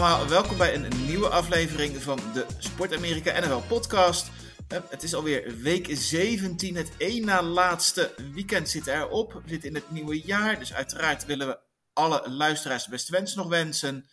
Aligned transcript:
allemaal, 0.00 0.28
welkom 0.28 0.56
bij 0.56 0.74
een 0.74 1.06
nieuwe 1.06 1.28
aflevering 1.28 2.02
van 2.02 2.18
de 2.34 2.46
Sport 2.58 2.96
Amerika 2.96 3.40
NFL 3.40 3.66
podcast. 3.68 4.30
Eh, 4.68 4.78
Het 4.88 5.02
is 5.02 5.14
alweer 5.14 5.56
week 5.56 5.86
17, 5.90 6.76
het 6.76 6.90
één 6.98 7.24
na 7.24 7.42
laatste 7.42 8.14
weekend 8.32 8.68
zit 8.68 8.86
erop. 8.86 9.32
We 9.32 9.48
zitten 9.48 9.68
in 9.68 9.74
het 9.74 9.90
nieuwe 9.90 10.20
jaar, 10.20 10.58
dus 10.58 10.74
uiteraard 10.74 11.24
willen 11.26 11.46
we 11.46 11.58
alle 11.92 12.30
luisteraars 12.30 12.84
de 12.84 12.90
beste 12.90 13.12
wensen 13.12 13.38
nog 13.38 13.48
wensen. 13.48 14.08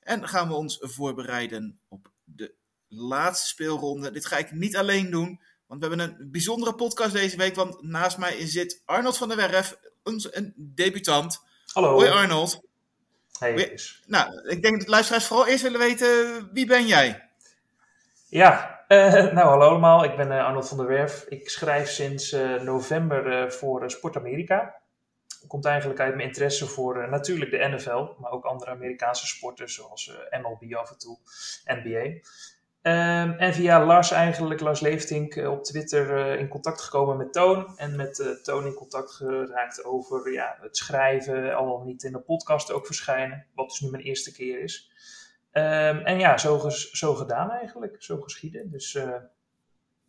En 0.00 0.28
gaan 0.28 0.48
we 0.48 0.54
ons 0.54 0.78
voorbereiden 0.80 1.78
op 1.88 2.10
de 2.24 2.54
laatste 2.88 3.48
speelronde. 3.48 4.10
Dit 4.10 4.26
ga 4.26 4.36
ik 4.36 4.52
niet 4.52 4.76
alleen 4.76 5.10
doen, 5.10 5.40
want 5.66 5.80
we 5.80 5.86
hebben 5.88 6.18
een 6.18 6.30
bijzondere 6.30 6.74
podcast 6.74 7.12
deze 7.12 7.36
week. 7.36 7.54
Want 7.54 7.82
naast 7.82 8.18
mij 8.18 8.46
zit 8.46 8.82
Arnold 8.84 9.16
van 9.16 9.28
der 9.28 9.36
Werf, 9.36 9.76
een 10.02 10.54
debutant. 10.56 11.40
Hallo. 11.72 11.92
Hoi 11.92 12.08
Arnold. 12.08 12.60
Hey. 13.38 13.78
Nou, 14.06 14.48
ik 14.48 14.62
denk 14.62 14.78
dat 14.78 14.88
luisteraars 14.88 15.26
vooral 15.26 15.46
eerst 15.46 15.62
willen 15.62 15.78
weten, 15.78 16.48
wie 16.52 16.66
ben 16.66 16.86
jij? 16.86 17.28
Ja, 18.28 18.84
eh, 18.88 19.12
nou 19.36 19.48
hallo 19.48 19.68
allemaal. 19.68 20.04
Ik 20.04 20.16
ben 20.16 20.32
eh, 20.32 20.44
Arnold 20.44 20.68
van 20.68 20.76
der 20.76 20.86
Werf. 20.86 21.24
Ik 21.28 21.50
schrijf 21.50 21.90
sinds 21.90 22.32
eh, 22.32 22.60
november 22.60 23.52
voor 23.52 23.90
Sport 23.90 24.16
Amerika. 24.16 24.74
Komt 25.46 25.64
eigenlijk 25.64 26.00
uit 26.00 26.14
mijn 26.14 26.28
interesse 26.28 26.66
voor 26.66 27.08
natuurlijk 27.08 27.50
de 27.50 27.68
NFL, 27.68 28.06
maar 28.18 28.30
ook 28.30 28.44
andere 28.44 28.70
Amerikaanse 28.70 29.26
sporten 29.26 29.70
zoals 29.70 30.12
MLB 30.30 30.74
af 30.74 30.90
en 30.90 30.98
toe, 30.98 31.18
NBA. 31.64 32.20
Ehm, 32.84 33.30
en 33.30 33.54
via 33.54 33.84
Lars 33.84 34.10
eigenlijk, 34.10 34.60
Lars 34.60 34.80
Leeftink, 34.80 35.36
eh, 35.36 35.50
op 35.50 35.64
Twitter 35.64 36.16
eh, 36.16 36.40
in 36.40 36.48
contact 36.48 36.80
gekomen 36.80 37.16
met 37.16 37.32
Toon. 37.32 37.78
En 37.78 37.96
met 37.96 38.18
eh, 38.18 38.30
Toon 38.30 38.66
in 38.66 38.74
contact 38.74 39.12
geraakt 39.12 39.84
over 39.84 40.32
ja, 40.32 40.56
het 40.60 40.76
schrijven, 40.76 41.54
al 41.54 41.66
dan 41.66 41.86
niet 41.86 42.02
in 42.02 42.12
de 42.12 42.18
podcast 42.20 42.72
ook 42.72 42.86
verschijnen. 42.86 43.46
Wat 43.54 43.68
dus 43.68 43.80
nu 43.80 43.90
mijn 43.90 44.02
eerste 44.02 44.32
keer 44.32 44.62
is. 44.62 44.90
Ehm, 45.50 45.96
en 45.96 46.18
ja, 46.18 46.38
zo, 46.38 46.58
ges- 46.58 46.90
zo 46.90 47.14
gedaan 47.14 47.50
eigenlijk, 47.50 47.96
zo 47.98 48.20
geschieden. 48.20 48.70
Dus 48.70 48.98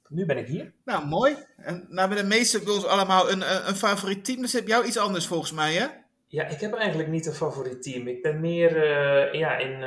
nu 0.09 0.25
ben 0.25 0.37
ik 0.37 0.47
hier. 0.47 0.73
Nou, 0.85 1.05
mooi. 1.05 1.35
En 1.57 1.85
nou, 1.89 2.07
bij 2.09 2.17
de 2.17 2.27
meeste 2.27 2.63
bij 2.63 2.73
ons 2.73 2.85
allemaal 2.85 3.31
een, 3.31 3.67
een, 3.67 3.75
favoriet 3.75 4.25
team. 4.25 4.41
Dus 4.41 4.53
heb 4.53 4.67
jou 4.67 4.85
iets 4.85 4.97
anders 4.97 5.27
volgens 5.27 5.51
mij, 5.51 5.73
hè? 5.73 5.87
Ja, 6.27 6.45
ik 6.47 6.59
heb 6.59 6.73
eigenlijk 6.73 7.09
niet 7.09 7.25
een 7.25 7.33
favoriet 7.33 7.83
team. 7.83 8.07
Ik 8.07 8.21
ben 8.21 8.39
meer 8.39 8.77
ja, 9.35 9.57
in, 9.57 9.83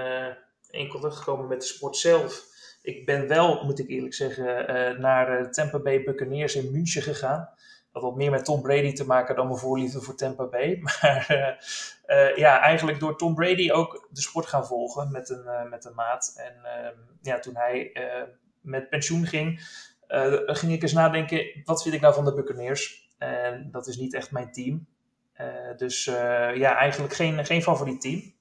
in 0.70 0.88
contact 0.88 1.16
gekomen 1.16 1.48
met 1.48 1.60
de 1.60 1.66
sport 1.66 1.96
zelf. 1.96 2.56
Ik 2.82 3.06
ben 3.06 3.28
wel, 3.28 3.64
moet 3.64 3.78
ik 3.78 3.88
eerlijk 3.88 4.14
zeggen, 4.14 4.68
eh, 4.68 4.98
naar 4.98 5.42
de 5.42 5.48
Tampa 5.48 5.78
Bay 5.78 6.04
Buccaneers 6.04 6.54
in 6.54 6.72
München 6.72 7.02
gegaan. 7.02 7.48
Dat 7.92 8.02
had 8.02 8.16
meer 8.16 8.30
met 8.30 8.44
Tom 8.44 8.62
Brady 8.62 8.92
te 8.92 9.06
maken 9.06 9.36
dan 9.36 9.46
mijn 9.46 9.58
voorliefde 9.58 10.00
voor 10.00 10.14
Tampa 10.14 10.46
Bay. 10.46 10.78
Maar 10.82 11.26
eh, 11.28 12.28
eh, 12.28 12.36
ja, 12.36 12.60
eigenlijk 12.60 13.00
door 13.00 13.16
Tom 13.16 13.34
Brady 13.34 13.70
ook 13.70 14.08
de 14.10 14.20
sport 14.20 14.46
gaan 14.46 14.66
volgen 14.66 15.10
met 15.10 15.30
een, 15.30 15.46
eh, 15.46 15.70
met 15.70 15.84
een 15.84 15.94
maat. 15.94 16.34
En 16.36 16.64
ehm, 16.64 16.96
ja, 17.22 17.38
toen 17.38 17.56
hij 17.56 17.92
eh, 17.92 18.22
met 18.60 18.88
pensioen 18.88 19.26
ging, 19.26 19.60
eh, 20.08 20.32
ging 20.44 20.72
ik 20.72 20.82
eens 20.82 20.92
nadenken, 20.92 21.62
wat 21.64 21.82
vind 21.82 21.94
ik 21.94 22.00
nou 22.00 22.14
van 22.14 22.24
de 22.24 22.34
Buccaneers? 22.34 23.08
En 23.18 23.68
dat 23.70 23.86
is 23.86 23.96
niet 23.96 24.14
echt 24.14 24.30
mijn 24.30 24.52
team. 24.52 24.86
Eh, 25.32 25.76
dus 25.76 26.06
eh, 26.06 26.56
ja, 26.56 26.76
eigenlijk 26.76 27.14
geen, 27.14 27.44
geen 27.46 27.62
favoriet 27.62 28.00
team. 28.00 28.34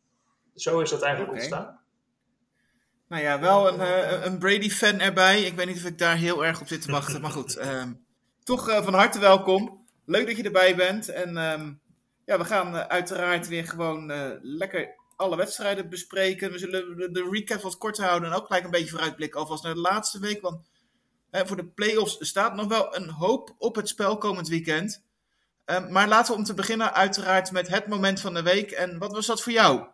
Zo 0.55 0.79
is 0.79 0.89
dat 0.89 1.01
eigenlijk 1.01 1.33
ontstaan. 1.33 1.79
Nou 3.07 3.21
ja, 3.23 3.39
wel 3.39 3.67
een, 3.67 3.79
eh, 3.79 4.25
een 4.25 4.37
Brady-fan 4.37 4.99
erbij. 4.99 5.41
Ik 5.41 5.55
weet 5.55 5.65
niet 5.65 5.77
of 5.77 5.85
ik 5.85 5.97
daar 5.97 6.15
heel 6.15 6.45
erg 6.45 6.61
op 6.61 6.67
zit 6.67 6.81
te 6.81 6.91
wachten. 6.91 7.21
Maar 7.21 7.31
goed, 7.31 7.55
ehm, 7.55 7.93
toch 8.43 8.69
eh, 8.69 8.83
van 8.83 8.93
harte 8.93 9.19
welkom. 9.19 9.85
Leuk 10.05 10.27
dat 10.27 10.37
je 10.37 10.43
erbij 10.43 10.75
bent. 10.75 11.09
En 11.09 11.37
ehm, 11.37 11.71
ja, 12.25 12.37
we 12.37 12.45
gaan 12.45 12.75
eh, 12.75 12.87
uiteraard 12.87 13.47
weer 13.47 13.67
gewoon 13.67 14.11
lekker 14.41 14.95
alle 15.15 15.35
wedstrijden 15.35 15.89
bespreken. 15.89 16.51
We 16.51 16.57
zullen 16.57 17.13
de, 17.13 17.29
recap 17.31 17.61
wat 17.61 17.77
kort 17.77 17.97
houden. 17.97 18.29
En 18.29 18.35
ook 18.35 18.45
gelijk 18.45 18.63
een 18.63 18.71
beetje 18.71 18.89
vooruitblikken 18.89 19.39
alvast 19.39 19.63
naar 19.63 19.73
de 19.73 19.79
laatste 19.79 20.19
week. 20.19 20.41
Want 20.41 20.61
voor 21.31 21.55
de 21.55 21.65
playoffs 21.65 22.17
staat 22.19 22.55
nog 22.55 22.67
wel 22.67 22.95
een 22.95 23.09
hoop 23.09 23.55
op 23.57 23.75
het 23.75 23.87
spel 23.87 24.17
komend 24.17 24.47
weekend. 24.47 25.03
Ehm, 25.65 25.91
maar 25.91 26.07
laten 26.07 26.33
we 26.33 26.39
om 26.39 26.45
te 26.45 26.53
beginnen 26.53 26.93
uiteraard 26.93 27.51
met 27.51 27.67
het 27.67 27.87
moment 27.87 28.21
van 28.21 28.33
de 28.33 28.43
week. 28.43 28.71
En 28.71 28.97
wat 28.97 29.11
was 29.11 29.25
dat 29.25 29.41
voor 29.41 29.51
jou? 29.53 29.87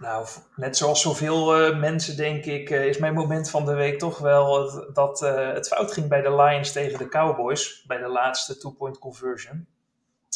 Nou, 0.00 0.26
net 0.56 0.76
zoals 0.76 1.00
zoveel 1.00 1.56
eh, 1.56 1.78
mensen 1.78 2.16
denk 2.16 2.44
ik, 2.44 2.70
eh, 2.70 2.86
is 2.86 2.98
mijn 2.98 3.14
moment 3.14 3.50
van 3.50 3.64
de 3.64 3.74
week 3.74 3.98
toch 3.98 4.18
wel 4.18 4.70
dat 4.92 5.22
eh, 5.22 5.52
het 5.52 5.68
fout 5.68 5.92
ging 5.92 6.08
bij 6.08 6.22
de 6.22 6.34
Lions 6.34 6.72
tegen 6.72 6.98
de 6.98 7.08
Cowboys. 7.08 7.84
Bij 7.86 7.98
de 7.98 8.08
laatste 8.08 8.56
two-point 8.56 8.98
conversion. 8.98 9.66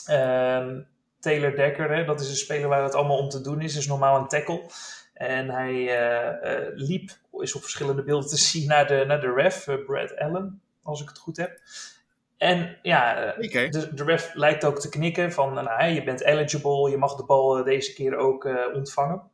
Ehm, 0.06 0.80
Taylor 1.20 1.56
Decker, 1.56 1.91
hè, 1.91 2.04
dat 2.04 2.20
is 2.20 2.28
een 2.28 2.36
speler 2.36 2.69
waar 2.69 2.82
het 2.82 2.94
allemaal 2.94 3.19
om 3.19 3.28
te 3.28 3.41
doen 3.41 3.60
is, 3.60 3.76
is 3.76 3.86
normaal 3.86 4.19
een 4.19 4.28
tackle. 4.28 4.62
En 5.14 5.50
hij 5.50 5.75
liep, 6.75 7.10
is 7.32 7.54
op 7.54 7.62
verschillende 7.62 8.02
beelden 8.02 8.28
te 8.28 8.36
zien, 8.36 8.69
naar 8.69 8.86
de, 8.86 9.04
naar 9.06 9.20
de 9.20 9.32
ref, 9.32 9.64
Brad 9.86 10.16
Allen, 10.16 10.62
als 10.82 11.02
ik 11.02 11.08
het 11.08 11.19
goed 11.19 11.36
heb. 11.36 11.60
En 12.36 12.78
ja, 12.82 13.32
de, 13.36 13.91
de 13.94 14.04
ref 14.04 14.34
lijkt 14.34 14.64
ook 14.64 14.81
te 14.81 14.88
knikken 14.88 15.32
van, 15.32 15.54
nou, 15.54 15.84
je 15.84 16.04
bent 16.04 16.22
eligible, 16.22 16.91
je 16.91 16.96
mag 16.96 17.14
de 17.14 17.25
bal 17.25 17.64
deze 17.64 17.92
keer 17.92 18.16
ook 18.16 18.48
ontvangen. 18.75 19.32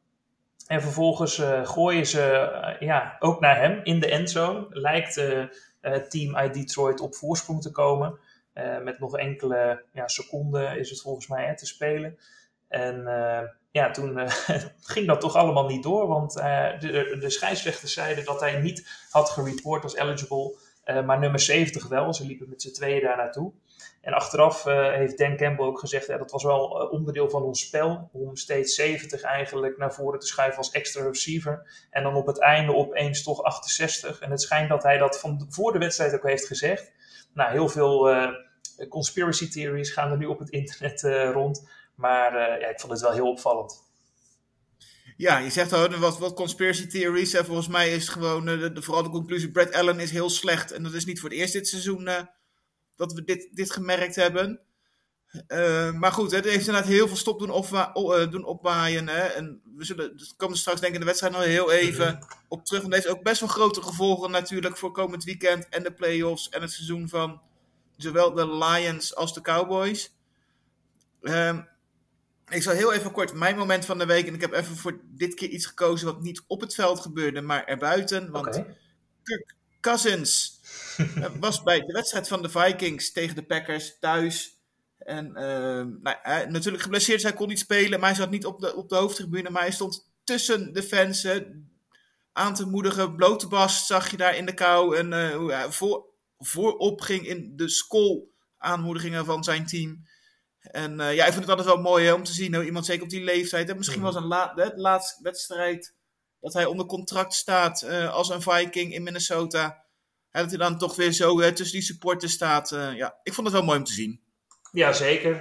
En 0.70 0.82
vervolgens 0.82 1.38
eh, 1.38 1.66
gooien 1.66 2.06
ze 2.06 2.22
eh, 2.22 2.80
ja, 2.80 3.16
ook 3.18 3.40
naar 3.40 3.56
hem 3.60 3.80
in 3.82 4.00
de 4.00 4.10
endzone. 4.10 4.66
Lijkt 4.70 5.14
het 5.80 6.10
team 6.10 6.36
uit 6.36 6.54
Detroit 6.54 7.00
op 7.00 7.14
voorsprong 7.14 7.62
te 7.62 7.70
komen. 7.70 8.18
Met 8.82 8.98
nog 8.98 9.16
enkele 9.16 9.84
ja, 9.92 10.08
seconden 10.08 10.78
is 10.78 10.90
het 10.90 11.00
volgens 11.00 11.26
mij 11.26 11.46
hè, 11.46 11.56
te 11.56 11.66
spelen. 11.66 12.18
En 12.68 13.04
ja, 13.70 13.90
toen 13.90 14.18
ging 14.94 15.06
dat 15.06 15.20
toch 15.20 15.36
allemaal 15.36 15.66
niet 15.66 15.82
door. 15.82 16.06
Want 16.06 16.32
de, 16.32 17.16
de 17.20 17.30
scheidsrechters 17.30 17.92
zeiden 17.92 18.24
dat 18.24 18.40
hij 18.40 18.60
niet 18.60 19.06
had 19.10 19.30
gereport 19.30 19.82
als 19.82 19.96
eligible. 19.96 20.56
maar 21.04 21.18
nummer 21.18 21.40
70 21.40 21.88
wel. 21.88 22.14
Ze 22.14 22.26
liepen 22.26 22.48
met 22.48 22.62
z'n 22.62 22.72
tweeën 22.72 23.02
daar 23.02 23.16
naartoe. 23.16 23.52
En 24.00 24.12
achteraf 24.12 24.66
eh, 24.66 24.92
heeft 24.92 25.18
Dan 25.18 25.36
Campbell 25.36 25.66
ook 25.66 25.78
gezegd, 25.78 26.06
dat 26.06 26.30
was 26.30 26.44
wel 26.44 26.80
eh, 26.80 26.92
onderdeel 26.92 27.30
van 27.30 27.42
ons 27.42 27.60
spel, 27.60 28.10
om 28.12 28.36
steeds 28.36 28.74
70 28.74 29.22
eigenlijk 29.22 29.78
naar 29.78 29.94
voren 29.94 30.20
te 30.20 30.26
schuiven 30.26 30.58
als 30.58 30.70
extra 30.70 31.02
receiver. 31.02 31.86
En 31.90 32.02
dan 32.02 32.14
op 32.14 32.26
het 32.26 32.40
einde 32.40 32.74
opeens 32.74 33.22
toch 33.22 33.42
68. 33.42 34.20
En 34.20 34.30
het 34.30 34.42
schijnt 34.42 34.68
dat 34.68 34.82
hij 34.82 34.98
dat 34.98 35.20
van 35.20 35.46
voor 35.48 35.72
de 35.72 35.78
wedstrijd 35.78 36.14
ook 36.14 36.26
heeft 36.26 36.46
gezegd. 36.46 36.92
Nou, 37.34 37.50
heel 37.50 37.68
veel 37.68 38.10
eh, 38.10 38.28
conspiracy 38.88 39.50
theories 39.50 39.90
gaan 39.90 40.10
er 40.10 40.16
nu 40.16 40.26
op 40.26 40.38
het 40.38 40.50
internet 40.50 41.02
rond. 41.32 41.68
Maar 41.94 42.60
ja, 42.60 42.68
ik 42.68 42.80
vond 42.80 42.92
het 42.92 43.00
wel 43.00 43.12
heel 43.12 43.30
opvallend. 43.30 43.88
Ja, 45.16 45.38
je 45.38 45.50
zegt 45.50 45.72
al 45.72 45.98
wat, 45.98 46.18
wat 46.18 46.34
conspiracy 46.34 46.86
theories. 46.86 47.34
En 47.34 47.44
volgens 47.44 47.68
mij 47.68 47.90
is 47.90 48.08
gewoon 48.08 48.72
vooral 48.74 49.02
de 49.02 49.08
conclusie: 49.08 49.50
Brad 49.50 49.72
Allen 49.72 50.00
is 50.00 50.10
heel 50.10 50.30
slecht. 50.30 50.72
En 50.72 50.82
dat 50.82 50.92
is 50.92 51.04
niet 51.04 51.20
voor 51.20 51.28
het 51.28 51.38
eerst 51.38 51.52
dit 51.52 51.68
seizoen 51.68 52.08
dat 53.00 53.12
we 53.12 53.24
dit, 53.24 53.48
dit 53.52 53.72
gemerkt 53.72 54.16
hebben. 54.16 54.60
Eh, 55.46 55.92
maar 55.92 56.12
goed, 56.12 56.30
hè, 56.30 56.36
er 56.36 56.44
heeft 56.44 56.66
inderdaad 56.66 56.90
heel 56.90 57.06
veel 57.06 57.16
stop 57.16 57.38
doen, 57.38 57.50
opwa 57.50 57.92
eh, 57.92 58.30
doen 58.30 58.44
opwaaien. 58.44 59.08
Hè, 59.08 59.20
en 59.20 59.60
we 59.76 59.84
zullen, 59.84 60.16
dus 60.16 60.36
komen 60.36 60.54
er 60.54 60.60
straks 60.60 60.80
denk 60.80 60.92
ik 60.92 60.94
in 60.94 61.00
de 61.00 61.06
wedstrijd 61.06 61.34
nog 61.34 61.44
heel 61.44 61.72
even 61.72 62.26
op 62.48 62.64
terug. 62.64 62.80
Want 62.80 62.94
het 62.94 63.04
heeft 63.04 63.16
ook 63.16 63.24
best 63.24 63.40
wel 63.40 63.48
grote 63.48 63.82
gevolgen 63.82 64.30
natuurlijk 64.30 64.76
voor 64.76 64.92
komend 64.92 65.24
weekend 65.24 65.68
en 65.68 65.82
de 65.82 65.92
playoffs 65.92 66.48
en 66.48 66.60
het 66.60 66.72
seizoen 66.72 67.08
van 67.08 67.40
zowel 67.96 68.34
de 68.34 68.56
Lions 68.56 69.14
als 69.14 69.34
de 69.34 69.40
Cowboys. 69.40 70.14
Ehm, 71.22 71.60
ik 72.48 72.62
zal 72.62 72.74
heel 72.74 72.92
even 72.92 73.12
kort 73.12 73.32
mijn 73.32 73.56
moment 73.56 73.84
van 73.84 73.98
de 73.98 74.06
week. 74.06 74.26
En 74.26 74.34
ik 74.34 74.40
heb 74.40 74.52
even 74.52 74.76
voor 74.76 75.00
dit 75.04 75.34
keer 75.34 75.48
iets 75.48 75.66
gekozen 75.66 76.06
wat 76.06 76.20
niet 76.20 76.42
op 76.46 76.60
het 76.60 76.74
veld 76.74 77.00
gebeurde, 77.00 77.40
maar 77.40 77.64
erbuiten. 77.64 78.30
Want 78.30 78.46
Oké. 78.46 78.76
Kirk 79.22 79.54
Cousins 79.80 80.59
was 81.40 81.62
bij 81.62 81.80
de 81.80 81.92
wedstrijd 81.92 82.28
van 82.28 82.42
de 82.42 82.48
Vikings 82.48 83.12
tegen 83.12 83.34
de 83.34 83.42
Packers 83.42 83.98
thuis. 83.98 84.58
En 84.98 85.36
ehm, 85.36 85.88
nou, 86.02 86.16
hij, 86.22 86.46
natuurlijk 86.46 86.82
geblesseerd, 86.82 87.22
hij 87.22 87.32
kon 87.32 87.48
niet 87.48 87.58
spelen. 87.58 88.00
Maar 88.00 88.08
hij 88.08 88.18
zat 88.18 88.30
niet 88.30 88.46
op 88.46 88.60
de, 88.60 88.76
op 88.76 88.88
de 88.88 88.96
hoofdtribune. 88.96 89.50
Maar 89.50 89.62
hij 89.62 89.70
stond 89.70 90.10
tussen 90.24 90.72
de 90.72 90.82
fans. 90.82 91.26
aan 92.32 92.54
te 92.54 92.66
moedigen. 92.66 93.16
Blote 93.16 93.48
bast 93.48 93.86
zag 93.86 94.10
je 94.10 94.16
daar 94.16 94.36
in 94.36 94.46
de 94.46 94.54
kou. 94.54 94.96
En 94.96 95.12
eh, 95.12 95.36
hoe 95.36 95.52
hij 95.52 95.70
voor, 95.72 96.04
voorop 96.38 97.00
ging 97.00 97.26
in 97.26 97.52
de 97.56 97.68
school-aanmoedigingen 97.68 99.24
van 99.24 99.44
zijn 99.44 99.66
team. 99.66 100.08
En 100.60 101.00
eh, 101.00 101.14
ja, 101.14 101.24
ik 101.24 101.32
vind 101.32 101.46
het 101.46 101.58
altijd 101.58 101.74
wel 101.74 101.82
mooi 101.82 102.04
hè, 102.04 102.12
om 102.12 102.24
te 102.24 102.32
zien 102.32 102.54
hoe 102.54 102.64
iemand 102.64 102.86
zeker 102.86 103.02
op 103.02 103.10
die 103.10 103.24
leeftijd. 103.24 103.68
En 103.68 103.76
misschien 103.76 104.02
was 104.02 104.14
een 104.14 104.26
la 104.26 104.54
de 104.54 104.72
laatste 104.76 105.22
wedstrijd 105.22 105.94
dat 106.40 106.52
hij 106.52 106.66
onder 106.66 106.86
contract 106.86 107.34
staat 107.34 107.82
eh, 107.82 108.12
als 108.12 108.28
een 108.28 108.42
Viking 108.42 108.94
in 108.94 109.02
Minnesota. 109.02 109.84
En 110.30 110.40
dat 110.42 110.50
hij 110.50 110.58
dan 110.58 110.78
toch 110.78 110.96
weer 110.96 111.12
zo 111.12 111.40
hè, 111.40 111.52
tussen 111.52 111.78
die 111.78 111.86
supporters 111.86 112.32
staat. 112.32 112.72
Eh, 112.72 112.96
ja, 112.96 113.18
ik 113.22 113.34
vond 113.34 113.46
het 113.46 113.56
wel 113.56 113.64
mooi 113.64 113.78
om 113.78 113.84
te 113.84 113.92
zien. 113.92 114.20
Ja, 114.72 114.92
zeker. 114.92 115.32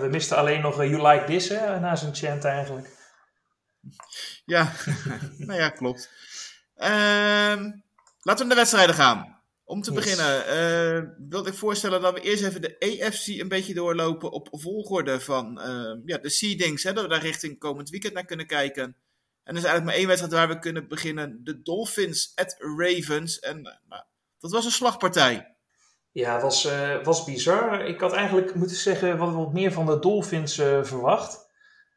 we 0.00 0.08
misten 0.10 0.36
alleen 0.36 0.60
nog 0.60 0.76
You 0.76 1.08
Like 1.08 1.24
This 1.24 1.48
hè, 1.48 1.80
na 1.80 1.96
zijn 1.96 2.14
chant 2.14 2.44
eigenlijk. 2.44 2.98
Ja, 4.44 4.72
nou 5.38 5.60
ja, 5.60 5.68
klopt. 5.68 6.10
Ehm, 6.74 7.70
laten 8.20 8.42
we 8.42 8.44
naar 8.44 8.48
de 8.48 8.54
wedstrijden 8.54 8.94
gaan. 8.94 9.38
Om 9.64 9.82
te 9.82 9.92
beginnen 9.92 10.40
uh, 10.40 11.28
wilde 11.28 11.50
ik 11.50 11.56
voorstellen 11.56 12.00
dat 12.00 12.14
we 12.14 12.20
eerst 12.20 12.44
even 12.44 12.60
de 12.60 12.78
EFC 12.78 13.26
een 13.26 13.48
beetje 13.48 13.74
doorlopen 13.74 14.30
op 14.30 14.48
volgorde 14.50 15.20
van 15.20 15.58
uh, 15.58 16.00
ja, 16.04 16.18
de 16.18 16.28
seedings. 16.28 16.82
Hè, 16.82 16.92
dat 16.92 17.02
we 17.02 17.08
daar 17.08 17.22
richting 17.22 17.58
komend 17.58 17.90
weekend 17.90 18.12
naar 18.14 18.24
kunnen 18.24 18.46
kijken. 18.46 18.84
En 19.44 19.56
er 19.56 19.62
is 19.62 19.64
eigenlijk 19.64 19.84
maar 19.84 19.94
één 19.94 20.06
wedstrijd 20.06 20.34
waar 20.34 20.48
we 20.48 20.58
kunnen 20.58 20.88
beginnen. 20.88 21.40
De 21.44 21.62
Dolphins 21.62 22.32
at 22.34 22.56
Ravens. 22.58 23.38
En 23.38 23.58
uh, 23.58 23.72
nou, 23.88 24.02
dat 24.40 24.50
was 24.50 24.64
een 24.64 24.70
slagpartij. 24.70 25.54
Ja, 26.12 26.40
was, 26.40 26.68
was 27.02 27.24
bizar. 27.24 27.84
Ik 27.84 28.00
had 28.00 28.12
eigenlijk 28.12 28.54
moeten 28.54 28.76
zeggen 28.76 29.18
wat, 29.18 29.34
wat 29.34 29.52
meer 29.52 29.72
van 29.72 29.86
de 29.86 29.98
Dolphins 29.98 30.54
verwacht. 30.82 31.48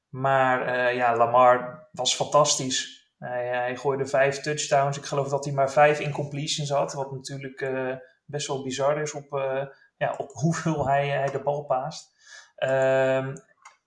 Maar 0.10 0.94
ja, 0.96 1.18
Lamar 1.18 1.88
was 1.92 2.16
fantastisch. 2.16 3.04
Hij, 3.24 3.48
hij, 3.48 3.78
gooide 3.78 4.06
vijf 4.06 4.42
touchdowns. 4.42 4.98
Ik 4.98 5.06
geloof 5.06 5.30
dat 5.30 5.46
hij 5.46 5.54
maar 5.54 5.72
vijf 5.72 6.00
incompletions 6.00 6.70
had. 6.70 6.94
Wat 6.94 7.12
natuurlijk 7.12 7.62
uh, 7.62 7.96
best 8.26 8.48
wel 8.48 8.64
bizar 8.64 9.02
is 9.02 9.14
op, 9.14 9.34
uh, 9.34 9.66
ja, 9.98 10.16
op 10.18 10.32
hoeveel 10.42 10.88
hij, 10.88 11.10
hij 11.10 11.32
de 11.32 11.42
bal 11.42 11.66
paast. 11.66 12.12
Um, 12.58 13.34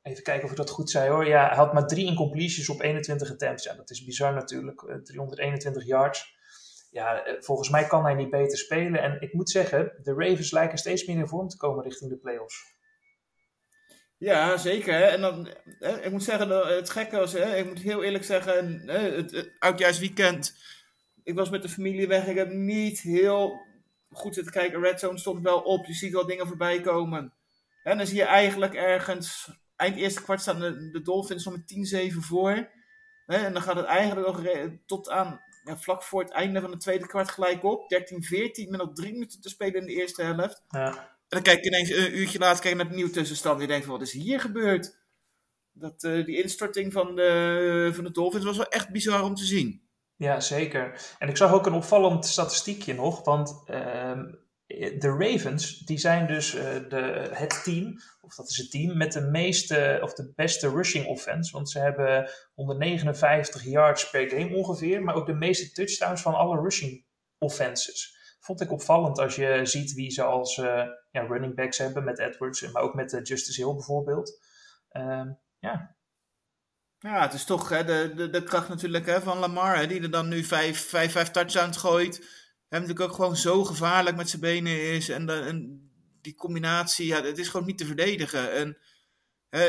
even 0.03 0.23
kijken 0.23 0.45
of 0.45 0.51
ik 0.51 0.57
dat 0.57 0.71
goed 0.71 0.91
zei 0.91 1.11
hoor. 1.11 1.27
Ja, 1.27 1.47
hij 1.47 1.57
had 1.57 1.73
maar 1.73 1.87
drie 1.87 2.07
incompletions 2.07 2.69
op 2.69 2.81
21 2.81 3.31
attempts. 3.31 3.65
Ja, 3.65 3.75
dat 3.75 3.91
is 3.91 4.05
bizar 4.05 4.35
natuurlijk. 4.35 4.83
Uh, 4.83 4.97
321 4.97 5.87
yards. 5.87 6.36
Ja, 6.97 7.37
volgens 7.41 7.69
mij 7.69 7.87
kan 7.87 8.05
hij 8.05 8.15
niet 8.15 8.31
beter 8.31 8.59
spelen. 8.59 9.03
En 9.03 9.21
ik 9.21 9.33
moet 9.33 9.51
zeggen, 9.51 9.93
de 10.03 10.15
Ravens 10.15 10.51
lijken 10.51 10.79
steeds 10.79 11.07
meer 11.07 11.17
in 11.17 11.27
vorm 11.27 11.49
te 11.49 11.57
komen 11.57 11.85
richting 11.85 12.11
de 12.11 12.17
playoffs. 12.17 12.75
Ja, 14.19 14.57
zeker. 14.57 15.03
En 15.03 15.21
dan, 15.21 15.49
ik 16.03 16.11
moet 16.11 16.25
zeggen, 16.25 16.49
het 16.77 16.91
gekke 16.91 17.17
was, 17.17 17.33
hè, 17.33 17.57
ik 17.57 17.67
moet 17.67 17.79
heel 17.79 18.03
eerlijk 18.03 18.25
zeggen, 18.25 18.89
het, 18.89 19.31
het 19.31 19.53
oudjaarsweekend, 19.59 20.57
ik 21.23 21.35
was 21.35 21.51
met 21.51 21.63
de 21.63 21.69
familie 21.69 22.09
weg, 22.09 22.27
ik 22.27 22.37
heb 22.37 22.51
niet 22.51 23.01
heel 23.01 23.61
goed 24.11 24.35
zitten 24.35 24.53
kijken. 24.53 24.81
Red 24.81 25.01
Zone 25.01 25.19
stond 25.19 25.43
wel 25.43 25.61
op, 25.61 25.87
je 25.87 25.95
ziet 25.95 26.13
wel 26.13 26.27
dingen 26.27 26.47
voorbij 26.47 26.81
komen. 26.81 27.33
En 27.83 27.97
dan 27.97 28.07
zie 28.07 28.17
je 28.17 28.25
eigenlijk 28.25 28.75
ergens, 28.75 29.51
eind 29.77 29.97
eerste 29.97 30.23
kwart 30.23 30.41
staan 30.41 30.59
de, 30.59 31.01
Dolphins 31.03 31.45
nog 31.45 31.57
met 31.57 32.13
10-7 32.13 32.17
voor. 32.19 32.69
En 33.27 33.53
dan 33.53 33.63
gaat 33.63 33.77
het 33.77 33.87
eigenlijk 33.87 34.27
nog 34.27 34.43
tot 34.87 35.11
aan, 35.11 35.41
ja, 35.67 35.77
vlak 35.77 36.03
voor 36.03 36.23
het 36.23 36.31
einde 36.31 36.61
van 36.61 36.71
het 36.71 36.81
tweede 36.81 37.07
kwart 37.07 37.31
gelijk 37.31 37.65
op. 37.65 37.83
13-14 37.83 38.69
met 38.69 38.81
nog 38.81 38.93
drie 38.93 39.13
minuten 39.13 39.41
te 39.41 39.49
spelen 39.49 39.81
in 39.81 39.87
de 39.87 39.93
eerste 39.93 40.23
helft. 40.23 40.65
Ja. 40.69 40.89
En 40.89 41.07
dan 41.29 41.43
kijk 41.43 41.65
je 41.65 41.71
ineens 41.71 41.91
een 41.91 42.19
uurtje 42.19 42.39
later 42.39 42.61
kijk 42.61 42.75
je 42.75 42.81
naar 42.81 42.89
de 42.89 42.95
nieuwe 42.95 43.11
tussenstand. 43.11 43.55
En 43.55 43.61
je 43.61 43.69
denkt 43.69 43.87
wat 43.87 44.03
is 44.03 44.13
hier 44.13 44.41
gebeurd? 44.41 44.99
Dat, 45.73 46.03
uh, 46.03 46.25
die 46.25 46.43
instorting 46.43 46.93
van 46.93 47.17
de, 47.17 47.91
van 47.95 48.05
de 48.05 48.11
Dolphins 48.11 48.45
was 48.45 48.57
wel 48.57 48.69
echt 48.69 48.91
bizar 48.91 49.23
om 49.23 49.35
te 49.35 49.45
zien. 49.45 49.83
Ja, 50.17 50.41
zeker. 50.41 51.01
En 51.19 51.29
ik 51.29 51.37
zag 51.37 51.53
ook 51.53 51.67
een 51.67 51.73
opvallend 51.73 52.27
statistiekje 52.27 52.95
nog. 52.95 53.25
Want 53.25 53.63
uh, 53.71 54.21
de 54.79 55.17
Ravens, 55.19 55.79
die 55.79 55.99
zijn 55.99 56.27
dus 56.27 56.55
uh, 56.55 56.63
de, 56.89 57.29
het 57.33 57.63
team, 57.65 58.01
of 58.21 58.35
dat 58.35 58.49
is 58.49 58.57
het 58.57 58.71
team, 58.71 58.97
met 58.97 59.13
de 59.13 59.21
meeste, 59.21 59.99
of 60.03 60.15
de 60.15 60.33
beste 60.35 60.69
rushing 60.69 61.07
offense. 61.07 61.53
Want 61.53 61.71
ze 61.71 61.79
hebben 61.79 62.31
159 62.55 63.65
yards 63.65 64.11
per 64.11 64.29
game 64.29 64.55
ongeveer. 64.55 65.03
Maar 65.03 65.15
ook 65.15 65.27
de 65.27 65.35
meeste 65.35 65.73
touchdowns 65.73 66.23
van 66.23 66.35
alle 66.35 66.61
rushing 66.61 67.05
offenses 67.39 68.15
vond 68.47 68.61
ik 68.61 68.73
opvallend 68.73 69.19
als 69.19 69.37
je 69.37 69.61
ziet 69.63 69.93
wie 69.93 70.11
ze 70.11 70.23
als 70.23 70.57
uh, 70.57 70.85
ja, 71.11 71.23
running 71.23 71.55
backs 71.55 71.79
hebben 71.79 72.05
met 72.05 72.19
Edwards, 72.19 72.71
maar 72.73 72.83
ook 72.83 72.95
met 72.95 73.13
uh, 73.13 73.21
Justice 73.23 73.65
Hill 73.65 73.75
bijvoorbeeld. 73.75 74.41
Uh, 74.93 75.23
ja. 75.59 75.97
Ja, 76.99 77.23
het 77.23 77.33
is 77.33 77.45
toch 77.45 77.69
hè, 77.69 77.85
de, 77.85 78.13
de, 78.17 78.31
de 78.31 78.43
kracht 78.43 78.69
natuurlijk 78.69 79.07
hè, 79.07 79.21
van 79.21 79.39
Lamar, 79.39 79.77
hè, 79.77 79.87
die 79.87 80.03
er 80.03 80.11
dan 80.11 80.29
nu 80.29 80.45
vijf, 80.45 80.89
vijf, 80.89 81.13
vijf 81.13 81.31
touchdowns 81.31 81.77
gooit. 81.77 82.45
Hem 82.69 82.81
natuurlijk 82.81 83.11
ook 83.11 83.17
gewoon 83.17 83.37
zo 83.37 83.65
gevaarlijk 83.65 84.17
met 84.17 84.29
zijn 84.29 84.41
benen 84.41 84.93
is. 84.93 85.09
En, 85.09 85.29
en 85.29 85.89
die 86.21 86.35
combinatie, 86.35 87.07
ja, 87.07 87.23
het 87.23 87.39
is 87.39 87.49
gewoon 87.49 87.67
niet 87.67 87.79
te 87.79 87.87
verdedigen. 87.87 88.53
En 88.53 88.79
hè, 89.49 89.67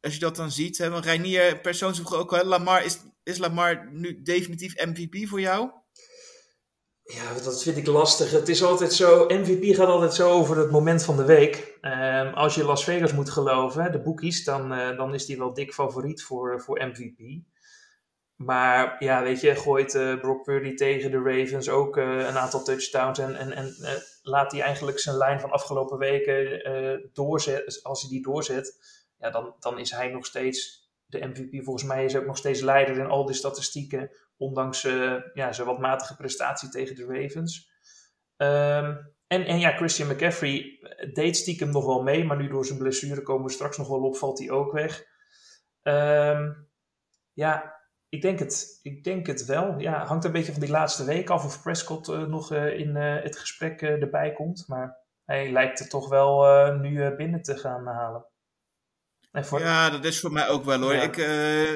als 0.00 0.14
je 0.14 0.20
dat 0.20 0.36
dan 0.36 0.50
ziet, 0.50 0.78
hè, 0.78 0.90
want 0.90 1.04
Reinier 1.04 1.60
persoons 1.60 1.98
vroeg 1.98 2.14
ook, 2.14 2.30
hè, 2.30 2.44
Lamar, 2.44 2.84
is, 2.84 2.98
is 3.22 3.38
Lamar 3.38 3.88
nu 3.92 4.22
definitief 4.22 4.74
MVP 4.86 5.28
voor 5.28 5.40
jou? 5.40 5.70
Ja, 7.04 7.34
dat 7.44 7.62
vind 7.62 7.76
ik 7.76 7.86
lastig. 7.86 8.30
Het 8.30 8.48
is 8.48 8.62
altijd 8.62 8.92
zo, 8.92 9.24
MVP 9.28 9.74
gaat 9.74 9.88
altijd 9.88 10.14
zo 10.14 10.30
over 10.30 10.56
het 10.56 10.70
moment 10.70 11.04
van 11.04 11.16
de 11.16 11.24
week. 11.24 11.78
Um, 11.80 12.34
als 12.34 12.54
je 12.54 12.64
Las 12.64 12.84
Vegas 12.84 13.12
moet 13.12 13.30
geloven, 13.30 13.92
de 13.92 14.02
boekies, 14.02 14.44
dan, 14.44 14.72
uh, 14.72 14.96
dan 14.96 15.14
is 15.14 15.26
die 15.26 15.38
wel 15.38 15.54
dik 15.54 15.74
favoriet 15.74 16.22
voor, 16.22 16.60
voor 16.60 16.86
MVP. 16.86 17.42
Maar 18.36 18.96
ja, 18.98 19.22
weet 19.22 19.40
je, 19.40 19.56
gooit 19.56 19.94
uh, 19.94 20.20
Brock 20.20 20.42
Purdy 20.42 20.74
tegen 20.74 21.10
de 21.10 21.22
Ravens 21.22 21.68
ook 21.68 21.96
uh, 21.96 22.04
een 22.04 22.38
aantal 22.38 22.64
touchdowns. 22.64 23.18
En, 23.18 23.36
en, 23.36 23.52
en 23.52 23.74
laat 24.22 24.52
hij 24.52 24.60
eigenlijk 24.60 24.98
zijn 24.98 25.16
lijn 25.16 25.40
van 25.40 25.50
afgelopen 25.50 25.98
weken 25.98 27.10
doorzetten. 27.12 27.82
Als 27.82 28.00
hij 28.00 28.10
die 28.10 28.22
doorzet, 28.22 28.78
ja, 29.18 29.30
dan, 29.30 29.54
dan 29.58 29.78
is 29.78 29.90
hij 29.90 30.08
nog 30.08 30.26
steeds 30.26 30.88
de 31.06 31.26
MVP. 31.26 31.64
Volgens 31.64 31.84
mij 31.84 32.04
is 32.04 32.12
hij 32.12 32.20
ook 32.20 32.26
nog 32.26 32.36
steeds 32.36 32.60
leider 32.60 32.98
in 32.98 33.06
al 33.06 33.26
die 33.26 33.34
statistieken. 33.34 34.10
Ondanks 34.36 34.82
ja, 35.34 35.52
zijn 35.52 35.66
wat 35.66 35.78
matige 35.78 36.16
prestatie 36.16 36.68
tegen 36.68 36.96
de 36.96 37.06
Ravens. 37.06 37.72
Um, 38.36 39.14
en, 39.26 39.44
en 39.44 39.58
ja, 39.58 39.76
Christian 39.76 40.08
McCaffrey 40.08 40.78
deed 41.12 41.36
stiekem 41.36 41.70
nog 41.70 41.86
wel 41.86 42.02
mee. 42.02 42.24
Maar 42.24 42.36
nu 42.36 42.48
door 42.48 42.66
zijn 42.66 42.78
blessure 42.78 43.22
komen 43.22 43.46
we 43.46 43.52
straks 43.52 43.76
nog 43.76 43.88
wel 43.88 44.02
op, 44.02 44.16
valt 44.16 44.38
hij 44.38 44.50
ook 44.50 44.72
weg. 44.72 45.04
Um, 45.82 46.68
ja, 47.32 47.73
ik 48.14 48.22
denk, 48.22 48.38
het, 48.38 48.78
ik 48.82 49.04
denk 49.04 49.26
het 49.26 49.44
wel. 49.44 49.78
Ja, 49.78 50.04
hangt 50.04 50.24
een 50.24 50.32
beetje 50.32 50.52
van 50.52 50.60
die 50.60 50.70
laatste 50.70 51.04
week 51.04 51.30
af 51.30 51.44
of 51.44 51.62
Prescott 51.62 52.08
uh, 52.08 52.22
nog 52.22 52.52
uh, 52.52 52.78
in 52.78 52.96
het 52.96 53.38
gesprek 53.38 53.82
erbij 53.82 54.32
komt. 54.32 54.64
Maar 54.68 54.96
hij 55.24 55.52
lijkt 55.52 55.78
het 55.78 55.90
toch 55.90 56.08
wel 56.08 56.72
nu 56.72 57.14
binnen 57.16 57.42
te 57.42 57.56
gaan 57.56 57.86
halen. 57.86 58.26
Voor... 59.32 59.60
Ja, 59.60 59.90
dat 59.90 60.04
is 60.04 60.20
voor 60.20 60.32
mij 60.32 60.48
ook 60.48 60.64
wel 60.64 60.80
hoor. 60.80 60.94
Ja. 60.94 61.02
Ik, 61.02 61.16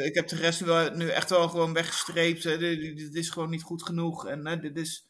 ik 0.05 0.15
heb 0.15 0.29
de 0.29 0.37
rest 0.37 0.61
wel, 0.61 0.91
nu 0.91 1.09
echt 1.09 1.31
wel 1.31 1.49
gewoon 1.49 1.73
weggestreept. 1.73 2.43
Dit 2.43 3.15
is 3.15 3.31
gewoon 3.31 3.51
niet 3.51 3.63
goed 3.63 3.83
genoeg. 3.83 4.27
En 4.27 4.61
dit 4.61 4.77
is. 4.77 5.08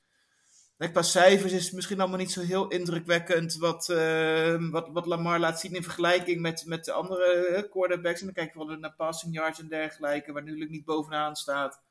Qua 0.78 1.02
cijfers 1.02 1.52
is 1.52 1.70
misschien 1.70 2.00
allemaal 2.00 2.18
niet 2.18 2.32
zo 2.32 2.40
heel 2.40 2.68
indrukwekkend 2.68 3.56
wat, 3.56 3.88
uh, 3.88 4.70
wat, 4.70 4.88
wat 4.92 5.06
Lamar 5.06 5.38
laat 5.38 5.60
zien 5.60 5.74
in 5.74 5.82
vergelijking 5.82 6.40
met, 6.40 6.64
met 6.66 6.84
de 6.84 6.92
andere 6.92 7.66
quarterbacks. 7.70 8.20
En 8.20 8.24
dan 8.24 8.34
kijk 8.34 8.52
je 8.52 8.66
wel 8.66 8.76
naar 8.76 8.94
passing 8.96 9.34
yards 9.34 9.60
en 9.60 9.68
dergelijke, 9.68 10.32
waar 10.32 10.42
natuurlijk 10.42 10.70
niet 10.70 10.84
bovenaan 10.84 11.36
staat. 11.36 11.82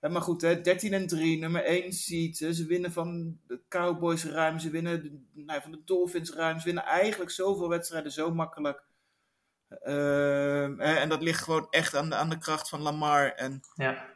maar 0.00 0.22
goed, 0.22 0.40
hè, 0.40 0.60
13 0.60 0.92
en 0.92 1.06
3, 1.06 1.38
nummer 1.38 1.64
1 1.64 1.92
seed. 1.92 2.36
Ze 2.36 2.66
winnen 2.66 2.92
van 2.92 3.38
de 3.46 3.60
Cowboys 3.68 4.24
ruim, 4.24 4.58
ze 4.58 4.70
winnen 4.70 5.26
nou, 5.32 5.62
van 5.62 5.70
de 5.70 5.82
Dolphins 5.84 6.32
ruim. 6.32 6.58
Ze 6.58 6.64
winnen 6.64 6.84
eigenlijk 6.84 7.30
zoveel 7.30 7.68
wedstrijden 7.68 8.12
zo 8.12 8.34
makkelijk. 8.34 8.82
Uh, 9.84 11.00
en 11.02 11.08
dat 11.08 11.22
ligt 11.22 11.42
gewoon 11.42 11.66
echt 11.70 11.96
aan 11.96 12.08
de, 12.08 12.14
aan 12.14 12.30
de 12.30 12.38
kracht 12.38 12.68
van 12.68 12.80
Lamar. 12.80 13.32
En 13.32 13.60
ja. 13.74 14.11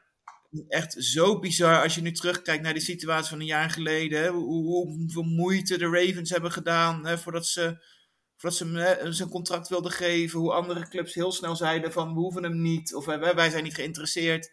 Echt 0.68 0.94
zo 0.98 1.38
bizar 1.38 1.82
als 1.82 1.94
je 1.94 2.00
nu 2.00 2.12
terugkijkt 2.12 2.62
naar 2.62 2.72
die 2.72 2.82
situatie 2.82 3.28
van 3.28 3.40
een 3.40 3.46
jaar 3.46 3.70
geleden. 3.70 4.22
Hè, 4.22 4.28
hoe, 4.28 4.86
hoeveel 4.86 5.22
moeite 5.22 5.78
de 5.78 5.88
Ravens 5.88 6.30
hebben 6.30 6.52
gedaan 6.52 7.06
hè, 7.06 7.18
voordat 7.18 7.46
ze, 7.46 7.84
voordat 8.36 8.58
ze 8.58 8.66
hem 8.66 9.12
zijn 9.12 9.28
contract 9.28 9.68
wilden 9.68 9.92
geven. 9.92 10.38
Hoe 10.38 10.52
andere 10.52 10.88
clubs 10.88 11.14
heel 11.14 11.32
snel 11.32 11.56
zeiden 11.56 11.92
van 11.92 12.14
we 12.14 12.20
hoeven 12.20 12.42
hem 12.42 12.62
niet. 12.62 12.94
Of 12.94 13.04
wij, 13.04 13.34
wij 13.34 13.50
zijn 13.50 13.64
niet 13.64 13.75
geïnteresseerd. 13.75 14.52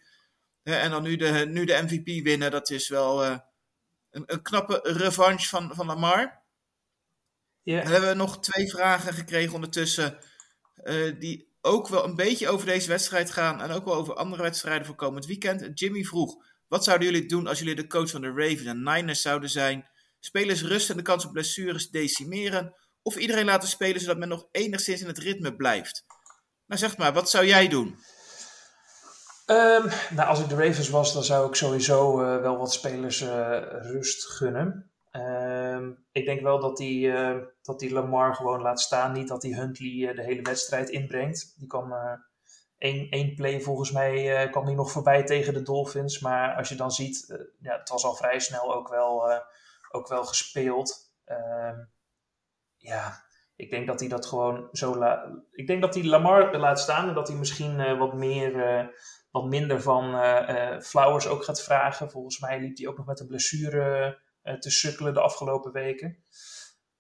Hè, 0.64 0.76
en 0.76 0.92
dan 0.92 1.04
nu 1.04 1.16
de, 1.16 1.46
nu 1.48 1.66
de 1.66 1.82
MVP 1.82 2.24
winnen. 2.24 2.52
Dat 2.52 2.70
is 2.70 2.90
wel 2.90 3.24
uh, 3.24 3.38
een, 4.12 4.24
een, 4.26 4.42
knappe 4.42 4.80
revanche 4.84 5.48
van, 5.48 5.76
van 5.76 5.86
Lamar. 5.86 6.42
Ja. 7.64 7.82
Dan 7.82 7.92
hebben 7.92 8.10
we 8.10 8.16
nog 8.16 8.40
twee 8.40 8.70
vragen 8.70 9.14
gekregen 9.14 9.54
ondertussen. 9.54 10.18
Uh, 10.84 11.20
die 11.20 11.53
ook 11.66 11.88
wel 11.88 12.04
een 12.04 12.16
beetje 12.16 12.50
over 12.50 12.66
deze 12.66 12.88
wedstrijd 12.88 13.32
gaan 13.32 13.62
en 13.62 13.72
ook 13.72 13.86
wel 13.86 13.96
over 13.96 14.14
andere 14.14 14.42
wedstrijden 14.42 14.86
voor 14.86 14.96
komend 14.96 15.26
weekend. 15.26 15.80
Jimmy 15.80 16.04
vroeg, 16.04 16.36
wat 16.68 16.84
zouden 16.84 17.12
jullie 17.12 17.28
doen 17.28 17.48
als 17.48 17.60
jullie 17.60 17.76
de 17.76 17.88
coach 17.88 18.10
van 18.10 18.22
de 18.22 18.34
Ravens 18.36 18.66
en 18.66 18.84
Niners 18.84 19.22
zouden 19.22 19.50
zijn? 19.50 19.88
Spelers 20.20 20.64
rust 20.64 20.90
en 20.90 20.98
de 20.98 21.04
kans 21.04 21.26
op 21.26 21.32
blessures 21.32 21.90
decimeren? 21.90 22.76
Of 23.02 23.16
iedereen 23.16 23.46
laten 23.46 23.70
spelen 23.70 24.02
zodat 24.02 24.18
men 24.18 24.28
nog 24.28 24.48
enigszins 24.52 25.02
in 25.02 25.08
het 25.08 25.18
ritme 25.18 25.56
blijft? 25.56 26.06
Nou 26.66 26.80
zeg 26.80 26.98
maar, 26.98 27.14
wat 27.14 27.30
zou 27.30 27.46
jij 27.46 27.68
doen? 27.68 27.88
Um, 29.48 29.90
nou, 30.10 30.30
als 30.30 30.40
ik 30.40 30.50
de 30.50 30.56
Ravens 30.56 30.90
was, 30.90 31.14
dan 31.14 31.24
zou 31.24 31.48
ik 31.48 31.56
sowieso 31.56 32.22
uh, 32.22 32.42
wel 32.42 32.58
wat 32.58 32.74
spelers 32.74 33.22
uh, 33.22 33.30
rust 33.70 34.26
gunnen. 34.26 34.93
Ehm, 35.14 35.92
ik 36.12 36.26
denk 36.26 36.42
wel 36.42 36.60
dat 36.60 36.78
hij 36.78 37.16
eh, 37.16 37.42
dat 37.62 37.80
die 37.80 37.94
Lamar 37.94 38.36
gewoon 38.36 38.62
laat 38.62 38.82
staan. 38.82 39.12
Niet 39.12 39.28
dat 39.28 39.44
hij 39.44 39.52
Huntley 39.52 40.10
eh, 40.10 40.16
de 40.16 40.24
hele 40.24 40.42
wedstrijd 40.42 40.90
inbrengt. 40.90 41.54
Die 41.58 41.68
kwam 41.68 41.94
eh, 41.94 42.14
één, 42.78 43.10
één 43.10 43.36
play 43.36 43.62
volgens 43.62 43.92
mij 43.92 44.50
kwam 44.50 44.66
hij 44.66 44.74
nog 44.74 44.92
voorbij 44.92 45.24
tegen 45.24 45.54
de 45.54 45.62
Dolphins. 45.62 46.20
Maar 46.20 46.56
als 46.56 46.70
je 46.70 46.76
dan 46.76 46.92
ziet, 46.92 47.46
ja, 47.60 47.78
het 47.78 47.90
was 47.90 48.04
al 48.06 48.16
vrij 48.16 48.40
snel 48.40 48.76
ook 48.76 48.90
wel, 48.90 49.42
ook 49.92 50.08
wel 50.08 50.24
gespeeld. 50.24 51.14
Ehm, 51.26 51.78
ja, 52.78 53.24
ik 53.56 53.70
denk 53.70 53.88
dat 53.88 54.00
hij 54.00 54.10
dat 54.10 54.26
gewoon 54.26 54.70
zo 54.72 54.96
laat. 54.96 55.30
Ik 55.52 55.68
denk 55.68 55.82
dat 55.82 55.94
hij 55.94 56.04
Lamar 56.04 56.58
laat 56.58 56.80
staan 56.80 57.08
en 57.08 57.14
dat 57.14 57.28
hij 57.28 57.38
misschien 57.38 57.98
wat 57.98 58.14
meer. 58.14 58.92
wat 59.32 59.46
minder 59.46 59.82
van 59.82 60.04
Flowers 60.82 61.28
ook 61.28 61.44
gaat 61.44 61.64
vragen. 61.64 62.12
Volgens 62.12 62.40
mij 62.40 62.60
liep 62.60 62.78
hij 62.78 62.88
ook 62.88 62.98
nog 62.98 63.06
met 63.06 63.20
een 63.20 63.28
blessure 63.28 64.22
te 64.60 64.70
sukkelen 64.70 65.14
de 65.14 65.20
afgelopen 65.22 65.72
weken. 65.72 66.24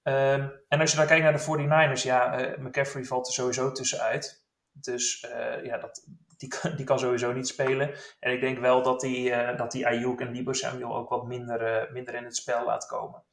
Ehm, 0.03 0.47
en 0.67 0.79
als 0.79 0.91
je 0.91 0.97
dan 0.97 1.05
kijkt 1.07 1.23
naar 1.23 1.33
de 1.33 1.39
49ers, 1.39 2.03
ja, 2.03 2.37
eh, 2.37 2.57
McCaffrey 2.59 3.03
valt 3.03 3.27
er 3.27 3.33
sowieso 3.33 3.71
tussenuit. 3.71 4.43
Dus 4.71 5.19
eh, 5.19 5.65
ja, 5.65 5.77
dat, 5.77 6.03
die, 6.37 6.49
kan- 6.49 6.75
die 6.75 6.85
kan 6.85 6.99
sowieso 6.99 7.31
niet 7.33 7.47
spelen. 7.47 7.95
En 8.19 8.31
ik 8.33 8.41
denk 8.41 8.59
wel 8.59 8.83
dat 8.83 8.99
die, 9.01 9.31
eh 9.31 9.57
dat 9.57 9.71
die 9.71 9.87
Ayuk 9.87 10.19
en 10.19 10.33
Debo 10.33 10.53
Samuel 10.53 10.95
ook 10.95 11.09
wat 11.09 11.25
minder, 11.27 11.61
eh, 11.61 11.91
minder 11.91 12.13
in 12.15 12.23
het 12.23 12.35
spel 12.35 12.65
laat 12.65 12.85
komen. 12.85 13.23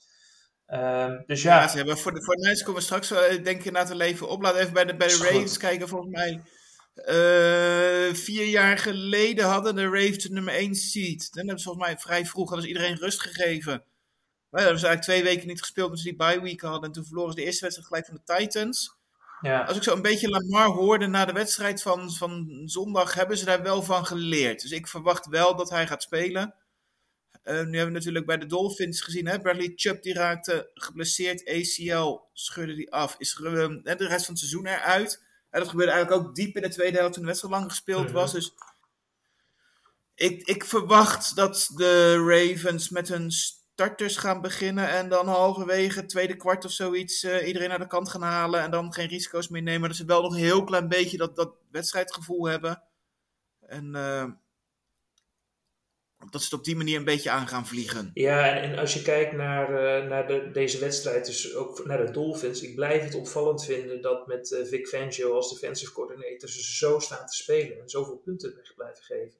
Ehm, 0.67 1.23
dus 1.27 1.43
ja, 1.43 1.61
Ja, 1.61 1.69
ze 1.69 1.77
hebben 1.77 1.99
voor 1.99 2.13
de, 2.15 2.23
voor 2.25 2.35
de 2.35 2.41
Niners 2.41 2.63
komen 2.63 2.81
we 2.81 2.87
straks 2.87 3.11
eh, 3.11 3.21
denk 3.29 3.47
ik 3.47 3.65
inderdaad 3.65 3.89
wel 3.89 4.01
even 4.01 4.29
op. 4.29 4.43
We 4.43 4.59
even 4.59 4.73
bij 4.73 4.85
de, 4.85 4.97
bij 4.97 5.09
de. 5.09 5.17
Ravens 5.17 5.57
kijken. 5.57 5.89
Volgens 5.89 6.11
mij 6.11 6.43
eh, 6.95 8.15
vier 8.15 8.45
jaar 8.47 8.79
geleden 8.79 9.45
hadden 9.47 9.75
de 9.75 9.85
Ravens 9.85 10.29
nummer 10.29 10.55
1 10.55 10.75
seed. 10.75 11.33
Dan 11.33 11.45
hebben 11.47 11.59
ze 11.59 11.65
volgens 11.65 11.87
mij 11.87 11.99
vrij 11.99 12.27
vroeg 12.27 12.49
hadden 12.49 12.63
ze 12.69 12.73
iedereen 12.73 12.97
rust 12.97 13.21
gegeven. 13.21 13.85
Maar 14.51 14.61
hebben 14.61 14.81
ze 14.81 14.87
eigenlijk 14.87 15.03
twee 15.03 15.35
weken 15.35 15.49
niet 15.49 15.61
gespeeld 15.61 15.87
omdat 15.87 16.03
ze 16.03 16.09
die 16.09 16.17
bye 16.19 16.41
week 16.41 16.61
hadden. 16.61 16.83
En 16.83 16.93
toen 16.93 17.05
verloren 17.05 17.31
ze 17.33 17.37
de 17.39 17.45
eerste 17.45 17.61
wedstrijd 17.63 17.89
gelijk 17.89 18.07
van 18.07 18.21
de 18.25 18.35
Titans. 18.39 18.95
ja. 19.41 19.63
Als 19.63 19.77
ik 19.77 19.83
zo 19.83 19.95
een 19.95 20.03
beetje 20.03 20.29
Lamar 20.29 20.67
hoorde 20.69 21.07
na 21.07 21.25
de 21.25 21.33
wedstrijd 21.33 21.83
van, 21.83 22.11
van 22.13 22.63
zondag, 22.65 23.15
hebben 23.15 23.39
ze 23.39 23.45
daar 23.45 23.63
wel 23.63 23.83
van 23.83 24.07
geleerd. 24.07 24.63
Dus 24.63 24.71
ik 24.71 24.87
verwacht 24.89 25.27
wel 25.27 25.57
dat 25.57 25.71
hij 25.71 25.87
gaat 25.87 26.03
spelen. 26.03 26.55
Eh, 27.43 27.55
nu 27.55 27.61
hebben 27.61 27.85
we 27.87 27.91
natuurlijk 27.99 28.27
bij 28.27 28.39
de 28.39 28.47
Dolphins 28.47 29.01
gezien, 29.01 29.27
hè? 29.27 29.41
Bradley 29.41 29.73
Chubb 29.77 30.03
die 30.03 30.15
raakte 30.15 30.71
geblesseerd, 30.75 31.49
ACL 31.49 32.19
scheurde 32.33 32.75
die 32.75 32.93
af. 32.93 33.15
Is 33.19 33.35
er, 33.39 33.47
eh, 33.61 33.97
de 33.97 34.07
rest 34.07 34.25
van 34.25 34.35
het 34.35 34.39
seizoen 34.39 34.67
eruit. 34.67 35.23
En 35.51 35.61
dat 35.61 35.69
gebeurde 35.69 35.93
eigenlijk 35.93 36.23
ook 36.23 36.35
diep 36.35 36.57
in 36.57 36.63
de 36.63 36.69
tweede 36.69 36.97
helft 36.99 37.13
toen 37.13 37.23
de 37.23 37.29
wedstrijd 37.29 37.55
lang 37.55 37.71
gespeeld 37.71 38.05
Mhm. 38.05 38.13
was. 38.13 38.33
Dus 38.33 38.55
ik, 40.15 40.47
ik 40.47 40.65
verwacht 40.65 41.37
dat 41.37 41.71
de 41.75 42.15
Ravens 42.27 42.89
met 42.89 43.09
hun 43.09 43.31
starters 43.81 44.17
gaan 44.17 44.41
beginnen 44.41 44.89
en 44.89 45.09
dan 45.09 45.29
halverwege 45.29 46.07
tweede 46.07 46.37
kwart 46.37 46.65
of 46.65 46.71
zoiets 46.71 47.23
eh, 47.23 47.47
iedereen 47.47 47.69
naar 47.69 47.79
de 47.79 47.87
kant 47.87 48.09
gaan 48.09 48.23
halen 48.23 48.61
en 48.61 48.71
dan 48.71 48.93
geen 48.93 49.09
risico's 49.09 49.49
meer 49.49 49.63
nemen. 49.63 49.89
Dat 49.89 49.97
ze 49.97 50.05
wel 50.05 50.23
nog 50.23 50.33
een 50.33 50.39
heel 50.39 50.65
klein 50.65 50.89
beetje 50.89 51.17
dat, 51.17 51.37
dat 51.37 51.55
wedstrijdgevoel 51.71 52.49
hebben. 52.49 52.83
En 53.61 53.95
eh, 53.95 54.25
dat 56.31 56.41
ze 56.41 56.45
het 56.45 56.59
op 56.59 56.65
die 56.65 56.77
manier 56.77 56.97
een 56.97 57.05
beetje 57.05 57.31
aan 57.31 57.49
gaan 57.49 57.67
vliegen. 57.67 58.11
Ja, 58.15 58.57
en, 58.57 58.79
als 58.79 58.95
je 58.95 59.03
kijkt 59.03 59.33
naar, 59.33 59.69
eh, 59.69 60.09
naar 60.09 60.27
de, 60.27 60.51
deze 60.53 60.79
wedstrijd, 60.79 61.27
dus 61.27 61.55
ook 61.55 61.85
naar 61.87 62.07
de 62.07 62.13
Dolphins, 62.13 62.63
ik 62.63 62.75
blijf 62.75 63.03
het 63.03 63.15
opvallend 63.15 63.65
vinden 63.65 64.03
dat 64.03 64.27
met 64.27 64.61
Vic 64.65 64.87
Fangio 64.87 65.35
als 65.35 65.53
defensive 65.53 65.93
coordinator 65.93 66.49
ze 66.49 66.63
zo 66.63 66.99
staan 66.99 67.27
te 67.27 67.37
spelen 67.37 67.81
en 67.81 67.89
zoveel 67.89 68.17
punten 68.17 68.55
weg 68.55 68.75
blijven 68.75 69.05
geven. 69.05 69.39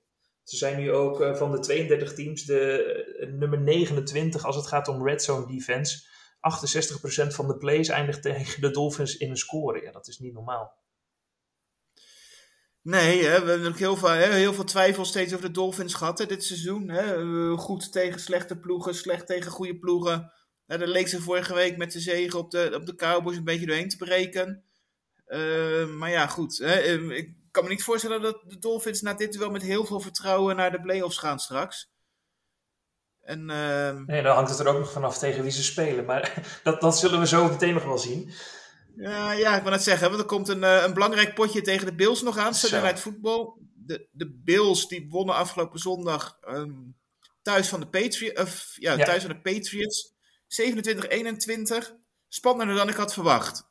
Ze 0.51 0.57
zijn 0.57 0.79
nu 0.79 0.93
ook 0.93 1.21
eh, 1.21 1.37
van 1.37 1.51
de 1.51 1.59
32 1.59 2.15
teams 2.15 2.45
de 2.45 2.83
eh, 3.21 3.29
nummer 3.29 3.61
29 3.61 4.45
als 4.45 4.57
het 4.57 4.67
gaat 4.67 4.89
om 4.89 5.07
red 5.07 5.23
zone 5.23 5.47
defense. 5.47 6.09
68% 7.29 7.35
van 7.35 7.49
de 7.49 7.57
plays 7.57 7.89
eindigt 7.89 8.23
tegen 8.23 8.61
de 8.61 8.71
Dolphins 8.71 9.17
in 9.17 9.31
een 9.31 9.37
score. 9.37 9.83
Ja, 9.83 9.93
dat 9.93 10.09
is 10.09 10.19
niet 10.19 10.33
normaal. 10.33 10.79
Nee, 12.83 13.25
hè, 13.25 13.45
we 13.45 13.51
hebben 13.51 13.75
heel 13.75 13.97
veel, 13.97 14.11
heel 14.11 14.55
veel 14.55 14.65
twijfel 14.65 15.05
steeds 15.05 15.33
over 15.33 15.47
de 15.47 15.53
Dolphins 15.53 15.95
gehad 15.95 16.19
dit 16.19 16.45
seizoen. 16.45 16.89
Hè. 16.89 17.17
Eh, 17.17 17.59
Goed 17.59 17.93
tegen 17.93 18.21
slechte 18.21 18.59
ploegen, 18.59 18.95
slecht 18.95 19.27
tegen 19.27 19.51
goede 19.51 19.79
ploegen. 19.79 20.33
Hè, 20.67 20.79
daar 20.79 20.89
leek 20.89 21.09
ze 21.09 21.21
vorige 21.21 21.55
week 21.55 21.77
met 21.77 21.93
de 21.93 22.01
zegen 22.01 22.39
op 22.39 22.51
de, 22.51 22.73
op 22.75 22.87
de 22.87 22.95
Cowboys 22.95 23.37
een 23.37 23.45
beetje 23.45 23.67
doorheen 23.67 23.89
te 23.89 23.97
breken. 23.97 24.65
Maar 25.99 26.11
ja, 26.11 26.27
goed. 26.27 26.59
Hè, 26.59 26.75
eh, 26.75 27.09
ik 27.11 27.40
kan 27.51 27.65
me 27.65 27.71
niet 27.71 27.83
voorstellen 27.83 28.23
dat 28.23 28.43
de 28.47 28.59
Dolphins 28.59 29.01
na 29.01 29.15
dit 29.15 29.37
wel 29.37 29.51
met 29.51 29.63
heel 29.63 29.85
veel 29.85 30.01
vertrouwen 30.01 30.57
naar 30.57 30.71
de 30.71 30.81
playoffs 30.81 31.19
gaan 31.19 31.39
straks. 31.39 31.91
En 33.21 33.51
ehm, 33.51 34.05
Nee, 34.05 34.23
dan 34.23 34.35
hangt 34.35 34.51
het 34.51 34.59
er 34.59 34.67
ook 34.67 34.79
nog 34.79 34.93
vanaf 34.93 35.19
tegen 35.19 35.43
wie 35.43 35.53
ze 35.53 35.63
spelen. 35.63 36.05
Maar 36.05 36.43
dat, 36.63 36.81
dat 36.81 36.99
zullen 36.99 37.21
we 37.21 37.27
zo 37.27 37.49
meteen 37.49 37.75
nog 37.75 37.85
wel 37.85 37.99
zien. 37.99 38.33
Ja, 38.97 39.33
ja, 39.33 39.57
ik 39.57 39.63
wil 39.63 39.71
net 39.71 39.83
zeggen, 39.83 40.09
want 40.09 40.21
er 40.21 40.27
komt 40.27 40.49
een, 40.49 40.65
eh, 40.65 40.83
een 40.83 40.95
belangrijk 40.95 41.35
potje 41.35 41.61
tegen 41.61 41.87
de 41.87 41.95
Bills 41.95 42.23
nog 42.23 42.37
aan. 42.39 42.55
Sunday. 42.55 42.81
Night 42.83 43.01
Football. 43.01 43.53
De, 43.75 44.09
de 44.11 44.41
Bills 44.45 44.89
die 44.89 45.07
wonnen 45.09 45.35
afgelopen 45.35 45.79
zondag 45.79 46.39
ehm, 46.41 46.73
thuis 47.43 47.69
van 47.69 47.81
de 47.81 47.89
Patriots. 47.89 48.77
Ja. 48.81 48.97
thuis 48.97 49.23
van 49.23 49.31
de 49.31 49.41
Patriots. 49.41 50.15
27-21. 50.47 51.93
Spannender 52.29 52.77
dan 52.77 52.89
ik 52.89 52.95
had 52.95 53.13
verwacht. 53.13 53.70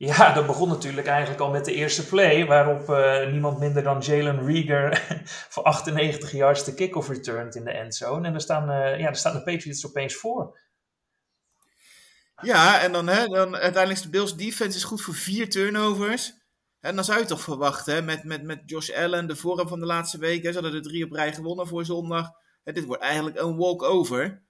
Ja, 0.00 0.32
dat 0.34 0.46
begon 0.46 0.68
natuurlijk 0.68 1.06
eigenlijk 1.06 1.40
al 1.40 1.50
met 1.50 1.64
de 1.64 1.74
eerste 1.74 2.06
play, 2.06 2.46
waarop 2.46 2.88
eh, 2.88 3.30
niemand 3.30 3.58
minder 3.58 3.82
dan 3.82 4.00
Jalen 4.00 4.46
Rieger 4.46 5.02
voor 5.52 5.62
98 5.62 6.32
yards 6.32 6.64
de 6.64 6.74
kickoff 6.74 7.08
returned 7.08 7.54
in 7.54 7.64
de 7.64 7.70
endzone. 7.70 8.26
En 8.26 8.32
daar 8.32 8.40
staan, 8.40 8.70
eh, 8.70 8.98
ja, 8.98 9.04
daar 9.04 9.16
staan 9.16 9.32
de 9.32 9.42
Patriots 9.42 9.86
opeens 9.86 10.14
voor. 10.14 10.58
Ja, 12.42 12.80
en 12.80 12.92
dan, 12.92 13.06
hè, 13.06 13.26
dan 13.26 13.54
uiteindelijk 13.56 13.98
is 13.98 14.02
de 14.02 14.10
Bills 14.10 14.36
defense 14.36 14.76
is 14.76 14.84
goed 14.84 15.02
voor 15.02 15.14
vier 15.14 15.50
turnovers. 15.50 16.32
En 16.80 16.94
dan 16.94 17.04
zou 17.04 17.18
je 17.18 17.24
toch 17.24 17.40
verwachten, 17.40 17.94
hè, 17.94 18.02
met, 18.02 18.24
met, 18.24 18.42
met 18.42 18.62
Josh 18.64 18.90
Allen, 18.90 19.26
de 19.26 19.36
vorm 19.36 19.68
van 19.68 19.80
de 19.80 19.86
laatste 19.86 20.18
weken. 20.18 20.52
Ze 20.52 20.60
hadden 20.60 20.78
er 20.78 20.86
drie 20.86 21.04
op 21.04 21.12
rij 21.12 21.32
gewonnen 21.32 21.66
voor 21.66 21.84
zondag. 21.84 22.30
Hè, 22.62 22.72
dit 22.72 22.84
wordt 22.84 23.02
eigenlijk 23.02 23.38
een 23.38 23.56
walk-over. 23.56 24.42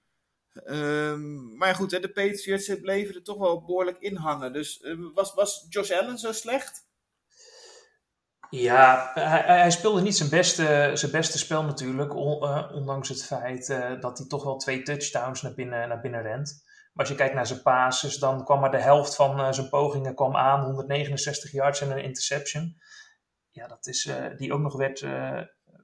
Ehm, 0.53 1.57
maar 1.57 1.75
goed, 1.75 1.89
de 1.89 2.11
Patriots 2.11 2.79
bleven 2.81 3.15
er 3.15 3.23
toch 3.23 3.37
wel 3.37 3.65
behoorlijk 3.65 3.99
in 3.99 4.15
hangen. 4.15 4.53
Dus 4.53 4.81
eh, 4.81 4.95
was, 5.13 5.33
was 5.33 5.65
Josh 5.69 5.91
Allen 5.91 6.17
zo 6.17 6.31
slecht? 6.31 6.89
Ja, 8.49 9.11
hij, 9.13 9.43
hij 9.45 9.71
speelde 9.71 10.01
niet 10.01 10.15
zijn 10.15 10.29
beste, 10.29 10.91
zijn 10.93 11.11
beste 11.11 11.37
spel 11.37 11.63
natuurlijk, 11.63 12.13
eh, 12.13 12.71
ondanks 12.73 13.09
het 13.09 13.25
feit 13.25 13.69
eh, 13.69 13.99
dat 13.99 14.17
hij 14.17 14.27
toch 14.27 14.43
wel 14.43 14.57
twee 14.57 14.81
touchdowns 14.81 15.41
naar 15.41 15.53
binnen, 15.53 15.87
naar 15.87 16.01
binnen 16.01 16.21
rent. 16.21 16.63
Maar 16.63 17.05
als 17.05 17.09
je 17.09 17.15
kijkt 17.15 17.35
naar 17.35 17.47
zijn 17.47 17.61
passes, 17.61 18.17
dan 18.17 18.45
kwam 18.45 18.59
maar 18.59 18.71
de 18.71 18.81
helft 18.81 19.15
van 19.15 19.53
zijn 19.53 19.69
pogingen 19.69 20.15
kwam 20.15 20.35
aan, 20.35 20.63
169 20.63 21.51
yards 21.51 21.81
en 21.81 21.91
een 21.91 22.03
interception. 22.03 22.81
Ja, 23.49 23.67
dat 23.67 23.87
is, 23.87 24.09
die 24.37 24.53
ook 24.53 24.59
nog 24.59 24.75
werd, 24.75 25.05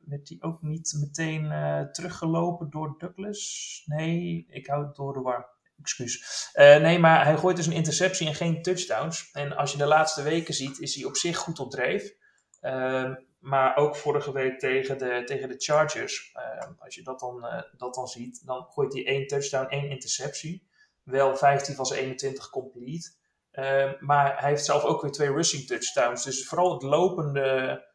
werd 0.09 0.27
die 0.27 0.41
ook 0.43 0.61
niet 0.61 0.93
meteen 0.99 1.51
eh, 1.51 1.81
teruggelopen 1.81 2.69
door 2.69 2.95
Douglas? 2.97 3.83
Nee, 3.85 4.45
ik 4.49 4.67
hou 4.67 4.85
het 4.85 4.95
door 4.95 5.13
de 5.13 5.21
war. 5.21 5.55
Excuus. 5.79 6.49
Eh, 6.53 6.77
nee, 6.77 6.99
maar 6.99 7.25
hij 7.25 7.37
gooit 7.37 7.55
dus 7.55 7.65
een 7.65 7.73
interceptie 7.73 8.27
en 8.27 8.35
geen 8.35 8.61
touchdowns. 8.61 9.31
En 9.31 9.55
als 9.55 9.71
je 9.71 9.77
de 9.77 9.85
laatste 9.85 10.23
weken 10.23 10.53
ziet, 10.53 10.79
is 10.79 10.95
hij 10.95 11.05
op 11.05 11.15
zich 11.15 11.37
goed 11.37 11.59
op 11.59 11.71
dreef. 11.71 12.13
Ehm, 12.61 13.15
maar 13.39 13.75
ook 13.75 13.95
vorige 13.95 14.31
week 14.31 14.59
tegen 14.59 14.97
de, 14.97 15.21
tegen 15.25 15.49
de 15.49 15.55
Chargers, 15.57 16.31
ehm, 16.33 16.71
als 16.79 16.95
je 16.95 17.03
dat 17.03 17.19
dan, 17.19 17.45
eh, 17.45 17.61
dat 17.77 17.93
dan 17.93 18.07
ziet, 18.07 18.45
dan 18.45 18.65
gooit 18.69 18.93
hij 18.93 19.05
één 19.05 19.27
touchdown, 19.27 19.69
één 19.69 19.89
interceptie. 19.89 20.67
Wel 21.03 21.35
15 21.35 21.75
van 21.75 21.85
zijn 21.85 21.99
21 21.99 22.49
complete. 22.49 23.11
Ehm, 23.51 23.93
maar 23.99 24.39
hij 24.39 24.49
heeft 24.49 24.65
zelf 24.65 24.83
ook 24.83 25.01
weer 25.01 25.11
twee 25.11 25.31
rushing 25.31 25.65
touchdowns. 25.65 26.23
Dus 26.23 26.47
vooral 26.47 26.73
het 26.73 26.81
lopende 26.81 27.85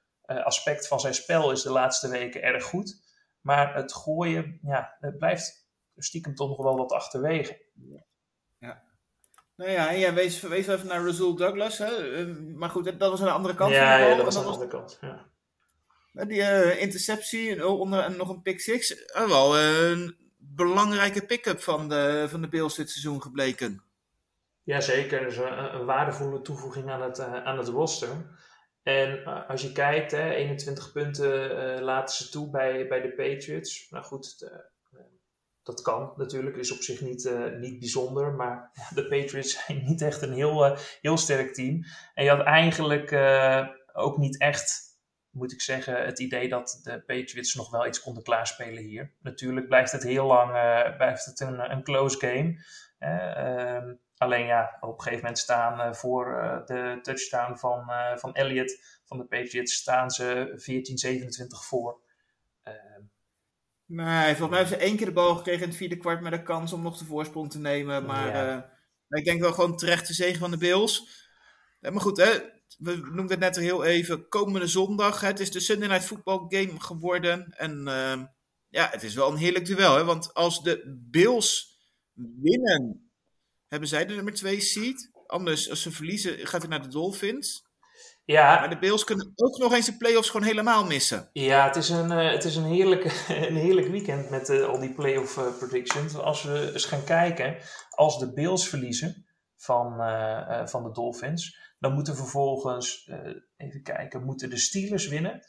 aspect 0.44 0.88
van 0.88 1.00
zijn 1.00 1.14
spel 1.14 1.50
is 1.50 1.62
de 1.62 1.70
laatste 1.70 2.08
weken 2.08 2.42
erg 2.42 2.64
goed. 2.64 3.00
Maar 3.40 3.74
het 3.74 3.92
gooien, 3.94 4.58
ja, 4.62 4.96
het 5.00 5.18
blijft 5.18 5.66
stiekem 5.96 6.34
toch 6.34 6.48
nog 6.48 6.62
wel 6.62 6.76
wat 6.76 6.92
achterwege. 6.92 7.60
Nou 9.56 9.70
ja, 9.70 9.88
en 9.90 9.98
ja, 9.98 10.12
wees, 10.12 10.40
wees 10.40 10.66
even 10.66 10.86
naar 10.86 11.04
Razul 11.04 11.34
Douglas. 11.36 11.78
Hè? 11.78 12.14
Eh, 12.14 12.26
maar 12.54 12.70
goed, 12.70 12.84
dat 12.98 13.10
was 13.10 13.20
aan 13.20 13.26
de 13.26 13.32
andere 13.32 13.54
kant 13.54 13.72
van 13.74 13.80
ja, 13.82 13.96
de 13.96 14.00
bal. 14.02 14.10
ja, 14.10 14.16
dat 14.16 14.24
was 14.24 14.36
aan 14.36 14.42
de 14.42 14.48
andere 14.48 14.68
kant. 14.70 14.98
Ja. 15.00 15.26
Eh, 16.14 16.26
Die 16.26 16.42
eh, 16.42 16.80
interceptie 16.80 17.50
en 17.50 17.64
onder, 17.64 18.00
en 18.00 18.16
nog 18.16 18.28
een 18.28 18.42
pick 18.42 18.60
six. 18.60 19.04
eh, 19.04 19.26
wel 19.26 19.56
eh, 19.56 19.90
een 19.90 20.16
belangrijke 20.38 21.26
pick-up 21.26 21.60
van 21.60 21.88
de, 21.88 22.26
van 22.28 22.40
de 22.40 22.48
Bills 22.48 22.74
dit 22.74 22.90
seizoen 22.90 23.22
gebleken. 23.22 23.82
Jazeker, 24.62 25.20
dus 25.24 25.36
een, 25.36 25.74
een 25.74 25.84
waardevolle 25.84 26.40
toevoeging 26.40 26.90
aan 26.90 27.02
het, 27.02 27.18
eh, 27.18 27.44
aan 27.44 27.58
het 27.58 27.68
roster. 27.68 28.08
En 28.82 29.24
eh, 29.24 29.48
als 29.48 29.62
je 29.62 29.72
kijkt, 29.72 30.10
hè, 30.10 30.30
21 30.30 30.92
punten 30.92 31.58
eh, 31.76 31.82
laten 31.82 32.14
ze 32.14 32.30
toe 32.30 32.50
bij, 32.50 32.88
bij 32.88 33.00
de 33.00 33.12
Patriots. 33.12 33.86
Nou 33.90 34.04
goed, 34.04 34.42
eh, 34.42 34.58
dat 35.62 35.82
kan 35.82 36.12
natuurlijk, 36.16 36.56
is 36.56 36.72
op 36.72 36.82
zich 36.82 37.00
niet, 37.00 37.30
niet 37.58 37.78
bijzonder. 37.78 38.32
Maar 38.32 38.70
de 38.94 39.08
Patriots 39.08 39.64
zijn 39.64 39.84
niet 39.84 40.02
echt 40.02 40.22
een 40.22 40.32
heel, 40.32 40.76
heel 41.00 41.16
sterk 41.16 41.54
team. 41.54 41.84
En 42.14 42.24
je 42.24 42.30
had 42.30 42.44
eigenlijk 42.46 43.12
ook 43.92 44.16
niet 44.16 44.40
echt 44.40 44.90
moet 45.30 45.52
ik 45.52 45.60
zeggen, 45.60 46.04
het 46.04 46.18
idee 46.18 46.48
dat 46.48 46.80
de 46.82 47.02
Patriots 47.06 47.54
nog 47.54 47.70
wel 47.70 47.86
iets 47.86 48.02
konden 48.02 48.22
klaarspelen 48.22 48.82
hier. 48.82 49.12
Natuurlijk 49.20 49.68
blijft 49.68 49.92
het 49.92 50.02
heel 50.02 50.26
lang 50.26 50.50
blijft 50.96 51.24
het 51.24 51.40
een, 51.40 51.70
een 51.70 51.82
close 51.82 52.18
game. 52.18 52.64
Uh, 52.98 53.94
alleen 54.22 54.46
ja, 54.46 54.76
op 54.80 54.94
een 54.94 55.02
gegeven 55.02 55.20
moment 55.20 55.38
staan 55.38 55.88
uh, 55.88 55.92
voor 55.92 56.24
de 56.66 56.98
touchdown 57.02 57.56
van, 57.56 57.90
van 58.16 58.34
Elliott 58.34 59.00
van 59.04 59.18
de 59.18 59.24
Patriots 59.24 59.74
staan 59.74 60.10
ze 60.10 60.48
14-27 61.64 61.66
voor. 61.66 62.00
Ehm, 62.62 63.02
Nee, 63.92 64.36
volgens 64.36 64.48
mij 64.48 64.58
hebben 64.58 64.78
ze 64.78 64.84
één 64.84 64.96
keer 64.96 65.06
de 65.06 65.12
bal 65.12 65.36
gekregen 65.36 65.62
in 65.62 65.68
het 65.68 65.76
vierde 65.76 65.96
kwart 65.96 66.20
met 66.20 66.32
een 66.32 66.44
kans 66.44 66.72
om 66.72 66.82
nog 66.82 66.98
de 66.98 67.04
voorsprong 67.04 67.50
te 67.50 67.58
nemen. 67.58 68.04
Maar 68.04 68.26
ja. 68.26 68.56
uh, 69.10 69.18
ik 69.18 69.24
denk 69.24 69.40
wel 69.40 69.52
gewoon 69.52 69.76
terecht 69.76 70.06
de 70.06 70.14
zegen 70.14 70.38
van 70.38 70.50
de 70.50 70.56
Bills. 70.56 71.26
Ja, 71.80 71.90
maar 71.90 72.00
goed, 72.00 72.16
hè, 72.16 72.30
we 72.78 72.96
noemden 72.96 73.30
het 73.30 73.38
net 73.38 73.56
al 73.56 73.62
heel 73.62 73.84
even. 73.84 74.28
Komende 74.28 74.66
zondag, 74.66 75.20
hè, 75.20 75.26
het 75.26 75.40
is 75.40 75.50
de 75.50 75.60
Sunday 75.60 75.88
Night 75.88 76.04
Football 76.04 76.44
game 76.48 76.80
geworden. 76.80 77.54
En 77.56 77.78
uh, 77.86 78.22
ja, 78.68 78.88
het 78.90 79.02
is 79.02 79.14
wel 79.14 79.30
een 79.30 79.36
heerlijk 79.36 79.66
duel. 79.66 79.96
Hè, 79.96 80.04
want 80.04 80.34
als 80.34 80.62
de 80.62 80.98
Bills 81.10 81.78
winnen, 82.40 83.12
hebben 83.72 83.88
zij 83.88 84.06
de 84.06 84.14
nummer 84.14 84.34
2 84.34 84.60
seed. 84.60 85.10
Anders, 85.26 85.70
als 85.70 85.82
ze 85.82 85.90
verliezen, 85.90 86.46
gaat 86.46 86.60
hij 86.60 86.70
naar 86.70 86.82
de 86.82 86.88
Dolphins. 86.88 87.64
Ja. 88.24 88.58
Maar 88.60 88.70
de 88.70 88.78
Bills 88.78 89.04
kunnen 89.04 89.32
ook 89.34 89.58
nog 89.58 89.72
eens 89.72 89.86
de 89.86 89.96
playoffs 89.96 90.30
gewoon 90.30 90.46
helemaal 90.46 90.84
missen. 90.84 91.28
Ja, 91.32 91.66
het 91.66 91.76
is 91.76 91.88
een, 91.88 92.10
uh, 92.10 92.30
het 92.30 92.44
is 92.44 92.56
een, 92.56 92.64
heerlijk, 92.64 93.04
een 93.48 93.56
heerlijk 93.56 93.86
weekend 93.86 94.30
met 94.30 94.48
uh, 94.48 94.66
al 94.66 94.78
die 94.78 94.94
playoff 94.94 95.36
uh, 95.36 95.58
predictions. 95.58 96.14
Als 96.14 96.42
we 96.42 96.70
eens 96.72 96.84
gaan 96.84 97.04
kijken, 97.04 97.56
als 97.90 98.18
de 98.18 98.32
Bills 98.32 98.68
verliezen 98.68 99.26
van, 99.56 99.96
van 100.68 100.82
de 100.82 100.92
Dolphins, 100.92 101.74
dan 101.78 101.92
moeten 101.92 102.16
vervolgens, 102.16 103.10
even 103.56 103.82
kijken, 103.82 104.24
moeten 104.24 104.50
de 104.50 104.56
Steelers 104.56 105.08
winnen. 105.08 105.40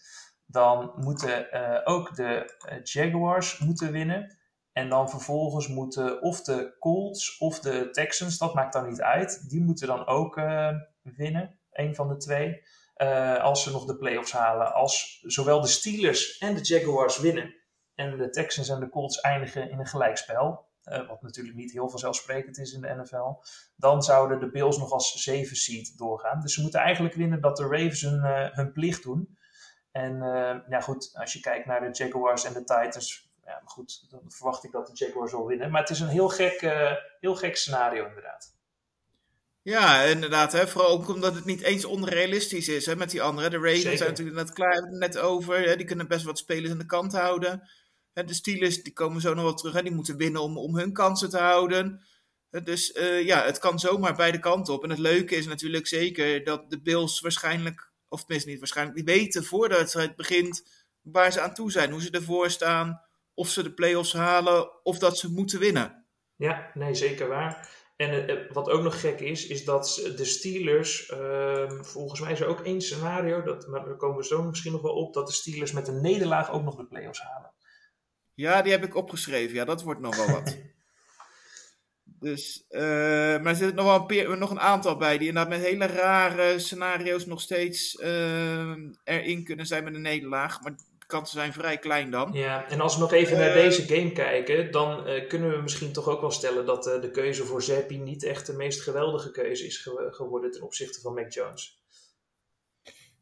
Dan 0.46 0.92
moeten 0.96 1.48
ook 1.86 2.16
de 2.16 2.54
Jaguars 2.84 3.58
moeten 3.58 3.92
winnen. 3.92 4.38
En 4.74 4.90
dan 4.90 5.10
vervolgens 5.10 5.68
moeten 5.68 6.22
of 6.22 6.42
de 6.42 6.76
Colts 6.80 7.38
of 7.38 7.60
de 7.60 7.90
Texans, 7.90 8.38
dat 8.38 8.54
maakt 8.54 8.74
dan 8.74 8.90
niet 8.90 9.02
uit, 9.02 9.50
die 9.50 9.62
moeten 9.62 9.88
dan 9.88 10.08
ook 10.08 10.42
winnen 11.02 11.60
een 11.74 11.96
van 11.96 12.08
de 12.08 12.18
twee. 12.18 12.64
Uh, 12.98 13.44
als 13.44 13.64
ze 13.64 13.72
nog 13.72 13.86
de 13.86 13.98
playoffs 13.98 14.32
halen. 14.32 14.74
Als 14.74 15.20
zowel 15.22 15.62
de 15.62 15.68
Steelers 15.68 16.38
en 16.38 16.56
de 16.56 16.62
Jaguars 16.62 17.20
winnen. 17.20 17.56
En 17.96 18.18
de 18.18 18.30
Texans 18.30 18.70
en 18.70 18.80
de 18.80 18.90
Colts 18.90 19.22
eindigen 19.22 19.70
in 19.70 19.80
een 19.80 19.88
gelijkspel. 19.88 20.72
Uh, 20.84 21.08
wat 21.08 21.22
natuurlijk 21.22 21.56
niet 21.56 21.72
heel 21.72 21.90
vanzelfsprekend 21.90 22.58
is 22.58 22.74
in 22.74 22.82
de 22.82 22.96
NFL. 22.96 23.44
Dan 23.76 24.04
zouden 24.04 24.40
de 24.40 24.50
Bills 24.50 24.78
nog 24.78 24.92
als 24.92 25.24
7 25.24 25.56
seed 25.56 25.98
doorgaan. 25.98 26.42
Dus 26.42 26.54
ze 26.54 26.62
moeten 26.62 26.80
eigenlijk 26.80 27.16
winnen 27.16 27.42
dat 27.42 27.58
de 27.58 27.64
Ravens 27.64 28.02
hun, 28.02 28.22
hun 28.54 28.72
plicht 28.72 29.04
doen. 29.04 29.38
En 29.92 30.18
ja, 30.70 30.82
goed, 30.82 31.12
als 31.14 31.34
je 31.34 31.40
kijkt 31.40 31.66
naar 31.66 31.80
de 31.80 32.04
Jaguars 32.04 32.46
en 32.46 32.54
de 32.54 32.64
Titans. 32.64 33.23
Ja, 33.46 33.62
goed, 33.66 34.06
dan 34.10 34.22
verwacht 34.28 34.64
ik 34.64 34.72
dat 34.72 34.88
de 34.88 34.94
Jaguars 34.94 35.32
wel 35.32 35.46
winnen. 35.46 35.72
Maar 35.72 35.82
het 35.82 35.90
is 35.90 36.00
een 36.00 36.08
heel 36.08 36.30
gek, 36.30 36.62
heel 37.20 37.36
gek 37.36 37.58
scenario 37.58 38.08
inderdaad. 38.08 38.54
Ja, 39.64 40.02
inderdaad. 40.02 40.52
Hè? 40.52 40.68
Vooral 40.68 40.90
ook 40.90 41.08
omdat 41.08 41.36
het 41.36 41.46
niet 41.46 41.62
eens 41.62 41.86
onrealistisch 41.86 42.68
is 42.68 42.86
hè, 42.86 42.96
met 42.96 43.12
die 43.12 43.22
anderen. 43.22 43.52
De 43.52 43.58
Ravens 43.58 43.82
Zeker. 43.82 43.98
zijn 43.98 44.10
natuurlijk 44.10 44.38
net 44.38 44.54
klaar, 44.54 44.92
net 44.92 45.18
over. 45.18 45.60
Hè? 45.60 45.76
Die 45.76 45.86
kunnen 45.86 46.08
best 46.08 46.26
wat 46.26 46.38
spelers 46.38 46.72
aan 46.72 46.78
de 46.78 46.86
kant 46.86 47.14
houden. 47.14 47.70
Hè, 48.14 48.24
de 48.24 48.34
Steelers 48.34 48.84
die 48.84 48.94
komen 48.94 49.22
zo 49.22 49.34
nog 49.34 49.44
wel 49.44 49.54
terug. 49.54 49.74
Hè? 49.74 49.82
Die 49.82 49.92
moeten 49.92 50.18
winnen 50.18 50.42
om, 50.42 50.58
om 50.58 50.78
hun 50.78 50.94
kansen 50.94 51.30
te 51.30 51.38
houden. 51.38 52.06
Hè, 52.50 52.62
Dus 52.62 52.96
uh, 52.96 53.26
ja, 53.26 53.44
het 53.44 53.60
kan 53.60 53.80
zomaar 53.80 54.16
beide 54.16 54.40
kanten 54.40 54.74
op. 54.74 54.84
En 54.84 54.90
het 54.90 55.00
leuke 55.00 55.36
is 55.36 55.46
natuurlijk 55.48 55.88
zeker 55.88 56.44
dat 56.44 56.70
de 56.70 56.82
Bills 56.82 57.20
waarschijnlijk, 57.20 57.92
of 58.08 58.20
tenminste 58.20 58.50
niet 58.50 58.60
waarschijnlijk, 58.60 58.98
die 58.98 59.16
weten 59.16 59.44
voordat 59.44 59.94
het 59.94 60.16
begint 60.16 60.64
waar 61.02 61.32
ze 61.32 61.42
aan 61.42 61.54
toe 61.54 61.72
zijn. 61.72 61.92
Hoe 61.92 62.02
ze 62.02 62.12
ervoor 62.12 62.50
staan, 62.50 63.02
of 63.34 63.50
ze 63.50 63.64
de 63.64 63.74
playoffs 63.74 64.14
halen, 64.14 64.84
of 64.84 65.00
dat 65.00 65.18
ze 65.18 65.32
moeten 65.32 65.60
winnen. 65.60 66.06
Ja, 66.36 66.72
nee, 66.74 66.94
zeker 66.94 67.28
waar. 67.28 67.82
En 67.96 68.30
uh, 68.30 68.52
wat 68.52 68.70
ook 68.70 68.84
nog 68.84 69.00
gek 69.00 69.20
is, 69.20 69.48
is 69.48 69.66
dat 69.66 70.12
de 70.16 70.26
Steelers, 70.26 71.10
uh, 71.10 71.72
volgens 71.82 72.20
mij 72.20 72.32
is 72.32 72.40
er 72.40 72.48
ook 72.48 72.62
één 72.62 72.82
scenario, 72.82 73.42
dat, 73.42 73.68
maar 73.68 73.86
daar 73.86 73.96
komen 73.96 74.18
we 74.18 74.26
zo 74.26 74.44
misschien 74.44 74.72
nog 74.72 74.82
wel 74.82 74.94
op, 74.94 75.14
dat 75.14 75.28
de 75.28 75.34
Steelers 75.34 75.72
met 75.72 75.88
een 75.88 76.02
nederlaag 76.02 76.52
ook 76.52 76.64
nog 76.64 76.76
de 76.76 76.86
playoffs 76.86 77.22
halen. 77.22 77.54
Ja, 78.34 78.62
die 78.62 78.72
heb 78.72 78.84
ik 78.84 78.96
opgeschreven. 78.96 79.56
Ja, 79.56 79.66
dat 79.66 79.82
wordt 79.82 80.00
nog 80.00 80.16
wel 80.16 80.32
wat. 80.32 80.58
dus, 82.04 82.66
uh, 82.70 82.82
maar 82.82 83.46
er 83.46 83.56
zitten 83.56 83.76
nog 83.76 83.86
wel 83.86 83.96
een, 83.96 84.06
peer, 84.06 84.38
nog 84.38 84.52
een 84.52 84.60
aantal 84.60 84.98
bij 84.98 85.18
die 85.18 85.28
inderdaad 85.28 85.52
met 85.52 85.68
hele 85.68 85.86
rare 85.86 86.60
scenario's 86.60 87.26
nog 87.26 87.42
steeds 87.42 88.00
erin 89.04 89.44
kunnen 89.44 89.66
zijn 89.66 89.84
met 89.84 89.96
een 89.96 90.02
nederlaag. 90.02 90.62
Maar 90.62 90.76
kansen 91.14 91.40
zijn 91.40 91.54
vrij 91.54 91.78
klein 91.78 92.12
dan. 92.12 92.34
Ja, 92.34 92.70
en 92.70 92.82
als 92.82 92.96
we 92.96 93.02
nog 93.02 93.12
even 93.12 93.38
naar 93.38 93.54
deze 93.54 93.82
game 93.82 94.12
kijken, 94.12 94.72
dan 94.72 95.08
uh, 95.08 95.28
kunnen 95.28 95.52
we 95.52 95.62
misschien 95.62 95.94
toch 95.94 96.08
ook 96.08 96.22
wel 96.22 96.32
stellen 96.32 96.66
dat 96.66 96.88
uh, 96.88 97.02
de 97.02 97.12
keuze 97.12 97.44
voor 97.44 97.62
Zeppi 97.62 97.98
niet 97.98 98.24
echt 98.24 98.46
de 98.46 98.54
meest 98.54 98.82
geweldige 98.82 99.32
keuze 99.32 99.66
is 99.66 99.78
ge 99.78 100.08
geworden 100.12 100.52
ten 100.52 100.62
opzichte 100.62 101.02
van 101.02 101.14
Mac 101.14 101.32
Jones. 101.32 101.82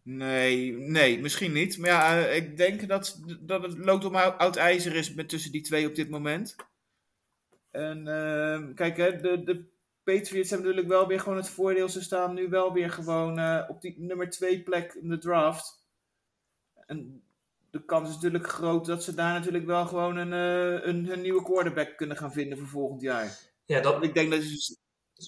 Nee, 0.03 0.71
nee, 0.71 1.19
misschien 1.19 1.51
niet. 1.51 1.77
Maar 1.77 1.89
ja, 1.89 2.25
ik 2.25 2.57
denk 2.57 2.87
dat, 2.87 3.21
dat 3.39 3.61
het 3.61 3.77
loopt 3.77 4.05
om 4.05 4.15
oud 4.15 4.55
ijzer 4.55 4.95
is 4.95 5.13
met 5.13 5.29
tussen 5.29 5.51
die 5.51 5.61
twee 5.61 5.87
op 5.87 5.95
dit 5.95 6.09
moment. 6.09 6.55
En 7.71 8.03
kijk, 8.75 8.97
hè, 8.97 9.21
de, 9.21 9.43
de 9.43 9.69
Patriots 10.03 10.49
hebben 10.49 10.67
natuurlijk 10.67 10.93
wel 10.93 11.07
weer 11.07 11.19
gewoon 11.19 11.37
het 11.37 11.49
voordeel. 11.49 11.89
Ze 11.89 12.01
staan 12.01 12.33
nu 12.33 12.49
wel 12.49 12.73
weer 12.73 12.89
gewoon 12.89 13.67
op 13.67 13.81
die 13.81 13.95
nummer 13.97 14.29
twee 14.29 14.63
plek 14.63 14.93
in 14.93 15.09
de 15.09 15.17
draft. 15.17 15.85
En 16.85 17.23
de 17.71 17.85
kans 17.85 18.09
is 18.09 18.15
natuurlijk 18.15 18.47
groot 18.47 18.85
dat 18.85 19.03
ze 19.03 19.13
daar 19.13 19.33
natuurlijk 19.33 19.65
wel 19.65 19.85
gewoon 19.85 20.17
een, 20.17 20.31
uh, 20.31 20.87
een, 20.87 21.11
een, 21.11 21.21
nieuwe 21.21 21.43
quarterback 21.43 21.97
kunnen 21.97 22.17
gaan 22.17 22.31
vinden 22.31 22.57
voor 22.57 22.67
volgend 22.67 23.01
jaar. 23.01 23.37
Ja, 23.65 23.81
dat... 23.81 24.03
Ik 24.03 24.13
denk 24.13 24.31
dat, 24.31 24.41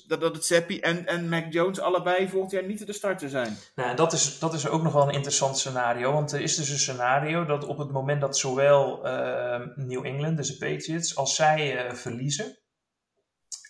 dat, 0.08 0.22
dat 0.22 0.36
het 0.36 0.46
Seppi 0.46 0.80
en, 0.80 1.06
en 1.06 1.30
Mac 1.30 1.54
Jones 1.54 1.80
allebei 1.80 2.30
volgend 2.30 2.52
jaar 2.52 2.66
niet 2.66 2.86
de 2.86 2.94
starter 2.94 3.30
zijn. 3.30 3.58
Nou, 3.76 3.96
dat 3.96 4.14
is, 4.14 4.40
dat 4.40 4.54
is 4.54 4.68
ook 4.68 4.84
nog 4.84 4.94
wel 4.94 5.08
een 5.08 5.14
interessant 5.14 5.58
scenario. 5.58 6.12
Want 6.12 6.32
er 6.32 6.42
is 6.42 6.56
dus 6.56 6.70
een 6.70 6.80
scenario 6.80 7.46
dat 7.46 7.66
op 7.66 7.78
het 7.78 7.92
moment 7.92 8.22
dat 8.22 8.38
zowel 8.38 9.08
uh, 9.08 9.62
New 9.76 10.06
England, 10.06 10.38
dus 10.38 10.58
de 10.58 10.68
Patriots, 10.68 11.16
als 11.16 11.36
zij 11.36 11.86
uh, 11.86 11.94
verliezen. 11.94 12.58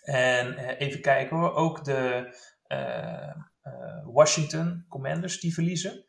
En 0.04 0.58
even 0.58 1.02
kijken 1.02 1.38
hoor, 1.38 1.54
ook 1.54 1.86
de 1.86 2.34
Washington 4.06 4.86
Commanders 4.90 5.40
die 5.40 5.54
verliezen 5.54 6.06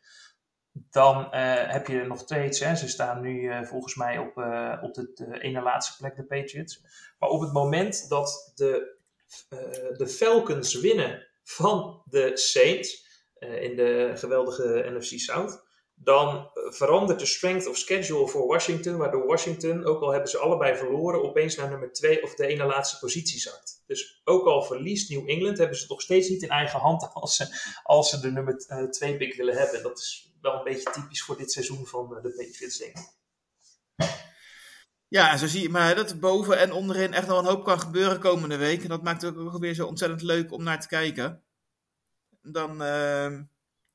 dan 0.89 1.17
uh, 1.17 1.29
heb 1.71 1.87
je 1.87 2.03
nog 2.03 2.19
steeds, 2.19 2.57
ze 2.57 2.87
staan 2.87 3.21
nu 3.21 3.41
uh, 3.41 3.63
volgens 3.63 3.95
mij 3.95 4.17
op, 4.17 4.37
uh, 4.37 4.77
op 4.81 4.93
de, 4.93 5.11
de, 5.13 5.39
ene 5.39 5.61
laatste 5.61 5.97
plek, 5.97 6.15
de 6.15 6.23
Patriots. 6.23 6.81
Maar 7.19 7.29
op 7.29 7.41
het 7.41 7.53
moment 7.53 8.09
dat 8.09 8.51
de, 8.55 8.97
de 9.97 10.07
Falcons 10.07 10.79
winnen 10.79 11.27
van 11.43 12.01
de 12.05 12.37
Saints 12.37 13.03
in 13.39 13.75
de 13.75 14.11
geweldige 14.15 14.85
NFC 14.89 15.19
South, 15.19 15.64
dan 15.95 16.49
verandert 16.53 17.19
de 17.19 17.25
strength 17.25 17.67
of 17.67 17.77
schedule 17.77 18.27
voor 18.27 18.47
Washington, 18.47 18.97
waardoor 18.97 19.25
Washington, 19.25 19.85
ook 19.85 20.01
al 20.01 20.11
hebben 20.11 20.29
ze 20.29 20.37
allebei 20.37 20.75
verloren, 20.75 21.23
opeens 21.23 21.55
naar 21.55 21.69
nummer 21.69 21.93
2 21.93 22.23
of 22.23 22.35
de 22.35 22.47
ene 22.47 22.65
laatste 22.65 22.99
positie 22.99 23.39
zakt. 23.39 23.83
Dus 23.87 24.21
ook 24.23 24.45
al 24.45 24.63
verliest 24.63 25.09
New 25.09 25.29
England, 25.29 25.57
hebben 25.57 25.75
ze 25.75 25.81
het 25.81 25.91
nog 25.91 26.01
steeds 26.01 26.29
niet 26.29 26.41
in 26.41 26.49
eigen 26.49 26.79
hand 26.79 27.09
als 27.13 27.35
ze, 27.35 27.77
als 27.83 28.09
ze 28.09 28.19
de 28.19 28.31
nummer 28.31 28.57
2 28.91 29.17
pick 29.17 29.35
willen 29.35 29.57
hebben. 29.57 29.83
Dat 29.83 29.99
is 29.99 30.33
wel 30.41 30.53
een 30.53 30.63
beetje 30.63 30.91
typisch 30.91 31.23
voor 31.23 31.37
dit 31.37 31.51
seizoen 31.51 31.85
van 31.85 32.09
de 32.09 32.33
Patriots, 32.35 32.77
denk 32.77 32.97
ik. 32.97 33.13
Ja, 35.07 35.37
zo 35.37 35.47
zie 35.47 35.61
je 35.61 35.69
maar 35.69 35.95
dat 35.95 36.19
boven 36.19 36.59
en 36.59 36.71
onderin 36.71 37.13
echt 37.13 37.27
nog 37.27 37.39
een 37.39 37.45
hoop 37.45 37.63
kan 37.63 37.79
gebeuren 37.79 38.19
komende 38.19 38.57
week. 38.57 38.83
En 38.83 38.89
dat 38.89 39.03
maakt 39.03 39.21
het 39.21 39.37
ook 39.37 39.57
weer 39.57 39.73
zo 39.73 39.87
ontzettend 39.87 40.21
leuk 40.21 40.51
om 40.51 40.63
naar 40.63 40.81
te 40.81 40.87
kijken. 40.87 41.43
Dan, 42.41 42.81
uh, 42.81 43.39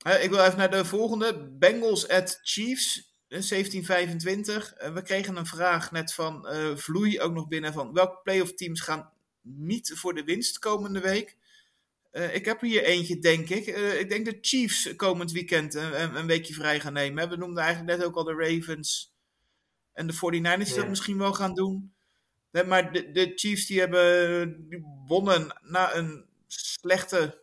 ik 0.05 0.31
wil 0.31 0.45
even 0.45 0.59
naar 0.59 0.71
de 0.71 0.85
volgende. 0.85 1.49
Bengals 1.59 2.09
at 2.09 2.41
Chiefs, 2.43 3.15
1725. 3.29 4.75
Uh, 4.83 4.93
we 4.93 5.03
kregen 5.03 5.37
een 5.37 5.47
vraag 5.47 5.93
net 5.93 6.15
van 6.15 6.49
uh, 6.53 6.77
Vloei 6.77 7.21
ook 7.21 7.33
nog 7.33 7.49
binnen 7.49 7.73
van 7.73 7.93
welke 7.93 8.21
playoff 8.23 8.55
teams 8.55 8.81
gaan 8.81 9.13
niet 9.43 9.93
voor 9.95 10.15
de 10.15 10.25
winst 10.25 10.59
komende 10.59 11.01
week. 11.01 11.37
Uh, 12.13 12.35
ik 12.35 12.45
heb 12.45 12.61
hier 12.61 12.83
eentje, 12.83 13.19
denk 13.19 13.49
ik. 13.49 13.67
Ik 13.99 14.09
denk 14.09 14.25
de 14.25 14.39
Chiefs 14.41 14.97
komend 14.97 15.33
weekend 15.33 15.75
een, 15.75 16.17
een, 16.17 16.27
weekje 16.27 16.55
vrij 16.55 16.81
gaan 16.81 16.93
nemen. 16.93 17.29
We 17.29 17.37
noemden 17.37 17.63
eigenlijk 17.63 17.99
net 17.99 18.07
ook 18.07 18.17
al 18.17 18.25
de 18.25 18.35
Ravens 18.35 19.15
en 19.93 20.07
de 20.07 20.15
49ers 20.15 20.65
die 20.65 20.75
dat 20.75 20.89
misschien 20.89 21.19
wel 21.19 21.33
gaan 21.33 21.55
doen. 21.55 21.95
Nee, 22.51 22.65
maar 22.65 22.93
de, 22.93 23.11
de 23.11 23.33
Chiefs 23.35 23.67
die 23.67 23.79
hebben 23.79 24.69
die 24.69 24.83
wonnen 25.07 25.61
na 25.63 25.95
een 25.95 26.25
slechte 26.47 27.40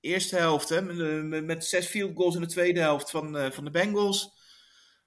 eerste 0.00 0.36
helft. 0.36 0.68
Hè, 0.68 0.82
met, 1.22 1.44
met, 1.44 1.64
zes 1.64 1.86
field 1.86 2.16
goals 2.16 2.34
in 2.34 2.40
de 2.40 2.46
tweede 2.46 2.80
helft 2.80 3.10
van, 3.10 3.36
uh, 3.36 3.50
van 3.50 3.64
de 3.64 3.70
Bengals. 3.70 4.38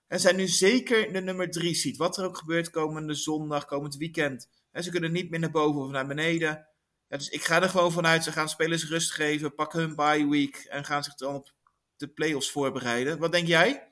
En 0.08 0.20
zijn 0.20 0.36
nu 0.36 0.48
zeker 0.48 1.14
de 1.14 1.22
nummer 1.22 1.52
drie 1.52 1.76
seed. 1.76 1.98
Wat 1.98 2.18
er 2.18 2.26
ook 2.26 2.38
gebeurt 2.38 2.70
komende 2.70 3.14
zondag, 3.14 3.66
komend 3.66 3.96
weekend. 3.96 4.50
En 4.72 4.84
ze 4.84 4.92
kunnen 4.92 5.12
niet 5.12 5.30
meer 5.30 5.40
naar 5.40 5.52
boven 5.52 5.82
of 5.82 5.92
naar 5.92 6.08
beneden. 6.08 6.68
Dus 7.08 7.30
ik 7.30 7.44
ga 7.44 7.62
er 7.62 7.70
gewoon 7.70 7.92
vanuit, 7.92 8.24
ze 8.24 8.32
gaan 8.32 8.50
spelers 8.50 8.90
rust 8.90 9.12
geven, 9.12 9.56
pakken 9.56 9.80
hun 9.80 9.96
bye 9.96 10.28
week 10.30 10.56
en 10.56 10.86
gaan 10.86 11.04
zich 11.04 11.16
dan 11.16 11.36
op 11.36 11.54
de 11.98 12.08
playoffs 12.08 12.52
voorbereiden. 12.52 13.20
Wat 13.20 13.32
denk 13.32 13.48
jij? 13.48 13.92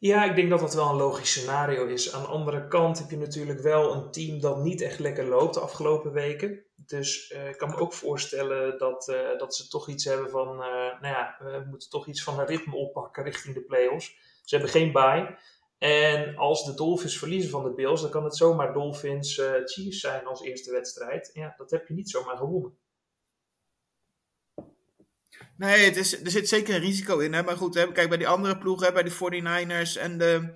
Ja, 0.00 0.24
ik 0.24 0.34
denk 0.34 0.50
dat 0.50 0.60
dat 0.60 0.74
wel 0.74 0.88
een 0.88 0.96
logisch 0.96 1.30
scenario 1.30 1.86
is. 1.86 2.12
Aan 2.12 2.22
de 2.22 2.28
andere 2.28 2.68
kant 2.68 2.98
heb 2.98 3.10
je 3.10 3.16
natuurlijk 3.16 3.60
wel 3.60 3.94
een 3.94 4.10
team 4.10 4.40
dat 4.40 4.58
niet 4.58 4.80
echt 4.80 4.98
lekker 4.98 5.24
loopt 5.24 5.54
de 5.54 5.60
afgelopen 5.60 6.12
weken. 6.12 6.64
Dus 6.76 7.30
uh, 7.30 7.48
ik 7.48 7.58
kan 7.58 7.68
me 7.68 7.76
ook 7.76 7.92
voorstellen 7.92 8.78
dat, 8.78 9.08
uh, 9.08 9.38
dat 9.38 9.54
ze 9.54 9.68
toch 9.68 9.88
iets 9.88 10.04
hebben 10.04 10.30
van, 10.30 10.48
uh, 10.48 11.00
nou 11.00 11.06
ja, 11.06 11.36
we 11.38 11.64
moeten 11.68 11.90
toch 11.90 12.06
iets 12.06 12.22
van 12.22 12.38
een 12.38 12.46
ritme 12.46 12.76
oppakken 12.76 13.24
richting 13.24 13.54
de 13.54 13.62
playoffs. 13.62 14.16
Ze 14.44 14.54
hebben 14.56 14.72
geen 14.72 14.92
bye. 14.92 15.38
En 15.78 16.36
als 16.36 16.64
de 16.64 16.74
Dolphins 16.74 17.18
verliezen 17.18 17.50
van 17.50 17.64
de 17.64 17.74
Bills, 17.74 18.00
dan 18.00 18.10
kan 18.10 18.24
het 18.24 18.36
zomaar 18.36 18.72
Dolphins 18.72 19.42
Chiefs 19.64 20.00
zijn 20.00 20.26
als 20.26 20.42
eerste 20.42 20.72
wedstrijd. 20.72 21.30
Ja, 21.32 21.54
dat 21.56 21.70
heb 21.70 21.88
je 21.88 21.94
niet 21.94 22.10
zomaar 22.10 22.36
gewonnen. 22.36 22.78
Nee, 25.60 25.84
het 25.84 25.96
is, 25.96 26.22
er 26.24 26.30
zit 26.30 26.48
zeker 26.48 26.74
een 26.74 26.80
risico 26.80 27.18
in. 27.18 27.32
Hè? 27.32 27.42
Maar 27.42 27.56
goed, 27.56 27.74
hè, 27.74 27.92
kijk 27.92 28.08
bij 28.08 28.18
die 28.18 28.28
andere 28.28 28.58
ploegen, 28.58 28.86
hè, 28.86 28.92
bij 28.92 29.02
de 29.02 29.10
49ers 29.10 30.00
en 30.00 30.18
de, 30.18 30.54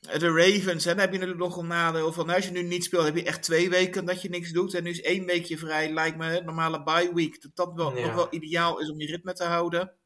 de 0.00 0.30
Ravens. 0.30 0.84
Hè, 0.84 0.90
dan 0.90 1.00
heb 1.00 1.12
je 1.12 1.18
natuurlijk 1.18 1.48
nog 1.48 1.56
een 1.56 1.66
nadeel 1.66 2.12
van, 2.12 2.26
nou, 2.26 2.36
als 2.36 2.46
je 2.46 2.52
nu 2.52 2.62
niet 2.62 2.84
speelt, 2.84 3.04
heb 3.04 3.16
je 3.16 3.24
echt 3.24 3.42
twee 3.42 3.70
weken 3.70 4.04
dat 4.04 4.22
je 4.22 4.28
niks 4.28 4.50
doet. 4.50 4.74
En 4.74 4.82
nu 4.82 4.90
is 4.90 5.00
één 5.00 5.24
weekje 5.24 5.58
vrij, 5.58 5.92
lijkt 5.92 6.16
me, 6.16 6.38
een 6.38 6.44
normale 6.44 6.82
bye 6.82 7.14
week. 7.14 7.42
Dat 7.42 7.56
dat 7.56 7.72
wel, 7.74 7.96
ja. 7.96 8.06
nog 8.06 8.14
wel 8.14 8.26
ideaal 8.30 8.80
is 8.80 8.90
om 8.90 9.00
je 9.00 9.06
ritme 9.06 9.32
te 9.32 9.44
houden. 9.44 9.96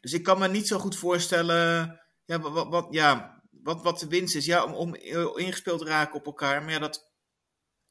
Dus 0.00 0.12
ik 0.12 0.22
kan 0.22 0.38
me 0.38 0.48
niet 0.48 0.66
zo 0.66 0.78
goed 0.78 0.96
voorstellen 0.96 2.00
ja, 2.24 2.40
wat, 2.40 2.68
wat, 2.68 2.86
ja, 2.90 3.42
wat, 3.50 3.82
wat 3.82 3.98
de 3.98 4.08
winst 4.08 4.34
is. 4.34 4.44
Ja, 4.44 4.64
om, 4.64 4.74
om 4.74 4.94
ingespeeld 5.36 5.78
te 5.78 5.84
raken 5.84 6.14
op 6.14 6.26
elkaar. 6.26 6.62
Maar 6.62 6.72
ja, 6.72 6.78
dat 6.78 7.05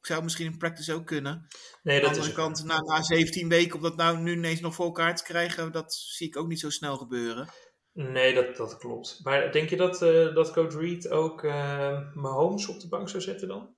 zou 0.06 0.24
misschien 0.24 0.46
in 0.46 0.58
practice 0.58 0.94
ook 0.94 1.06
kunnen. 1.06 1.48
Nee, 1.84 2.00
dat 2.00 2.08
Aan 2.08 2.14
de 2.14 2.20
andere 2.20 2.38
kant, 2.38 2.64
na, 2.64 2.82
na 2.82 3.04
17 3.04 3.50
weken, 3.50 3.76
om 3.76 3.82
dat 3.82 3.96
nou 3.96 4.18
nu 4.18 4.34
ineens 4.34 4.60
nog 4.60 4.76
voor 4.76 4.86
elkaar 4.86 5.16
te 5.16 5.24
krijgen, 5.24 5.72
dat 5.72 5.94
zie 5.94 6.28
ik 6.28 6.38
ook 6.38 6.48
niet 6.48 6.60
zo 6.60 6.70
snel 6.70 6.98
gebeuren. 6.98 7.50
Nee, 7.92 8.34
dat, 8.34 8.56
dat 8.56 8.78
klopt. 8.78 9.20
Maar 9.24 9.52
denk 9.52 9.70
je 9.70 9.76
dat, 9.76 10.02
uh, 10.02 10.36
dat 10.36 10.52
coach 10.52 10.74
Reed 10.74 11.10
ook 11.10 11.44
uh, 11.44 12.14
Mahomes 12.14 12.68
op 12.68 12.80
de 12.80 12.88
bank 12.88 13.10
zou 13.10 13.24
zetten 13.24 13.48
dan? 13.48 13.76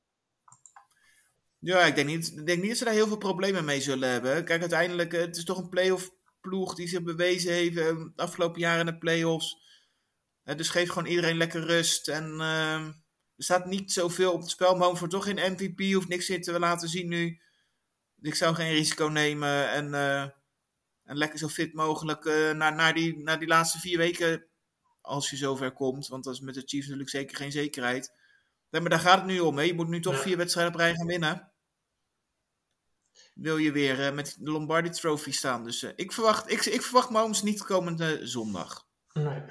Ja, 1.59 1.79
ik 1.85 1.95
denk, 1.95 2.07
niet, 2.07 2.45
denk 2.45 2.59
niet 2.59 2.69
dat 2.69 2.77
ze 2.77 2.83
daar 2.83 2.93
heel 2.93 3.07
veel 3.07 3.17
problemen 3.17 3.65
mee 3.65 3.81
zullen 3.81 4.09
hebben. 4.09 4.43
Kijk, 4.43 4.59
uiteindelijk, 4.59 5.11
het 5.11 5.37
is 5.37 5.43
toch 5.43 5.57
een 5.57 5.69
playoff 5.69 6.11
ploeg 6.41 6.75
die 6.75 6.87
zich 6.87 7.03
bewezen 7.03 7.53
heeft 7.53 7.75
de 7.75 8.11
afgelopen 8.15 8.59
jaren 8.59 8.79
in 8.79 8.93
de 8.93 8.97
playoffs. 8.97 9.57
dus 10.43 10.69
geef 10.69 10.89
gewoon 10.89 11.09
iedereen 11.09 11.37
lekker 11.37 11.65
rust 11.65 12.07
en... 12.07 12.33
Uh, 12.39 12.87
er 13.37 13.43
staat 13.43 13.65
niet 13.65 13.91
zoveel 13.91 14.33
op 14.33 14.41
het 14.41 14.49
spel. 14.49 14.75
Mahomes 14.75 14.99
wordt 14.99 15.13
toch 15.13 15.23
geen 15.23 15.51
MVP, 15.51 15.93
hoeft 15.93 16.07
niks 16.07 16.29
in 16.29 16.41
te 16.41 16.59
laten 16.59 16.89
zien 16.89 17.07
nu. 17.07 17.41
Ik 18.21 18.35
zou 18.35 18.55
geen 18.55 18.71
risico 18.71 19.05
nemen 19.07 19.69
en, 19.69 19.87
uh, 19.87 20.21
en 21.03 21.17
lekker 21.17 21.39
zo 21.39 21.47
fit 21.47 21.73
mogelijk 21.73 22.25
uh, 22.25 22.51
naar, 22.51 22.75
naar, 22.75 22.93
die, 22.93 23.17
naar 23.17 23.39
die 23.39 23.47
laatste 23.47 23.79
vier 23.79 23.97
weken, 23.97 24.45
als 25.01 25.29
je 25.29 25.35
zover 25.35 25.71
komt. 25.71 26.07
Want 26.07 26.23
dat 26.23 26.33
is 26.33 26.39
met 26.39 26.53
de 26.53 26.63
Chiefs 26.65 26.85
natuurlijk 26.85 27.09
zeker 27.09 27.37
geen 27.37 27.51
zekerheid. 27.51 28.13
Nee, 28.69 28.81
maar 28.81 28.89
daar 28.89 28.99
gaat 28.99 29.17
het 29.17 29.25
nu 29.25 29.39
om. 29.39 29.57
Hè. 29.57 29.63
Je 29.63 29.73
moet 29.73 29.87
nu 29.87 29.99
toch 29.99 30.15
ja. 30.15 30.21
vier 30.21 30.37
wedstrijden 30.37 30.73
op 30.73 30.79
rij 30.79 30.95
gaan 30.95 31.07
winnen. 31.07 31.51
Wil 33.33 33.57
je 33.57 33.71
weer 33.71 33.99
uh, 33.99 34.11
met 34.11 34.35
de 34.39 34.51
Lombardi 34.51 34.89
Trophy 34.89 35.31
staan. 35.31 35.63
Dus 35.63 35.83
ik, 35.83 36.11
verwacht, 36.11 36.51
ik, 36.51 36.65
ik 36.65 36.81
verwacht 36.81 37.09
Mahomes 37.09 37.41
niet 37.41 37.63
komende 37.63 38.27
zondag. 38.27 38.87
Nee. 39.13 39.41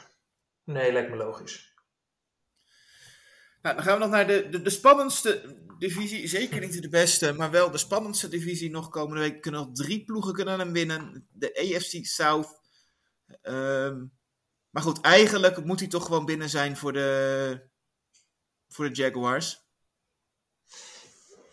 nee, 0.65 0.93
lijkt 0.93 1.11
me 1.11 1.17
logisch. 1.17 1.66
Nou, 3.67 3.79
dan 3.79 3.87
gaan 3.87 3.99
we 3.99 4.05
nog 4.05 4.11
naar 4.11 4.27
de, 4.27 4.61
de, 4.63 4.71
spannendste 4.71 5.57
divisie. 5.79 6.29
Zeker 6.29 6.61
niet 6.61 6.83
de 6.83 6.89
beste, 6.89 7.33
maar 7.33 7.51
wel 7.51 7.71
de 7.71 7.79
spannendste 7.79 8.29
divisie 8.29 8.71
nog 8.71 8.89
komende 8.89 9.21
week. 9.21 9.43
Kunnen 9.43 9.61
nog 9.61 9.73
drie 9.73 10.05
ploegen 10.05 10.33
kunnen 10.33 10.59
hem 10.59 10.73
winnen. 10.73 11.29
De 11.33 11.75
AFC 11.75 12.05
South. 12.05 12.61
Um, 13.43 14.13
maar 14.71 14.83
goed, 14.83 15.01
eigenlijk 15.01 15.65
moet 15.65 15.81
hij 15.81 15.89
toch 15.89 16.05
gewoon 16.05 16.25
binnen 16.25 16.49
zijn 16.49 16.77
voor 16.77 16.93
de, 16.93 17.69
voor 18.69 18.89
de 18.89 18.95
Jaguars. 18.95 19.66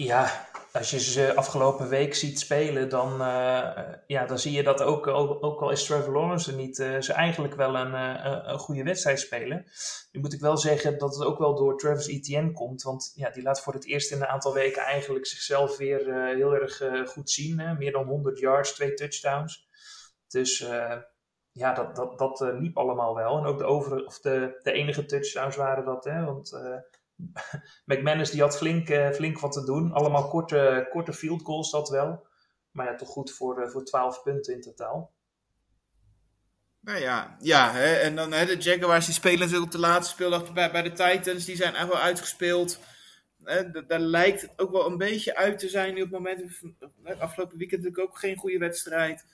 Ja, 0.04 0.48
als 0.72 0.90
je 0.90 1.00
ze 1.00 1.36
afgelopen 1.36 1.90
week 1.90 2.16
ziet 2.16 2.40
spelen, 2.40 2.90
dan, 2.90 3.22
uh, 3.22 3.80
ja, 4.08 4.26
dan 4.26 4.40
zie 4.40 4.52
je 4.52 4.64
dat 4.64 4.82
ook, 4.82 5.08
ook, 5.08 5.62
al 5.62 5.72
is 5.72 5.86
Trevor 5.86 6.14
Lawrence 6.14 6.52
er 6.52 6.58
niet, 6.58 6.80
uh, 6.80 7.02
ze 7.02 7.14
eigenlijk 7.14 7.56
wel 7.56 7.76
een, 7.76 7.94
uh, 7.94 8.40
een 8.44 8.60
goede 8.60 8.84
wedstrijd 8.84 9.20
spelen. 9.20 9.66
Nu 10.12 10.20
moet 10.20 10.34
ik 10.34 10.40
wel 10.40 10.58
zeggen 10.58 10.98
dat 10.98 11.16
het 11.16 11.26
ook 11.26 11.38
wel 11.38 11.56
door 11.56 11.78
Travis 11.78 12.08
Etienne 12.08 12.52
komt, 12.52 12.82
want 12.82 13.12
ja, 13.16 13.30
die 13.30 13.44
laat 13.44 13.62
voor 13.62 13.74
het 13.74 13.86
eerst 13.86 14.12
in 14.12 14.22
een 14.22 14.28
aantal 14.28 14.54
weken 14.54 14.82
eigenlijk 14.82 15.26
zichzelf 15.26 15.78
weer 15.78 16.26
heel 16.36 16.54
erg 16.54 16.82
goed 17.06 17.30
zien. 17.30 17.60
Hè? 17.60 17.74
Meer 17.74 17.92
dan 17.92 18.06
100 18.06 18.40
yards, 18.40 18.74
twee 18.74 18.94
touchdowns. 18.94 19.68
Dus 20.28 20.68
ja, 21.52 21.74
dat, 21.74 21.96
dat, 21.96 22.18
dat 22.18 22.40
liep 22.40 22.78
allemaal 22.78 23.16
wel. 23.16 23.38
En 23.38 23.46
ook 23.46 23.58
de, 23.58 23.66
over, 23.66 24.06
of 24.06 24.20
de, 24.20 24.60
de 24.64 24.72
enige 24.72 25.06
touchdowns 25.06 25.56
waren 25.56 25.86
dat, 25.86 26.04
hè? 26.04 26.26
want 26.26 26.62
McManus 27.86 28.30
die 28.30 28.42
had 28.42 28.58
flink, 28.58 28.90
uh, 28.90 29.10
flink 29.10 29.40
wat 29.40 29.52
te 29.52 29.64
doen. 29.64 29.92
Allemaal 29.92 30.28
korte, 30.28 30.88
korte 30.92 31.14
field 31.14 31.42
goals 31.42 31.72
dat 31.72 31.90
wel. 31.90 32.28
Maar 32.72 32.86
ja, 32.86 32.96
toch 32.96 33.10
goed 33.10 33.32
voor, 33.32 33.64
uh, 33.64 33.70
voor 33.70 33.86
12 33.86 34.24
punten 34.24 34.54
in 34.54 34.62
totaal. 34.62 35.12
Nou 36.80 37.00
ja, 37.00 37.38
ja 37.40 37.72
hè, 37.72 37.94
en 37.94 38.16
dan 38.16 38.30
de 38.30 38.58
Jaguars 38.60 39.06
die 39.06 39.14
spelen 39.14 39.40
natuurlijk 39.40 39.66
op 39.66 39.72
de 39.72 39.78
laatste 39.78 40.14
speeldag 40.14 40.54
bij, 40.54 40.72
bij 40.72 40.82
de 40.82 40.92
Titans. 40.92 41.46
Die 41.46 41.56
zijn 41.56 41.76
echt 41.76 41.88
wel 41.88 42.00
uitgespeeld. 42.00 42.80
Hè, 43.44 43.86
daar 43.88 44.00
lijkt 44.00 44.42
het 44.42 44.52
ook 44.56 44.72
wel 44.72 44.86
een 44.86 44.98
beetje 44.98 45.36
uit 45.36 45.60
te 45.60 45.70
zijn 45.70 45.94
nu 45.94 46.02
op 46.02 46.12
het 46.12 46.20
moment. 46.20 46.62
Afgelopen 47.20 47.58
weekend 47.58 47.82
natuurlijk 47.82 48.10
ook 48.10 48.20
geen 48.20 48.38
goede 48.38 48.58
wedstrijd. 48.58 49.26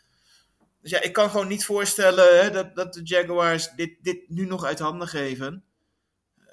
Dus 0.82 0.92
ja, 0.92 1.02
ik 1.02 1.14
kan 1.14 1.30
gewoon 1.30 1.48
niet 1.48 1.66
voorstellen 1.66 2.42
hè, 2.42 2.52
dat, 2.52 2.76
dat 2.76 2.94
de 2.94 3.04
Jaguars 3.04 3.70
dit, 3.70 3.96
dit 4.02 4.30
nu 4.30 4.46
nog 4.46 4.64
uit 4.64 4.80
handen 4.80 5.08
geven. 5.08 5.64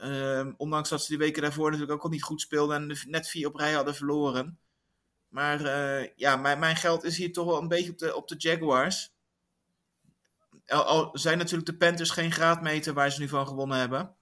Um, 0.03 0.55
ondanks 0.57 0.89
dat 0.89 1.03
ze 1.03 1.09
die 1.09 1.19
weken 1.19 1.43
daarvoor 1.43 1.71
natuurlijk 1.71 1.93
ook 1.93 2.05
al 2.05 2.11
niet 2.11 2.23
goed 2.23 2.41
speelden 2.41 2.77
en 2.77 2.99
net 3.09 3.29
vier 3.29 3.47
op 3.47 3.55
rij 3.55 3.73
hadden 3.73 3.95
verloren. 3.95 4.59
Maar 5.29 5.61
uh, 5.61 6.09
ja, 6.17 6.37
mijn, 6.37 6.59
mijn 6.59 6.77
geld 6.77 7.05
is 7.05 7.17
hier 7.17 7.33
toch 7.33 7.47
wel 7.47 7.59
een 7.59 7.69
beetje 7.69 7.91
op 7.91 7.99
de, 7.99 8.17
op 8.17 8.29
de 8.29 8.35
Jaguars. 8.39 9.15
Al, 10.67 11.11
zijn 11.13 11.39
natuurlijk 11.39 11.67
de 11.67 11.77
Panthers 11.77 12.11
geen 12.11 12.33
graadmeter 12.33 12.95
waar 12.95 13.11
ze 13.11 13.21
nu 13.21 13.29
van 13.29 13.47
gewonnen 13.47 13.79
hebben. 13.79 14.17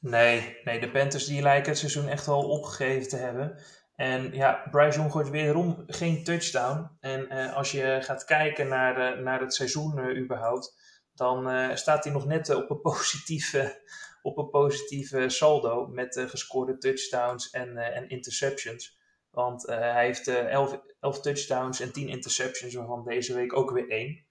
Nee, 0.00 0.56
nee, 0.64 0.80
de 0.80 0.90
Panthers 0.90 1.24
die 1.24 1.42
lijken 1.42 1.70
het 1.70 1.78
seizoen 1.78 2.08
echt 2.08 2.26
wel 2.26 2.48
opgegeven 2.48 3.08
te 3.08 3.16
hebben. 3.16 3.58
En 3.94 4.32
ja, 4.32 4.68
Bryce 4.70 4.98
Young 4.98 5.12
gooit 5.12 5.30
weerom 5.30 5.84
geen 5.86 6.24
touchdown. 6.24 6.90
En 7.00 7.26
uh, 7.32 7.56
als 7.56 7.70
je 7.70 7.98
gaat 8.02 8.24
kijken 8.24 8.68
naar, 8.68 9.16
uh, 9.16 9.22
naar 9.22 9.40
het 9.40 9.54
seizoen 9.54 10.16
überhaupt, 10.16 10.74
dan 11.14 11.76
staat 11.76 12.04
hij 12.04 12.12
nog 12.12 12.26
net 12.26 12.54
op 12.54 12.70
een 12.70 12.80
positieve 12.90 13.82
op 14.26 14.38
een 14.38 14.50
positieve 14.50 15.28
saldo 15.28 15.86
met 15.86 16.16
uh, 16.16 16.28
gescoorde 16.28 16.78
touchdowns 16.78 17.50
en, 17.50 17.68
uh, 17.68 17.96
en 17.96 18.08
interceptions. 18.08 18.98
Want 19.30 19.68
uh, 19.68 19.78
hij 19.78 20.04
heeft 20.04 20.28
11, 20.28 20.80
11 21.00 21.20
touchdowns 21.20 21.80
en 21.80 21.92
10 21.92 22.08
interceptions, 22.08 22.74
waarvan 22.74 23.04
deze 23.04 23.34
week 23.34 23.56
ook 23.56 23.70
weer 23.70 23.88
één. 23.88 24.24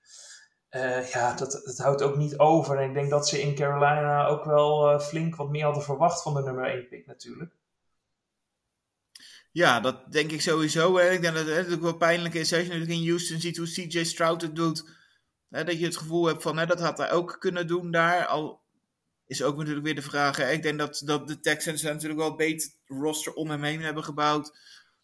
ja, 1.11 1.33
dat, 1.35 1.61
dat 1.65 1.77
houdt 1.77 2.01
ook 2.01 2.15
niet 2.15 2.37
over. 2.37 2.77
En 2.77 2.87
ik 2.87 2.93
denk 2.93 3.09
dat 3.09 3.27
ze 3.27 3.41
in 3.41 3.55
Carolina 3.55 4.27
ook 4.27 4.43
wel 4.43 4.99
flink 4.99 5.35
wat 5.35 5.49
meer 5.49 5.63
hadden 5.63 5.83
verwacht 5.83 6.21
van 6.21 6.33
de 6.33 6.41
nummer 6.41 6.65
1 6.65 6.87
pick 6.87 7.05
natuurlijk. 7.05 7.55
Ja, 9.51 9.79
dat 9.79 10.11
denk 10.11 10.31
ik 10.31 10.41
sowieso. 10.41 10.97
Hè. 10.97 11.09
Ik 11.09 11.21
denk 11.21 11.35
dat 11.35 11.45
het 11.45 11.73
ook 11.73 11.81
wel 11.81 11.97
pijnlijk 11.97 12.33
is 12.33 12.53
als 12.53 12.61
je 12.61 12.67
natuurlijk 12.67 12.99
in 12.99 13.07
Houston 13.07 13.39
ziet 13.39 13.57
hoe 13.57 13.71
CJ 13.71 14.03
Stroud 14.03 14.41
het 14.41 14.55
doet. 14.55 14.89
Hè, 15.49 15.63
dat 15.63 15.79
je 15.79 15.85
het 15.85 15.97
gevoel 15.97 16.25
hebt 16.25 16.41
van, 16.41 16.57
hè, 16.57 16.65
dat 16.65 16.79
had 16.79 16.97
hij 16.97 17.11
ook 17.11 17.35
kunnen 17.39 17.67
doen 17.67 17.91
daar. 17.91 18.25
Al 18.25 18.64
is 19.27 19.43
ook 19.43 19.57
natuurlijk 19.57 19.85
weer 19.85 19.95
de 19.95 20.01
vraag. 20.01 20.37
Hè? 20.37 20.51
Ik 20.51 20.63
denk 20.63 20.79
dat, 20.79 21.01
dat 21.05 21.27
de 21.27 21.39
Texans 21.39 21.81
natuurlijk 21.81 22.19
wel 22.19 22.29
een 22.29 22.35
beter 22.35 22.69
roster 22.85 23.33
om 23.33 23.49
hem 23.49 23.63
heen 23.63 23.81
hebben 23.81 24.03
gebouwd. 24.03 24.57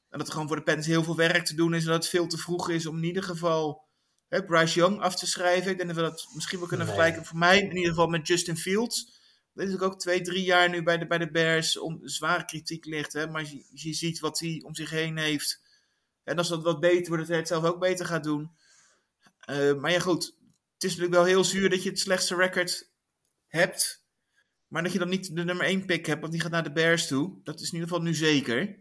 En 0.10 0.17
dat 0.17 0.27
er 0.27 0.34
gewoon 0.34 0.47
voor 0.47 0.55
de 0.55 0.63
Panthers 0.63 0.88
heel 0.88 1.03
veel 1.03 1.15
werk 1.15 1.45
te 1.45 1.55
doen 1.55 1.73
is. 1.73 1.84
En 1.84 1.91
dat 1.91 2.01
het 2.01 2.07
veel 2.07 2.27
te 2.27 2.38
vroeg 2.38 2.69
is 2.69 2.86
om 2.86 2.97
in 2.97 3.03
ieder 3.03 3.23
geval 3.23 3.86
hè, 4.27 4.45
Bryce 4.45 4.79
Young 4.79 4.99
af 4.99 5.15
te 5.15 5.27
schrijven. 5.27 5.71
Ik 5.71 5.77
denk 5.77 5.89
dat 5.89 5.97
we 5.97 6.03
dat 6.03 6.27
misschien 6.34 6.60
wel 6.60 6.67
kunnen 6.67 6.86
nee. 6.86 6.95
vergelijken. 6.95 7.27
Voor 7.27 7.39
mij 7.39 7.60
in 7.60 7.75
ieder 7.75 7.89
geval 7.89 8.07
met 8.07 8.27
Justin 8.27 8.57
Fields. 8.57 9.19
Dat 9.53 9.67
is 9.67 9.79
ook 9.79 9.99
twee, 9.99 10.21
drie 10.21 10.43
jaar 10.43 10.69
nu 10.69 10.84
bij 10.84 10.97
de, 10.97 11.07
bij 11.07 11.17
de 11.17 11.31
Bears. 11.31 11.79
Om, 11.79 11.99
zware 12.03 12.45
kritiek 12.45 12.86
ligt. 12.86 13.13
Hè? 13.13 13.27
Maar 13.27 13.41
je, 13.41 13.65
je 13.73 13.93
ziet 13.93 14.19
wat 14.19 14.39
hij 14.39 14.62
om 14.65 14.75
zich 14.75 14.89
heen 14.89 15.17
heeft. 15.17 15.62
En 16.23 16.38
als 16.38 16.47
dat 16.47 16.63
wat 16.63 16.79
beter 16.79 17.07
wordt, 17.07 17.19
dat 17.19 17.27
hij 17.27 17.38
het 17.38 17.47
zelf 17.47 17.63
ook 17.63 17.79
beter 17.79 18.05
gaat 18.05 18.23
doen. 18.23 18.51
Uh, 19.49 19.73
maar 19.73 19.91
ja, 19.91 19.99
goed. 19.99 20.23
Het 20.73 20.84
is 20.84 20.89
natuurlijk 20.89 21.13
wel 21.13 21.25
heel 21.25 21.43
zuur 21.43 21.69
dat 21.69 21.84
je 21.84 21.89
het 21.89 21.99
slechtste 21.99 22.36
record 22.36 22.89
hebt 23.47 24.01
maar 24.71 24.84
dat 24.84 24.91
je 24.91 24.99
dan 24.99 25.10
niet 25.10 25.36
de 25.36 25.43
nummer 25.43 25.65
1 25.65 25.86
pick 25.86 26.05
hebt, 26.05 26.19
want 26.19 26.31
die 26.31 26.41
gaat 26.41 26.51
naar 26.51 26.63
de 26.63 26.71
Bears 26.71 27.07
toe. 27.07 27.39
Dat 27.43 27.60
is 27.60 27.67
in 27.67 27.73
ieder 27.73 27.88
geval 27.88 28.03
nu 28.03 28.13
zeker. 28.13 28.79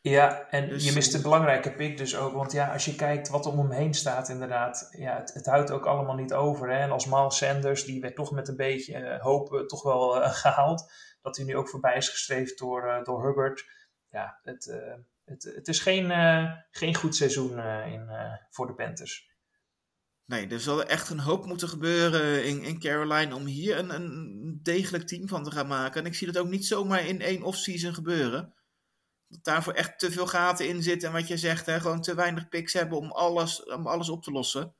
Ja, 0.00 0.48
en 0.48 0.68
dus, 0.68 0.84
je 0.84 0.92
mist 0.92 1.12
de 1.12 1.20
belangrijke 1.20 1.72
pick 1.72 1.98
dus 1.98 2.16
ook. 2.16 2.32
Want 2.32 2.52
ja, 2.52 2.72
als 2.72 2.84
je 2.84 2.94
kijkt 2.94 3.28
wat 3.28 3.46
om 3.46 3.58
hem 3.58 3.70
heen 3.70 3.94
staat, 3.94 4.28
inderdaad. 4.28 4.88
Ja, 4.98 5.18
het, 5.18 5.34
het 5.34 5.46
houdt 5.46 5.70
ook 5.70 5.86
allemaal 5.86 6.14
niet 6.14 6.32
over. 6.32 6.70
Hè? 6.70 6.78
En 6.78 6.90
als 6.90 7.06
Miles 7.06 7.36
Sanders, 7.36 7.84
die 7.84 8.00
werd 8.00 8.14
toch 8.14 8.30
met 8.30 8.48
een 8.48 8.56
beetje 8.56 8.98
uh, 8.98 9.20
hoop 9.20 9.52
uh, 9.52 9.60
toch 9.60 9.82
wel 9.82 10.16
uh, 10.16 10.32
gehaald. 10.42 10.92
Dat 11.22 11.36
hij 11.36 11.44
nu 11.44 11.56
ook 11.56 11.68
voorbij 11.68 11.96
is 11.96 12.08
gestreefd 12.08 12.58
door, 12.58 13.00
door 13.04 13.26
Hubbard. 13.26 13.64
Ja, 14.10 14.38
het, 14.42 14.64
het, 15.24 15.50
het 15.54 15.68
is 15.68 15.80
geen, 15.80 16.12
geen 16.70 16.94
goed 16.94 17.16
seizoen 17.16 17.58
in, 17.86 18.08
voor 18.50 18.66
de 18.66 18.74
Panthers. 18.74 19.29
Nee, 20.30 20.46
er 20.46 20.60
zal 20.60 20.84
echt 20.84 21.10
een 21.10 21.20
hoop 21.20 21.46
moeten 21.46 21.68
gebeuren 21.68 22.44
in, 22.44 22.62
in 22.62 22.78
Caroline 22.78 23.34
om 23.34 23.46
hier 23.46 23.78
een, 23.78 23.94
een 23.94 24.58
degelijk 24.62 25.06
team 25.06 25.28
van 25.28 25.44
te 25.44 25.50
gaan 25.50 25.66
maken. 25.66 26.00
En 26.00 26.06
ik 26.06 26.14
zie 26.14 26.26
dat 26.32 26.42
ook 26.42 26.48
niet 26.48 26.66
zomaar 26.66 27.06
in 27.06 27.20
één 27.20 27.42
offseason 27.42 27.94
gebeuren. 27.94 28.54
Dat 29.28 29.44
daarvoor 29.44 29.72
echt 29.72 29.98
te 29.98 30.10
veel 30.10 30.26
gaten 30.26 30.68
in 30.68 30.82
zitten. 30.82 31.08
En 31.08 31.14
wat 31.14 31.28
je 31.28 31.36
zegt, 31.36 31.66
hè, 31.66 31.80
gewoon 31.80 32.02
te 32.02 32.14
weinig 32.14 32.48
picks 32.48 32.72
hebben 32.72 32.98
om 32.98 33.10
alles, 33.10 33.64
om 33.64 33.86
alles 33.86 34.08
op 34.08 34.22
te 34.22 34.30
lossen. 34.30 34.74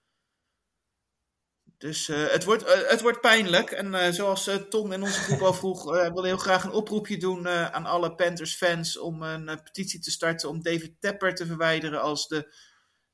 Dus 1.79 2.09
uh, 2.09 2.27
het, 2.29 2.45
wordt, 2.45 2.63
uh, 2.63 2.89
het 2.89 3.01
wordt 3.01 3.21
pijnlijk. 3.21 3.71
En 3.71 3.87
uh, 3.87 4.09
zoals 4.09 4.51
Tom 4.69 4.93
in 4.93 5.03
onze 5.03 5.21
groep 5.21 5.41
al 5.41 5.55
vroeg, 5.55 5.85
wilde 5.85 6.27
heel 6.27 6.37
graag 6.37 6.65
een 6.65 6.73
oproepje 6.73 7.17
doen 7.17 7.49
aan 7.49 7.87
alle 7.87 8.15
Panthers 8.15 8.57
fans 8.57 8.99
om 8.99 9.23
een 9.23 9.63
petitie 9.63 10.01
te 10.01 10.11
starten 10.11 10.49
om 10.49 10.63
David 10.63 11.01
Tepper 11.01 11.35
te 11.35 11.47
verwijderen 11.47 12.01
als 12.01 12.29
de, 12.29 12.55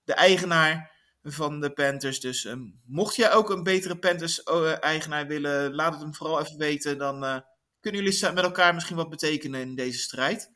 de 0.04 0.14
eigenaar 0.14 0.94
van 1.32 1.60
de 1.60 1.70
Panthers. 1.70 2.20
Dus 2.20 2.44
um, 2.44 2.80
mocht 2.84 3.16
jij 3.16 3.32
ook 3.32 3.50
een 3.50 3.62
betere 3.62 3.98
Panthers-eigenaar 3.98 5.26
willen, 5.26 5.74
laat 5.74 5.92
het 5.92 6.02
hem 6.02 6.14
vooral 6.14 6.40
even 6.40 6.58
weten. 6.58 6.98
Dan 6.98 7.24
uh, 7.24 7.38
kunnen 7.80 8.02
jullie 8.02 8.32
met 8.32 8.44
elkaar 8.44 8.74
misschien 8.74 8.96
wat 8.96 9.10
betekenen 9.10 9.60
in 9.60 9.74
deze 9.74 9.98
strijd. 9.98 10.52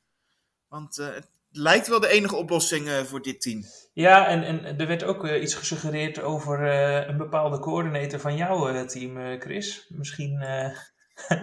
Want 0.68 0.98
uh, 0.98 1.14
het 1.14 1.28
lijkt 1.50 1.88
wel 1.88 2.00
de 2.00 2.08
enige 2.08 2.36
oplossing 2.36 2.86
uh, 2.86 2.98
voor 2.98 3.22
dit 3.22 3.40
team. 3.40 3.64
Ja, 3.92 4.26
en, 4.26 4.42
en 4.42 4.78
er 4.78 4.86
werd 4.86 5.04
ook 5.04 5.28
iets 5.28 5.54
gesuggereerd 5.54 6.20
over 6.20 6.62
een 7.08 7.16
bepaalde 7.16 7.58
coördinator 7.58 8.20
van 8.20 8.36
jouw 8.36 8.86
team, 8.86 9.40
Chris. 9.40 9.86
Misschien. 9.88 10.38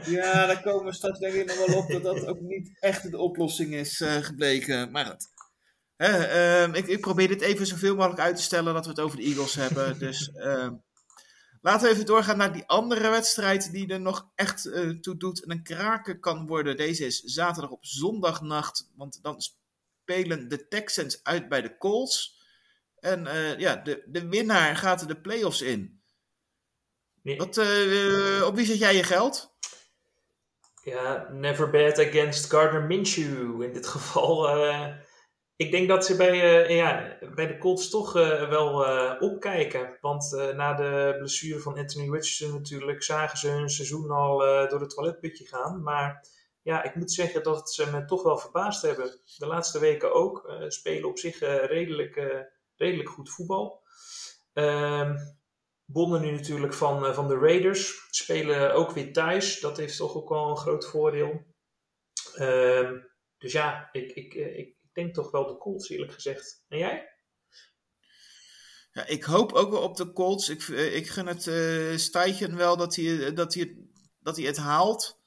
ja, 0.06 0.46
daar 0.48 0.62
komen 0.62 0.86
we 0.86 0.94
straks 0.94 1.20
denk 1.20 1.34
ik 1.34 1.46
nog 1.46 1.66
wel 1.66 1.78
op 1.78 1.92
dat 1.92 2.04
dat 2.04 2.26
ook 2.26 2.40
niet 2.40 2.78
echt 2.80 3.12
de 3.12 3.18
oplossing 3.18 3.74
is 3.74 4.04
gebleken. 4.22 4.92
Maar 4.92 5.06
goed. 5.06 5.37
Um, 5.98 6.74
ik, 6.74 6.88
ik, 6.88 7.02
probeer 7.02 7.28
dit 7.28 7.42
even 7.42 7.66
zoveel 7.66 7.96
mogelijk 7.96 8.20
uit 8.20 8.36
te 8.36 8.42
stellen 8.42 8.74
dat 8.74 8.84
we 8.84 8.90
het 8.90 9.00
over 9.00 9.18
de 9.18 9.24
Eagles 9.24 9.56
hebben. 9.56 10.00
dus 10.00 10.32
um, 10.36 10.84
laten 11.62 11.88
we 11.88 11.94
even 11.94 12.06
doorgaan 12.06 12.38
naar 12.38 12.54
die 12.54 12.68
andere 12.68 13.10
wedstrijd 13.10 13.72
die 13.72 13.88
er 13.88 14.00
nog 14.00 14.30
echt 14.36 14.66
uh, 14.66 14.90
toe 14.90 15.18
doet 15.18 15.44
en 15.44 15.52
een 15.52 15.64
kraken 15.64 16.20
kan 16.20 16.48
worden. 16.48 16.78
Deze 16.78 17.06
is 17.06 17.20
zaterdag 17.20 17.72
op 17.72 17.86
zondagnacht, 17.86 18.92
want 18.96 19.20
dan 19.22 19.42
spelen 19.42 20.48
de 20.48 20.68
Texans 20.68 21.24
uit 21.24 21.50
bij 21.50 21.62
de 21.62 21.78
Colts. 21.78 22.42
En 23.00 23.26
uh, 23.26 23.58
ja, 23.58 23.76
de, 23.76 24.04
de 24.06 24.28
winnaar 24.28 24.76
gaat 24.76 25.02
er 25.02 25.08
de 25.08 25.22
playoffs 25.22 25.62
in. 25.62 26.02
Nee. 27.22 27.38
Wat, 27.38 27.58
uh, 27.58 28.46
op 28.46 28.56
wie 28.56 28.66
zet 28.66 28.78
jij 28.78 28.96
je 28.96 29.04
geld? 29.04 29.56
Ja, 30.84 31.30
never 31.32 31.70
bet 31.70 32.00
against 32.00 32.50
Gardner 32.50 32.84
Minshew 32.84 33.62
in 33.62 33.74
dit 33.74 33.88
geval 33.88 34.48
ik 35.58 35.72
denk 35.72 35.88
dat 35.88 36.06
ze 36.06 36.16
bij, 36.16 36.66
uh, 36.70 36.76
ja, 36.76 37.18
bij 37.36 37.48
de 37.48 37.58
Colts 37.58 37.90
toch 37.90 38.16
uh, 38.16 38.50
wel 38.50 38.88
uh, 38.88 39.16
opkijken. 39.20 39.98
Want 40.02 40.32
na 40.56 40.74
de 40.74 41.16
blessure 41.18 41.60
van 41.60 41.78
Anthony 41.78 42.04
Richardson 42.04 42.52
natuurlijk 42.52 43.04
zagen 43.04 43.38
ze 43.38 43.50
hun 43.50 43.70
seizoen 43.70 44.12
al 44.12 44.38
door 44.70 44.80
het 44.80 44.90
toiletputje 44.90 45.46
gaan. 45.46 45.84
Maar 45.84 46.28
ja, 46.62 46.84
ik 46.84 46.96
moet 46.96 47.12
zeggen 47.12 47.44
dat 47.44 47.74
ze 47.74 47.92
me 47.92 48.06
toch 48.06 48.24
wel 48.24 48.38
verbaasd 48.38 48.82
hebben. 48.82 49.20
De 49.38 49.48
laatste 49.48 49.80
weken 49.80 50.14
ook. 50.14 50.52
spelen 50.68 51.10
op 51.10 51.18
zich 51.18 51.40
redelijk, 51.40 52.46
redelijk 52.76 53.10
goed 53.10 53.30
voetbal. 53.30 53.82
Ehm, 54.54 55.18
bonden 55.86 56.22
nu 56.22 56.32
natuurlijk 56.32 56.74
van, 56.74 57.14
van 57.14 57.28
de 57.28 57.38
Raiders. 57.38 58.08
Spelen 58.10 58.74
ook 58.74 58.92
weer 58.92 59.14
thuis. 59.14 59.60
Dat 59.60 59.78
heeft 59.78 59.98
toch 59.98 60.16
ook 60.16 60.30
wel 60.30 60.50
een 60.50 60.58
groot 60.58 60.88
voordeel. 60.88 61.46
Ehm, 62.36 63.00
dus 63.38 63.52
ja, 63.52 63.90
ik, 63.92 64.12
ik, 64.12 64.34
ik 64.34 64.77
denk 64.98 65.14
toch 65.14 65.32
wel 65.32 65.48
de 65.48 65.58
Colts, 65.58 65.90
eerlijk 65.90 66.14
gezegd. 66.14 66.64
En 66.68 66.78
jij? 66.78 67.10
Ja, 68.92 69.06
ik 69.06 69.24
hoop 69.24 69.52
ook 69.52 69.72
wel 69.72 69.82
op 69.82 69.98
de 69.98 70.14
Colts. 70.14 70.50
Ik, 70.50 70.62
eh, 70.62 70.96
ik 70.96 71.10
gun 71.10 71.28
het 71.28 71.46
uh, 71.46 71.98
Steichen 71.98 72.56
wel 72.56 72.78
dat 72.78 72.96
hij, 72.96 73.34
dat, 73.34 73.54
hij, 73.54 73.78
dat 74.20 74.38
hij 74.38 74.46
het 74.46 74.58
haalt. 74.58 75.20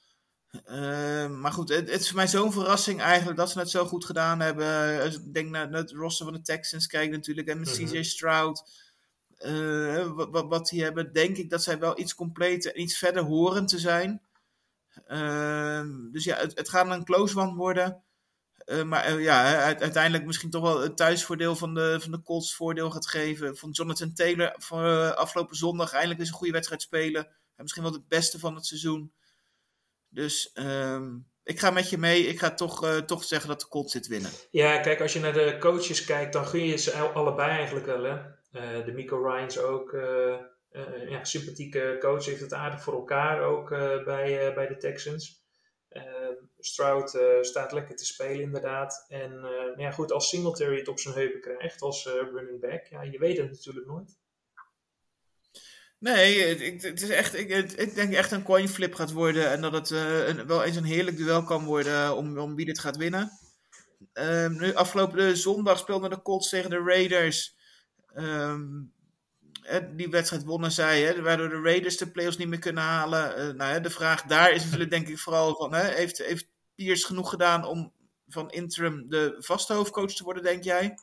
Uh, 0.67 1.29
maar 1.29 1.53
goed, 1.53 1.69
het, 1.69 1.91
het, 1.91 2.01
is 2.01 2.07
voor 2.07 2.17
mij 2.17 2.29
zo'n 2.29 2.53
verrassing 2.53 3.01
eigenlijk 3.01 3.39
dat 3.39 3.51
ze 3.51 3.59
het 3.59 3.71
zo 3.71 3.87
goed 3.87 4.05
gedaan 4.05 4.41
hebben. 4.41 5.03
Als 5.03 5.15
ik 5.15 5.35
denk 5.35 5.51
naar, 5.51 5.71
naar 5.71 5.81
het 5.81 5.91
roster 5.91 6.25
van 6.25 6.35
de 6.35 6.43
Texans 6.43 6.87
kijk 6.87 7.11
natuurlijk. 7.11 7.49
En 7.49 7.59
met 7.59 7.77
-hmm. 7.77 7.87
CJ 7.87 8.03
Stroud. 8.03 8.89
Uh, 9.47 10.13
wat, 10.13 10.47
wat 10.49 10.69
die 10.69 10.83
hebben, 10.83 11.13
denk 11.13 11.37
ik 11.37 11.51
dat 11.51 11.63
zij 11.63 11.79
wel 11.79 11.99
iets 11.99 12.15
completer 12.15 12.75
en 12.75 12.81
iets 12.81 12.99
verder 12.99 13.23
horen 13.23 13.67
te 13.67 13.79
zijn. 13.79 14.23
Dus 16.13 16.25
ja, 16.25 16.37
het, 16.37 16.59
het 16.59 16.69
gaat 16.69 16.91
een 16.91 17.05
close 17.05 17.39
one 17.39 17.55
worden. 17.55 18.05
Uh, 18.67 18.83
maar 18.83 19.13
uh, 19.13 19.23
ja, 19.23 19.63
uiteindelijk 19.79 20.25
misschien 20.25 20.51
toch 20.51 20.63
wel 20.63 20.81
het 20.81 20.97
thuisvoordeel 20.97 21.57
van 21.57 21.75
de, 21.75 21.99
van 22.01 22.11
de 22.11 22.23
Colts 22.23 22.55
voordeel 22.55 22.91
gaat 22.91 23.09
geven. 23.09 23.57
Van 23.57 23.71
Jonathan 23.71 24.15
Taylor 24.15 24.55
van 24.57 24.87
uh, 24.87 25.11
afgelopen 25.11 25.57
zondag 25.57 25.93
eindelijk 25.93 26.21
eens 26.21 26.29
een 26.29 26.35
goede 26.35 26.53
wedstrijd 26.53 26.83
spelen. 26.83 27.25
En 27.27 27.63
misschien 27.63 27.83
wel 27.83 27.93
het 27.93 28.09
beste 28.09 28.39
van 28.39 28.55
het 28.55 28.67
seizoen. 28.67 29.13
Dus 30.09 30.51
um, 30.55 31.29
ik 31.45 31.61
ga 31.61 31.71
met 31.71 31.91
je 31.91 31.99
mee. 31.99 32.27
Ik 32.27 32.39
ga 32.39 32.55
toch, 32.55 33.03
toch 33.07 33.25
zeggen 33.25 33.49
dat 33.49 33.61
de 33.61 33.69
Colts 33.69 33.93
dit 33.93 34.07
winnen. 34.07 34.31
Ja, 34.51 34.81
kijk, 34.81 35.01
als 35.01 35.13
je 35.13 35.21
naar 35.21 35.33
de 35.33 35.57
coaches 35.61 36.05
kijkt, 36.05 36.33
dan 36.33 36.47
gun 36.47 36.65
je 36.65 36.77
ze 36.77 36.93
allebei 36.93 37.51
eigenlijk 37.51 37.87
wel. 37.87 38.03
Hè? 38.03 38.19
de 38.85 38.93
Mico 38.93 39.23
Ryans 39.23 39.59
ook. 39.59 39.97
ja, 41.09 41.25
sympathieke 41.25 41.97
coach 42.01 42.25
heeft 42.25 42.41
het 42.41 42.53
aardig 42.53 42.83
voor 42.83 42.95
elkaar 42.95 43.41
ook 43.41 43.69
bij, 44.05 44.55
bij 44.55 44.67
de 44.67 44.77
Texans. 44.77 45.45
Uh, 46.61 46.67
Stroud 46.67 47.15
uh, 47.15 47.23
staat 47.41 47.73
lekker 47.73 47.97
te 47.97 48.05
spelen 48.05 48.41
inderdaad. 48.41 49.05
En 49.09 49.33
uh, 49.33 49.77
ja, 49.77 49.91
goed, 49.91 50.13
als 50.13 50.29
Singletary 50.29 50.79
het 50.79 50.89
op 50.89 50.99
zijn 50.99 51.15
heupen 51.15 51.41
krijgt 51.41 51.83
als 51.83 52.07
uh, 52.07 52.13
running 52.13 52.61
back, 52.61 52.87
ja, 52.87 53.03
je 53.03 53.19
weet 53.19 53.37
het 53.37 53.51
natuurlijk 53.51 53.87
nooit. 53.87 54.19
Nee, 55.99 56.43
het, 56.43 56.83
het 56.83 57.03
is 57.03 57.09
echt, 57.09 57.35
ik, 57.35 57.51
ik, 57.73 57.95
denk 57.95 58.13
echt 58.13 58.31
een 58.31 58.43
coin 58.43 58.69
flip 58.69 58.95
gaat 58.95 59.13
worden. 59.13 59.51
En 59.51 59.61
dat 59.61 59.73
het 59.73 59.89
wel 60.47 60.65
eens 60.65 60.77
een 60.77 60.85
heerlijk 60.85 61.17
duel 61.17 61.43
kan 61.43 61.65
worden 61.65 62.17
om, 62.17 62.39
om 62.39 62.55
wie 62.55 62.67
dit 62.67 62.79
gaat 62.79 62.97
winnen. 62.97 63.31
Um, 64.13 64.57
nu, 64.57 64.75
afgelopen 64.75 65.37
zondag 65.37 65.79
speelden 65.79 66.11
de 66.11 66.23
Colts 66.23 66.49
tegen 66.49 66.71
de 66.71 66.83
Raiders. 66.85 67.57
Um, 68.17 68.93
die 69.97 70.09
wedstrijd 70.11 70.45
wonnen 70.45 70.73
zij, 70.73 71.03
hè, 71.03 71.23
waardoor 71.23 71.49
de 71.49 71.61
Raiders 71.61 71.97
de 71.97 72.11
playoffs 72.11 72.37
niet 72.37 72.49
meer 72.49 72.59
kunnen 72.59 72.83
halen. 72.83 73.57
Nou, 73.57 73.81
de 73.81 73.91
vraag 73.91 74.23
daar 74.23 74.53
is 74.53 74.65
natuurlijk 74.65 74.91
denk 74.91 75.09
ik 75.09 75.19
vooral 75.19 75.57
van, 75.57 75.75
hè, 75.75 75.83
heeft, 75.83 76.19
heeft 76.19 76.50
Piers 76.81 77.05
genoeg 77.05 77.31
gedaan 77.31 77.65
om 77.65 77.93
van 78.29 78.51
interim 78.51 79.09
de 79.09 79.37
vaste 79.39 79.73
hoofdcoach 79.73 80.13
te 80.13 80.25
worden, 80.25 80.43
denk 80.43 80.65
jij? 80.65 80.95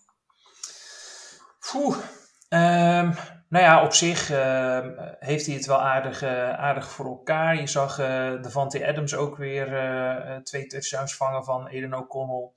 Um, 2.50 3.16
nou 3.50 3.64
ja, 3.64 3.84
op 3.84 3.94
zich 3.94 4.32
uh, 4.32 4.88
heeft 5.20 5.46
hij 5.46 5.56
het 5.56 5.66
wel 5.66 5.82
aardig, 5.82 6.24
uh, 6.24 6.54
aardig 6.54 6.90
voor 6.90 7.06
elkaar. 7.06 7.60
Je 7.60 7.68
zag 7.68 8.00
uh, 8.00 8.42
Devante 8.42 8.88
Adams 8.88 9.16
ook 9.16 9.38
weer 9.38 10.42
twee 10.44 10.68
touchdowns 10.68 11.16
vangen 11.16 11.44
van 11.44 11.68
Eden 11.68 11.94
O'Connell. 11.94 12.52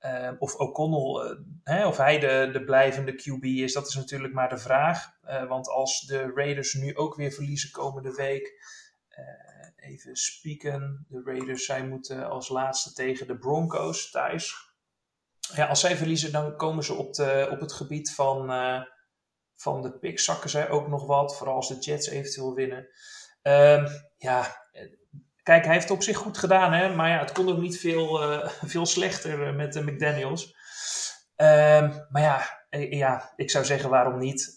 Uh, 0.00 0.30
of 0.38 0.54
O'Connell, 0.54 1.36
hè, 1.62 1.86
of 1.86 1.96
hij 1.96 2.18
de, 2.18 2.48
de 2.52 2.64
blijvende 2.64 3.14
QB 3.14 3.44
is, 3.44 3.72
dat 3.72 3.86
is 3.86 3.94
natuurlijk 3.94 4.34
maar 4.34 4.48
de 4.48 4.58
vraag. 4.58 5.10
Want 5.48 5.68
als 5.68 6.00
de 6.00 6.32
Raiders 6.34 6.74
nu 6.74 6.96
ook 6.96 7.14
weer 7.14 7.32
verliezen 7.32 7.70
komende 7.70 8.14
week, 8.14 8.52
even 9.82 10.16
spieken, 10.16 11.06
de 11.08 11.22
Raiders, 11.24 11.64
zij 11.64 11.86
moeten 11.86 12.30
als 12.30 12.48
laatste 12.48 12.92
tegen 12.92 13.26
de 13.26 13.38
Broncos 13.38 14.10
thuis. 14.10 14.70
Ja, 15.54 15.66
als 15.66 15.80
zij 15.80 15.96
verliezen, 15.96 16.32
dan 16.32 16.56
komen 16.56 16.84
ze 16.84 16.94
op, 16.94 17.14
de, 17.14 17.48
op 17.50 17.60
het 17.60 17.72
gebied 17.72 18.14
van, 18.14 18.46
van 19.54 19.82
de 19.82 19.98
picks, 19.98 20.24
zakken 20.24 20.50
zij 20.50 20.70
ook 20.70 20.88
nog 20.88 21.06
wat, 21.06 21.36
vooral 21.36 21.54
als 21.54 21.68
de 21.68 21.78
Jets 21.78 22.08
eventueel 22.08 22.54
winnen. 22.54 22.88
Ehm, 23.42 23.86
ja, 24.18 24.62
Kijk, 25.42 25.64
hij 25.64 25.74
heeft 25.74 25.90
op 25.90 26.02
zich 26.02 26.16
goed 26.16 26.38
gedaan, 26.38 26.72
hè? 26.72 26.94
maar 26.94 27.08
ja, 27.08 27.18
het 27.18 27.32
kon 27.32 27.48
ook 27.48 27.58
niet 27.58 27.80
veel, 27.80 28.32
uh, 28.32 28.48
veel 28.74 28.86
slechter 28.86 29.54
met 29.54 29.72
de 29.72 29.82
McDaniels. 29.82 30.54
Uh, 31.36 31.96
maar 32.08 32.22
ja, 32.22 32.64
ja, 32.90 33.32
ik 33.36 33.50
zou 33.50 33.64
zeggen 33.64 33.90
waarom 33.90 34.18
niet. 34.18 34.54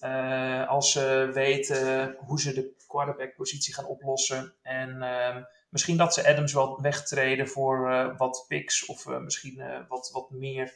Als 0.68 0.92
ze 0.92 1.30
weten 1.34 2.16
hoe 2.20 2.40
ze 2.40 2.54
de 2.54 2.75
quarterback-positie 2.88 3.74
gaan 3.74 3.86
oplossen. 3.86 4.54
En 4.62 5.02
ehm, 5.02 5.44
misschien 5.70 5.98
dat 5.98 6.14
ze 6.14 6.28
Adams 6.28 6.54
wel 6.54 6.82
wegtreden 6.82 7.48
voor 7.48 8.14
wat 8.18 8.46
picks 8.48 8.86
of 8.86 9.08
misschien 9.08 9.86
wat, 9.88 10.10
wat 10.14 10.32
meer, 10.32 10.74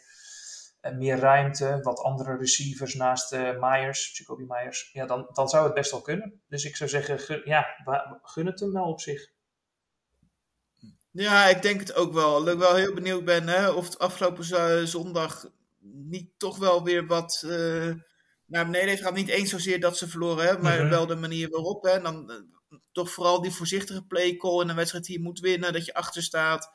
meer 0.93 1.17
ruimte. 1.17 1.79
Wat 1.81 1.99
andere 1.99 2.37
receivers 2.37 2.93
naast 2.93 3.31
Myers, 3.59 4.17
Jacoby 4.17 4.43
Myers. 4.47 4.89
Ja, 4.93 5.05
dan, 5.05 5.29
dan 5.33 5.49
zou 5.49 5.65
het 5.65 5.73
best 5.73 5.91
wel 5.91 6.01
kunnen. 6.01 6.41
Dus 6.47 6.65
ik 6.65 6.75
zou 6.75 6.89
zeggen, 6.89 7.41
ja, 7.45 7.67
gun 8.21 8.45
het 8.45 8.59
hem 8.59 8.73
wel 8.73 8.87
op 8.87 9.01
zich. 9.01 9.31
Ja, 11.11 11.45
ik 11.45 11.61
denk 11.61 11.79
het 11.79 11.93
ook 11.93 12.13
wel. 12.13 12.43
Dat 12.43 12.53
ik 12.53 12.59
wel 12.59 12.75
heel 12.75 12.93
benieuwd 12.93 13.25
ben 13.25 13.47
hè, 13.47 13.69
of 13.69 13.85
het 13.85 13.99
afgelopen 13.99 14.87
zondag 14.87 15.45
niet 15.81 16.29
toch 16.37 16.57
wel 16.57 16.83
weer 16.83 17.07
wat 17.07 17.45
naar 18.49 18.65
beneden 18.65 18.87
heeft 18.89 19.01
gaat. 19.01 19.13
Niet 19.13 19.27
eens 19.27 19.49
zozeer 19.49 19.79
dat 19.79 19.97
ze 19.97 20.07
verloren 20.07 20.45
hebben, 20.45 20.63
maar 20.63 20.89
wel 20.89 21.07
de 21.07 21.15
manier 21.15 21.49
waarop. 21.49 21.83
Hè. 21.83 22.01
Dan 22.01 22.31
uh, 22.31 22.77
toch 22.91 23.11
vooral 23.11 23.41
die 23.41 23.51
voorzichtige 23.51 24.05
play 24.05 24.35
call 24.35 24.61
in 24.61 24.69
een 24.69 24.75
wedstrijd 24.75 25.05
die 25.05 25.17
je 25.17 25.23
moet 25.23 25.39
winnen, 25.39 25.73
dat 25.73 25.85
je 25.85 25.93
achter 25.93 26.23
staat. 26.23 26.71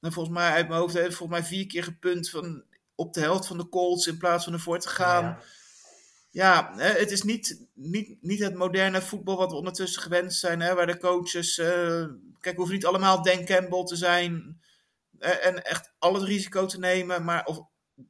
En 0.00 0.12
volgens 0.12 0.34
mij 0.34 0.50
uit 0.50 0.68
mijn 0.68 0.80
hoofd 0.80 0.94
heeft 0.94 1.14
volgens 1.14 1.40
mij 1.40 1.48
vier 1.48 1.66
keer 1.66 1.84
gepunt 1.84 2.30
van, 2.30 2.64
op 2.94 3.14
de 3.14 3.20
helft 3.20 3.46
van 3.46 3.58
de 3.58 3.68
calls 3.68 4.06
in 4.06 4.18
plaats 4.18 4.44
van 4.44 4.52
ervoor 4.52 4.78
te 4.78 4.88
gaan. 4.88 5.24
Ja. 6.30 6.72
ja, 6.76 6.82
het 6.82 7.10
is 7.10 7.22
niet, 7.22 7.66
niet, 7.74 8.16
niet 8.20 8.40
het 8.40 8.54
moderne 8.54 9.02
voetbal 9.02 9.36
wat 9.36 9.50
we 9.50 9.56
ondertussen 9.56 10.02
gewend 10.02 10.34
zijn, 10.34 10.60
hè, 10.60 10.74
waar 10.74 10.86
de 10.86 10.98
coaches, 10.98 11.58
uh, 11.58 12.04
kijk, 12.40 12.56
hoeven 12.56 12.74
niet 12.74 12.86
allemaal 12.86 13.22
Dan 13.22 13.44
Campbell 13.44 13.84
te 13.84 13.96
zijn 13.96 14.60
en 15.18 15.64
echt 15.64 15.92
al 15.98 16.14
het 16.14 16.22
risico 16.22 16.66
te 16.66 16.78
nemen, 16.78 17.24
maar 17.24 17.44
of 17.44 17.60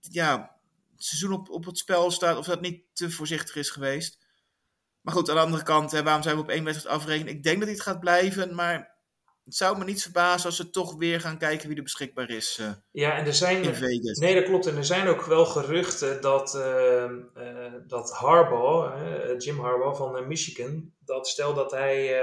ja, 0.00 0.57
seizoen 1.04 1.32
op, 1.32 1.50
op 1.50 1.64
het 1.64 1.78
spel 1.78 2.10
staat, 2.10 2.36
of 2.36 2.46
dat 2.46 2.60
niet 2.60 2.82
te 2.92 3.10
voorzichtig 3.10 3.56
is 3.56 3.70
geweest. 3.70 4.26
Maar 5.00 5.14
goed, 5.14 5.28
aan 5.28 5.34
de 5.34 5.42
andere 5.42 5.62
kant, 5.62 5.90
hè, 5.90 6.02
waarom 6.02 6.22
zijn 6.22 6.36
we 6.36 6.42
op 6.42 6.48
één 6.48 6.64
wedstrijd 6.64 6.96
afrekenen? 6.96 7.32
Ik 7.32 7.42
denk 7.42 7.56
dat 7.56 7.64
hij 7.64 7.72
het 7.72 7.86
gaat 7.86 8.00
blijven, 8.00 8.54
maar 8.54 8.96
het 9.44 9.56
zou 9.56 9.78
me 9.78 9.84
niet 9.84 10.02
verbazen 10.02 10.46
als 10.46 10.56
ze 10.56 10.70
toch 10.70 10.94
weer 10.94 11.20
gaan 11.20 11.38
kijken 11.38 11.68
wie 11.68 11.76
er 11.76 11.82
beschikbaar 11.82 12.30
is. 12.30 12.58
Uh, 12.60 12.70
ja, 12.90 13.16
en 13.16 13.26
er 13.26 13.34
zijn. 13.34 13.62
In 13.62 13.74
Vegas. 13.74 14.18
Nee, 14.18 14.34
dat 14.34 14.44
klopt. 14.44 14.66
En 14.66 14.76
er 14.76 14.84
zijn 14.84 15.08
ook 15.08 15.22
wel 15.22 15.46
geruchten 15.46 16.20
dat, 16.20 16.54
uh, 16.54 17.04
uh, 17.36 17.72
dat 17.86 18.12
Harbaugh, 18.12 18.94
Jim 19.38 19.60
Harbaugh 19.60 19.96
van 19.96 20.26
Michigan, 20.26 20.92
dat 20.98 21.28
stel 21.28 21.54
dat 21.54 21.70
hij 21.70 22.22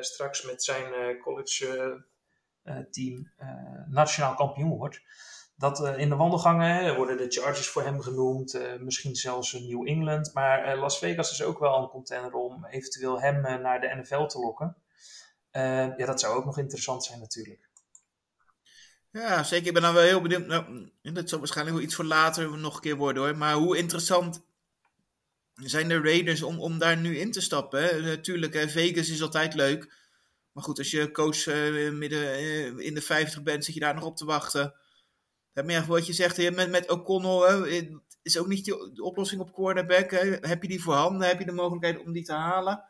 straks 0.00 0.42
met 0.42 0.64
zijn 0.64 1.18
college 1.18 2.04
team 2.90 3.32
nationaal 3.88 4.34
kampioen 4.34 4.76
wordt. 4.76 5.00
Dat 5.60 5.96
in 5.96 6.08
de 6.08 6.16
wandelgangen 6.16 6.96
worden 6.96 7.16
de 7.16 7.26
Chargers 7.28 7.68
voor 7.68 7.82
hem 7.82 8.00
genoemd, 8.00 8.60
misschien 8.78 9.16
zelfs 9.16 9.52
New 9.52 9.88
England. 9.88 10.34
Maar 10.34 10.76
Las 10.76 10.98
Vegas 10.98 11.30
is 11.32 11.42
ook 11.42 11.58
wel 11.58 11.82
een 11.82 11.88
contender 11.88 12.32
om 12.32 12.64
eventueel 12.64 13.20
hem 13.20 13.40
naar 13.40 13.80
de 13.80 13.94
NFL 14.00 14.26
te 14.26 14.38
lokken. 14.38 14.76
Ja, 15.52 16.06
dat 16.06 16.20
zou 16.20 16.36
ook 16.36 16.44
nog 16.44 16.58
interessant 16.58 17.04
zijn 17.04 17.20
natuurlijk. 17.20 17.68
Ja, 19.10 19.42
zeker. 19.42 19.66
Ik 19.66 19.72
ben 19.72 19.82
dan 19.82 19.94
wel 19.94 20.02
heel 20.02 20.20
benieuwd. 20.20 20.46
Nou, 20.46 20.90
dat 21.02 21.28
zal 21.28 21.38
waarschijnlijk 21.38 21.76
wel 21.76 21.86
iets 21.86 21.94
voor 21.94 22.04
later 22.04 22.58
nog 22.58 22.74
een 22.74 22.80
keer 22.80 22.96
worden 22.96 23.22
hoor. 23.22 23.36
Maar 23.36 23.54
hoe 23.54 23.76
interessant 23.76 24.42
zijn 25.54 25.88
de 25.88 26.00
Raiders 26.00 26.42
om, 26.42 26.60
om 26.60 26.78
daar 26.78 26.96
nu 26.96 27.18
in 27.18 27.32
te 27.32 27.40
stappen? 27.40 27.82
Hè? 27.82 28.00
Natuurlijk, 28.00 28.54
hè, 28.54 28.68
Vegas 28.68 29.08
is 29.08 29.22
altijd 29.22 29.54
leuk. 29.54 29.94
Maar 30.52 30.64
goed, 30.64 30.78
als 30.78 30.90
je 30.90 31.10
coach 31.10 31.46
midden 31.92 32.38
in 32.78 32.94
de 32.94 33.02
50 33.02 33.42
bent, 33.42 33.64
zit 33.64 33.74
je 33.74 33.80
daar 33.80 33.94
nog 33.94 34.04
op 34.04 34.16
te 34.16 34.24
wachten. 34.24 34.74
Ja, 35.52 35.86
wat 35.86 36.06
je 36.06 36.12
zegt, 36.12 36.54
met, 36.54 36.70
met 36.70 36.90
O'Connell 36.90 37.88
is 38.22 38.38
ook 38.38 38.46
niet 38.46 38.64
de 38.64 39.02
oplossing 39.02 39.40
op 39.40 39.52
cornerback. 39.52 40.10
Hè? 40.10 40.36
Heb 40.40 40.62
je 40.62 40.68
die 40.68 40.82
voorhanden? 40.82 41.28
Heb 41.28 41.38
je 41.38 41.44
de 41.44 41.52
mogelijkheid 41.52 41.98
om 41.98 42.12
die 42.12 42.24
te 42.24 42.32
halen? 42.32 42.84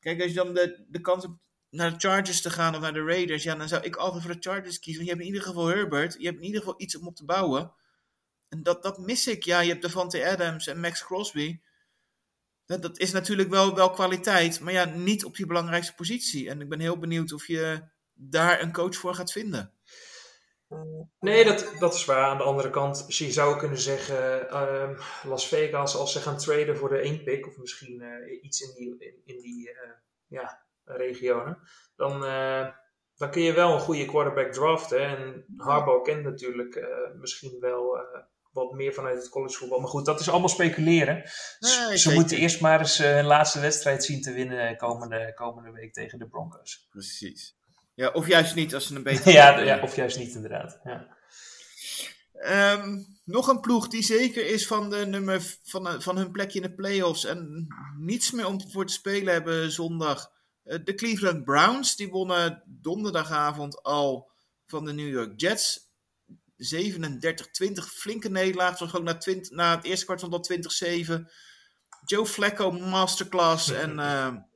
Kijk, 0.00 0.20
als 0.20 0.30
je 0.30 0.36
dan 0.36 0.54
de, 0.54 0.84
de 0.88 1.00
kans 1.00 1.22
hebt 1.22 1.34
naar 1.70 1.92
de 1.92 1.98
Chargers 1.98 2.40
te 2.40 2.50
gaan 2.50 2.74
of 2.74 2.80
naar 2.80 2.92
de 2.92 3.04
Raiders, 3.04 3.42
ja, 3.42 3.54
dan 3.54 3.68
zou 3.68 3.82
ik 3.82 3.96
altijd 3.96 4.22
voor 4.22 4.32
de 4.32 4.40
Chargers 4.40 4.78
kiezen. 4.78 5.04
Want 5.04 5.04
je 5.04 5.10
hebt 5.10 5.20
in 5.20 5.34
ieder 5.34 5.42
geval 5.42 5.66
Herbert, 5.66 6.16
je 6.18 6.26
hebt 6.26 6.38
in 6.38 6.44
ieder 6.44 6.60
geval 6.60 6.80
iets 6.80 6.96
om 6.98 7.06
op 7.06 7.16
te 7.16 7.24
bouwen. 7.24 7.72
En 8.48 8.62
dat, 8.62 8.82
dat 8.82 8.98
mis 8.98 9.26
ik. 9.26 9.42
Ja, 9.44 9.60
je 9.60 9.70
hebt 9.70 9.82
Devante 9.82 10.26
Adams 10.26 10.66
en 10.66 10.80
Max 10.80 11.04
Crosby. 11.04 11.60
Dat, 12.66 12.82
dat 12.82 12.98
is 12.98 13.12
natuurlijk 13.12 13.50
wel, 13.50 13.74
wel 13.74 13.90
kwaliteit, 13.90 14.60
maar 14.60 14.72
ja, 14.72 14.84
niet 14.84 15.24
op 15.24 15.36
die 15.36 15.46
belangrijkste 15.46 15.94
positie. 15.94 16.48
En 16.48 16.60
ik 16.60 16.68
ben 16.68 16.80
heel 16.80 16.98
benieuwd 16.98 17.32
of 17.32 17.46
je 17.46 17.88
daar 18.12 18.62
een 18.62 18.72
coach 18.72 18.94
voor 18.94 19.14
gaat 19.14 19.32
vinden. 19.32 19.72
Nee, 21.20 21.44
dat, 21.44 21.72
dat 21.78 21.94
is 21.94 22.04
waar. 22.04 22.24
Aan 22.24 22.36
de 22.36 22.42
andere 22.42 22.70
kant, 22.70 23.04
je 23.08 23.32
zou 23.32 23.58
kunnen 23.58 23.78
zeggen, 23.78 24.46
uh, 24.50 25.00
Las 25.24 25.48
Vegas, 25.48 25.96
als 25.96 26.12
ze 26.12 26.20
gaan 26.20 26.38
traden 26.38 26.76
voor 26.76 26.88
de 26.88 26.98
1 26.98 27.22
pick, 27.22 27.46
of 27.46 27.56
misschien 27.56 28.00
uh, 28.02 28.42
iets 28.42 28.60
in 28.60 28.74
die, 28.74 28.96
in, 28.98 29.22
in 29.24 29.40
die 29.40 29.70
uh, 29.70 29.90
ja, 30.26 30.66
regionen, 30.84 31.58
dan, 31.96 32.24
uh, 32.24 32.68
dan 33.16 33.30
kun 33.30 33.42
je 33.42 33.52
wel 33.52 33.72
een 33.72 33.80
goede 33.80 34.04
quarterback 34.04 34.52
draften. 34.52 35.00
En 35.00 35.44
Harbaugh 35.56 36.02
kent 36.02 36.22
natuurlijk 36.22 36.86
misschien 37.20 37.60
wel 37.60 37.98
wat 38.52 38.72
meer 38.72 38.92
vanuit 38.92 39.18
het 39.18 39.28
collegevoetbal. 39.28 39.80
Maar 39.80 39.88
goed, 39.88 40.04
dat 40.04 40.20
is 40.20 40.28
allemaal 40.28 40.48
speculeren. 40.48 41.22
Nee, 41.58 41.98
Ze 41.98 42.14
moeten 42.14 42.36
eerst 42.36 42.60
maar 42.60 42.78
eens 42.80 42.98
hun 42.98 43.24
laatste 43.24 43.60
wedstrijd 43.60 44.04
zien 44.04 44.22
te 44.22 44.32
winnen 44.32 44.76
komende, 44.76 45.32
komende 45.34 45.70
week 45.70 45.92
tegen 45.92 46.18
de 46.18 46.28
Broncos. 46.28 46.86
Precies. 46.90 47.55
Ja, 47.96 48.08
of 48.08 48.26
juist 48.26 48.54
niet 48.54 48.74
als 48.74 48.86
ze 48.86 48.94
een 48.94 49.02
beetje... 49.02 49.32
ja, 49.40 49.60
ja, 49.60 49.82
of 49.82 49.96
juist 49.96 50.18
niet 50.18 50.34
inderdaad. 50.34 50.80
Ja. 50.84 51.14
Um, 52.72 53.18
nog 53.24 53.48
een 53.48 53.60
ploeg 53.60 53.88
die 53.88 54.02
zeker 54.02 54.46
is 54.46 54.66
van, 54.66 54.90
de 54.90 55.06
nummer, 55.06 55.56
van, 55.62 56.02
van 56.02 56.16
hun 56.16 56.30
plekje 56.30 56.60
in 56.60 56.68
de 56.68 56.74
playoffs 56.74 57.24
en 57.24 57.66
niets 57.98 58.30
meer 58.30 58.46
om 58.46 58.70
voor 58.70 58.86
te 58.86 58.92
spelen 58.92 59.32
hebben 59.32 59.72
zondag. 59.72 60.30
Eh, 60.62 60.78
de 60.84 60.94
Cleveland 60.94 61.44
Browns 61.44 61.96
die 61.96 62.08
wonnen 62.08 62.62
donderdagavond 62.66 63.82
al 63.82 64.30
van 64.66 64.84
de 64.84 64.92
New 64.92 65.08
York 65.08 65.40
Jets. 65.40 65.84
37-20, 66.56 67.88
flinke 67.94 68.30
nederlaag. 68.30 68.78
Het 68.78 68.90
was 68.90 69.02
na, 69.02 69.16
20, 69.16 69.50
na 69.50 69.74
het 69.74 69.84
eerste 69.84 70.04
kwart 70.04 70.20
van 70.20 70.30
dat 70.30 70.52
20-7. 70.52 71.30
Joe 72.04 72.26
Flacco 72.26 72.70
masterclass. 72.70 73.70
en 73.70 73.98
uh, 73.98 74.34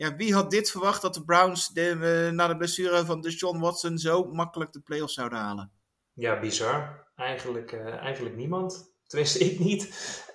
ja, 0.00 0.16
wie 0.16 0.34
had 0.34 0.50
dit 0.50 0.70
verwacht 0.70 1.02
dat 1.02 1.14
de 1.14 1.24
Browns 1.24 1.68
de, 1.68 2.26
uh, 2.26 2.32
na 2.32 2.46
de 2.46 2.56
blessure 2.56 3.04
van 3.04 3.20
Deshaun 3.20 3.60
Watson 3.60 3.98
zo 3.98 4.24
makkelijk 4.24 4.72
de 4.72 4.80
playoffs 4.80 5.14
zouden 5.14 5.38
halen? 5.38 5.72
Ja, 6.12 6.38
bizar. 6.38 7.08
Eigenlijk, 7.14 7.72
uh, 7.72 7.94
eigenlijk 7.94 8.36
niemand. 8.36 8.94
Tenminste, 9.06 9.38
ik 9.38 9.58
niet. 9.58 9.82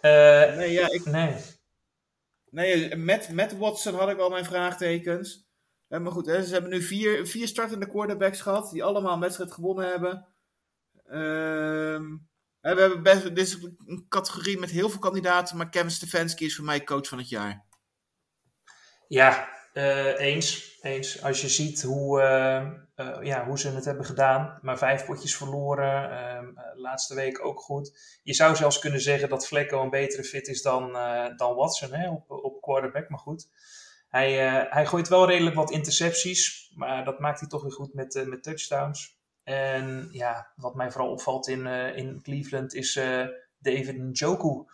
nee, 0.01 0.71
ja, 0.71 0.89
ik, 0.91 1.05
nee. 1.05 1.35
Nee, 2.49 2.95
met, 2.95 3.29
met 3.29 3.57
Watson 3.57 3.95
had 3.95 4.09
ik 4.09 4.19
al 4.19 4.29
mijn 4.29 4.45
vraagtekens. 4.45 5.47
Ja, 5.87 5.99
maar 5.99 6.11
goed, 6.11 6.25
hè, 6.25 6.43
ze 6.43 6.53
hebben 6.53 6.71
nu 6.71 6.81
vier, 6.81 7.27
vier 7.27 7.47
startende 7.47 7.87
quarterbacks 7.87 8.41
gehad, 8.41 8.71
die 8.71 8.83
allemaal 8.83 9.13
een 9.13 9.19
wedstrijd 9.19 9.51
gewonnen 9.51 9.87
hebben. 9.87 10.27
Ehm, 11.05 12.03
we 12.61 12.81
hebben 12.81 13.03
best, 13.03 13.23
dit 13.23 13.37
is 13.37 13.57
een 13.85 14.05
categorie 14.09 14.59
met 14.59 14.69
heel 14.69 14.89
veel 14.89 14.99
kandidaten, 14.99 15.57
maar 15.57 15.69
Kevin 15.69 15.91
Stefanski 15.91 16.45
is 16.45 16.55
voor 16.55 16.65
mij 16.65 16.83
coach 16.83 17.07
van 17.07 17.17
het 17.17 17.29
jaar. 17.29 17.65
Ja, 19.07 19.54
uh, 19.75 20.19
eens, 20.19 20.77
eens. 20.81 21.23
Als 21.23 21.41
je 21.41 21.49
ziet 21.49 21.81
hoe, 21.81 22.21
uh, 22.21 23.07
uh, 23.07 23.23
ja, 23.23 23.45
hoe 23.45 23.59
ze 23.59 23.69
het 23.69 23.85
hebben 23.85 24.05
gedaan, 24.05 24.59
maar 24.61 24.77
vijf 24.77 25.05
potjes 25.05 25.37
verloren, 25.37 26.11
ehm, 26.11 26.45
laatste 26.75 27.15
week 27.15 27.45
ook 27.45 27.59
goed. 27.59 28.19
Je 28.23 28.33
zou 28.33 28.55
zelfs 28.55 28.79
kunnen 28.79 29.01
zeggen 29.01 29.29
dat 29.29 29.47
Flecko 29.47 29.81
een 29.81 29.89
betere 29.89 30.23
fit 30.23 30.47
is 30.47 30.61
dan, 30.61 30.91
dan 31.37 31.55
Watson 31.55 31.93
hè, 31.93 32.09
op, 32.09 32.31
op 32.31 32.61
quarterback, 32.61 33.09
maar 33.09 33.19
goed. 33.19 33.49
Hij, 34.09 34.33
hij 34.69 34.85
gooit 34.85 35.07
wel 35.07 35.27
redelijk 35.27 35.55
wat 35.55 35.71
intercepties, 35.71 36.71
maar 36.75 37.05
dat 37.05 37.19
maakt 37.19 37.39
hij 37.39 37.49
toch 37.49 37.61
weer 37.61 37.71
goed 37.71 37.93
met, 37.93 38.23
met 38.27 38.43
touchdowns. 38.43 39.19
En 39.43 40.07
ja, 40.11 40.51
wat 40.55 40.75
mij 40.75 40.91
vooral 40.91 41.11
opvalt 41.11 41.47
in, 41.47 41.65
in 41.95 42.21
Cleveland 42.21 42.73
is 42.73 42.93
David 43.59 43.97
Njoku. 43.97 44.65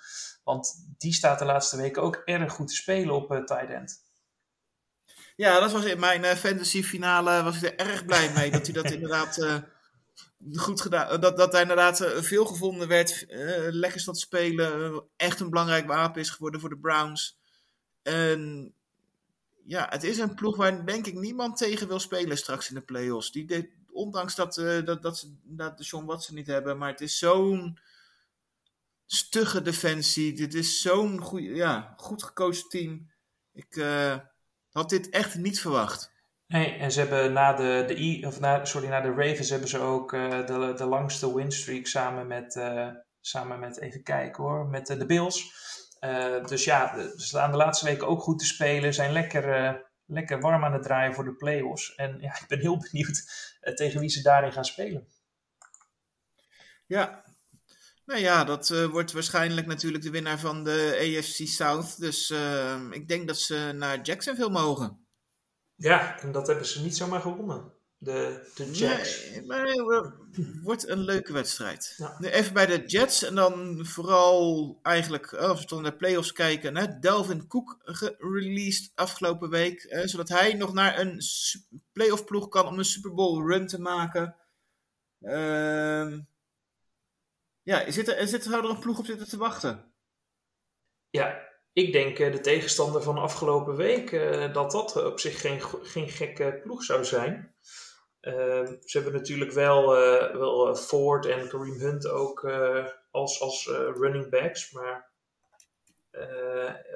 Want 0.43 0.93
die 0.97 1.13
staat 1.13 1.39
de 1.39 1.45
laatste 1.45 1.77
weken 1.77 2.01
ook 2.01 2.21
erg 2.25 2.53
goed 2.53 2.67
te 2.67 2.75
spelen 2.75 3.15
op 3.15 3.27
tight 3.45 3.69
end. 3.69 4.10
Ja, 5.41 5.59
dat 5.59 5.71
was 5.71 5.85
in 5.85 5.99
mijn 5.99 6.23
uh, 6.23 6.31
fantasy 6.31 6.83
finale 6.83 7.43
was 7.43 7.55
ik 7.55 7.63
er 7.63 7.87
erg 7.87 8.05
blij 8.05 8.33
mee. 8.33 8.51
dat 8.51 8.65
hij 8.65 8.73
dat 8.73 8.91
inderdaad 8.97 9.37
uh, 9.37 9.57
goed 10.55 10.81
gedaan. 10.81 11.21
Dat, 11.21 11.37
dat 11.37 11.51
hij 11.51 11.61
inderdaad 11.61 12.01
uh, 12.01 12.07
veel 12.21 12.45
gevonden 12.45 12.87
werd. 12.87 13.25
lekker 13.69 13.99
staat 13.99 14.19
spelen. 14.19 15.03
echt 15.15 15.39
een 15.39 15.49
belangrijk 15.49 15.87
wapen 15.87 16.21
is 16.21 16.29
geworden 16.29 16.59
voor 16.59 16.69
de 16.69 16.77
Browns. 16.77 17.39
En 18.01 18.73
ja, 19.65 19.87
het 19.89 20.03
is 20.03 20.17
een 20.17 20.35
ploeg 20.35 20.55
waar 20.55 20.85
denk 20.85 21.07
ik 21.07 21.13
niemand 21.13 21.57
tegen 21.57 21.87
wil 21.87 21.99
spelen 21.99 22.37
straks 22.37 22.69
in 22.69 22.75
de 22.75 22.81
playoffs. 22.81 23.31
Die 23.31 23.45
deed, 23.45 23.69
ondanks 23.91 24.35
dat, 24.35 24.55
dat, 24.85 25.01
dat 25.01 25.17
ze 25.17 25.35
dat 25.43 25.77
de 25.77 25.83
Sean 25.83 26.05
Watson 26.05 26.35
niet 26.35 26.47
hebben. 26.47 26.77
Maar 26.77 26.91
het 26.91 27.01
is 27.01 27.17
zo'n 27.17 27.79
stugge 29.05 29.61
defensie. 29.61 30.33
Dit 30.33 30.53
is 30.53 30.81
zo'n 30.81 31.21
goed, 31.21 31.41
ja, 31.41 31.93
goed 31.97 32.23
gecoacht 32.23 32.69
team. 32.69 33.09
Ik 33.53 33.75
had 34.71 34.89
dit 34.89 35.09
echt 35.09 35.35
niet 35.35 35.59
verwacht. 35.59 36.11
Nee, 36.47 36.73
en 36.73 36.91
ze 36.91 36.99
hebben 36.99 37.33
na 37.33 37.53
de, 37.53 37.83
de, 37.87 38.27
of 38.27 38.39
na, 38.39 38.65
sorry, 38.65 38.87
na 38.87 39.01
de 39.01 39.13
Ravens 39.13 39.49
hebben 39.49 39.69
ze 39.69 39.79
ook 39.79 40.13
uh, 40.13 40.45
de, 40.45 40.73
de 40.77 40.85
langste 40.85 41.35
winstreak 41.35 41.85
samen 41.85 42.27
met, 42.27 42.55
uh, 42.55 42.87
samen 43.21 43.59
met, 43.59 43.79
even 43.79 44.03
kijken 44.03 44.43
hoor, 44.43 44.65
met 44.65 44.89
uh, 44.89 44.99
de 44.99 45.05
Bills. 45.05 45.53
dus 46.45 46.63
ja, 46.63 46.99
ze 47.17 47.25
staan 47.25 47.51
de 47.51 47.57
laatste 47.57 47.85
weken 47.85 48.07
ook 48.07 48.21
goed 48.21 48.39
te 48.39 48.45
spelen, 48.45 48.93
zijn 48.93 49.11
lekker, 49.11 49.85
lekker 50.05 50.39
warm 50.39 50.63
aan 50.63 50.73
het 50.73 50.83
draaien 50.83 51.13
voor 51.13 51.23
de 51.23 51.35
playoffs. 51.35 51.95
En 51.95 52.17
ja, 52.19 52.39
ik 52.39 52.45
ben 52.47 52.59
heel 52.59 52.77
benieuwd 52.91 53.23
tegen 53.75 53.99
wie 53.99 54.09
ze 54.09 54.21
daarin 54.21 54.51
gaan 54.51 54.65
spelen. 54.65 55.07
Ja, 56.85 57.23
nou 58.05 58.19
ja, 58.19 58.43
dat 58.43 58.69
uh, 58.69 58.85
wordt 58.85 59.11
waarschijnlijk 59.11 59.67
natuurlijk 59.67 60.03
de 60.03 60.09
winnaar 60.09 60.39
van 60.39 60.63
de 60.63 60.97
AFC 61.17 61.47
South. 61.47 61.99
Dus 61.99 62.29
uh, 62.29 62.81
ik 62.89 63.07
denk 63.07 63.27
dat 63.27 63.37
ze 63.37 63.71
naar 63.75 64.01
Jacksonville 64.01 64.49
mogen. 64.49 65.05
Ja, 65.75 66.19
en 66.19 66.31
dat 66.31 66.47
hebben 66.47 66.65
ze 66.65 66.81
niet 66.81 66.97
zomaar 66.97 67.21
gewonnen. 67.21 67.71
De, 67.97 68.49
de 68.55 68.71
Jets. 68.71 69.29
Nee, 69.29 69.45
maar 69.45 69.65
het 69.65 70.61
wordt 70.63 70.87
een 70.87 70.99
leuke 70.99 71.33
wedstrijd. 71.33 71.93
Ja. 71.97 72.19
Even 72.19 72.53
bij 72.53 72.65
de 72.65 72.85
Jets 72.85 73.23
en 73.23 73.35
dan 73.35 73.85
vooral 73.85 74.79
eigenlijk, 74.81 75.31
oh, 75.33 75.39
als 75.39 75.65
we 75.65 75.75
naar 75.75 75.91
de 75.91 75.97
playoffs 75.97 76.31
kijken, 76.31 76.77
hè, 76.77 76.99
Delvin 76.99 77.47
Cook 77.47 77.77
gereleased 77.83 78.91
afgelopen 78.95 79.49
week. 79.49 79.85
Hè, 79.89 80.07
zodat 80.07 80.29
hij 80.29 80.53
nog 80.53 80.73
naar 80.73 80.99
een 80.99 81.21
playoff 81.91 82.23
ploeg 82.23 82.49
kan 82.49 82.65
om 82.65 82.77
een 82.77 82.85
Super 82.85 83.13
Bowl 83.13 83.47
run 83.47 83.67
te 83.67 83.79
maken. 83.79 84.35
Ehm 85.21 86.19
ja, 87.63 87.91
zit 87.91 88.07
er, 88.07 88.27
zit, 88.27 88.45
er 88.45 88.63
een 88.63 88.79
ploeg 88.79 88.99
op 88.99 89.05
zitten 89.05 89.29
te 89.29 89.37
wachten? 89.37 89.93
Ja, 91.09 91.49
ik 91.73 91.91
denk 91.91 92.19
uh, 92.19 92.31
de 92.31 92.41
tegenstander 92.41 93.01
van 93.01 93.17
afgelopen 93.17 93.75
week 93.75 94.11
uh, 94.11 94.53
dat 94.53 94.71
dat 94.71 94.95
op 95.05 95.19
zich 95.19 95.41
geen, 95.41 95.61
geen 95.81 96.09
gekke 96.09 96.59
ploeg 96.63 96.83
zou 96.83 97.05
zijn. 97.05 97.55
Uh, 98.21 98.33
ze 98.85 98.97
hebben 98.97 99.13
natuurlijk 99.13 99.51
wel, 99.51 99.89
wel 100.37 100.75
Ford 100.75 101.25
en 101.25 101.47
Kareem 101.47 101.79
Hunt 101.79 102.07
ook 102.07 102.51
als, 103.11 103.41
als 103.41 103.67
running 103.95 104.29
backs, 104.29 104.71
maar 104.71 105.09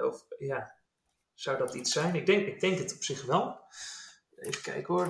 of, 0.02 0.26
ja, 0.38 0.76
zou 1.34 1.58
dat 1.58 1.74
iets 1.74 1.92
zijn? 1.92 2.16
Ik 2.16 2.26
denk, 2.26 2.48
ik 2.48 2.60
denk 2.60 2.78
het 2.78 2.96
op 2.96 3.04
zich 3.04 3.26
wel. 3.26 3.60
Even 4.36 4.62
kijken 4.62 4.94
hoor. 4.94 5.10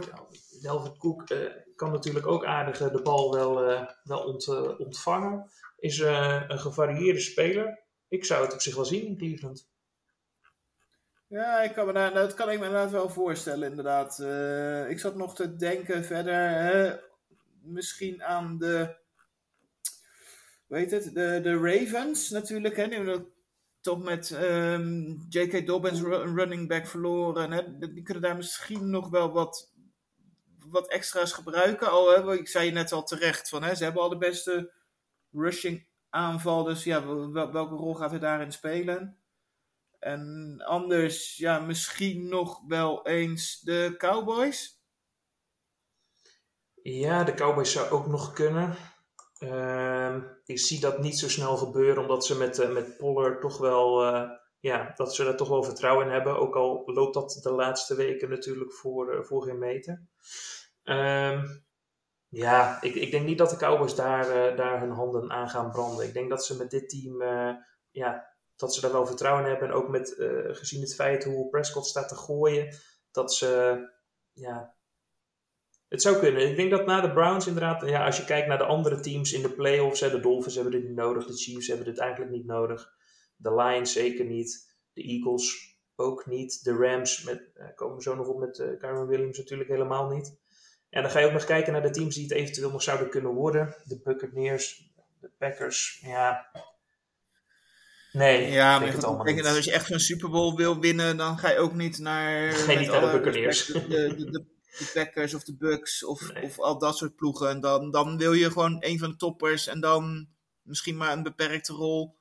Delvin 0.61 0.97
Cook 0.97 1.27
kan 1.75 1.91
natuurlijk 1.91 2.27
ook 2.27 2.45
aardig 2.45 2.77
de 2.77 3.01
bal 3.01 3.33
wel, 3.33 3.55
wel 4.03 4.19
ont, 4.19 4.47
ontvangen. 4.77 5.49
Is 5.77 5.99
een 5.99 6.59
gevarieerde 6.59 7.19
speler. 7.19 7.83
Ik 8.07 8.25
zou 8.25 8.43
het 8.43 8.53
op 8.53 8.61
zich 8.61 8.75
wel 8.75 8.85
zien 8.85 9.05
in 9.05 9.17
Cleveland. 9.17 9.69
Ja, 11.27 11.61
ik 11.61 11.73
kan 11.73 11.85
me 11.85 12.11
dat 12.13 12.33
kan 12.33 12.49
ik 12.49 12.59
me 12.59 12.65
inderdaad 12.65 12.91
wel 12.91 13.09
voorstellen, 13.09 13.69
inderdaad. 13.69 14.19
Ik 14.89 14.99
zat 14.99 15.15
nog 15.15 15.35
te 15.35 15.55
denken 15.55 16.05
verder, 16.05 16.49
hè, 16.49 16.95
misschien 17.61 18.23
aan 18.23 18.57
de, 18.57 18.95
weet 20.67 20.91
het, 20.91 21.03
de, 21.03 21.39
de 21.43 21.57
Ravens 21.57 22.29
natuurlijk, 22.29 22.75
hè, 22.75 22.87
die 22.87 23.33
toch 23.85 24.03
met 24.03 24.29
um, 24.31 25.25
J.K. 25.29 25.65
Dobbins 25.65 25.99
een 25.99 26.35
running 26.35 26.67
back 26.67 26.87
verloren. 26.87 27.51
Hè, 27.51 27.77
die 27.77 28.03
kunnen 28.03 28.23
daar 28.23 28.35
misschien 28.35 28.89
nog 28.89 29.09
wel 29.09 29.31
wat, 29.31 29.73
wat 30.69 30.87
extra's 30.87 31.31
gebruiken. 31.31 31.89
Al, 31.89 32.11
hè, 32.11 32.33
ik 32.33 32.47
zei 32.47 32.65
je 32.65 32.71
net 32.71 32.91
al 32.91 33.03
terecht, 33.03 33.49
van, 33.49 33.63
hè, 33.63 33.75
ze 33.75 33.83
hebben 33.83 34.01
al 34.01 34.09
de 34.09 34.17
beste 34.17 34.73
rushing 35.31 35.87
aanval, 36.09 36.63
dus 36.63 36.83
ja, 36.83 37.05
welke 37.31 37.75
rol 37.75 37.93
gaat 37.93 38.09
hij 38.09 38.19
daarin 38.19 38.51
spelen? 38.51 39.17
En 39.99 40.55
anders, 40.65 41.37
ja, 41.37 41.59
misschien 41.59 42.27
nog 42.27 42.61
wel 42.67 43.07
eens 43.07 43.59
de 43.59 43.95
Cowboys. 43.97 44.81
Ja, 46.81 47.23
de 47.23 47.33
Cowboys 47.33 47.71
zou 47.71 47.89
ook 47.89 48.07
nog 48.07 48.33
kunnen. 48.33 48.77
Uh, 49.39 50.15
ik 50.45 50.59
zie 50.59 50.79
dat 50.79 50.99
niet 50.99 51.19
zo 51.19 51.29
snel 51.29 51.57
gebeuren, 51.57 52.01
omdat 52.01 52.25
ze 52.25 52.37
met, 52.37 52.59
uh, 52.59 52.69
met 52.69 52.97
Pollard 52.97 53.41
toch 53.41 53.57
wel, 53.57 54.13
uh, 54.13 54.29
ja, 54.59 54.93
dat 54.95 55.15
ze 55.15 55.23
daar 55.23 55.35
toch 55.35 55.49
wel 55.49 55.63
vertrouwen 55.63 56.05
in 56.05 56.11
hebben. 56.11 56.39
Ook 56.39 56.55
al 56.55 56.81
loopt 56.85 57.13
dat 57.13 57.39
de 57.43 57.51
laatste 57.51 57.95
weken 57.95 58.29
natuurlijk 58.29 58.73
voor, 58.73 59.13
uh, 59.13 59.23
voor 59.23 59.43
geen 59.43 59.59
meter. 59.59 60.07
Ehm, 60.83 61.45
ja, 62.27 62.81
ik, 62.81 62.95
ik 62.95 63.11
denk 63.11 63.25
niet 63.25 63.37
dat 63.37 63.49
de 63.49 63.57
Cowboys 63.57 63.95
daar, 63.95 64.55
daar 64.55 64.79
hun 64.79 64.91
handen 64.91 65.31
aan 65.31 65.49
gaan 65.49 65.71
branden. 65.71 66.05
Ik 66.05 66.13
denk 66.13 66.29
dat 66.29 66.45
ze 66.45 66.57
met 66.57 66.69
dit 66.69 66.89
team, 66.89 67.23
ja, 67.91 68.27
dat 68.55 68.73
ze 68.73 68.81
daar 68.81 68.91
wel 68.91 69.05
vertrouwen 69.05 69.43
in 69.43 69.49
hebben. 69.49 69.67
En 69.67 69.73
ook 69.73 69.89
met, 69.89 70.15
gezien 70.47 70.81
het 70.81 70.95
feit 70.95 71.23
hoe 71.23 71.49
Prescott 71.49 71.85
staat 71.85 72.09
te 72.09 72.15
gooien, 72.15 72.75
dat 73.11 73.33
ze, 73.33 73.79
ja, 74.33 74.74
het 75.95 76.03
zou 76.03 76.19
kunnen. 76.19 76.49
Ik 76.49 76.55
denk 76.55 76.71
dat 76.71 76.85
na 76.85 77.01
de 77.01 77.11
Browns 77.11 77.47
inderdaad, 77.47 77.89
ja, 77.89 78.05
als 78.05 78.17
je 78.17 78.25
kijkt 78.25 78.47
naar 78.47 78.57
de 78.57 78.63
andere 78.63 78.99
teams 78.99 79.33
in 79.33 79.41
de 79.41 79.49
playoffs, 79.49 79.99
hè, 79.99 80.09
de 80.09 80.19
Dolphins 80.19 80.55
hebben 80.55 80.73
dit 80.73 80.83
niet 80.83 80.95
nodig, 80.95 81.25
de 81.25 81.33
Chiefs 81.33 81.67
hebben 81.67 81.85
dit 81.85 81.97
eigenlijk 81.97 82.31
niet 82.31 82.45
nodig, 82.45 82.93
de 83.35 83.55
Lions 83.55 83.93
zeker 83.93 84.25
niet, 84.25 84.75
de 84.93 85.01
Eagles 85.01 85.77
ook 85.95 86.25
niet, 86.25 86.63
de 86.63 86.73
Rams, 86.73 87.23
met, 87.23 87.49
uh, 87.57 87.65
komen 87.75 87.95
we 87.95 88.01
zo 88.01 88.15
nog 88.15 88.27
op 88.27 88.39
met 88.39 88.59
uh, 88.59 88.79
Kyron 88.79 89.07
Williams 89.07 89.37
natuurlijk 89.37 89.69
helemaal 89.69 90.09
niet. 90.09 90.37
En 90.89 91.01
dan 91.01 91.11
ga 91.11 91.19
je 91.19 91.25
ook 91.25 91.33
nog 91.33 91.45
kijken 91.45 91.73
naar 91.73 91.81
de 91.81 91.89
teams 91.89 92.15
die 92.15 92.23
het 92.23 92.33
eventueel 92.33 92.71
nog 92.71 92.83
zouden 92.83 93.09
kunnen 93.09 93.31
worden. 93.31 93.75
De 93.83 93.99
Buccaneers, 94.03 94.91
de 95.19 95.29
Packers, 95.37 95.99
ja, 96.05 96.49
Nee, 98.11 98.51
ja, 98.51 98.79
maar 98.79 98.87
ik 98.87 99.25
denk 99.25 99.43
dat 99.43 99.55
als 99.55 99.65
je 99.65 99.71
echt 99.71 99.87
zo'n 99.87 99.99
Super 99.99 100.29
Bowl 100.29 100.55
wil 100.55 100.79
winnen, 100.79 101.17
dan 101.17 101.37
ga 101.37 101.51
je 101.51 101.57
ook 101.57 101.73
niet 101.73 101.99
naar, 101.99 102.51
Geen 102.51 102.79
niet 102.79 102.89
naar 102.89 103.01
de 103.01 103.19
Buccaneers. 103.19 103.65
De, 103.65 103.87
de, 103.87 104.29
de, 104.29 104.45
de, 104.77 104.91
Packers 104.93 105.33
of 105.33 105.43
de 105.43 105.55
Bucks 105.55 106.05
of, 106.05 106.33
nee. 106.33 106.43
of 106.43 106.59
al 106.59 106.79
dat 106.79 106.97
soort 106.97 107.15
ploegen. 107.15 107.49
En 107.49 107.59
dan, 107.59 107.91
dan 107.91 108.17
wil 108.17 108.33
je 108.33 108.51
gewoon 108.51 108.77
een 108.79 108.99
van 108.99 109.09
de 109.09 109.15
toppers 109.15 109.67
en 109.67 109.79
dan 109.79 110.27
misschien 110.61 110.97
maar 110.97 111.11
een 111.11 111.23
beperkte 111.23 111.73
rol. 111.73 112.17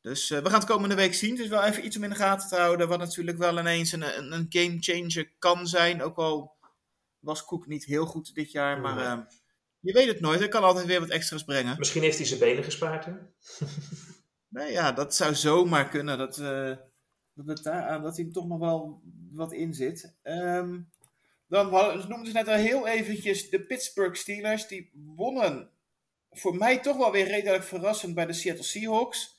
Dus 0.00 0.30
uh, 0.30 0.38
we 0.38 0.50
gaan 0.50 0.60
het 0.60 0.68
komende 0.68 0.94
week 0.94 1.14
zien. 1.14 1.40
Is 1.40 1.48
wel 1.48 1.64
even 1.64 1.86
iets 1.86 1.96
om 1.96 2.04
in 2.04 2.10
de 2.10 2.16
gaten 2.16 2.48
te 2.48 2.56
houden. 2.56 2.88
Wat 2.88 2.98
natuurlijk 2.98 3.38
wel 3.38 3.58
ineens 3.58 3.92
een, 3.92 4.18
een, 4.18 4.32
een 4.32 4.46
game 4.48 4.76
changer 4.80 5.32
kan 5.38 5.66
zijn. 5.66 6.02
Ook 6.02 6.16
al 6.16 6.56
was 7.18 7.44
Cook 7.44 7.66
niet 7.66 7.84
heel 7.84 8.06
goed 8.06 8.34
dit 8.34 8.50
jaar. 8.50 8.80
Maar 8.80 8.98
uh, 8.98 9.24
je 9.80 9.92
weet 9.92 10.08
het 10.08 10.20
nooit. 10.20 10.38
Hij 10.38 10.48
kan 10.48 10.62
altijd 10.62 10.86
weer 10.86 11.00
wat 11.00 11.08
extra's 11.08 11.44
brengen. 11.44 11.78
Misschien 11.78 12.02
heeft 12.02 12.16
hij 12.16 12.26
zijn 12.26 12.40
benen 12.40 12.64
gespaard. 12.64 13.04
Hè? 13.04 13.12
Nee, 14.48 14.72
ja, 14.72 14.92
dat 14.92 15.14
zou 15.14 15.34
zomaar 15.34 15.88
kunnen. 15.88 16.18
Dat, 16.18 16.38
uh, 16.38 16.76
dat, 17.34 17.46
het 17.46 17.62
daar, 17.62 18.02
dat 18.02 18.16
hij 18.16 18.30
toch 18.32 18.46
nog 18.46 18.58
wel 18.58 19.02
wat 19.32 19.52
in 19.52 19.74
zit. 19.74 20.16
Um, 20.22 20.90
dan 21.54 21.70
noemden 22.08 22.26
ze 22.26 22.32
net 22.32 22.48
al 22.48 22.54
heel 22.54 22.86
eventjes 22.86 23.50
de 23.50 23.60
Pittsburgh 23.60 24.14
Steelers. 24.14 24.66
Die 24.66 24.90
wonnen 24.94 25.70
voor 26.30 26.56
mij 26.56 26.78
toch 26.78 26.96
wel 26.96 27.12
weer 27.12 27.26
redelijk 27.26 27.64
verrassend 27.64 28.14
bij 28.14 28.26
de 28.26 28.32
Seattle 28.32 28.64
Seahawks. 28.64 29.36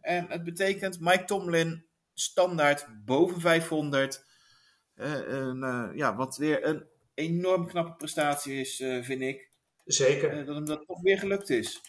En 0.00 0.26
het 0.28 0.44
betekent 0.44 1.00
Mike 1.00 1.24
Tomlin 1.24 1.86
standaard 2.14 2.86
boven 3.04 3.40
500. 3.40 4.24
Uh, 4.96 5.28
een, 5.28 5.62
uh, 5.62 5.88
ja, 5.94 6.16
wat 6.16 6.36
weer 6.36 6.66
een 6.66 6.84
enorm 7.14 7.66
knappe 7.66 7.94
prestatie 7.96 8.60
is, 8.60 8.76
vind 9.00 9.20
ik. 9.20 9.50
Zeker. 9.84 10.44
dat 10.44 10.54
hem 10.54 10.64
dat 10.64 10.86
toch 10.86 11.00
weer 11.02 11.18
gelukt 11.18 11.50
is. 11.50 11.80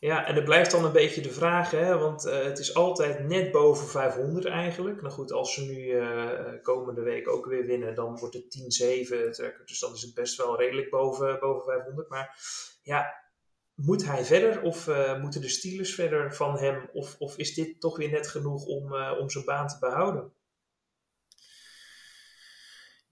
Ja, 0.00 0.26
en 0.26 0.34
het 0.34 0.44
blijft 0.44 0.70
dan 0.70 0.84
een 0.84 0.92
beetje 0.92 1.20
de 1.20 1.32
vraag, 1.32 1.70
hè, 1.70 1.98
want 1.98 2.26
uh, 2.26 2.42
het 2.42 2.58
is 2.58 2.74
altijd 2.74 3.28
net 3.28 3.50
boven 3.50 3.88
500 3.88 4.46
eigenlijk. 4.46 5.02
Nou 5.02 5.14
goed, 5.14 5.32
als 5.32 5.54
ze 5.54 5.64
nu 5.64 5.76
uh, 5.76 6.62
komende 6.62 7.02
week 7.02 7.28
ook 7.28 7.46
weer 7.46 7.66
winnen, 7.66 7.94
dan 7.94 8.18
wordt 8.18 8.34
het 8.34 8.44
10-7 8.44 9.64
Dus 9.64 9.78
dan 9.78 9.94
is 9.94 10.02
het 10.02 10.14
best 10.14 10.36
wel 10.36 10.58
redelijk 10.58 10.90
boven, 10.90 11.38
boven 11.40 11.72
500. 11.72 12.08
Maar 12.08 12.38
ja, 12.82 13.14
moet 13.74 14.04
hij 14.04 14.24
verder 14.24 14.62
of 14.62 14.86
uh, 14.86 15.20
moeten 15.20 15.40
de 15.40 15.48
Steelers 15.48 15.94
verder 15.94 16.34
van 16.34 16.58
hem? 16.58 16.88
Of, 16.92 17.16
of 17.18 17.36
is 17.36 17.54
dit 17.54 17.80
toch 17.80 17.96
weer 17.96 18.10
net 18.10 18.28
genoeg 18.28 18.64
om, 18.64 18.94
om 18.94 19.30
zijn 19.30 19.44
baan 19.44 19.68
te 19.68 19.76
behouden? 19.80 20.32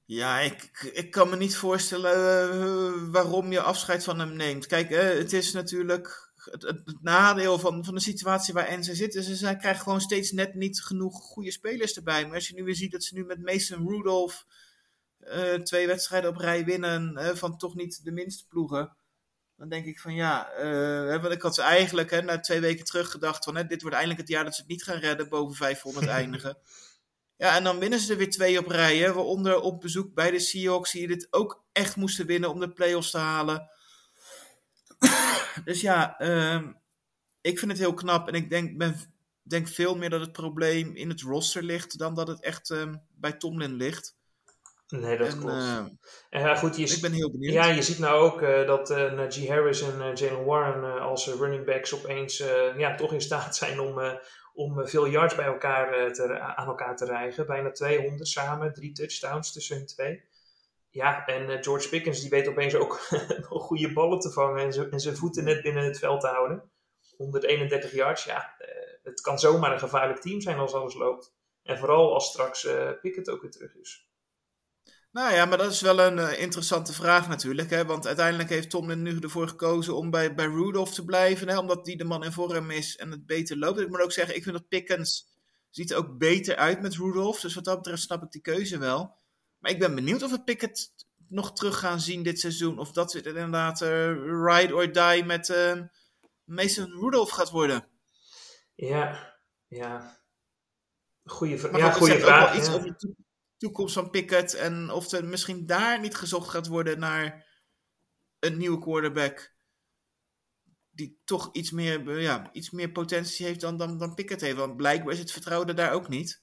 Ja, 0.04 0.40
ik, 0.40 0.90
ik 0.92 1.10
kan 1.10 1.28
me 1.28 1.36
niet 1.36 1.56
voorstellen 1.56 3.12
waarom 3.12 3.52
je 3.52 3.60
afscheid 3.60 4.04
van 4.04 4.18
hem 4.18 4.36
neemt. 4.36 4.66
Kijk, 4.66 4.90
het 4.90 5.32
is 5.32 5.52
natuurlijk 5.52 6.31
het, 6.50 6.62
het, 6.62 6.80
het, 6.84 7.02
nadeel 7.02 7.58
van, 7.58 7.84
van 7.84 7.94
de 7.94 8.00
situatie 8.00 8.54
waarin 8.54 8.84
ze 8.84 8.94
zitten. 8.94 9.22
Ze 9.22 9.36
zij 9.36 9.56
krijgen 9.56 9.82
gewoon 9.82 10.00
steeds 10.00 10.32
net 10.32 10.54
niet 10.54 10.82
genoeg 10.82 11.22
goede 11.22 11.50
spelers 11.50 11.96
erbij. 11.96 12.26
Maar 12.26 12.34
als 12.34 12.48
je 12.48 12.54
nu 12.54 12.64
weer 12.64 12.74
ziet 12.74 12.92
dat 12.92 13.04
ze 13.04 13.14
nu 13.14 13.24
met 13.24 13.42
Mason 13.42 13.88
Rudolph 13.88 14.46
uh, 15.20 15.54
twee 15.54 15.86
wedstrijden 15.86 16.30
op 16.30 16.36
rij 16.36 16.64
winnen 16.64 17.18
uh, 17.18 17.28
van 17.28 17.56
toch 17.56 17.74
niet 17.74 18.04
de 18.04 18.12
minste 18.12 18.46
ploegen. 18.46 18.96
Dan 19.56 19.68
denk 19.68 19.86
ik 19.86 20.00
van 20.00 20.14
ja, 20.14 20.58
uh, 20.58 21.22
want 21.22 21.34
ik 21.34 21.42
had 21.42 21.54
ze 21.54 21.62
eigenlijk 21.62 22.10
hè, 22.10 22.22
na 22.22 22.40
twee 22.40 22.60
weken 22.60 22.84
terug 22.84 23.10
gedacht 23.10 23.44
van 23.44 23.56
hè, 23.56 23.66
dit 23.66 23.80
wordt 23.80 23.96
eindelijk 23.96 24.20
het 24.20 24.30
jaar 24.30 24.44
dat 24.44 24.54
ze 24.54 24.60
het 24.60 24.70
niet 24.70 24.84
gaan 24.84 24.98
redden, 24.98 25.28
boven 25.28 25.56
500 25.56 26.06
eindigen. 26.20 26.58
Ja, 27.36 27.56
en 27.56 27.64
dan 27.64 27.78
winnen 27.78 27.98
ze 27.98 28.12
er 28.12 28.18
weer 28.18 28.30
twee 28.30 28.58
op 28.58 28.66
rij. 28.66 28.96
Hè, 28.96 29.12
waaronder 29.12 29.60
op 29.60 29.80
bezoek 29.80 30.14
bij 30.14 30.30
de 30.30 30.38
Seahawks, 30.38 30.92
die 30.92 31.06
dit 31.06 31.26
ook 31.30 31.64
echt 31.72 31.96
moesten 31.96 32.26
winnen 32.26 32.50
om 32.50 32.60
de 32.60 32.72
playoffs 32.72 33.10
te 33.10 33.18
halen. 33.18 33.70
dus 35.64 35.80
ja, 35.80 36.20
um, 36.54 36.76
ik 37.40 37.58
vind 37.58 37.70
het 37.70 37.80
heel 37.80 37.94
knap. 37.94 38.28
En 38.28 38.34
ik 38.34 38.50
denk, 38.50 38.78
ben, 38.78 38.96
denk 39.42 39.68
veel 39.68 39.96
meer 39.96 40.10
dat 40.10 40.20
het 40.20 40.32
probleem 40.32 40.94
in 40.94 41.08
het 41.08 41.20
roster 41.20 41.62
ligt 41.62 41.98
dan 41.98 42.14
dat 42.14 42.28
het 42.28 42.42
echt 42.42 42.70
um, 42.70 43.02
bij 43.10 43.32
Tomlin 43.32 43.74
ligt. 43.74 44.16
Nee, 44.88 45.18
dat 45.18 45.26
en, 45.26 45.38
klopt. 45.38 45.54
Uh, 45.54 45.76
en, 45.76 46.40
ja, 46.40 46.54
goed, 46.54 46.76
je, 46.76 46.86
ik 46.86 47.00
ben 47.00 47.12
heel 47.12 47.30
benieuwd. 47.30 47.52
Ja, 47.52 47.66
je 47.66 47.82
ziet 47.82 47.98
nou 47.98 48.20
ook 48.20 48.42
uh, 48.42 48.66
dat 48.66 48.90
uh, 48.90 49.12
Najee 49.12 49.50
Harris 49.50 49.82
en 49.82 49.98
uh, 49.98 50.14
Jalen 50.14 50.44
Warren 50.44 51.00
als 51.00 51.26
running 51.26 51.64
backs 51.64 51.94
opeens 51.94 52.36
ja, 52.76 52.94
toch 52.94 53.12
in 53.12 53.20
staat 53.20 53.56
zijn 53.62 53.80
om, 53.80 54.18
om 54.54 54.88
veel 54.88 55.06
yards 55.06 55.34
bij 55.34 55.46
elkaar 55.46 56.12
te, 56.12 56.40
aan 56.40 56.66
elkaar 56.66 56.96
te 56.96 57.04
rijgen. 57.04 57.46
Bijna 57.46 57.70
200 57.70 58.28
samen, 58.28 58.74
drie 58.74 58.92
touchdowns 58.92 59.52
tussen 59.52 59.76
hun 59.76 59.86
twee. 59.86 60.22
Ja, 60.92 61.26
en 61.26 61.50
uh, 61.50 61.56
George 61.60 61.88
Pickens 61.88 62.20
die 62.20 62.30
weet 62.30 62.48
opeens 62.48 62.74
ook 62.74 63.00
goede 63.68 63.92
ballen 63.92 64.18
te 64.18 64.30
vangen 64.30 64.90
en, 64.90 65.00
zijn 65.00 65.16
voeten 65.16 65.44
net 65.44 65.62
binnen 65.62 65.84
het 65.84 65.98
veld 65.98 66.20
te 66.20 66.26
houden. 66.26 66.70
131 67.16 67.92
yards, 67.92 68.24
ja, 68.24 68.54
uh, 68.58 68.68
het 69.02 69.20
kan 69.20 69.38
zomaar 69.38 69.72
een 69.72 69.78
gevaarlijk 69.78 70.20
team 70.20 70.40
zijn 70.40 70.58
als 70.58 70.74
alles 70.74 70.94
loopt. 70.94 71.34
En 71.62 71.78
vooral 71.78 72.14
als 72.14 72.26
straks 72.26 72.64
uh, 72.64 72.90
Pickett 73.00 73.30
ook 73.30 73.42
weer 73.42 73.50
terug 73.50 73.74
is. 73.74 74.10
Nou 75.10 75.34
ja, 75.34 75.44
maar 75.44 75.58
dat 75.58 75.70
is 75.70 75.80
wel 75.80 75.98
een 75.98 76.38
interessante 76.38 76.92
vraag 76.92 77.28
natuurlijk. 77.28 77.70
Hè? 77.70 77.84
Want 77.84 78.06
uiteindelijk 78.06 78.48
heeft 78.48 78.70
Tomlin 78.70 79.02
nu 79.02 79.18
ervoor 79.18 79.48
gekozen 79.48 79.96
om 79.96 80.10
bij, 80.10 80.34
bij 80.34 80.46
Rudolph 80.46 80.94
te 80.94 81.04
blijven. 81.04 81.48
Hè? 81.48 81.58
Omdat 81.58 81.84
die 81.84 81.96
de 81.96 82.04
man 82.04 82.24
in 82.24 82.32
vorm 82.32 82.70
is 82.70 82.96
en 82.96 83.10
het 83.10 83.26
beter 83.26 83.58
loopt. 83.58 83.80
Ik 83.80 83.88
moet 83.88 84.00
ook 84.00 84.12
zeggen, 84.12 84.36
ik 84.36 84.42
vind 84.42 84.56
dat 84.56 84.68
Pickens 84.68 85.28
ziet 85.70 85.90
er 85.90 85.96
ook 85.96 86.18
beter 86.18 86.56
uit 86.56 86.80
met 86.80 86.96
Rudolph. 86.96 87.40
Dus 87.40 87.54
wat 87.54 87.64
dat 87.64 87.76
betreft 87.76 88.02
snap 88.02 88.22
ik 88.22 88.30
die 88.30 88.40
keuze 88.40 88.78
wel. 88.78 89.21
Maar 89.62 89.70
ik 89.70 89.78
ben 89.78 89.94
benieuwd 89.94 90.22
of 90.22 90.30
we 90.30 90.42
Pickett 90.42 90.90
nog 91.28 91.52
terug 91.52 91.78
gaan 91.78 92.00
zien 92.00 92.22
dit 92.22 92.40
seizoen. 92.40 92.78
Of 92.78 92.92
dat 92.92 93.12
het 93.12 93.26
inderdaad 93.26 93.82
uh, 93.82 93.88
ride 94.44 94.74
or 94.74 94.92
die 94.92 95.24
met 95.24 95.48
uh, 95.48 95.80
Mason 96.44 96.90
Rudolph 97.00 97.30
gaat 97.30 97.50
worden. 97.50 97.88
Ja, 98.74 99.36
ja. 99.66 100.20
Goeie, 101.24 101.60
Maar 101.70 101.80
ja, 101.80 101.92
goede 101.92 102.12
zegt 102.12 102.24
ook 102.24 102.28
wel 102.28 102.38
vraag. 102.38 102.56
iets 102.56 102.66
ja. 102.66 102.72
over 102.72 102.86
de 102.86 102.96
to- 102.96 103.14
toekomst 103.56 103.94
van 103.94 104.10
Pickett. 104.10 104.54
En 104.54 104.90
of 104.90 105.12
er 105.12 105.24
misschien 105.24 105.66
daar 105.66 106.00
niet 106.00 106.14
gezocht 106.14 106.48
gaat 106.50 106.66
worden 106.66 106.98
naar 106.98 107.46
een 108.38 108.56
nieuwe 108.56 108.78
quarterback. 108.78 109.54
Die 110.90 111.20
toch 111.24 111.48
iets 111.52 111.70
meer, 111.70 112.08
eh, 112.10 112.22
ja, 112.22 112.52
iets 112.52 112.70
meer 112.70 112.92
potentie 112.92 113.46
heeft 113.46 113.60
dan, 113.60 113.76
dan, 113.76 113.98
dan 113.98 114.14
Pickett 114.14 114.40
heeft. 114.40 114.56
Want 114.56 114.76
blijkbaar 114.76 115.12
is 115.12 115.18
het 115.18 115.32
vertrouwen 115.32 115.68
er 115.68 115.74
daar 115.74 115.92
ook 115.92 116.08
niet. 116.08 116.42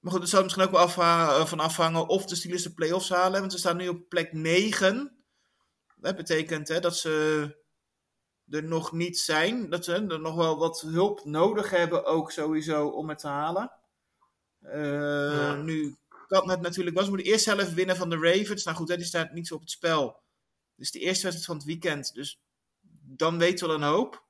Maar 0.00 0.12
goed, 0.12 0.20
het 0.20 0.30
zou 0.30 0.42
misschien 0.42 0.64
ook 0.64 0.70
wel 0.70 0.80
afha- 0.80 1.38
eh, 1.38 1.46
van 1.46 1.60
afhangen 1.60 2.08
of 2.08 2.24
de 2.26 2.34
Steelers 2.34 2.62
de 2.62 2.74
playoffs 2.74 3.08
halen. 3.08 3.40
Want 3.40 3.52
ze 3.52 3.58
staan 3.58 3.76
nu 3.76 3.88
op 3.88 4.08
plek 4.08 4.32
9. 4.32 5.24
Dat 5.96 6.16
betekent 6.16 6.68
hè, 6.68 6.80
dat 6.80 6.96
ze 6.96 7.56
er 8.50 8.64
nog 8.64 8.92
niet 8.92 9.18
zijn. 9.18 9.70
Dat 9.70 9.84
ze 9.84 9.92
er 9.92 10.20
nog 10.20 10.34
wel 10.34 10.58
wat 10.58 10.80
hulp 10.80 11.24
nodig 11.24 11.70
hebben 11.70 12.04
ook 12.04 12.30
sowieso 12.32 12.88
om 12.88 13.08
het 13.08 13.18
te 13.18 13.26
halen. 13.28 13.72
Eh, 14.60 15.36
Ja. 15.36 15.54
Nu 15.54 15.96
kan 16.26 16.50
het 16.50 16.60
natuurlijk 16.60 16.96
wel. 16.96 17.04
Ze 17.04 17.10
moeten 17.10 17.28
eerst 17.32 17.44
zelf 17.44 17.74
winnen 17.74 17.96
van 17.96 18.10
de 18.10 18.16
Ravens. 18.18 18.64
Nou 18.64 18.76
goed, 18.76 18.88
hè, 18.88 18.96
die 18.96 19.04
staat 19.06 19.32
niet 19.32 19.46
zo 19.46 19.54
op 19.54 19.60
het 19.60 19.70
spel. 19.70 20.22
Is 20.76 20.90
de 20.90 20.98
eerste 20.98 21.22
wedstrijd 21.22 21.44
van 21.44 21.56
het 21.56 21.64
weekend. 21.64 22.14
Dus 22.14 22.40
dan 23.02 23.38
weten 23.38 23.66
we 23.66 23.72
al 23.72 23.78
een 23.80 23.88
hoop. 23.88 24.24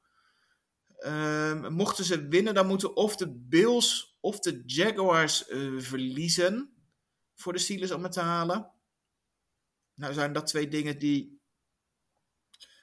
Ehm, 0.98 1.72
mochten 1.72 2.04
ze 2.04 2.28
winnen, 2.28 2.54
dan 2.54 2.66
moeten 2.66 2.96
of 2.96 3.16
de 3.16 3.28
Bills 3.28 4.09
of 4.20 4.38
de 4.38 4.62
Jaguars 4.66 5.48
eh, 5.48 5.78
verliezen 5.78 6.74
voor 7.34 7.52
de 7.52 7.58
Steelers 7.58 7.90
om 7.90 8.02
het 8.02 8.12
te 8.12 8.20
halen. 8.20 8.72
Nou 9.94 10.12
zijn 10.12 10.32
dat 10.32 10.46
twee 10.46 10.68
dingen 10.68 10.98
die... 10.98 11.38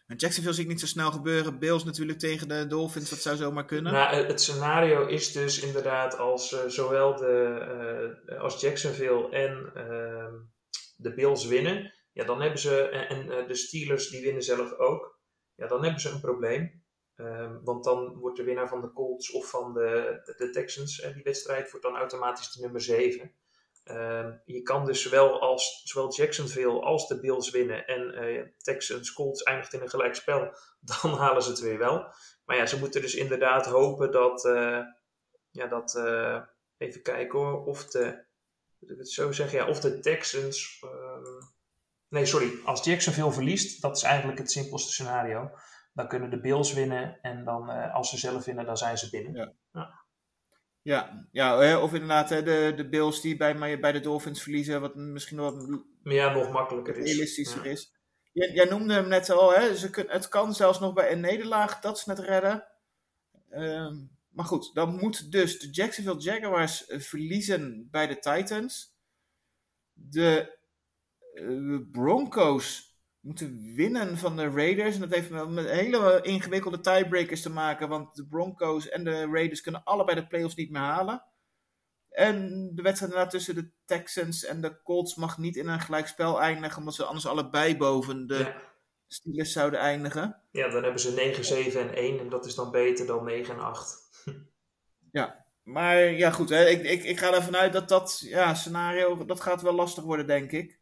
Nou, 0.05 0.19
Jacksonville 0.19 0.55
zie 0.55 0.63
ik 0.63 0.69
niet 0.69 0.79
zo 0.79 0.85
snel 0.85 1.11
gebeuren. 1.11 1.59
Bills 1.59 1.83
natuurlijk 1.83 2.19
tegen 2.19 2.47
de 2.47 2.67
Dolphins, 2.67 3.09
dat 3.09 3.19
zou 3.19 3.35
zomaar 3.35 3.65
kunnen. 3.65 3.93
Nou, 3.93 4.15
het 4.15 4.41
scenario 4.41 5.05
is 5.07 5.31
dus 5.31 5.59
inderdaad 5.59 6.17
als 6.17 6.53
eh, 6.53 6.67
zowel 6.67 7.15
de, 7.15 8.15
eh, 8.25 8.39
als 8.39 8.61
Jacksonville 8.61 9.29
en 9.29 9.71
ehm, 9.73 10.33
de 10.95 11.13
Bills 11.13 11.45
winnen, 11.45 11.93
ja, 12.11 12.23
dan 12.23 12.41
hebben 12.41 12.59
ze, 12.59 12.89
en, 12.89 13.31
en, 13.31 13.47
de 13.47 13.55
Steelers 13.55 14.09
die 14.09 14.21
winnen 14.21 14.43
zelf 14.43 14.73
ook, 14.73 15.19
ja, 15.55 15.67
dan 15.67 15.83
hebben 15.83 16.01
ze 16.01 16.09
een 16.09 16.21
probleem. 16.21 16.85
Ehm, 17.17 17.57
want 17.63 17.83
dan 17.83 18.13
wordt 18.13 18.37
de 18.37 18.43
winnaar 18.43 18.67
van 18.67 18.81
de 18.81 18.91
Colts 18.91 19.31
of 19.31 19.49
van 19.49 19.73
de, 19.73 20.49
Texans, 20.53 20.99
eh, 20.99 21.13
die 21.13 21.23
wedstrijd 21.23 21.71
wordt 21.71 21.85
dan 21.85 21.95
automatisch 21.95 22.51
de 22.51 22.61
nummer 22.61 22.81
7. 22.81 23.31
Ehm, 23.87 24.31
je 24.45 24.61
kan 24.61 24.85
dus 24.85 25.01
zowel, 25.01 25.41
als, 25.41 25.81
zowel 25.83 26.13
Jacksonville 26.13 26.81
als 26.81 27.07
de 27.07 27.19
Bills 27.19 27.49
winnen 27.49 27.87
en 27.87 28.13
eh, 28.13 28.45
Texans, 28.57 29.13
Colts 29.13 29.43
eindigt 29.43 29.73
in 29.73 29.81
een 29.81 29.89
gelijkspel, 29.89 30.53
dan 31.01 31.13
halen 31.13 31.43
ze 31.43 31.49
het 31.49 31.59
weer 31.59 31.77
wel. 31.77 32.05
Maar 32.45 32.57
ja, 32.57 32.65
ze 32.65 32.79
moeten 32.79 33.01
dus 33.01 33.15
inderdaad 33.15 33.65
hopen 33.65 34.11
dat, 34.11 34.45
eh, 34.45 34.79
ja, 35.51 35.67
dat 35.67 35.95
eh, 35.95 36.41
even 36.77 37.01
kijken 37.01 37.39
hoor, 37.39 37.65
of 37.65 37.85
de, 37.85 38.25
het 38.87 39.09
zo 39.09 39.31
zeggen, 39.31 39.57
ja, 39.57 39.67
of 39.67 39.79
de 39.79 39.99
Texans, 39.99 40.79
ehm, 40.83 41.45
nee 42.07 42.25
sorry, 42.25 42.51
als 42.65 42.83
Jacksonville 42.83 43.31
verliest, 43.31 43.81
dat 43.81 43.97
is 43.97 44.03
eigenlijk 44.03 44.37
het 44.37 44.51
simpelste 44.51 44.91
scenario. 44.91 45.51
Dan 45.97 46.07
kunnen 46.07 46.29
de 46.29 46.39
Bills 46.39 46.73
winnen 46.73 47.21
en 47.21 47.43
dan 47.43 47.69
eh, 47.69 47.93
als 47.93 48.09
ze 48.09 48.17
zelf 48.17 48.45
winnen, 48.45 48.65
dan 48.65 48.77
zijn 48.77 48.97
ze 48.97 49.09
binnen. 49.09 49.55
Ja. 49.71 50.05
Ja, 50.81 51.27
ja 51.31 51.57
hè, 51.59 51.77
of 51.77 51.93
inderdaad 51.93 52.29
hè, 52.29 52.43
de, 52.43 52.73
de 52.75 52.89
Bills 52.89 53.21
die 53.21 53.37
bij, 53.37 53.79
bij 53.79 53.91
de 53.91 53.99
Dolphins 53.99 54.41
verliezen, 54.41 54.81
wat 54.81 54.95
misschien 54.95 55.37
wat 55.37 55.81
ja, 56.03 56.33
nog 56.33 56.51
makkelijker 56.51 56.97
is. 56.97 57.11
realistischer 57.11 57.63
Ja. 57.65 57.71
is. 57.71 57.93
Jij, 58.31 58.51
jij 58.51 58.65
noemde 58.65 58.93
hem 58.93 59.07
net 59.07 59.29
al, 59.29 59.53
hè? 59.53 59.75
Ze 59.75 59.89
kun, 59.89 60.05
het 60.07 60.29
kan 60.29 60.53
zelfs 60.53 60.79
nog 60.79 60.93
bij 60.93 61.11
een 61.11 61.19
nederlaag 61.19 61.79
dat 61.79 61.99
ze 61.99 62.09
het 62.09 62.19
redden. 62.19 62.67
Ehm, 63.49 63.95
maar 64.29 64.45
goed, 64.45 64.73
dan 64.73 64.95
moet 64.95 65.31
dus 65.31 65.59
de 65.59 65.69
Jacksonville 65.69 66.19
Jaguars 66.19 66.85
eh, 66.85 66.99
verliezen 66.99 67.87
bij 67.91 68.07
de 68.07 68.19
Titans. 68.19 68.95
De 69.93 70.57
eh, 71.33 71.77
Broncos 71.91 72.86
moeten 73.27 73.73
winnen 73.75 74.17
van 74.17 74.35
de 74.35 74.49
Raiders. 74.49 74.95
En 74.95 75.01
dat 75.01 75.09
heeft 75.09 75.29
met 75.29 75.69
hele 75.69 76.19
ingewikkelde 76.21 76.79
tiebreakers 76.79 77.41
te 77.41 77.49
maken. 77.49 77.89
Want 77.89 78.15
de 78.15 78.27
Broncos 78.27 78.89
en 78.89 79.03
de 79.03 79.25
Raiders 79.25 79.61
kunnen 79.61 79.83
allebei 79.83 80.19
de 80.19 80.27
playoffs 80.27 80.55
niet 80.55 80.71
meer 80.71 80.81
halen. 80.81 81.23
En 82.09 82.69
de 82.75 82.81
wedstrijd 82.81 83.29
tussen 83.29 83.55
de 83.55 83.71
Texans 83.85 84.45
en 84.45 84.61
de 84.61 84.81
Colts 84.83 85.15
mag 85.15 85.37
niet 85.37 85.55
in 85.55 85.67
een 85.67 85.79
gelijkspel 85.79 86.41
eindigen. 86.41 86.77
Omdat 86.77 86.95
ze 86.95 87.03
anders 87.03 87.27
allebei 87.27 87.77
boven 87.77 88.27
de 88.27 88.37
Ja. 88.37 88.65
Steelers 89.07 89.51
zouden 89.51 89.79
eindigen. 89.79 90.41
ja, 90.51 90.69
dan 90.69 90.83
hebben 90.83 91.01
ze 91.01 91.11
9, 91.11 91.45
7 91.45 91.81
en 91.81 91.95
1 91.95 92.19
en 92.19 92.29
dat 92.29 92.45
is 92.45 92.55
dan 92.55 92.71
beter 92.71 93.05
dan 93.05 93.23
9 93.23 93.53
en 93.53 93.61
8. 93.61 94.05
Maar 95.67 96.11
ja, 96.11 96.31
goed. 96.31 96.49
Hè, 96.49 96.65
ik, 96.65 96.83
ik, 96.83 97.03
ik 97.03 97.19
ga 97.19 97.33
ervan 97.33 97.55
uit 97.55 97.73
dat 97.73 97.89
dat 97.89 98.19
ja, 98.25 98.53
scenario, 98.53 99.25
dat 99.25 99.41
gaat 99.41 99.61
wel 99.61 99.73
lastig 99.73 100.03
worden, 100.03 100.27
denk 100.27 100.51
ik. 100.51 100.76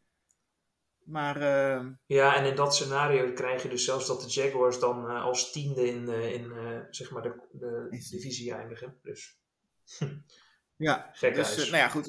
Maar 1.06 1.41
eh, 1.41 1.86
Ja, 2.06 2.36
en 2.36 2.45
in 2.45 2.56
dat 2.56 2.76
scenario 2.76 3.34
krijg 3.34 3.64
je 3.64 3.70
dus 3.70 3.86
zelfs 3.86 4.08
dat 4.08 4.22
de 4.22 4.28
Jaguars 4.28 4.80
dan 4.80 5.10
eh, 5.10 5.24
als 5.24 5.51
tiende 5.51 5.88
in, 5.88 6.10
eh, 6.10 6.34
in 6.34 6.53
zeg 6.89 7.12
maar 7.12 7.22
de, 7.22 7.34
de 7.51 7.88
divisie 7.89 8.53
eindigen. 8.53 8.97
Dus 9.01 9.38
ja, 10.76 11.10
Gek 11.14 11.36
dus 11.36 11.56
nou 11.56 11.78
ja, 11.78 11.88
goed. 11.88 12.06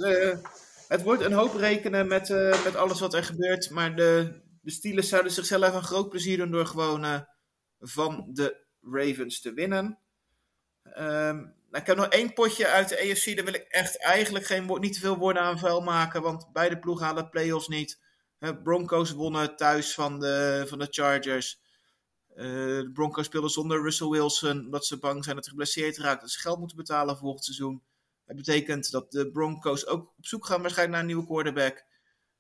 het 0.89 1.03
wordt 1.03 1.23
een 1.23 1.33
hoop 1.33 1.55
rekenen 1.55 2.07
met, 2.07 2.29
met 2.65 2.77
alles 2.77 3.01
wat 3.01 3.15
er 3.15 3.25
gebeurt. 3.25 3.71
Maar 3.71 3.97
de, 3.97 4.41
de 4.61 4.71
Steelers 4.71 5.09
zouden 5.09 5.33
zichzelf 5.33 5.75
een 5.75 5.83
groot 5.83 6.09
plezier 6.09 6.37
doen 6.37 6.51
door 6.51 6.67
gewoon 6.67 7.27
van 7.81 8.29
de 8.33 8.65
Ravens 8.83 9.41
te 9.41 9.53
winnen. 9.53 9.99
Ehm, 10.83 11.37
nou, 11.37 11.83
ik 11.83 11.87
heb 11.87 11.97
nog 11.97 12.09
één 12.09 12.33
potje 12.33 12.67
uit 12.67 12.89
de 12.89 13.11
AFC. 13.11 13.37
Daar 13.37 13.45
wil 13.45 13.55
ik 13.55 13.67
echt 13.69 13.99
eigenlijk 13.99 14.47
geen, 14.47 14.67
niet 14.81 14.95
te 14.95 15.01
veel 15.01 15.17
woorden 15.17 15.43
aan 15.43 15.59
vuil 15.59 15.81
maken. 15.81 16.23
Want 16.23 16.53
beide 16.53 16.79
ploegen 16.79 17.07
halen 17.07 17.25
de 17.25 17.31
playoffs 17.31 17.69
niet. 17.69 18.05
Broncos 18.39 19.11
wonnen 19.11 19.57
thuis 19.57 19.95
van 19.95 20.21
de, 20.21 20.65
van 20.69 20.79
de 20.79 20.87
Chargers. 20.91 21.61
Eh, 22.29 22.45
de 22.45 22.91
Broncos 22.93 23.27
speelden 23.27 23.51
zonder 23.51 23.83
Russell 23.83 24.09
Wilson. 24.09 24.65
Omdat 24.65 24.87
ze 24.87 24.99
bang 24.99 25.25
zijn 25.25 25.37
dat 25.37 25.45
hij 25.45 25.55
geblesseerd 25.55 25.99
raakt. 25.99 26.21
Dat 26.21 26.31
ze 26.31 26.41
geld 26.41 26.59
moeten 26.59 26.77
betalen 26.77 27.17
volgend 27.17 27.45
seizoen. 27.45 27.83
Dat 28.25 28.37
betekent 28.37 28.91
dat 28.91 29.13
de 29.13 29.31
Broncos 29.31 29.87
ook 29.87 30.15
op 30.17 30.27
zoek 30.27 30.47
gaan 30.47 30.61
waarschijnlijk 30.61 30.91
naar 30.91 31.01
een 31.01 31.15
nieuwe 31.15 31.27
quarterback. 31.27 31.85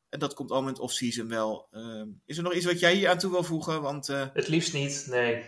En 0.09 0.19
dat 0.19 0.35
komt 0.35 0.51
allemaal 0.51 0.69
in 0.69 0.75
het 0.75 0.83
offseason 0.83 1.29
wel. 1.29 1.69
Ehm, 1.71 2.09
is 2.25 2.37
er 2.37 2.43
nog 2.43 2.55
iets 2.55 2.65
wat 2.65 2.81
jij 2.81 2.95
hier 2.95 3.09
aan 3.09 3.19
toe 3.19 3.31
wil 3.31 3.43
voegen? 3.43 3.83
Want 3.83 4.09
eh, 4.09 4.27
het 4.33 4.49
liefst 4.49 4.73
niet, 4.73 5.07
nee. 5.09 5.45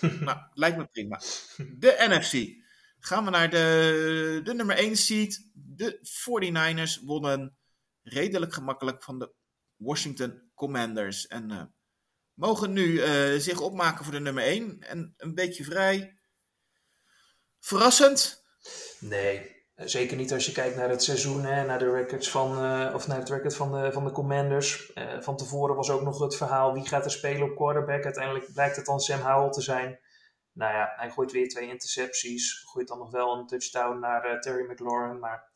nou, 0.20 0.38
lijkt 0.52 0.76
me 0.76 0.86
prima. 0.86 1.20
De 1.56 1.96
NFC. 1.98 2.66
Gaan 2.98 3.24
we 3.24 3.30
naar 3.30 3.50
de, 3.50 4.40
de 4.44 4.54
nummer 4.54 4.76
1 4.76 4.96
seed. 4.96 5.50
De 5.54 5.98
49ers 6.02 7.04
wonnen 7.04 7.56
redelijk 8.02 8.54
gemakkelijk 8.54 9.02
van 9.02 9.18
de 9.18 9.32
Washington 9.78 10.50
Commanders. 10.54 11.26
En 11.26 11.50
eh, 11.50 11.62
mogen 12.34 12.72
nu 12.72 13.00
eh, 13.00 13.38
zich 13.38 13.60
opmaken 13.60 14.04
voor 14.04 14.12
de 14.12 14.20
nummer 14.20 14.44
1. 14.44 14.82
En 14.82 15.14
een 15.16 15.34
beetje 15.34 15.64
vrij. 15.64 16.18
Verrassend. 17.58 18.44
Nee, 19.00 19.64
eh, 19.74 19.86
zeker 19.86 20.16
niet 20.16 20.32
als 20.32 20.46
je 20.46 20.52
kijkt 20.52 20.76
naar 20.76 20.88
het 20.88 21.02
seizoen, 21.02 21.44
hè, 21.44 21.64
naar 21.64 21.78
de 21.78 21.90
records 21.90 22.30
van, 22.30 22.50
of 22.94 23.06
naar 23.06 23.18
het 23.18 23.28
record 23.28 23.56
van 23.56 23.72
de, 23.72 23.92
van 23.92 24.04
de 24.04 24.10
Commanders. 24.10 24.92
Van 25.20 25.36
tevoren 25.36 25.76
was 25.76 25.90
ook 25.90 26.02
nog 26.02 26.18
het 26.18 26.36
verhaal 26.36 26.72
wie 26.72 26.86
gaat 26.86 27.04
er 27.04 27.10
spelen 27.10 27.50
op 27.50 27.56
quarterback. 27.56 28.04
Uiteindelijk 28.04 28.52
blijkt 28.52 28.76
het 28.76 28.86
dan 28.86 29.00
Sam 29.00 29.20
Howell 29.20 29.50
te 29.50 29.62
zijn. 29.62 30.00
Nou 30.52 30.72
ja, 30.72 30.92
hij 30.96 31.10
gooit 31.10 31.32
weer 31.32 31.48
twee 31.48 31.68
intercepties. 31.68 32.62
Gooit 32.64 32.88
dan 32.88 32.98
nog 32.98 33.10
wel 33.10 33.38
een 33.38 33.46
touchdown 33.46 33.98
naar 33.98 34.40
Terry 34.40 34.70
McLaurin. 34.70 35.18
Maar 35.18 35.50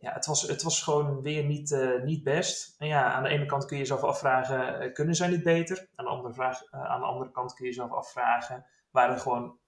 ja, 0.00 0.12
het 0.12 0.26
was, 0.26 0.42
het 0.42 0.62
was 0.62 0.82
gewoon 0.82 1.22
weer 1.22 1.44
niet, 1.44 1.72
eh, 1.72 2.02
niet 2.02 2.22
best. 2.22 2.74
Ja, 2.78 3.12
aan 3.12 3.22
de 3.22 3.28
ene 3.28 3.46
kant 3.46 3.64
kun 3.64 3.76
je 3.76 3.82
jezelf 3.82 4.02
afvragen, 4.02 4.80
eh, 4.80 4.92
kunnen 4.92 5.14
zij 5.14 5.28
niet 5.28 5.42
beter? 5.42 5.88
Aan 5.94 6.04
de 6.04 6.10
andere, 6.10 6.34
vraag, 6.34 6.62
eh, 6.64 6.84
aan 6.84 7.00
de 7.00 7.06
andere 7.06 7.30
kant 7.30 7.54
kun 7.54 7.64
je 7.64 7.70
jezelf 7.70 7.92
afvragen, 7.92 8.66
waren 8.90 9.20
gewoon, 9.20 9.58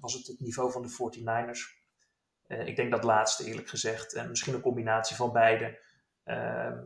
was 0.00 0.12
het 0.12 0.26
het 0.26 0.40
niveau 0.40 0.72
van 0.72 0.82
de 0.82 0.88
49ers? 0.88 1.80
Eh, 2.50 2.66
ik 2.66 2.76
denk 2.76 2.90
dat 2.90 3.04
laatste 3.04 3.44
eerlijk 3.44 3.68
gezegd. 3.68 4.14
En 4.14 4.28
misschien 4.28 4.54
een 4.54 4.60
combinatie 4.60 5.16
van 5.16 5.32
beide. 5.32 5.78
Ehm, 6.24 6.78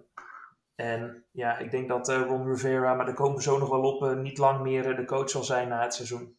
en 0.75 1.25
ja, 1.31 1.59
ik 1.59 1.71
denk 1.71 1.89
dat 1.89 2.09
Ron 2.09 2.47
Rivera, 2.47 2.95
maar 2.95 3.07
daar 3.07 3.15
komen 3.15 3.37
we 3.37 3.43
zo 3.43 3.59
nog 3.59 3.69
wel 3.69 3.83
op, 3.83 4.17
niet 4.17 4.39
lang 4.39 4.61
meer 4.61 4.97
de 4.97 5.05
coach 5.05 5.31
zal 5.31 5.45
zijn 5.45 5.69
na 5.69 5.83
het 5.83 5.95
seizoen. 5.95 6.39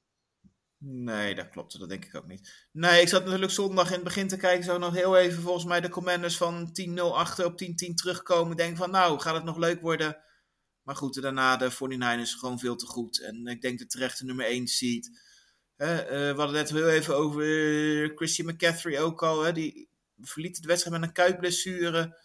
Nee, 0.87 1.35
dat 1.35 1.49
klopt. 1.49 1.79
Dat 1.79 1.89
denk 1.89 2.05
ik 2.05 2.15
ook 2.15 2.27
niet. 2.27 2.67
Nee, 2.71 3.01
ik 3.01 3.07
zat 3.07 3.23
natuurlijk 3.25 3.51
zondag 3.51 3.87
in 3.87 3.93
het 3.93 4.03
begin 4.03 4.27
te 4.27 4.37
kijken. 4.37 4.63
Zo 4.63 4.77
nog 4.77 4.93
heel 4.93 5.17
even 5.17 5.41
volgens 5.41 5.65
mij 5.65 5.81
de 5.81 5.89
commanders 5.89 6.37
van 6.37 6.77
10-0 6.89 7.01
achter 7.01 7.45
op 7.45 7.61
10-10 7.61 7.93
terugkomen. 7.93 8.57
Denk 8.57 8.77
van 8.77 8.91
nou, 8.91 9.19
gaat 9.19 9.35
het 9.35 9.43
nog 9.43 9.57
leuk 9.57 9.81
worden? 9.81 10.17
Maar 10.81 10.95
goed, 10.95 11.21
daarna 11.21 11.57
de 11.57 11.71
49ers 11.71 12.39
gewoon 12.39 12.59
veel 12.59 12.75
te 12.75 12.85
goed. 12.85 13.21
En 13.21 13.47
ik 13.47 13.61
denk 13.61 13.79
de 13.79 13.85
terechte 13.85 14.25
nummer 14.25 14.45
1 14.45 14.67
seed. 14.67 15.21
Hè, 15.75 15.95
eh, 15.95 16.33
we 16.33 16.37
hadden 16.37 16.55
net 16.55 16.69
heel 16.69 16.89
even 16.89 17.15
over 17.15 17.43
Christian 18.15 18.47
McCaffrey 18.47 19.01
ook 19.01 19.23
al. 19.23 19.43
Hè, 19.43 19.51
die 19.51 19.89
verliet 20.21 20.61
de 20.61 20.67
wedstrijd 20.67 20.99
met 20.99 21.07
een 21.07 21.15
kuitblessure. 21.15 22.19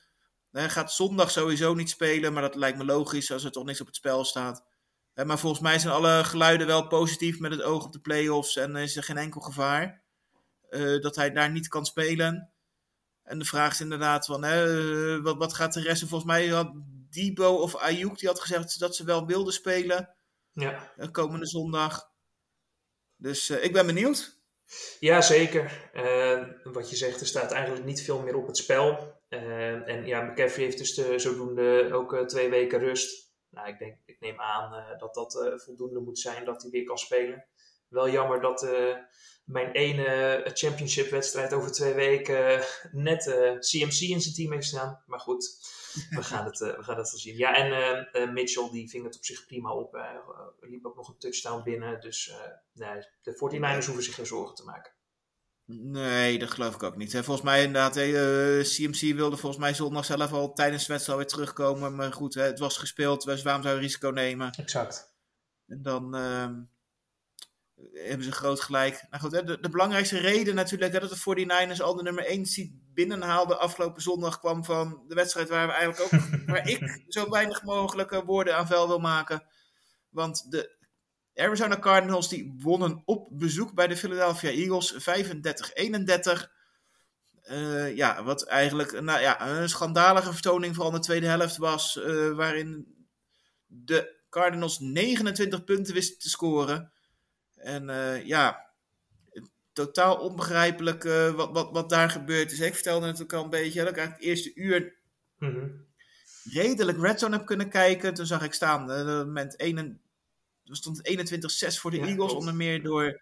Hij 0.51 0.71
gaat 0.71 0.93
zondag 0.93 1.31
sowieso 1.31 1.75
niet 1.75 1.91
spelen, 1.91 2.33
maar 2.33 2.43
dat 2.43 2.55
lijkt 2.55 2.79
me 2.79 2.85
logisch 2.85 3.33
als 3.33 3.45
er 3.45 3.53
toch 3.53 3.65
niks 3.65 3.81
op 3.81 3.87
het 3.87 3.97
spel 3.97 4.25
staat. 4.25 4.65
Eh, 5.21 5.27
maar 5.27 5.39
volgens 5.39 5.63
mij 5.63 5.79
zijn 5.79 5.95
alle 5.95 6.25
geluiden 6.25 6.67
wel 6.67 6.87
positief 6.87 7.39
met 7.39 7.51
het 7.51 7.63
oog 7.63 7.85
op 7.85 7.93
de 7.93 8.01
playoffs 8.01 8.57
en 8.57 8.77
is 8.77 8.97
er 8.97 9.03
geen 9.03 9.17
enkel 9.17 9.41
gevaar 9.41 10.03
eh, 10.69 11.01
dat 11.01 11.17
hij 11.17 11.31
daar 11.33 11.51
niet 11.51 11.69
kan 11.69 11.87
spelen. 11.87 12.51
En 13.23 13.39
de 13.39 13.45
vraag 13.45 13.73
is 13.73 13.81
inderdaad 13.81 14.27
van, 14.27 14.45
hè, 14.45 15.23
wat, 15.23 15.37
wat 15.37 15.55
gaat 15.55 15.73
de 15.73 15.81
rest? 15.81 16.03
En 16.03 16.09
volgens 16.09 16.31
mij 16.31 16.47
had 16.47 16.73
Debo 17.11 17.55
of 17.55 17.77
Ayuk, 17.77 18.19
die 18.19 18.29
had 18.29 18.41
gezegd 18.41 18.79
dat 18.79 18.97
ze 18.97 19.05
wel 19.05 19.27
wilden 19.27 19.53
spelen 19.53 20.15
Ja. 20.53 20.93
eh, 20.97 21.11
komende 21.11 21.47
zondag. 21.47 22.11
Dus 23.17 23.51
eh, 23.51 23.65
ik 23.65 23.73
ben 23.73 23.87
benieuwd. 23.87 24.39
Ja, 25.01 25.21
zeker. 25.21 25.91
Eh, 25.93 26.43
wat 26.63 26.91
je 26.91 26.97
zegt, 26.97 27.21
er 27.21 27.27
staat 27.27 27.53
eigenlijk 27.53 27.85
niet 27.85 28.03
veel 28.03 28.23
meer 28.23 28.37
op 28.37 28.47
het 28.47 28.57
spel. 28.57 29.19
Eh, 29.29 29.89
en 29.89 30.07
ja, 30.07 30.23
McCaffrey 30.23 30.65
heeft 30.65 30.79
dus 30.79 30.95
de, 30.95 31.19
zodoende 31.19 31.89
ook 31.93 32.15
eh, 32.15 32.25
twee 32.25 32.49
weken 32.51 32.79
rust. 32.79 33.30
Nou, 33.51 33.69
ik, 33.69 33.79
denk, 33.79 33.97
ik 34.05 34.21
neem 34.21 34.41
aan 34.41 34.75
eh, 34.75 34.99
dat 34.99 35.15
dat 35.15 35.41
eh, 35.41 35.59
voldoende 35.59 36.01
moet 36.01 36.19
zijn 36.19 36.45
dat 36.45 36.63
hij 36.63 36.71
weer 36.71 36.85
kan 36.85 36.99
spelen. 36.99 37.45
Wel 37.89 38.11
jammer 38.11 38.41
dat 38.41 38.63
eh, 38.63 38.97
mijn 39.45 39.73
ene 39.73 40.41
championship 40.53 41.11
wedstrijd 41.11 41.53
over 41.53 41.73
twee 41.73 41.95
weken 41.95 42.65
net 42.93 43.25
CMC 43.59 44.01
in 44.01 44.21
zijn 44.21 44.35
team 44.35 44.53
heeft 44.53 44.67
staan. 44.67 45.03
Maar 45.07 45.21
goed, 45.21 45.45
we 46.17 46.23
gaan 46.23 46.45
het, 46.45 46.59
we 46.59 46.83
gaan 46.83 46.97
het 46.97 47.11
wel 47.11 47.21
zien. 47.21 47.37
Ja, 47.37 47.55
en 48.13 48.33
Mitchell 48.33 48.71
die 48.71 48.91
ving 48.91 49.05
het 49.05 49.17
op 49.17 49.25
zich 49.25 49.47
prima 49.47 49.73
op. 49.75 49.99
liep 50.61 50.87
ook 50.87 50.97
nog 50.97 51.09
een 51.09 51.19
touchdown 51.19 51.63
binnen. 51.63 52.01
Dus 52.01 52.35
nee, 52.73 53.07
de 53.23 53.33
49ers 53.33 53.87
hoeven 53.87 54.03
zich 54.03 54.15
geen 54.15 54.27
zorgen 54.27 54.55
te 54.55 54.65
maken. 54.65 54.93
Nee, 55.79 56.39
dat 56.39 56.51
geloof 56.51 56.75
ik 56.75 56.83
ook 56.83 56.97
niet. 56.97 57.13
Volgens 57.13 57.43
mij 57.43 57.65
inderdaad, 57.65 57.95
hè, 57.95 58.03
eh, 58.59 58.65
CMC 58.65 59.15
wilde 59.15 59.37
volgens 59.37 59.63
mij 59.63 59.75
zondag 59.75 60.05
zelf 60.05 60.33
al 60.33 60.53
tijdens 60.53 60.87
de 60.87 60.93
wedstrijd 60.93 61.19
weer 61.19 61.29
terugkomen. 61.29 61.95
Maar 61.95 62.13
goed, 62.13 62.35
hè, 62.35 62.43
het 62.43 62.59
was 62.59 62.77
gespeeld, 62.77 63.25
dus 63.25 63.43
waarom 63.43 63.63
zou 63.63 63.75
je 63.75 63.81
risico 63.81 64.11
nemen? 64.11 64.51
Exact. 64.51 65.15
En 65.67 65.83
dan 65.83 66.15
ehm, 66.15 66.55
hebben 67.93 68.25
ze 68.25 68.33
groot 68.33 68.61
gelijk. 68.61 69.07
Nou 69.11 69.23
goed, 69.23 69.33
hè, 69.33 69.45
de, 69.45 69.61
de 69.61 69.69
belangrijkste 69.69 70.19
reden 70.19 70.55
natuurlijk 70.55 70.93
hè, 70.93 71.01
dat 71.01 71.11
de 71.11 71.47
49ers 71.77 71.83
al 71.83 71.95
de 71.95 72.03
nummer 72.03 72.27
1 72.27 72.47
seed 72.47 72.73
binnenhaalden 72.95 73.61
afgelopen 73.61 74.03
zondag 74.03 74.39
kwam 74.39 74.65
van 74.65 75.05
de 75.07 75.15
wedstrijd 75.15 75.49
waar 75.49 75.67
we 75.67 75.73
eigenlijk 75.73 76.15
ook, 76.15 76.21
waar 76.53 76.69
ik 76.69 77.05
zo 77.09 77.31
weinig 77.31 77.63
mogelijk 77.63 78.13
eh, 78.13 78.25
woorden 78.25 78.57
aan 78.57 78.67
vuil 78.67 78.89
wil 78.89 78.99
maken. 78.99 79.43
Want 80.09 80.51
de 80.51 80.79
Arizona 81.41 81.79
Cardinals 81.79 82.29
die 82.29 82.55
wonnen 82.59 83.03
op 83.05 83.29
bezoek 83.31 83.75
bij 83.75 83.87
de 83.87 83.97
Philadelphia 83.97 84.51
Eagles 84.51 84.93
35-31. 84.93 86.51
Eh, 87.43 87.97
ja, 87.97 88.23
wat 88.23 88.45
eigenlijk 88.45 89.01
nou, 89.01 89.21
ja, 89.21 89.49
een 89.49 89.69
schandalige 89.69 90.33
vertoning 90.33 90.75
vooral 90.75 90.93
in 90.93 90.99
de 91.01 91.05
tweede 91.07 91.27
helft 91.27 91.57
was, 91.57 92.03
eh, 92.03 92.31
waarin 92.31 92.95
de 93.67 94.19
Cardinals 94.31 94.79
29 94.79 95.65
punten 95.65 95.95
wisten 95.95 96.19
te 96.19 96.29
scoren. 96.29 96.93
En 97.55 97.91
eh, 97.91 98.27
ja, 98.27 98.71
totaal 99.73 100.17
onbegrijpelijk 100.17 101.03
wat, 101.37 101.51
wat, 101.53 101.71
wat 101.73 101.89
daar 101.89 102.11
gebeurd 102.11 102.53
is. 102.53 102.61
Ik 102.61 102.75
vertelde 102.75 103.07
het 103.07 103.23
ook 103.23 103.33
al 103.33 103.45
een 103.45 103.51
beetje, 103.51 103.81
dat 103.81 103.91
ik 103.91 103.97
eigenlijk 103.97 104.17
het 104.17 104.29
eerste 104.29 104.55
uur 104.55 104.99
Mhm. 105.41 105.69
redelijk 106.45 106.99
redzone 107.01 107.37
heb 107.37 107.47
kunnen 107.47 107.69
kijken. 107.69 108.15
Toen 108.15 108.27
zag 108.27 108.43
ik 108.43 108.53
staan, 108.53 108.87
moment 109.07 109.57
1, 109.57 110.01
er 110.71 110.77
stond 110.77 110.97
het 111.03 111.33
21-6 111.75 111.81
voor 111.81 111.91
de 111.91 111.97
Ja, 111.97 112.07
Eagles, 112.07 112.33
onder 112.33 112.55
meer 112.55 112.83
door 112.83 113.21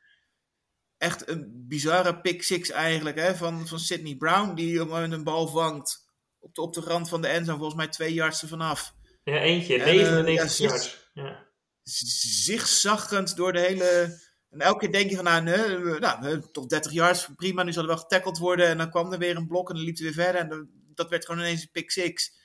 echt 0.96 1.28
een 1.28 1.64
bizarre 1.68 2.20
pick 2.20 2.42
six 2.42 2.70
eigenlijk, 2.70 3.16
hè, 3.16 3.34
van, 3.34 3.68
van 3.68 3.78
Sidney 3.78 4.16
Brown, 4.16 4.54
die 4.54 4.80
een 4.80 5.24
bal 5.24 5.48
vangt 5.48 6.06
op 6.38 6.54
de, 6.54 6.60
op 6.60 6.74
de 6.74 6.80
rand 6.80 7.08
van 7.08 7.20
de 7.22 7.28
endzone, 7.28 7.58
volgens 7.58 7.76
mij 7.78 7.88
twee 7.88 8.14
yards 8.14 8.42
er 8.42 8.48
vanaf. 8.48 8.94
Ja, 9.22 9.38
eentje, 9.40 9.74
En, 9.74 9.80
eh, 9.82 10.24
99 10.24 10.58
ja, 10.58 10.66
yards. 10.68 11.10
Ja. 11.12 11.46
zigzaggend 11.82 13.36
door 13.36 13.52
de 13.52 13.60
hele... 13.60 14.20
En 14.50 14.60
elke 14.60 14.78
keer 14.78 14.92
denk 14.92 15.10
je 15.10 15.16
van, 15.16 15.24
nou, 15.24 15.42
nee, 15.42 15.98
nou 15.98 16.26
eh, 16.26 16.38
tot 16.52 16.70
30 16.70 16.92
yards, 16.92 17.28
prima, 17.36 17.62
nu 17.62 17.72
zal 17.72 17.82
er 17.82 17.88
wel 17.88 17.98
getackled 17.98 18.38
worden. 18.38 18.66
En 18.66 18.78
dan 18.78 18.90
kwam 18.90 19.12
er 19.12 19.18
weer 19.18 19.36
een 19.36 19.46
blok 19.46 19.68
en 19.68 19.74
dan 19.74 19.84
liep 19.84 19.96
hij 19.96 20.04
weer 20.04 20.24
verder. 20.24 20.40
En 20.40 20.48
dan- 20.48 20.68
dat 20.94 21.08
werd 21.08 21.24
gewoon 21.26 21.40
ineens 21.40 21.62
een 21.62 21.70
pick 21.72 21.90
six. 21.90 22.36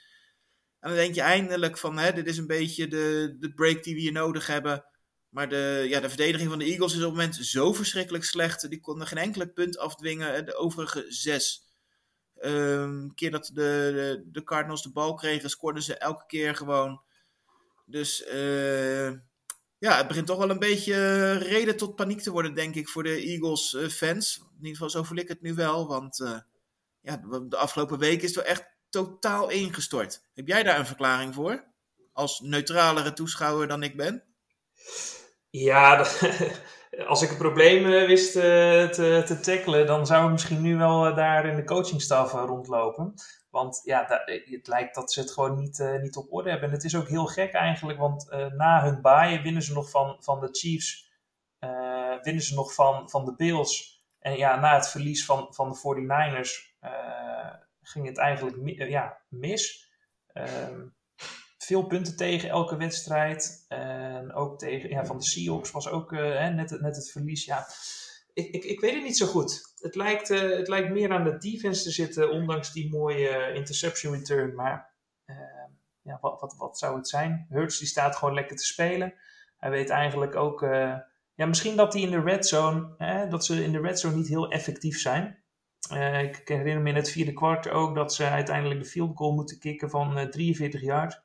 En 0.80 0.90
dan 0.90 0.98
denk 0.98 1.16
je 1.16 1.22
eindelijk 1.22 1.78
van, 1.78 1.98
hè, 1.98 2.14
dit 2.14 2.28
is 2.28 2.38
een 2.38 2.48
beetje 2.48 2.88
de, 2.88 3.36
de 3.40 3.54
break 3.54 3.84
die 3.84 3.96
we 3.96 4.02
hier 4.02 4.12
nodig 4.12 4.48
hebben. 4.48 4.86
Maar 5.34 5.50
de, 5.50 5.86
ja, 5.90 6.00
de 6.00 6.10
verdediging 6.10 6.50
van 6.50 6.60
de 6.60 6.66
Eagles 6.66 6.92
is 6.92 6.98
op 6.98 7.04
het 7.04 7.12
moment 7.12 7.36
zo 7.36 7.74
verschrikkelijk 7.74 8.24
slecht. 8.24 8.70
Die 8.70 8.80
konden 8.80 9.08
geen 9.08 9.18
enkele 9.18 9.48
punt 9.48 9.78
afdwingen. 9.78 10.36
eh, 10.36 10.46
De 10.46 10.56
overige 10.56 11.06
zes. 11.08 11.64
Ehm 12.38 13.08
keer 13.14 13.32
dat 13.32 13.50
de, 13.54 14.24
de, 14.26 14.44
Cardinals 14.44 14.84
de 14.84 14.92
bal 14.92 15.14
kregen, 15.14 15.50
scoorden 15.50 15.84
ze 15.84 15.98
elke 15.98 16.26
keer 16.28 16.56
gewoon. 16.56 17.02
Dus 17.86 18.24
eh, 18.24 19.10
ja, 19.78 19.98
het 19.98 20.08
begint 20.08 20.28
toch 20.28 20.38
wel 20.38 20.50
een 20.50 20.60
beetje 20.60 20.94
eh, 20.94 21.42
reden 21.52 21.78
tot 21.78 21.96
paniek 21.96 22.22
te 22.22 22.32
worden, 22.32 22.54
denk 22.54 22.76
ik, 22.76 22.90
voor 22.90 23.04
de 23.04 23.22
Eagles-fans. 23.22 24.38
In 24.38 24.56
ieder 24.56 24.72
geval, 24.72 24.90
zo 24.90 25.04
voel 25.04 25.18
ik 25.18 25.28
het 25.28 25.42
nu 25.42 25.54
wel. 25.54 25.88
Want 25.88 26.20
eh, 26.20 26.40
ja, 27.02 27.18
de 27.48 27.58
afgelopen 27.58 28.00
week 28.00 28.22
is 28.22 28.36
het 28.36 28.36
wel 28.36 28.54
echt 28.54 28.66
totaal 28.90 29.50
ingestort. 29.50 30.24
Heb 30.34 30.48
jij 30.48 30.64
daar 30.64 30.80
een 30.80 30.86
verklaring 30.86 31.34
voor? 31.34 31.64
Als 32.12 32.40
neutralere 32.40 33.14
toeschouwer 33.14 33.68
dan 33.68 33.84
ik 33.84 33.98
ben? 33.98 34.24
Ja, 35.56 35.98
als 37.08 37.22
ik 37.22 37.30
een 37.30 37.38
probleem 37.38 37.84
wist 37.84 38.36
eh, 38.36 38.42
te, 38.88 39.24
te 39.26 39.40
tackelen, 39.42 39.88
dan 39.88 40.06
zou 40.06 40.26
ik 40.26 40.32
misschien 40.32 40.62
nu 40.62 40.78
wel 40.78 41.06
eh, 41.06 41.16
daar 41.16 41.46
in 41.46 41.56
de 41.56 41.64
coachingstaf 41.64 42.34
eh, 42.34 42.44
rondlopen. 42.46 43.14
Want 43.50 43.82
ja, 43.84 44.24
het 44.26 44.68
lijkt 44.68 44.96
dat 44.96 45.12
ze 45.12 45.20
het 45.20 45.32
gewoon 45.32 45.56
niet, 45.60 45.84
niet 46.02 46.16
op 46.16 46.34
orde 46.34 46.50
hebben. 46.50 46.68
En 46.68 46.76
het 46.76 46.84
is 46.84 46.96
ook 46.96 47.08
heel 47.08 47.26
gek 47.26 47.54
eigenlijk, 47.54 48.00
want 48.00 48.28
na 48.58 48.84
hun 48.84 49.02
baaien 49.02 49.44
winnen 49.44 49.62
ze 49.62 49.74
nog 49.74 49.90
van, 49.90 50.18
van 50.20 50.40
de 50.40 50.50
Chiefs, 50.52 51.04
eh, 51.64 52.16
winnen 52.22 52.44
ze 52.44 52.54
nog 52.54 52.74
van, 52.74 53.10
van 53.10 53.26
de 53.26 53.36
Bills. 53.36 54.04
En 54.20 54.38
ja, 54.38 54.60
na 54.60 54.76
het 54.76 54.90
verlies 54.90 55.26
van, 55.26 55.48
van 55.54 55.70
de 55.70 55.78
49ers 55.78 56.78
eh, 56.80 57.54
ging 57.82 58.06
het 58.06 58.18
eigenlijk 58.18 58.58
ja, 58.90 59.22
mis. 59.28 59.92
Ehm, 60.28 60.88
veel 61.64 61.84
punten 61.86 62.16
tegen 62.16 62.50
elke 62.50 62.78
wedstrijd. 62.78 63.66
En 63.68 64.34
ook 64.34 64.60
tegen, 64.60 64.90
ja, 64.90 65.06
van 65.06 65.18
de 65.18 65.24
Seahawks 65.24 65.72
was 65.72 65.90
ook 65.90 66.14
eh, 66.14 66.20
hè, 66.20 66.50
net, 66.50 66.82
net 66.82 66.96
het 66.96 67.12
verlies. 67.12 67.46
Ja, 67.46 67.68
ik, 68.34 68.48
ik, 68.48 68.64
ik 68.64 68.80
weet 68.80 68.94
het 68.94 69.04
niet 69.04 69.18
zo 69.18 69.26
goed. 69.26 69.74
Het 69.80 69.96
lijkt, 69.96 70.30
eh, 70.30 70.50
het 70.50 70.68
lijkt 70.68 70.90
meer 70.90 71.12
aan 71.12 71.24
de 71.24 71.38
defense 71.38 71.84
te 71.84 71.92
zitten, 71.92 72.32
ondanks 72.32 72.74
die 72.74 72.90
mooie 72.90 73.30
eh, 73.30 73.56
interception 73.56 74.14
return. 74.14 74.56
Maar 74.56 74.92
ja, 76.02 76.18
wat, 76.22 76.42
wat, 76.42 76.56
wat 76.58 76.78
zou 76.78 76.98
het 76.98 77.08
zijn? 77.08 77.46
Hurts 77.50 77.80
die 77.80 77.88
staat 77.88 78.16
gewoon 78.16 78.34
lekker 78.34 78.56
te 78.56 78.66
spelen. 78.66 79.14
Hij 79.58 79.70
weet 79.70 79.90
eigenlijk 79.90 80.36
ook... 80.36 80.62
ja, 81.34 81.46
misschien 81.46 81.76
dat 81.76 81.94
hij 81.94 82.02
in 82.02 82.12
de 82.12 82.22
red 82.22 82.48
zone... 82.48 82.96
Dat 83.30 83.46
ze 83.46 83.64
in 83.64 83.72
de 83.72 83.82
red 83.82 84.00
zone 84.00 84.16
niet 84.16 84.28
heel 84.28 84.52
effectief 84.52 85.00
zijn. 85.00 85.44
Ik 85.90 86.42
herinner 86.48 86.82
me 86.82 86.90
in 86.90 86.96
het 86.96 87.10
vierde 87.10 87.34
kwart 87.34 87.70
ook 87.70 87.96
dat 87.96 88.14
ze 88.14 88.30
uiteindelijk 88.30 88.80
de 88.80 88.86
field 88.86 89.18
goal 89.18 89.34
moeten 89.34 89.60
kicken 89.60 89.90
van 89.90 90.18
eh, 90.18 90.28
43 90.28 90.82
yard. 90.82 91.22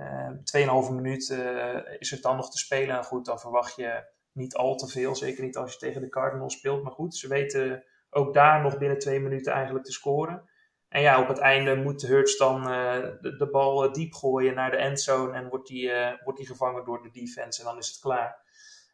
Eh, 0.00 0.28
2,5 0.44 0.90
minuut 0.90 1.30
eh, 1.30 1.78
is 1.98 2.10
het 2.10 2.22
dan 2.22 2.36
nog 2.36 2.50
te 2.50 2.58
spelen. 2.58 2.96
En 2.96 3.04
goed, 3.04 3.24
dan 3.24 3.40
verwacht 3.40 3.76
je 3.76 4.04
niet 4.32 4.54
al 4.54 4.76
te 4.76 4.88
veel. 4.88 5.16
Zeker 5.16 5.44
niet 5.44 5.56
als 5.56 5.72
je 5.72 5.78
tegen 5.78 6.00
de 6.00 6.08
Cardinals 6.08 6.54
speelt. 6.54 6.82
Maar 6.82 6.92
goed, 6.92 7.16
ze 7.16 7.28
weten 7.28 7.84
ook 8.10 8.34
daar 8.34 8.62
nog 8.62 8.78
binnen 8.78 8.98
twee 8.98 9.20
minuten 9.20 9.52
eigenlijk 9.52 9.84
te 9.84 9.92
scoren. 9.92 10.48
En 10.88 11.00
ja, 11.00 11.20
op 11.20 11.28
het 11.28 11.38
einde 11.38 11.76
moet 11.76 12.02
Hurts 12.02 12.36
dan 12.36 12.68
eh, 12.68 13.02
de, 13.20 13.36
de 13.36 13.50
bal 13.50 13.84
eh, 13.84 13.92
diep 13.92 14.12
gooien 14.12 14.54
naar 14.54 14.70
de 14.70 14.76
endzone. 14.76 15.32
En 15.32 15.48
wordt 15.48 15.68
die, 15.68 15.90
wordt 16.24 16.38
die 16.38 16.48
gevangen 16.48 16.84
door 16.84 17.02
de 17.02 17.10
defense. 17.10 17.60
En 17.60 17.66
dan 17.66 17.78
is 17.78 17.88
het 17.88 18.00
klaar. 18.00 18.36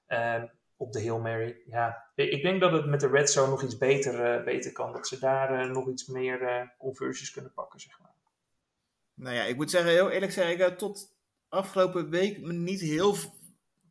Ehm, 0.07 0.47
op 0.77 0.93
de 0.93 1.01
Hail 1.01 1.21
Mary. 1.21 1.63
Ja, 1.67 2.11
ik 2.15 2.43
denk 2.43 2.61
dat 2.61 2.73
het 2.73 2.87
met 2.87 3.01
de 3.01 3.09
red 3.09 3.31
zone 3.31 3.51
nog 3.51 3.63
iets 3.63 3.79
beter, 3.79 4.45
beter 4.45 4.73
kan. 4.73 4.93
Dat 4.93 5.07
ze 5.07 5.19
daar 5.19 5.71
nog 5.71 5.89
iets 5.89 6.07
meer 6.07 6.43
eh, 6.43 6.69
conversies 6.79 7.31
kunnen 7.31 7.53
pakken, 7.53 7.81
zeg 7.81 8.01
maar. 8.01 8.16
Nou 9.17 9.35
ja, 9.35 9.43
ik 9.43 9.57
moet 9.57 9.71
zeggen, 9.71 9.91
heel 9.91 10.11
eerlijk 10.11 10.33
zeggen, 10.33 10.55
ik 10.55 10.61
heb 10.61 10.79
tot 10.79 11.15
afgelopen 11.49 12.11
week 12.11 12.41
me 12.41 12.53
niet 12.53 12.81
heel, 12.81 13.17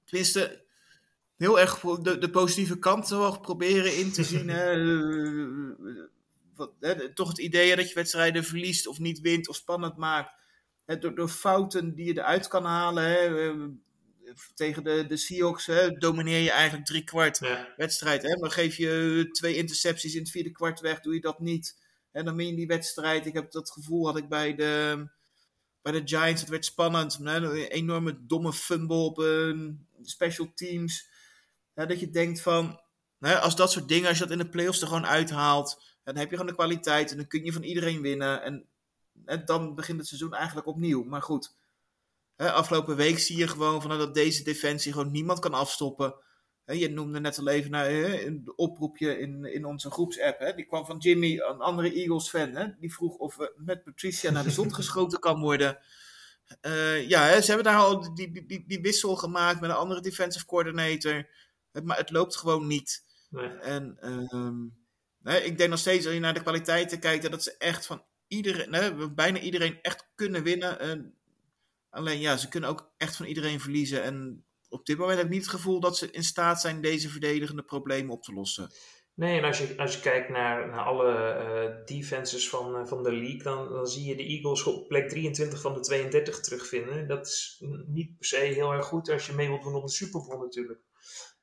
tenminste, 0.06 0.66
heel 1.38 1.60
erg 1.60 1.80
de, 1.80 2.18
de 2.18 2.30
positieve 2.30 2.80
kant 2.80 3.10
wel 3.10 3.40
proberen 3.40 3.98
in 3.98 4.12
te 4.12 4.24
zien. 4.24 4.50
hè. 4.50 4.76
Wat, 6.56 6.72
hè, 6.80 7.14
toch 7.14 7.28
het 7.28 7.38
idee 7.38 7.76
dat 7.76 7.90
je 7.90 7.96
wedstrijden 7.96 8.44
verliest 8.44 8.88
of 8.88 9.00
niet 9.00 9.20
wint 9.20 9.48
of 9.50 9.56
spannend 9.56 9.98
maakt. 9.98 10.32
Hè, 10.86 10.98
door, 10.98 11.16
door 11.16 11.28
fouten 11.30 11.96
die 11.96 12.06
je 12.06 12.18
eruit 12.20 12.48
kan 12.48 12.66
halen. 12.66 13.04
Hè. 13.04 13.54
Tegen 14.56 14.84
de, 14.84 15.06
de 15.08 15.18
Seahawks 15.18 15.66
hè, 15.66 15.90
domineer 15.92 16.40
je 16.42 16.52
eigenlijk 16.52 16.86
drie 16.88 17.04
kwart 17.04 17.38
Ja. 17.40 17.74
wedstrijd. 17.78 18.22
Hè? 18.24 18.38
Maar 18.40 18.52
geef 18.52 18.76
je 18.78 19.28
twee 19.32 19.56
intercepties 19.56 20.14
in 20.14 20.20
het 20.20 20.32
vierde 20.32 20.52
kwart 20.52 20.80
weg, 20.80 21.00
doe 21.00 21.14
je 21.14 21.22
dat 21.22 21.40
niet. 21.40 21.78
En 22.12 22.26
dan 22.26 22.36
win 22.36 22.48
je 22.48 22.56
die 22.56 22.68
wedstrijd. 22.68 23.26
Ik 23.26 23.34
heb 23.34 23.52
dat 23.52 23.72
gevoel 23.72 24.06
had 24.06 24.18
ik 24.18 24.30
bij 24.30 24.56
de, 24.56 25.08
bij 25.86 26.02
de 26.02 26.08
Giants. 26.08 26.42
Het 26.42 26.50
werd 26.50 26.66
spannend. 26.66 27.20
Een 27.22 27.54
enorme 27.54 28.26
domme 28.26 28.54
fumble 28.54 28.96
op 28.96 29.18
een 29.18 29.88
special 30.02 30.52
teams. 30.56 31.10
Dat 31.74 32.00
je 32.00 32.10
denkt 32.10 32.42
van, 32.42 32.82
hè, 33.20 33.40
als 33.40 33.56
dat 33.56 33.72
soort 33.72 33.88
dingen, 33.88 34.08
als 34.08 34.18
je 34.18 34.24
dat 34.24 34.34
in 34.34 34.44
de 34.44 34.50
playoffs 34.50 34.82
er 34.82 34.88
gewoon 34.88 35.06
uithaalt, 35.06 35.98
dan 36.04 36.16
heb 36.16 36.30
je 36.30 36.36
gewoon 36.36 36.52
de 36.52 36.58
kwaliteit 36.58 37.12
en 37.12 37.18
dan 37.18 37.28
kun 37.28 37.44
je 37.44 37.54
van 37.54 37.64
iedereen 37.64 38.02
winnen. 38.02 38.42
En, 38.44 38.68
en 39.26 39.46
dan 39.46 39.76
begint 39.76 39.98
het 39.98 40.08
seizoen 40.08 40.34
eigenlijk 40.34 40.68
opnieuw. 40.68 41.04
Maar 41.04 41.22
goed, 41.22 41.56
hè, 42.36 42.52
afgelopen 42.52 42.96
week 42.96 43.20
zie 43.20 43.38
je 43.38 43.48
gewoon 43.48 43.82
van, 43.82 43.98
dat 43.98 44.14
deze 44.14 44.44
defensie 44.44 44.92
gewoon 44.92 45.12
niemand 45.12 45.40
kan 45.40 45.54
afstoppen. 45.54 46.16
Je 46.66 46.90
noemde 46.90 47.20
net 47.20 47.40
al 47.40 47.48
even 47.48 47.72
nou, 47.72 47.90
een 48.26 48.54
oproepje 48.56 49.20
in, 49.20 49.46
in 49.46 49.66
onze 49.66 49.92
groepsapp. 49.92 50.40
Hè? 50.40 50.54
Die 50.54 50.66
kwam 50.66 50.86
van 50.86 50.98
Jimmy, 50.98 51.40
een 51.40 51.60
andere 51.60 51.94
Eagles-fan. 51.94 52.76
Die 52.80 52.94
vroeg 52.94 53.16
of 53.16 53.36
we 53.36 53.54
met 53.58 53.84
Patricia 53.84 54.32
naar 54.32 54.44
de 54.44 54.52
zon 54.52 54.74
geschoten 54.76 55.20
kan 55.20 55.40
worden. 55.40 55.78
Uh, 56.62 57.10
ja, 57.10 57.24
hè, 57.24 57.42
ze 57.42 57.48
hebben 57.48 57.72
daar 57.72 57.82
al 57.82 58.14
die, 58.14 58.32
die, 58.32 58.46
die, 58.46 58.64
die, 58.68 58.82
wissel 58.82 59.16
gemaakt 59.16 59.62
met 59.62 59.70
een 59.70 59.76
andere 59.76 60.02
defensive 60.02 60.46
coordinator. 60.46 61.28
Maar 61.84 61.98
het 61.98 62.12
loopt 62.12 62.36
gewoon 62.36 62.68
niet. 62.68 63.04
Nee. 63.30 63.48
En 63.48 63.98
um, 64.34 64.78
hè, 65.24 65.38
ik 65.38 65.58
denk 65.58 65.70
nog 65.70 65.80
steeds, 65.80 66.06
als 66.06 66.14
je 66.14 66.20
naar 66.20 66.34
de 66.34 66.42
kwaliteiten 66.42 67.00
kijkt, 67.00 67.32
dat 67.32 67.44
ze 67.44 67.58
echt 67.58 67.86
van 67.86 68.04
iedereen, 68.28 68.74
hè, 68.74 69.10
bijna 69.12 69.40
iedereen 69.40 69.80
echt 69.82 70.08
kunnen 70.16 70.44
winnen. 70.44 71.14
Alleen 71.90 72.20
ja, 72.20 72.38
ze 72.38 72.48
kunnen 72.48 72.70
ook 72.70 72.94
echt 72.98 73.16
van 73.16 73.26
iedereen 73.26 73.60
verliezen. 73.60 74.04
En 74.04 74.46
op 74.70 74.86
dit 74.86 74.98
moment 74.98 75.18
heb 75.18 75.26
ik 75.26 75.34
niet 75.34 75.42
het 75.42 75.52
gevoel 75.52 75.80
dat 75.80 75.98
ze 75.98 76.12
in 76.12 76.24
staat 76.24 76.62
zijn 76.62 76.82
deze 76.82 77.10
verdedigende 77.10 77.64
problemen 77.64 78.14
op 78.14 78.24
te 78.24 78.34
lossen. 78.34 78.72
Nee, 79.16 79.38
en 79.38 79.44
als 79.44 79.58
je, 79.58 79.78
als 79.78 79.96
je 79.96 80.02
kijkt 80.02 80.30
naar, 80.30 80.68
naar 80.68 80.86
alle 80.86 81.14
uh, 81.14 81.86
defenses 81.86 82.50
van, 82.50 82.76
uh, 82.76 82.86
van 82.86 83.04
de 83.04 83.12
league, 83.12 83.44
dan, 83.44 83.70
dan 83.70 83.88
zie 83.88 84.06
je 84.06 84.16
de 84.16 84.24
Eagles 84.24 84.64
op 84.64 84.88
plek 84.88 85.10
23 85.10 85.62
van 85.62 85.74
de 85.74 85.80
32 85.80 86.40
terugvinden. 86.40 87.08
Dat 87.08 87.28
is 87.28 87.64
niet 87.86 88.18
per 88.18 88.26
se 88.26 88.38
heel 88.38 88.72
erg 88.72 88.86
goed 88.86 89.10
als 89.10 89.26
je 89.26 89.34
mee 89.34 89.48
wilt 89.48 89.64
doen 89.64 89.76
op 89.76 89.86
de 89.86 89.92
Super 89.92 90.22
Bowl 90.22 90.42
natuurlijk. 90.42 90.80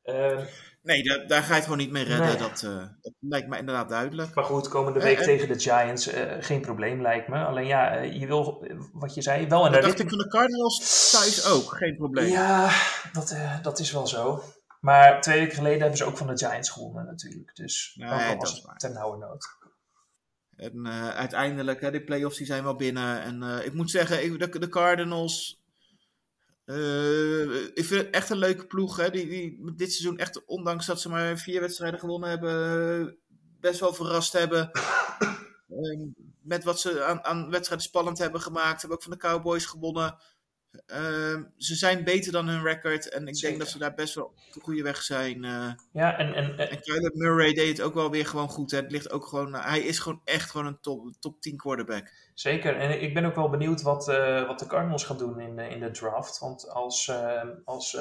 Uh, 0.05 0.47
nee, 0.83 1.03
daar, 1.03 1.26
daar 1.26 1.43
ga 1.43 1.49
je 1.49 1.55
het 1.55 1.62
gewoon 1.62 1.78
niet 1.78 1.91
mee 1.91 2.05
redden. 2.05 2.26
Nee. 2.26 2.37
Dat, 2.37 2.61
dat, 3.01 3.12
lijkt 3.20 3.49
me 3.49 3.59
inderdaad 3.59 3.89
duidelijk. 3.89 4.35
Maar 4.35 4.45
goed, 4.45 4.68
komende 4.68 5.01
week 5.01 5.18
tegen 5.18 5.49
de 5.49 5.59
Giants, 5.59 6.11
geen 6.41 6.61
probleem 6.61 7.03
lijkt 7.03 7.28
me. 7.28 7.45
Alleen 7.45 7.66
ja, 7.66 7.99
je 7.99 8.26
wil, 8.26 8.66
wat 8.93 9.14
je 9.14 9.22
zei, 9.22 9.47
wel 9.47 9.66
in 9.66 9.72
de 9.72 9.78
ritme... 9.78 9.91
dacht 9.91 10.03
ik 10.03 10.09
van 10.09 10.18
de 10.18 10.28
Cardinals 10.28 11.11
thuis 11.11 11.47
ook, 11.47 11.76
geen 11.76 11.97
probleem. 11.97 12.28
Ja, 12.28 12.70
dat, 13.12 13.37
dat 13.62 13.78
is 13.78 13.93
wel 13.93 14.07
zo. 14.07 14.43
Maar 14.83 15.20
twee 15.20 15.39
weken 15.39 15.55
geleden 15.55 15.80
hebben 15.80 15.99
ze 15.99 16.05
ook 16.05 16.16
van 16.16 16.26
de 16.26 16.39
Giants 16.39 16.70
gewonnen 16.70 17.05
natuurlijk. 17.05 17.55
Dus 17.55 17.95
nee, 17.99 18.37
dat 18.37 18.49
is 18.49 18.62
waar. 18.62 18.76
ten 18.76 18.93
nauwe 18.93 19.18
nood. 19.18 19.47
En 20.57 20.87
uh, 20.87 21.09
uiteindelijk, 21.09 21.80
hè, 21.80 21.91
die 21.91 22.05
playoffs 22.05 22.37
die 22.37 22.47
zijn 22.47 22.62
wel 22.62 22.76
binnen. 22.76 23.22
En 23.22 23.43
uh, 23.43 23.66
ik 23.66 23.72
moet 23.72 23.91
zeggen, 23.91 24.24
ik, 24.24 24.39
de, 24.39 24.59
de, 24.59 24.68
Cardinals. 24.68 25.61
Uh, 26.64 27.54
ik 27.54 27.84
vind 27.84 28.04
het 28.04 28.10
echt 28.10 28.30
een 28.30 28.38
leuke 28.38 28.66
ploeg. 28.66 28.96
Hè, 28.96 29.10
die, 29.10 29.28
die 29.28 29.74
dit 29.76 29.92
seizoen 29.92 30.18
echt, 30.18 30.44
ondanks 30.44 30.86
dat 30.86 31.00
ze 31.00 31.08
maar 31.08 31.38
vier 31.38 31.60
wedstrijden 31.60 32.00
gewonnen 32.00 32.28
hebben, 32.28 33.18
best 33.60 33.80
wel 33.80 33.94
verrast 33.94 34.32
hebben. 34.32 34.70
met 36.42 36.64
wat 36.64 36.80
ze 36.80 37.04
aan, 37.04 37.24
aan 37.24 37.50
wedstrijden 37.50 37.86
spannend 37.86 38.18
hebben 38.18 38.40
gemaakt. 38.40 38.80
Hebben 38.80 38.98
ook 38.98 39.02
van 39.02 39.12
de 39.12 39.18
Cowboys 39.18 39.66
gewonnen. 39.66 40.16
Uh, 40.73 41.43
ze 41.57 41.75
zijn 41.75 42.05
beter 42.05 42.33
dan 42.33 42.49
hun 42.49 42.62
record. 42.62 43.09
En 43.09 43.29
ik 43.29 43.35
Zeker. 43.35 43.49
denk 43.49 43.61
dat 43.61 43.68
ze 43.68 43.79
daar 43.79 43.95
best 43.95 44.14
wel 44.14 44.25
op 44.25 44.53
de 44.53 44.61
goede 44.61 44.83
weg 44.83 45.03
zijn. 45.03 45.45
Uh, 45.45 45.73
ja, 45.93 46.18
en, 46.18 46.35
en, 46.35 46.59
en, 46.59 46.70
en 46.70 46.81
Kyler 46.81 47.11
Murray 47.14 47.53
deed 47.53 47.68
het 47.68 47.81
ook 47.81 47.95
wel 47.95 48.11
weer 48.11 48.27
gewoon 48.27 48.49
goed. 48.49 48.70
Hè. 48.70 48.77
Het 48.77 48.91
ligt 48.91 49.11
ook 49.11 49.27
gewoon, 49.27 49.55
uh, 49.55 49.64
hij 49.64 49.81
is 49.81 49.99
gewoon 49.99 50.20
echt 50.25 50.51
gewoon 50.51 50.66
een 50.66 50.81
top, 50.81 51.12
top 51.20 51.41
10 51.41 51.57
quarterback. 51.57 52.12
Zeker. 52.35 52.77
En 52.77 53.03
ik 53.03 53.14
ben 53.14 53.25
ook 53.25 53.35
wel 53.35 53.51
benieuwd 53.51 53.83
wat, 53.83 54.09
uh, 54.09 54.47
wat 54.47 54.59
de 54.59 54.66
Cardinals 54.66 55.05
gaan 55.05 55.18
doen 55.18 55.41
in, 55.41 55.59
in 55.59 55.81
de 55.81 55.91
draft. 55.91 56.39
Want 56.39 56.68
als, 56.68 57.12
als 57.64 57.99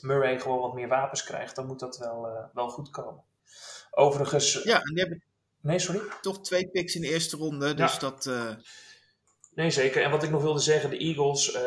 Murray 0.00 0.40
gewoon 0.40 0.60
wat 0.60 0.74
meer 0.74 0.88
wapens 0.88 1.24
krijgt, 1.24 1.56
dan 1.56 1.66
moet 1.66 1.80
dat 1.80 1.98
wel, 1.98 2.50
wel 2.52 2.68
goed 2.68 2.90
komen. 2.90 3.22
Overigens. 3.90 4.62
Ja, 4.62 4.80
en 4.80 4.94
die 4.94 5.00
hebben. 5.00 5.22
Nee, 5.60 5.78
sorry? 5.78 6.00
Toch 6.20 6.40
twee 6.40 6.68
picks 6.68 6.94
in 6.94 7.00
de 7.00 7.08
eerste 7.08 7.36
ronde. 7.36 7.74
Dus 7.74 7.92
ja. 7.92 7.98
dat. 7.98 8.30
Nee, 9.58 9.70
zeker. 9.70 10.02
En 10.02 10.10
wat 10.10 10.22
ik 10.22 10.30
nog 10.30 10.42
wilde 10.42 10.60
zeggen, 10.60 10.90
de 10.90 10.98
Eagles, 10.98 11.54
uh, 11.54 11.60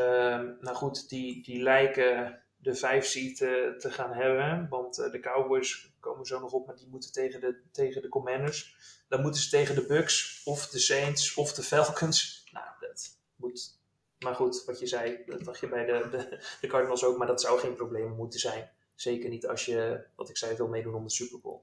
nou 0.60 0.76
goed, 0.76 1.10
die, 1.10 1.44
die 1.44 1.62
lijken 1.62 2.42
de 2.58 2.76
vijf 2.76 3.06
seat 3.06 3.40
uh, 3.40 3.78
te 3.78 3.92
gaan 3.92 4.14
hebben. 4.14 4.68
Want 4.70 5.00
uh, 5.00 5.12
de 5.12 5.20
Cowboys 5.20 5.94
komen 6.00 6.26
zo 6.26 6.40
nog 6.40 6.52
op, 6.52 6.66
maar 6.66 6.76
die 6.76 6.88
moeten 6.88 7.12
tegen 7.12 7.40
de, 7.40 7.62
tegen 7.72 8.02
de 8.02 8.10
Commanders. 8.10 8.76
Dan 9.08 9.22
moeten 9.22 9.42
ze 9.42 9.50
tegen 9.50 9.76
de 9.76 9.86
Bucks, 9.86 10.42
of 10.46 10.68
de 10.68 10.80
Saints, 10.80 11.34
of 11.34 11.54
de 11.54 11.64
Falcons. 11.64 12.30
Nou, 12.52 12.66
dat 12.80 13.18
moet. 13.36 13.80
Maar 14.20 14.36
goed, 14.36 14.64
wat 14.66 14.80
je 14.80 14.88
zei, 14.88 15.24
dat 15.26 15.44
dacht 15.44 15.60
je 15.60 15.68
bij 15.68 15.86
de, 15.86 16.08
de, 16.12 16.40
de 16.62 16.68
Cardinals 16.68 17.04
ook, 17.04 17.18
maar 17.18 17.28
dat 17.28 17.42
zou 17.42 17.60
geen 17.60 17.76
probleem 17.76 18.16
moeten 18.16 18.40
zijn. 18.40 18.70
Zeker 18.96 19.30
niet 19.30 19.48
als 19.48 19.66
je, 19.66 20.06
wat 20.16 20.30
ik 20.30 20.38
zei, 20.38 20.56
wil 20.56 20.68
meedoen 20.68 20.96
om 20.96 21.04
de 21.04 21.12
Super 21.12 21.40
Bowl. 21.40 21.62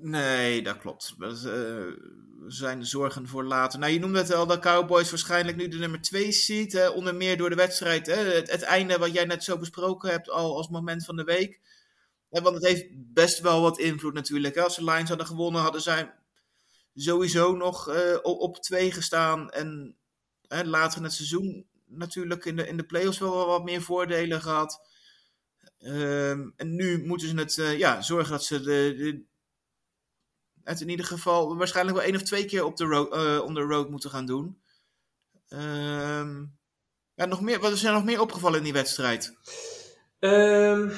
Nee, 0.00 0.62
dat 0.62 0.78
klopt. 0.78 1.14
Dat 1.18 1.44
uh, 1.44 1.92
zijn 2.46 2.86
zorgen 2.86 3.28
voor 3.28 3.44
later. 3.44 3.78
Nou, 3.78 3.92
je 3.92 3.98
noemde 3.98 4.18
het 4.18 4.34
al, 4.34 4.46
de 4.46 4.58
Cowboys 4.58 5.10
waarschijnlijk 5.10 5.56
nu 5.56 5.68
de 5.68 5.78
nummer 5.78 6.00
2 6.00 6.32
seed. 6.32 6.72
Hè, 6.72 6.88
onder 6.88 7.14
meer 7.14 7.36
door 7.36 7.50
de 7.50 7.56
wedstrijd. 7.56 8.06
Hè, 8.06 8.14
het, 8.14 8.62
einde 8.62 8.98
wat 8.98 9.12
jij 9.12 9.24
net 9.24 9.44
zo 9.44 9.58
besproken 9.58 10.10
hebt 10.10 10.30
al 10.30 10.56
als 10.56 10.68
moment 10.68 11.04
van 11.04 11.16
de 11.16 11.24
week. 11.24 11.60
Want 12.28 12.54
het 12.54 12.66
heeft 12.66 12.86
best 12.90 13.40
wel 13.40 13.60
wat 13.60 13.78
invloed 13.78 14.14
natuurlijk. 14.14 14.54
Hè. 14.54 14.62
Als 14.62 14.76
de 14.76 14.84
Lions 14.84 15.08
hadden 15.08 15.26
gewonnen, 15.26 15.62
hadden 15.62 15.82
zij 15.82 16.14
sowieso 16.94 17.56
nog 17.56 17.88
uh, 17.88 18.18
op 18.22 18.56
2 18.56 18.92
gestaan. 18.92 19.50
En 19.50 19.96
hè, 20.48 20.64
later 20.64 20.98
in 20.98 21.04
het 21.04 21.12
seizoen 21.12 21.66
natuurlijk 21.86 22.44
in 22.44 22.56
de, 22.56 22.66
in 22.66 22.76
de 22.76 22.84
playoffs 22.84 23.18
wel 23.18 23.46
wat 23.46 23.64
meer 23.64 23.82
voordelen 23.82 24.40
gehad. 24.40 24.80
Um, 25.78 26.52
en 26.56 26.74
nu 26.74 27.06
moeten 27.06 27.28
ze 27.28 27.36
het 27.36 27.56
uh, 27.56 27.78
ja, 27.78 28.02
zorgen 28.02 28.30
dat 28.30 28.44
ze 28.44 28.60
de, 28.60 28.94
de 28.96 29.24
het 30.64 30.80
in 30.80 30.88
ieder 30.88 31.06
geval 31.06 31.56
waarschijnlijk 31.56 31.96
wel 31.96 32.06
één 32.06 32.14
of 32.14 32.22
twee 32.22 32.44
keer 32.44 32.64
op 32.64 32.76
de 32.76 32.84
road, 32.84 33.14
uh, 33.14 33.68
road 33.68 33.90
moeten 33.90 34.10
gaan 34.10 34.26
doen. 34.26 34.62
Um, 35.48 36.58
ja, 37.14 37.24
nog 37.24 37.40
meer, 37.40 37.60
wat 37.60 37.72
is 37.72 37.84
er 37.84 37.92
nog 37.92 38.04
meer 38.04 38.20
opgevallen 38.20 38.58
in 38.58 38.64
die 38.64 38.72
wedstrijd? 38.72 39.34
Um, 40.18 40.92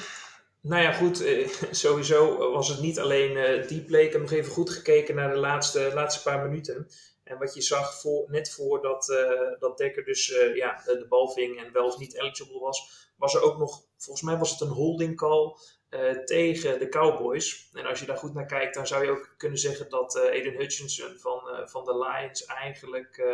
nou 0.60 0.82
ja, 0.82 0.92
goed. 0.92 1.24
Eh, 1.24 1.48
sowieso 1.70 2.52
was 2.52 2.68
het 2.68 2.80
niet 2.80 2.98
alleen 2.98 3.36
uh, 3.36 3.68
die 3.68 3.82
play. 3.82 4.02
Ik 4.02 4.12
heb 4.12 4.20
nog 4.20 4.32
even 4.32 4.52
goed 4.52 4.70
gekeken 4.70 5.14
naar 5.14 5.30
de 5.30 5.38
laatste, 5.38 5.90
laatste 5.94 6.22
paar 6.22 6.48
minuten. 6.48 6.88
En 7.24 7.38
wat 7.38 7.54
je 7.54 7.62
zag 7.62 8.00
voor, 8.00 8.30
net 8.30 8.50
voordat 8.50 9.08
uh, 9.08 9.58
dat 9.58 9.78
Dekker 9.78 10.04
dus 10.04 10.26
ja, 10.54 10.82
de 10.84 11.06
bal 11.08 11.28
ving 11.28 11.58
en 11.58 11.72
wel 11.72 11.86
of 11.86 11.98
niet 11.98 12.14
eligible 12.14 12.60
was, 12.60 13.08
was 13.16 13.34
er 13.34 13.42
ook 13.42 13.58
nog, 13.58 13.82
volgens 13.96 14.26
mij 14.26 14.36
was 14.38 14.50
het 14.50 14.60
een 14.60 14.74
holding 14.74 15.16
call 15.16 15.56
uh, 15.90 16.10
tegen 16.10 16.78
de 16.78 16.88
Cowboys. 16.88 17.70
En 17.72 17.86
als 17.86 18.00
je 18.00 18.06
daar 18.06 18.16
goed 18.16 18.34
naar 18.34 18.46
kijkt, 18.46 18.74
dan 18.74 18.86
zou 18.86 19.04
je 19.04 19.10
ook 19.10 19.34
kunnen 19.36 19.58
zeggen 19.58 19.90
dat 19.90 20.16
uh, 20.16 20.22
Aiden 20.22 20.56
Hutchinson 20.56 21.16
van, 21.18 21.42
uh, 21.48 21.66
van 21.66 21.84
de 21.84 21.98
Lions 21.98 22.44
eigenlijk, 22.44 23.24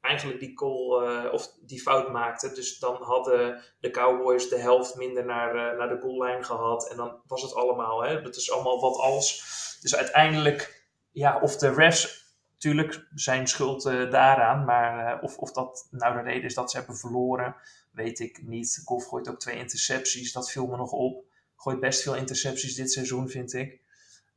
eigenlijk 0.00 0.40
die 0.40 0.54
call 0.54 1.28
of 1.30 1.54
die 1.60 1.80
fout 1.80 2.12
maakte. 2.12 2.52
Dus 2.52 2.78
dan 2.78 3.02
hadden 3.02 3.62
de 3.80 3.90
Cowboys 3.90 4.48
de 4.48 4.58
helft 4.58 4.94
minder 4.94 5.24
naar, 5.24 5.76
naar 5.76 5.88
de 5.88 6.00
goallijn 6.00 6.44
gehad. 6.44 6.90
En 6.90 6.96
dan 6.96 7.22
was 7.26 7.42
het 7.42 7.54
allemaal, 7.54 8.02
hè, 8.02 8.22
dat 8.22 8.36
is 8.36 8.52
allemaal 8.52 8.80
wat 8.80 8.96
als. 8.96 9.60
Dus 9.80 9.96
uiteindelijk, 9.96 10.88
ja, 11.10 11.40
of 11.40 11.56
de 11.56 11.74
refs 11.74 12.21
Tuurlijk 12.62 13.06
zijn 13.14 13.46
schuld 13.46 13.86
uh, 13.86 14.10
daaraan, 14.10 14.64
maar 14.64 15.16
uh, 15.16 15.22
of, 15.22 15.36
of 15.38 15.52
dat 15.52 15.88
nou 15.90 16.14
de 16.14 16.22
reden 16.22 16.44
is 16.44 16.54
dat 16.54 16.70
ze 16.70 16.76
hebben 16.76 16.96
verloren, 16.96 17.56
weet 17.90 18.20
ik 18.20 18.42
niet. 18.42 18.82
Golf 18.84 19.06
gooit 19.06 19.28
ook 19.28 19.38
twee 19.38 19.58
intercepties, 19.58 20.32
dat 20.32 20.50
viel 20.50 20.66
me 20.66 20.76
nog 20.76 20.92
op. 20.92 21.24
Gooit 21.56 21.80
best 21.80 22.02
veel 22.02 22.14
intercepties 22.14 22.74
dit 22.74 22.92
seizoen, 22.92 23.28
vind 23.28 23.52
ik. 23.52 23.80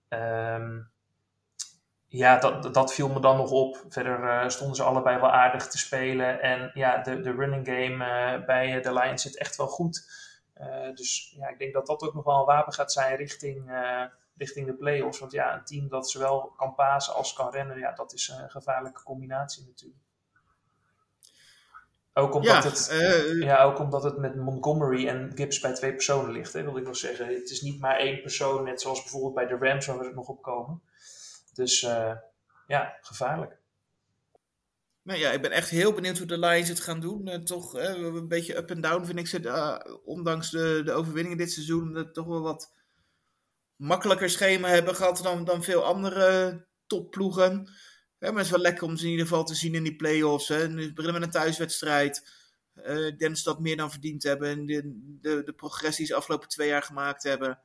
Um, 0.09 0.89
ja, 2.07 2.37
dat, 2.37 2.73
dat 2.73 2.93
viel 2.93 3.09
me 3.09 3.19
dan 3.19 3.37
nog 3.37 3.51
op. 3.51 3.85
Verder 3.89 4.23
uh, 4.23 4.49
stonden 4.49 4.75
ze 4.75 4.83
allebei 4.83 5.19
wel 5.19 5.31
aardig 5.31 5.67
te 5.67 5.77
spelen. 5.77 6.41
En 6.41 6.71
ja, 6.73 6.97
de, 6.97 7.19
de 7.21 7.31
running 7.31 7.67
game 7.67 8.43
bij 8.45 8.81
de 8.81 8.93
Lions 8.93 9.21
zit 9.21 9.37
echt 9.37 9.55
wel 9.55 9.67
goed. 9.67 10.09
dus 10.93 11.35
ja, 11.37 11.47
ik 11.49 11.59
denk 11.59 11.73
dat 11.73 11.87
dat 11.87 12.01
ook 12.01 12.13
nog 12.13 12.23
wel 12.23 12.39
een 12.39 12.45
wapen 12.45 12.73
gaat 12.73 12.91
zijn 12.91 13.15
richting 13.15 13.71
richting 14.37 14.67
de 14.67 14.75
play-offs. 14.75 15.19
Want 15.19 15.31
ja, 15.31 15.55
een 15.55 15.65
team 15.65 15.89
dat 15.89 16.09
zowel 16.09 16.53
kan 16.55 16.75
pasen 16.75 17.13
als 17.13 17.33
kan 17.33 17.51
rennen, 17.51 17.79
ja, 17.79 17.91
dat 17.91 18.13
is 18.13 18.27
een 18.27 18.49
gevaarlijke 18.49 19.03
combinatie 19.03 19.65
natuurlijk. 19.65 20.03
Ook 22.17 22.33
omdat, 22.33 22.63
ja, 22.63 22.69
het, 22.69 22.89
uh, 22.91 23.41
ja, 23.41 23.63
ook 23.63 23.79
omdat 23.79 24.03
het 24.03 24.17
met 24.17 24.35
Montgomery 24.35 25.07
en 25.07 25.31
Gibbs 25.35 25.59
bij 25.59 25.73
twee 25.73 25.91
personen 25.91 26.31
ligt, 26.31 26.53
hè, 26.53 26.63
wil 26.63 26.77
ik 26.77 26.85
nog 26.85 26.95
zeggen. 26.95 27.27
Het 27.27 27.49
is 27.49 27.61
niet 27.61 27.79
maar 27.79 27.97
één 27.97 28.21
persoon, 28.21 28.63
net 28.63 28.81
zoals 28.81 29.01
bijvoorbeeld 29.01 29.33
bij 29.33 29.45
de 29.47 29.57
Rams, 29.65 29.85
waar 29.85 29.97
we 29.99 30.05
het 30.05 30.15
nog 30.15 30.27
op 30.27 30.41
komen. 30.41 30.81
Dus 31.53 31.83
uh, 31.83 32.11
ja, 32.67 32.97
gevaarlijk. 33.01 33.57
Nou 35.01 35.19
ja, 35.19 35.31
ik 35.31 35.41
ben 35.41 35.51
echt 35.51 35.69
heel 35.69 35.93
benieuwd 35.93 36.17
hoe 36.17 36.27
de 36.27 36.39
Lions 36.39 36.69
het 36.69 36.79
gaan 36.79 36.99
doen. 36.99 37.27
Uh, 37.27 37.35
toch 37.35 37.73
een 37.73 38.27
beetje 38.27 38.57
up 38.57 38.69
en 38.69 38.81
down 38.81 39.05
vind 39.05 39.19
ik 39.19 39.27
ze, 39.27 40.01
ondanks 40.05 40.51
de, 40.51 40.81
de 40.85 40.91
overwinningen 40.91 41.37
dit 41.37 41.51
seizoen, 41.51 42.09
toch 42.11 42.25
wel 42.25 42.41
wat 42.41 42.73
makkelijker 43.75 44.29
schema 44.29 44.67
hebben 44.67 44.95
gehad 44.95 45.19
dan, 45.23 45.43
dan 45.43 45.63
veel 45.63 45.83
andere 45.83 46.65
topploegen. 46.87 47.51
Ja, 48.19 48.27
maar 48.27 48.37
het 48.37 48.45
is 48.45 48.51
wel 48.51 48.61
lekker 48.61 48.83
om 48.83 48.97
ze 48.97 49.05
in 49.05 49.11
ieder 49.11 49.27
geval 49.27 49.43
te 49.43 49.55
zien 49.55 49.75
in 49.75 49.83
die 49.83 49.95
play-offs. 49.95 50.47
Hè. 50.47 50.67
Nu 50.67 50.93
beginnen 50.93 51.21
met 51.21 51.23
een 51.23 51.41
thuiswedstrijd. 51.41 52.43
Uh, 52.75 53.43
dat 53.43 53.59
meer 53.59 53.77
dan 53.77 53.91
verdiend 53.91 54.23
hebben. 54.23 54.49
En 54.49 54.65
de, 54.65 55.17
de, 55.21 55.43
de 55.43 55.53
progressies 55.53 56.13
afgelopen 56.13 56.47
twee 56.47 56.67
jaar 56.67 56.83
gemaakt 56.83 57.23
hebben. 57.23 57.59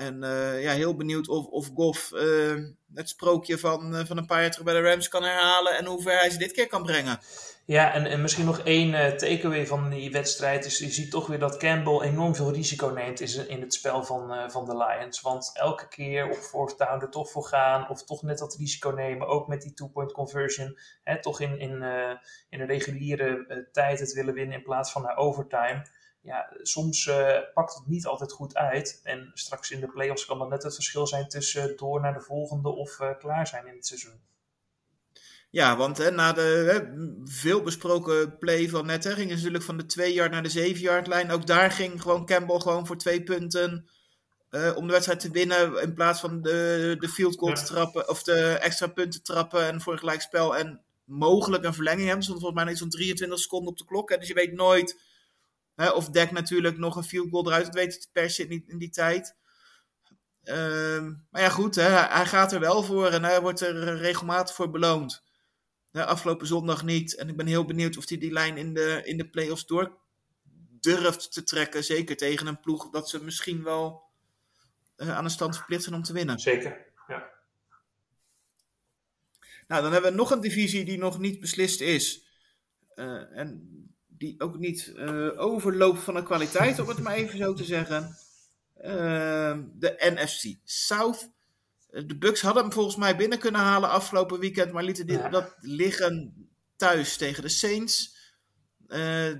En 0.00 0.22
uh, 0.22 0.62
ja, 0.62 0.72
heel 0.72 0.96
benieuwd 0.96 1.28
of, 1.28 1.46
of 1.46 1.70
Goff 1.74 2.12
uh, 2.12 2.54
het 2.94 3.08
sprookje 3.08 3.58
van, 3.58 3.94
uh, 3.94 4.04
van 4.04 4.16
een 4.16 4.26
paar 4.26 4.40
jaar 4.40 4.50
terug 4.50 4.66
bij 4.66 4.74
de 4.74 4.88
Rams 4.88 5.08
kan 5.08 5.22
herhalen 5.22 5.76
en 5.76 5.84
hoe 5.84 6.02
ver 6.02 6.18
hij 6.18 6.30
ze 6.30 6.38
dit 6.38 6.52
keer 6.52 6.66
kan 6.66 6.82
brengen. 6.82 7.18
Ja, 7.64 7.92
en, 7.92 8.06
en 8.06 8.22
misschien 8.22 8.44
nog 8.44 8.58
één 8.58 9.16
takeaway 9.16 9.66
van 9.66 9.90
die 9.90 10.10
wedstrijd 10.10 10.64
is, 10.64 10.78
je 10.78 10.90
ziet 10.90 11.10
toch 11.10 11.26
weer 11.26 11.38
dat 11.38 11.56
Campbell 11.56 12.00
enorm 12.00 12.34
veel 12.34 12.52
risico 12.52 12.86
neemt 12.86 13.20
in, 13.48 13.60
het 13.60 13.74
spel 13.74 14.04
van, 14.04 14.50
van 14.50 14.64
de 14.64 14.76
Lions. 14.76 15.20
Want 15.20 15.50
elke 15.54 15.88
keer 15.88 16.30
op 16.30 16.36
fourth 16.36 16.78
down 16.78 17.02
er 17.02 17.10
toch 17.10 17.30
voor 17.30 17.44
gaan 17.44 17.88
of 17.88 18.04
toch 18.04 18.22
net 18.22 18.38
dat 18.38 18.56
risico 18.56 18.90
nemen, 18.90 19.28
ook 19.28 19.48
met 19.48 19.62
die 19.62 19.72
two-point 19.72 20.12
conversion, 20.12 20.78
hè, 21.02 21.20
toch 21.20 21.40
in, 21.40 21.58
in, 21.58 21.82
in 22.48 22.60
een 22.60 22.66
reguliere 22.66 23.68
tijd 23.72 24.00
het 24.00 24.12
willen 24.12 24.34
winnen 24.34 24.56
in 24.56 24.62
plaats 24.62 24.92
van 24.92 25.02
naar 25.02 25.16
overtime. 25.16 25.86
Ja, 26.22 26.50
soms 26.62 27.10
pakt 27.54 27.74
het 27.74 27.86
niet 27.86 28.06
altijd 28.06 28.32
goed 28.32 28.54
uit 28.54 29.00
en 29.02 29.30
straks 29.34 29.70
in 29.70 29.80
de 29.80 29.88
playoffs 29.88 30.26
kan 30.26 30.38
dat 30.38 30.48
net 30.48 30.62
het 30.62 30.74
verschil 30.74 31.06
zijn 31.06 31.28
tussen 31.28 31.76
door 31.76 32.00
naar 32.00 32.14
de 32.14 32.20
volgende 32.20 32.68
of 32.68 32.96
klaar 33.18 33.46
zijn 33.46 33.66
in 33.66 33.74
het 33.74 33.86
seizoen. 33.86 34.20
Ja, 35.50 35.76
want 35.76 35.98
hè, 35.98 36.10
na 36.10 36.32
de 36.32 36.40
hè, 36.40 36.80
veel 37.24 37.62
besproken 37.62 38.38
play 38.38 38.68
van 38.68 38.86
net, 38.86 39.04
hè, 39.04 39.10
gingen 39.10 39.28
ze 39.28 39.36
natuurlijk 39.36 39.64
van 39.64 39.76
de 39.76 39.86
2 39.86 40.12
yard 40.12 40.30
naar 40.30 40.42
de 40.42 40.48
7 40.48 40.80
yard 40.80 41.06
lijn. 41.06 41.30
Ook 41.30 41.46
daar 41.46 41.70
ging 41.70 42.02
gewoon 42.02 42.26
Campbell 42.26 42.58
gewoon 42.58 42.86
voor 42.86 42.96
twee 42.96 43.22
punten 43.22 43.88
uh, 44.50 44.76
om 44.76 44.86
de 44.86 44.92
wedstrijd 44.92 45.20
te 45.20 45.30
winnen. 45.30 45.82
In 45.82 45.94
plaats 45.94 46.20
van 46.20 46.42
de, 46.42 46.96
de 46.98 47.08
field 47.08 47.38
goal 47.38 47.54
te 47.54 47.64
trappen 47.64 48.08
of 48.08 48.22
de 48.22 48.58
extra 48.60 48.86
punten 48.86 49.22
trappen 49.22 49.66
en 49.66 49.80
voor 49.80 49.92
een 49.92 49.98
gelijkspel. 49.98 50.56
En 50.56 50.82
mogelijk 51.04 51.64
een 51.64 51.74
verlenging 51.74 52.06
hebben. 52.06 52.24
Stond 52.24 52.40
volgens 52.40 52.62
mij 52.62 52.70
nog 52.70 52.80
zo'n 52.80 52.90
23 52.90 53.38
seconden 53.38 53.70
op 53.70 53.78
de 53.78 53.84
klok. 53.84 54.10
Hè, 54.10 54.16
dus 54.16 54.28
je 54.28 54.34
weet 54.34 54.52
nooit 54.52 55.00
hè, 55.74 55.90
of 55.90 56.08
Deck 56.08 56.30
natuurlijk 56.30 56.78
nog 56.78 56.96
een 56.96 57.04
field 57.04 57.30
goal 57.30 57.46
eruit. 57.46 57.64
Dat 57.64 57.74
weet 57.74 57.94
het 57.94 58.08
per 58.12 58.30
se 58.30 58.44
niet 58.44 58.68
in 58.68 58.78
die 58.78 58.90
tijd. 58.90 59.36
Uh, 60.44 61.06
maar 61.30 61.42
ja, 61.42 61.48
goed, 61.48 61.74
hè, 61.74 61.88
hij 61.88 62.26
gaat 62.26 62.52
er 62.52 62.60
wel 62.60 62.82
voor 62.82 63.06
en 63.06 63.24
hij 63.24 63.40
wordt 63.40 63.60
er 63.60 63.96
regelmatig 63.96 64.54
voor 64.54 64.70
beloond. 64.70 65.22
Afgelopen 65.92 66.46
zondag 66.46 66.84
niet. 66.84 67.14
En 67.14 67.28
ik 67.28 67.36
ben 67.36 67.46
heel 67.46 67.64
benieuwd 67.64 67.96
of 67.96 68.08
hij 68.08 68.18
die 68.18 68.32
lijn 68.32 68.56
in 68.56 68.74
de, 68.74 69.00
in 69.04 69.16
de 69.16 69.28
play-offs 69.28 69.66
door 69.66 69.98
durft 70.80 71.32
te 71.32 71.42
trekken. 71.42 71.84
Zeker 71.84 72.16
tegen 72.16 72.46
een 72.46 72.60
ploeg 72.60 72.90
dat 72.90 73.08
ze 73.08 73.24
misschien 73.24 73.62
wel 73.62 74.02
uh, 74.96 75.16
aan 75.16 75.24
de 75.24 75.30
stand 75.30 75.56
verplicht 75.56 75.82
zijn 75.82 75.94
om 75.94 76.02
te 76.02 76.12
winnen. 76.12 76.38
Zeker, 76.38 76.86
ja. 77.08 77.30
Nou, 79.68 79.82
dan 79.82 79.92
hebben 79.92 80.10
we 80.10 80.16
nog 80.16 80.30
een 80.30 80.40
divisie 80.40 80.84
die 80.84 80.98
nog 80.98 81.18
niet 81.18 81.40
beslist 81.40 81.80
is. 81.80 82.28
Uh, 82.94 83.38
en 83.38 83.89
die 84.20 84.40
ook 84.40 84.58
niet 84.58 84.92
uh, 84.96 85.40
overloopt 85.40 86.00
van 86.00 86.14
de 86.14 86.22
kwaliteit, 86.22 86.78
om 86.78 86.88
het 86.88 86.98
maar 86.98 87.14
even 87.14 87.38
zo 87.38 87.52
te 87.52 87.64
zeggen. 87.64 88.16
de 89.74 89.96
NFC 89.98 90.58
South. 90.64 91.30
De 91.90 92.16
Bucks 92.18 92.40
hadden 92.40 92.62
hem 92.62 92.72
volgens 92.72 92.96
mij 92.96 93.16
binnen 93.16 93.38
kunnen 93.38 93.60
halen 93.60 93.90
afgelopen 93.90 94.40
weekend, 94.40 94.72
maar 94.72 94.84
lieten 94.84 95.06
ja. 95.06 95.28
dat 95.28 95.56
liggen 95.60 96.48
thuis 96.76 97.16
tegen 97.16 97.42
de 97.42 97.48
Saints. 97.48 98.18
Uh, 98.88 99.32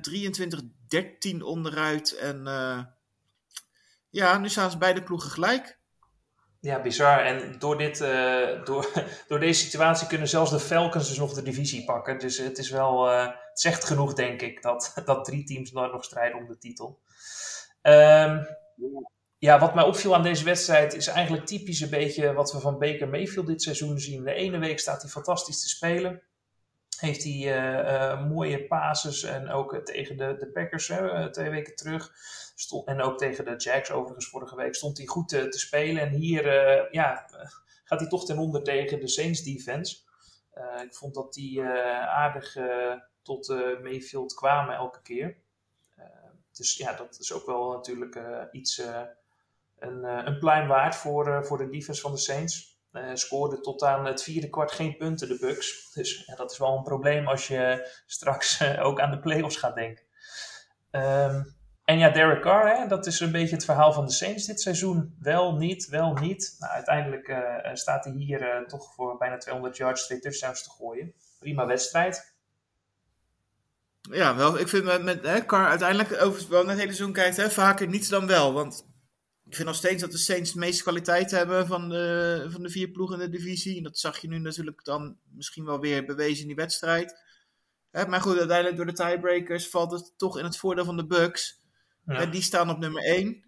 23-13 1.36 1.36
onderuit. 1.40 2.16
En 2.16 2.44
ja, 4.10 4.38
nu 4.38 4.48
staan 4.48 4.70
ze 4.70 4.78
beide 4.78 5.02
ploegen 5.02 5.30
gelijk. 5.30 5.78
Ja, 6.60 6.82
bizar. 6.82 7.24
En 7.24 7.58
door, 7.58 7.78
dit, 7.78 8.00
uh, 8.00 8.64
door, 8.64 8.92
door 9.28 9.40
deze 9.40 9.64
situatie 9.64 10.06
kunnen 10.06 10.28
zelfs 10.28 10.50
de 10.50 10.60
Falcons 10.60 11.08
dus 11.08 11.18
nog 11.18 11.32
de 11.32 11.42
divisie 11.42 11.84
pakken. 11.84 12.18
Dus 12.18 12.38
het 12.38 12.58
is 12.58 12.70
wel, 12.70 13.10
zegt 13.60 13.84
genoeg 13.84 14.12
denk 14.12 14.42
ik, 14.42 14.62
dat, 14.62 14.92
dat 15.04 15.24
drie 15.24 15.44
teams 15.44 15.72
nog 15.72 16.04
strijden 16.04 16.38
om 16.38 16.46
de 16.46 16.58
titel. 16.58 17.00
Um, 17.82 18.46
ja, 19.38 19.58
wat 19.58 19.74
mij 19.74 19.84
opviel 19.84 20.14
aan 20.14 20.22
deze 20.22 20.44
wedstrijd 20.44 20.94
is 20.94 21.06
eigenlijk 21.06 21.46
typisch 21.46 21.80
een 21.80 21.90
beetje 21.90 22.32
wat 22.32 22.52
we 22.52 22.60
van 22.60 22.78
Baker 22.78 23.08
Mayfield 23.08 23.46
dit 23.46 23.62
seizoen 23.62 23.98
zien. 23.98 24.24
De 24.24 24.32
ene 24.32 24.58
week 24.58 24.78
staat 24.78 25.02
hij 25.02 25.10
fantastisch 25.10 25.62
te 25.62 25.68
spelen. 25.68 26.22
Heeft 26.98 27.22
hij 27.22 27.32
uh, 27.32 27.92
uh, 27.92 28.28
mooie 28.28 28.66
passes 28.66 29.22
en 29.22 29.50
ook 29.50 29.80
tegen 29.84 30.16
de, 30.16 30.36
de 30.38 30.50
Packers 30.50 30.92
twee 31.30 31.50
weken 31.50 31.76
terug. 31.76 32.12
En 32.84 33.02
ook 33.02 33.18
tegen 33.18 33.44
de 33.44 33.56
Jacks 33.56 33.90
overigens 33.90 34.28
vorige 34.28 34.56
week 34.56 34.74
stond 34.74 34.98
hij 34.98 35.06
goed 35.06 35.28
te, 35.28 35.46
spelen. 35.50 36.02
En 36.02 36.12
hier 36.12 36.44
ja, 36.92 37.26
gaat 37.84 38.00
hij 38.00 38.08
toch 38.08 38.26
ten 38.26 38.38
onder 38.38 38.62
tegen 38.62 39.00
de 39.00 39.08
Saints 39.08 39.42
defense. 39.42 39.96
ik 40.84 40.94
vond 40.94 41.14
dat 41.14 41.32
die 41.32 41.62
aardig 41.62 42.56
tot 43.22 43.48
Mayfield 43.82 44.34
kwamen 44.34 44.74
elke 44.74 45.02
keer. 45.02 45.36
dus 46.52 46.76
ja, 46.76 46.92
dat 46.92 47.18
is 47.18 47.32
ook 47.32 47.46
wel 47.46 47.72
natuurlijk 47.72 48.20
iets 48.52 48.82
een, 49.78 50.04
een 50.04 50.38
pluim 50.38 50.68
waard 50.68 50.96
voor, 50.96 51.44
voor 51.44 51.58
de 51.58 51.68
defense 51.68 52.00
van 52.00 52.12
de 52.12 52.18
Saints. 52.18 52.70
Uh, 52.92 53.10
scoorde 53.14 53.60
tot 53.60 53.82
aan 53.82 54.06
het 54.06 54.22
vierde 54.22 54.50
kwart 54.50 54.72
geen 54.72 54.96
punten, 54.96 55.28
de 55.28 55.38
Bucks. 55.38 55.92
Dus 55.92 56.32
dat 56.36 56.50
is 56.50 56.58
wel 56.58 56.76
een 56.76 56.82
probleem 56.82 57.26
als 57.26 57.48
je 57.48 57.90
straks 58.06 58.62
ook 58.78 59.00
aan 59.00 59.10
de 59.10 59.20
playoffs 59.20 59.56
gaat 59.56 59.74
denken. 59.74 60.04
Um, 60.90 61.58
en 61.84 61.98
ja, 61.98 62.10
Derek 62.10 62.40
Carr, 62.40 62.76
hè, 62.76 62.86
dat 62.86 63.06
is 63.06 63.20
een 63.20 63.32
beetje 63.32 63.54
het 63.54 63.64
verhaal 63.64 63.92
van 63.92 64.06
de 64.06 64.12
Saints 64.12 64.46
dit 64.46 64.60
seizoen. 64.60 65.16
Wel, 65.20 65.56
niet, 65.56 65.88
wel, 65.88 66.12
niet. 66.12 66.56
Nou, 66.58 66.72
uiteindelijk 66.72 67.36
staat 67.72 68.04
hij 68.04 68.12
hier 68.12 68.64
toch 68.66 68.94
voor 68.94 69.16
bijna 69.16 69.36
200 69.36 69.76
yards, 69.76 70.06
twee 70.06 70.20
touchdowns 70.20 70.62
te 70.62 70.70
gooien. 70.70 71.14
Prima 71.38 71.66
wedstrijd. 71.66 72.29
Ja, 74.00 74.36
wel, 74.36 74.58
ik 74.58 74.68
vind 74.68 74.84
met, 74.84 75.02
met 75.02 75.22
hè, 75.22 75.44
Carr 75.44 75.68
uiteindelijk, 75.68 76.22
over 76.22 76.48
wel 76.48 76.60
naar 76.60 76.70
het 76.70 76.80
hele 76.80 76.94
seizoen 76.94 77.12
kijkt, 77.12 77.36
hè, 77.36 77.50
vaker 77.50 77.88
niets 77.88 78.08
dan 78.08 78.26
wel. 78.26 78.52
Want 78.52 78.86
ik 79.44 79.54
vind 79.54 79.68
nog 79.68 79.76
steeds 79.76 80.00
dat 80.00 80.10
de 80.10 80.18
Saints 80.18 80.52
de 80.52 80.58
meeste 80.58 80.82
kwaliteit 80.82 81.30
hebben 81.30 81.66
van 81.66 81.88
de, 81.88 82.46
van 82.50 82.62
de 82.62 82.70
vier 82.70 82.90
ploegen 82.90 83.20
in 83.20 83.30
de 83.30 83.38
divisie. 83.38 83.76
En 83.76 83.82
dat 83.82 83.98
zag 83.98 84.18
je 84.18 84.28
nu 84.28 84.38
natuurlijk 84.38 84.84
dan 84.84 85.16
misschien 85.34 85.64
wel 85.64 85.80
weer 85.80 86.04
bewezen 86.04 86.40
in 86.40 86.46
die 86.46 86.56
wedstrijd. 86.56 87.14
Hè, 87.90 88.06
maar 88.06 88.20
goed, 88.20 88.38
uiteindelijk 88.38 88.76
door 88.76 88.86
de 88.86 88.92
tiebreakers 88.92 89.68
valt 89.68 89.92
het 89.92 90.12
toch 90.16 90.38
in 90.38 90.44
het 90.44 90.56
voordeel 90.56 90.84
van 90.84 90.96
de 90.96 91.06
Bucks. 91.06 91.60
Ja. 92.06 92.14
En 92.14 92.30
die 92.30 92.42
staan 92.42 92.70
op 92.70 92.78
nummer 92.78 93.02
1. 93.02 93.44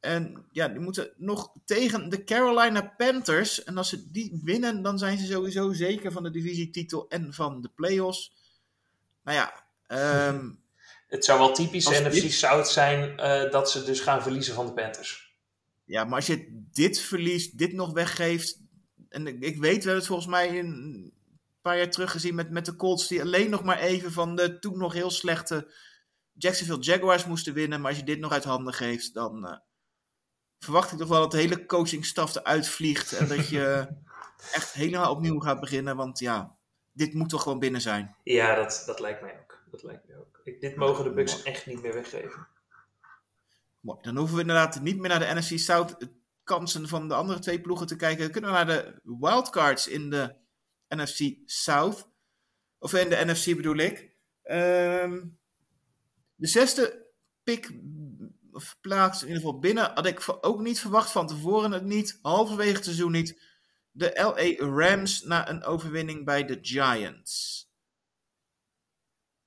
En 0.00 0.46
ja, 0.50 0.68
die 0.68 0.80
moeten 0.80 1.12
nog 1.16 1.52
tegen 1.64 2.08
de 2.08 2.24
Carolina 2.24 2.94
Panthers. 2.96 3.64
En 3.64 3.76
als 3.76 3.88
ze 3.88 4.10
die 4.10 4.40
winnen, 4.44 4.82
dan 4.82 4.98
zijn 4.98 5.18
ze 5.18 5.26
sowieso 5.26 5.72
zeker 5.72 6.12
van 6.12 6.22
de 6.22 6.30
divisietitel 6.30 7.08
en 7.08 7.32
van 7.32 7.60
de 7.60 7.70
playoffs. 7.74 8.32
Nou 9.24 9.36
ja, 9.36 9.61
um, 9.92 10.64
het 11.14 11.24
zou 11.24 11.38
wel 11.38 11.52
typisch 11.52 11.88
NFC 11.88 12.12
dit... 12.12 12.32
South 12.32 12.68
zijn 12.68 13.20
uh, 13.20 13.50
dat 13.50 13.70
ze 13.70 13.84
dus 13.84 14.00
gaan 14.00 14.22
verliezen 14.22 14.54
van 14.54 14.66
de 14.66 14.72
Panthers. 14.72 15.36
Ja, 15.84 16.04
maar 16.04 16.14
als 16.14 16.26
je 16.26 16.64
dit 16.72 17.00
verliest, 17.00 17.58
dit 17.58 17.72
nog 17.72 17.92
weggeeft. 17.92 18.60
En 19.08 19.26
ik, 19.26 19.40
ik 19.40 19.56
weet, 19.56 19.60
we 19.60 19.68
hebben 19.68 19.94
het 19.94 20.06
volgens 20.06 20.28
mij 20.28 20.58
een 20.58 21.12
paar 21.62 21.76
jaar 21.76 21.90
terug 21.90 22.10
gezien 22.10 22.34
met, 22.34 22.50
met 22.50 22.64
de 22.64 22.76
Colts, 22.76 23.08
die 23.08 23.20
alleen 23.20 23.50
nog 23.50 23.64
maar 23.64 23.78
even 23.78 24.12
van 24.12 24.36
de 24.36 24.58
toen 24.58 24.78
nog 24.78 24.92
heel 24.92 25.10
slechte 25.10 25.72
Jacksonville 26.32 26.80
Jaguars 26.80 27.24
moesten 27.24 27.54
winnen. 27.54 27.80
Maar 27.80 27.90
als 27.90 27.98
je 27.98 28.04
dit 28.04 28.18
nog 28.18 28.32
uit 28.32 28.44
handen 28.44 28.74
geeft, 28.74 29.14
dan 29.14 29.46
uh, 29.46 29.56
verwacht 30.58 30.92
ik 30.92 30.98
toch 30.98 31.08
wel 31.08 31.20
dat 31.20 31.30
de 31.30 31.38
hele 31.38 31.66
coachingstaf 31.66 32.34
eruit 32.34 32.68
vliegt. 32.68 33.12
En 33.12 33.28
dat 33.28 33.48
je 33.48 33.86
echt 34.52 34.72
helemaal 34.72 35.10
opnieuw 35.10 35.38
gaat 35.38 35.60
beginnen. 35.60 35.96
Want 35.96 36.18
ja, 36.18 36.56
dit 36.92 37.14
moet 37.14 37.28
toch 37.28 37.42
gewoon 37.42 37.58
binnen 37.58 37.80
zijn. 37.80 38.16
Ja, 38.22 38.54
dat, 38.54 38.82
dat 38.86 39.00
lijkt 39.00 39.22
mij 39.22 39.38
ook. 39.40 39.51
Dat 39.72 39.82
lijkt 39.82 40.06
mij 40.06 40.16
ook. 40.16 40.40
Ik, 40.44 40.60
dit 40.60 40.76
mogen 40.76 41.04
de 41.04 41.12
Bucks 41.12 41.42
echt 41.42 41.66
niet 41.66 41.82
meer 41.82 41.94
weggeven. 41.94 42.46
Mooi. 43.80 43.98
Dan 44.02 44.16
hoeven 44.16 44.34
we 44.34 44.40
inderdaad 44.40 44.80
niet 44.80 44.98
meer 44.98 45.08
naar 45.08 45.18
de 45.18 45.40
NFC 45.40 45.58
South 45.58 45.96
kansen 46.44 46.88
van 46.88 47.08
de 47.08 47.14
andere 47.14 47.38
twee 47.38 47.60
ploegen 47.60 47.86
te 47.86 47.96
kijken. 47.96 48.22
Dan 48.22 48.30
kunnen 48.30 48.50
we 48.50 48.56
naar 48.56 48.66
de 48.66 49.00
wildcards 49.02 49.88
in 49.88 50.10
de 50.10 50.34
NFC 50.88 51.34
South. 51.44 52.08
Of 52.78 52.94
in 52.94 53.08
de 53.08 53.24
NFC 53.24 53.56
bedoel 53.56 53.76
ik. 53.76 54.16
Um, 54.44 55.38
de 56.34 56.46
zesde 56.46 57.06
pick 57.42 57.72
of 58.52 58.76
plaats 58.80 59.22
in 59.22 59.28
ieder 59.28 59.42
geval 59.42 59.58
binnen 59.58 59.90
had 59.94 60.06
ik 60.06 60.38
ook 60.40 60.60
niet 60.60 60.80
verwacht 60.80 61.10
van 61.10 61.26
tevoren 61.26 61.72
het 61.72 61.84
niet. 61.84 62.18
Halverwege 62.22 62.74
het 62.74 62.84
seizoen 62.84 63.12
niet. 63.12 63.40
De 63.90 64.12
LA 64.14 64.66
Rams 64.66 65.22
na 65.22 65.48
een 65.48 65.64
overwinning 65.64 66.24
bij 66.24 66.44
de 66.44 66.58
Giants. 66.62 67.61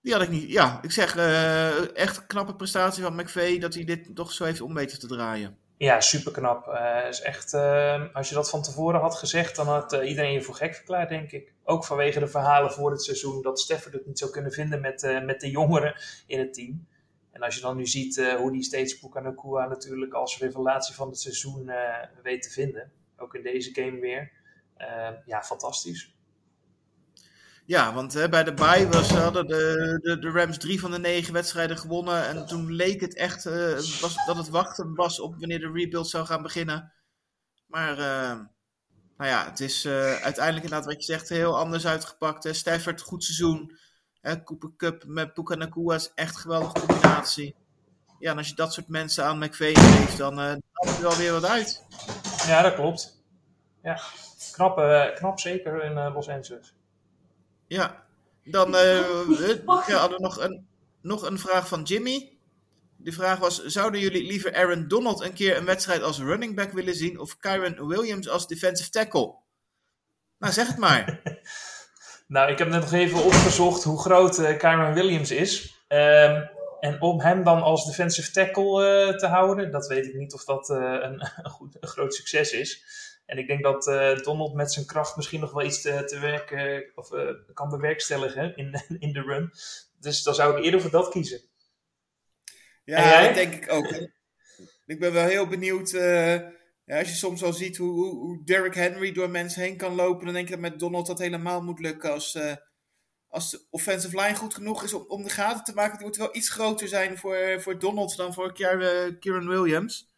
Die 0.06 0.14
had 0.14 0.24
ik 0.24 0.30
niet. 0.30 0.52
Ja, 0.52 0.80
ik 0.82 0.92
zeg 0.92 1.16
uh, 1.16 1.98
echt 1.98 2.28
knappe 2.28 2.56
prestatie 2.56 3.04
van 3.04 3.16
McVeigh 3.16 3.62
dat 3.62 3.74
hij 3.74 3.84
dit 3.84 4.16
toch 4.16 4.32
zo 4.32 4.44
heeft 4.44 4.62
om 4.62 4.74
weten 4.74 5.00
te 5.00 5.08
draaien. 5.08 5.58
Ja, 5.78 6.02
super 6.02 6.32
knap. 6.32 6.68
Uh, 6.68 7.08
is 7.10 7.22
echt, 7.22 7.54
uh, 7.54 8.04
als 8.14 8.30
je 8.30 8.36
dat 8.36 8.50
van 8.50 8.62
tevoren 8.62 9.00
had 9.00 9.16
gezegd, 9.16 9.56
dan 9.56 9.68
had 9.68 9.92
iedereen 9.92 10.32
je 10.32 10.42
voor 10.42 10.56
gek 10.56 10.76
verklaard, 10.76 11.10
denk 11.10 11.32
ik. 11.32 11.54
Ook 11.64 11.86
vanwege 11.86 12.20
de 12.20 12.28
verhalen 12.28 12.72
voor 12.72 12.92
het 12.92 13.04
seizoen 13.04 13.42
dat 13.42 13.60
Stafford 13.60 13.94
het 13.94 14.06
niet 14.06 14.20
zou 14.20 14.32
kunnen 14.32 14.52
vinden 14.52 14.82
met, 14.82 15.22
met 15.24 15.42
de 15.42 15.50
jongeren 15.50 15.96
in 16.28 16.40
het 16.40 16.54
team. 16.54 16.88
En 17.32 17.42
als 17.42 17.56
je 17.56 17.62
dan 17.62 17.78
nu 17.78 17.86
ziet 17.88 18.34
hoe 18.38 18.52
die 18.52 18.64
steeds 18.64 19.00
Pukanakua 19.00 19.68
natuurlijk 19.68 20.14
als 20.14 20.38
revelatie 20.38 20.96
van 20.96 21.08
het 21.08 21.20
seizoen 21.20 21.72
weet 22.24 22.42
te 22.42 22.50
vinden. 22.50 22.92
Ook 23.18 23.36
in 23.36 23.44
deze 23.44 23.74
game 23.74 24.00
weer. 24.00 24.32
ja, 25.26 25.44
fantastisch. 25.44 26.15
Ja, 27.68 27.94
want 27.94 28.14
hè, 28.14 28.30
bij 28.30 28.44
de 28.44 28.54
bye 28.54 28.88
was, 28.90 29.10
hadden 29.10 29.48
de, 29.48 29.98
de, 30.02 30.20
de 30.20 30.30
Rams 30.30 30.58
drie 30.58 30.80
van 30.80 30.92
de 30.92 31.00
negen 31.00 31.34
wedstrijden 31.34 31.78
gewonnen. 31.78 32.28
En 32.28 32.46
toen 32.46 32.72
leek 32.72 33.02
het 33.02 33.16
echt 33.16 33.46
uh, 33.46 33.74
was, 33.76 34.26
dat 34.26 34.38
het 34.38 34.50
wachten 34.50 34.96
was 34.96 35.20
op 35.20 35.36
wanneer 35.40 35.60
de 35.60 35.72
rebuild 35.72 36.10
zou 36.10 36.26
gaan 36.26 36.42
beginnen. 36.42 36.94
Maar 37.68 37.92
uh, 37.92 38.40
nou 39.18 39.30
ja, 39.30 39.46
het 39.46 39.60
is 39.60 39.86
uh, 39.86 39.94
uiteindelijk 39.94 40.64
inderdaad 40.64 40.86
wat 40.86 41.06
je 41.06 41.14
zegt 41.14 41.30
heel 41.30 41.58
anders 41.58 41.88
uitgepakt. 41.88 42.44
Hè. 42.44 42.80
Goed 42.96 43.24
seizoen. 43.24 43.78
Hè, 44.22 44.44
Cooper 44.44 44.72
Cup 44.78 45.04
met 45.08 45.34
Puka 45.34 45.56
Nakua 45.56 45.96
is 45.96 46.12
echt 46.16 46.36
een 46.36 46.42
geweldige 46.42 46.86
combinatie. 46.86 47.56
Ja, 48.20 48.32
en 48.32 48.38
als 48.38 48.50
je 48.50 48.56
dat 48.56 48.74
soort 48.74 48.88
mensen 48.88 49.26
aan 49.26 49.40
McVeigh 49.40 49.98
geeft, 49.98 50.18
dan 50.18 50.40
uh, 50.40 50.46
haalt 50.46 50.96
er 50.96 51.02
wel 51.02 51.16
weer 51.16 51.32
wat 51.32 51.46
uit. 51.46 51.84
Ja, 52.48 52.62
dat 52.62 52.74
klopt. 52.74 53.24
Ja, 53.84 54.00
knap, 54.52 54.76
knap 55.16 55.40
zeker 55.40 55.84
in 55.84 55.94
Los 55.94 56.30
Angeles. 56.30 56.74
Ja, 57.76 58.06
dan 58.44 58.72
we 58.72 59.62
hadden 59.66 60.18
we 60.18 60.24
nog 60.24 60.40
een, 60.40 60.68
nog 61.02 61.24
een 61.24 61.40
vraag 61.40 61.68
van 61.68 61.84
Jimmy. 61.84 62.38
De 62.98 63.12
vraag 63.12 63.40
was: 63.40 63.64
zouden 63.64 64.00
jullie 64.00 64.28
liever 64.28 64.56
Aaron 64.56 64.88
Donald 64.88 65.22
een 65.22 65.34
keer 65.34 65.58
een 65.58 65.66
wedstrijd 65.66 66.02
als 66.02 66.20
running 66.20 66.56
back 66.56 66.72
willen 66.72 66.96
zien 66.96 67.20
of 67.20 67.40
Kyron 67.40 67.88
Williams 67.88 68.30
als 68.30 68.48
defensive 68.48 68.90
tackle? 68.90 69.36
Nou, 70.40 70.54
zeg 70.54 70.68
het 70.68 70.78
maar. 70.78 71.22
nou, 72.28 72.52
ik 72.52 72.58
heb 72.58 72.68
net 72.68 72.82
nog 72.82 72.92
even 72.92 73.24
opgezocht 73.24 73.84
hoe 73.84 74.00
groot 74.00 74.40
uh, 74.40 74.58
Kyron 74.58 74.94
Williams 74.94 75.32
is. 75.32 75.84
Um, 75.88 76.50
en 76.80 77.02
om 77.02 77.22
hem 77.22 77.44
dan 77.44 77.62
als 77.62 77.86
defensive 77.86 78.32
tackle 78.32 79.08
uh, 79.08 79.18
te 79.18 79.28
houden, 79.28 79.72
dat 79.72 79.88
weet 79.88 80.06
ik 80.06 80.14
niet 80.14 80.34
of 80.34 80.44
dat 80.44 80.70
uh, 80.70 80.78
een, 80.78 81.30
een, 81.44 81.50
goed, 81.50 81.78
een 81.80 81.88
groot 81.88 82.14
succes 82.14 82.52
is. 82.52 82.84
En 83.26 83.38
ik 83.38 83.48
denk 83.48 83.64
dat 83.64 83.84
Donald 84.24 84.54
met 84.54 84.74
zijn 84.74 84.86
kracht 84.86 85.16
misschien 85.16 85.40
nog 85.40 85.52
wel 85.52 85.66
iets 85.66 85.82
te, 85.82 86.04
te 86.06 86.20
werken 86.20 86.92
of 86.96 87.10
kan 87.54 87.70
bewerkstelligen 87.70 88.56
in, 88.56 88.84
in 89.06 89.14
de 89.14 89.22
run. 89.22 89.52
Dus 90.00 90.24
dan 90.24 90.36
zou 90.36 90.58
ik 90.58 90.64
eerder 90.64 90.82
voor 90.82 90.92
dat 90.92 91.10
kiezen. 91.10 91.42
Ja, 92.86 93.26
dat 93.26 93.36
denk 93.36 93.54
ik 93.54 93.72
ook. 93.72 93.88
ik 94.86 95.00
ben 95.00 95.14
wel 95.14 95.28
heel 95.28 95.48
benieuwd. 95.48 95.92
Uh, 95.92 96.34
ja, 96.86 97.00
als 97.00 97.10
je 97.10 97.16
soms 97.16 97.44
al 97.44 97.54
ziet 97.54 97.78
hoe, 97.78 97.92
hoe, 97.92 98.16
hoe, 98.16 98.44
Derrick 98.44 98.76
Henry 98.76 99.12
door 99.12 99.30
mensen 99.30 99.62
heen 99.62 99.78
kan 99.78 99.96
lopen, 99.96 100.26
dan 100.26 100.34
denk 100.34 100.46
ik 100.46 100.52
dat 100.52 100.72
met 100.72 100.80
Donald 100.80 101.08
dat 101.08 101.20
helemaal 101.20 101.62
moet 101.62 101.80
lukken. 101.80 102.12
Als, 102.12 102.38
als 103.28 103.52
de 103.52 103.66
offensive 103.70 104.22
line 104.22 104.36
goed 104.36 104.54
genoeg 104.54 104.84
is 104.84 104.94
om, 104.94 105.06
om 105.08 105.24
de 105.24 105.30
gaten 105.30 105.64
te 105.64 105.74
maken, 105.74 105.98
die 105.98 106.08
moet 106.08 106.18
wel 106.18 106.36
iets 106.36 106.50
groter 106.50 106.88
zijn 106.88 107.18
voor, 107.18 107.62
voor 107.62 107.80
Donald 107.80 108.16
dan 108.16 108.34
vorig 108.34 108.58
jaar 108.58 108.82
uh, 108.82 109.20
Kieran 109.20 109.48
Williams. 109.48 110.15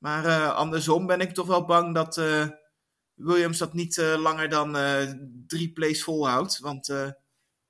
Maar 0.00 0.50
andersom 0.50 1.06
ben 1.06 1.20
ik 1.20 1.34
toch 1.34 1.46
wel 1.46 1.64
bang 1.64 1.94
dat 1.94 2.20
Williams 3.14 3.58
dat 3.58 3.72
niet 3.72 3.96
langer 3.96 4.48
dan 4.48 4.76
drie 5.46 5.72
plays 5.72 6.02
volhoudt. 6.02 6.58
Want 6.58 6.86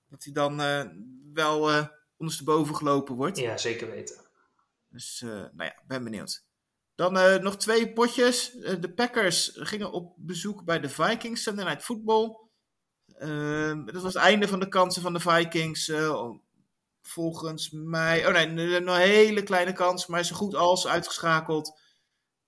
dat 0.09 0.25
hij 0.25 0.33
dan 0.33 0.57
wel 1.33 1.89
ondersteboven 2.17 2.77
gelopen 2.77 3.15
wordt. 3.15 3.39
Ja, 3.39 3.57
zeker 3.57 3.91
weten. 3.91 4.17
Dus, 4.89 5.21
nou 5.21 5.65
ja, 5.65 5.83
ben 5.87 6.05
benieuwd. 6.05 6.45
Dan 6.95 7.43
nog 7.43 7.57
twee 7.57 7.93
potjes. 7.93 8.51
De 8.81 8.93
Packers 8.95 9.51
gingen 9.55 9.93
op 9.93 10.15
bezoek 10.17 10.65
bij 10.65 10.81
de 10.81 10.89
Vikings, 10.89 11.43
Sunday 11.43 11.65
Night 11.65 11.83
Football. 11.83 12.37
Ehm, 13.15 13.85
dat 13.85 14.03
was 14.03 14.15
het 14.15 14.23
einde 14.23 14.49
van 14.49 14.61
de 14.61 14.69
kansen 14.69 15.03
van 15.03 15.13
de 15.13 15.21
Vikings. 15.21 15.93
volgens 17.03 17.71
mij. 17.71 18.27
Oh 18.27 18.33
nee, 18.33 18.81
nog 18.81 18.95
een 18.95 19.01
hele 19.01 19.43
kleine 19.43 19.73
kans, 19.73 20.07
maar 20.07 20.25
zo 20.25 20.37
goed 20.37 20.55
als 20.55 20.87
uitgeschakeld. 20.87 21.81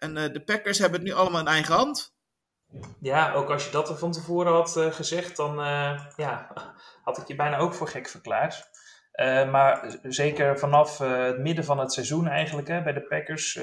En 0.02 0.14
de 0.14 0.42
Packers 0.44 0.78
hebben 0.78 0.98
het 0.98 1.08
nu 1.08 1.14
allemaal 1.14 1.40
in 1.40 1.46
eigen 1.46 1.74
hand. 1.74 2.14
Ja, 3.00 3.32
ook 3.32 3.50
als 3.50 3.64
je 3.64 3.70
dat 3.70 3.98
van 3.98 4.12
tevoren 4.12 4.52
had 4.52 4.70
gezegd, 4.90 5.36
dan 5.36 5.54
ja, 6.16 6.52
had 7.04 7.18
ik 7.18 7.28
je 7.28 7.34
bijna 7.34 7.56
ook 7.56 7.74
voor 7.74 7.88
gek 7.88 8.08
verklaard. 8.08 8.70
Maar 9.50 9.98
zeker 10.02 10.58
vanaf 10.58 10.98
het 10.98 11.38
midden 11.38 11.64
van 11.64 11.78
het 11.78 11.92
seizoen 11.92 12.28
eigenlijk 12.28 12.68
hè, 12.68 12.82
bij 12.82 12.92
de 12.92 13.02
Packers. 13.02 13.58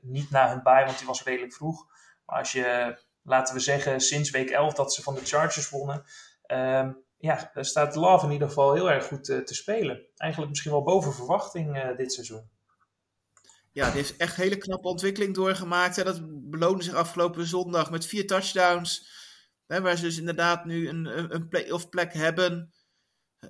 Niet 0.00 0.30
na 0.30 0.48
hun 0.48 0.62
bye, 0.62 0.84
want 0.84 0.98
die 0.98 1.06
was 1.06 1.22
redelijk 1.22 1.54
vroeg. 1.54 1.86
Maar 2.24 2.38
als 2.38 2.52
je, 2.52 2.98
laten 3.22 3.54
we 3.54 3.60
zeggen, 3.60 4.00
sinds 4.00 4.30
week 4.30 4.50
11 4.50 4.74
dat 4.74 4.94
ze 4.94 5.02
van 5.02 5.14
de 5.14 5.24
Chargers 5.24 5.70
wonnen. 5.70 6.04
Ehm, 6.42 6.92
ja, 7.18 7.50
staat 7.54 7.94
Love 7.94 8.26
in 8.26 8.32
ieder 8.32 8.48
geval 8.48 8.74
heel 8.74 8.90
erg 8.90 9.06
goed 9.06 9.24
te 9.24 9.54
spelen. 9.54 10.06
Eigenlijk 10.16 10.50
misschien 10.50 10.72
wel 10.72 10.82
boven 10.82 11.12
verwachting 11.12 11.94
dit 11.96 12.12
seizoen. 12.12 12.50
Ja, 13.76 13.86
die 13.86 13.96
heeft 13.96 14.16
echt 14.16 14.36
hele 14.36 14.56
knappe 14.56 14.88
ontwikkeling 14.88 15.34
doorgemaakt. 15.34 15.96
Hè. 15.96 16.04
Dat 16.04 16.50
beloonde 16.50 16.84
zich 16.84 16.94
afgelopen 16.94 17.46
zondag 17.46 17.90
met 17.90 18.06
vier 18.06 18.26
touchdowns. 18.26 19.08
Hè, 19.66 19.80
waar 19.80 19.96
ze 19.96 20.02
dus 20.02 20.18
inderdaad 20.18 20.64
nu 20.64 20.88
een, 20.88 21.34
een 21.34 21.48
play-off 21.48 21.88
plek 21.88 22.12
hebben. 22.12 22.72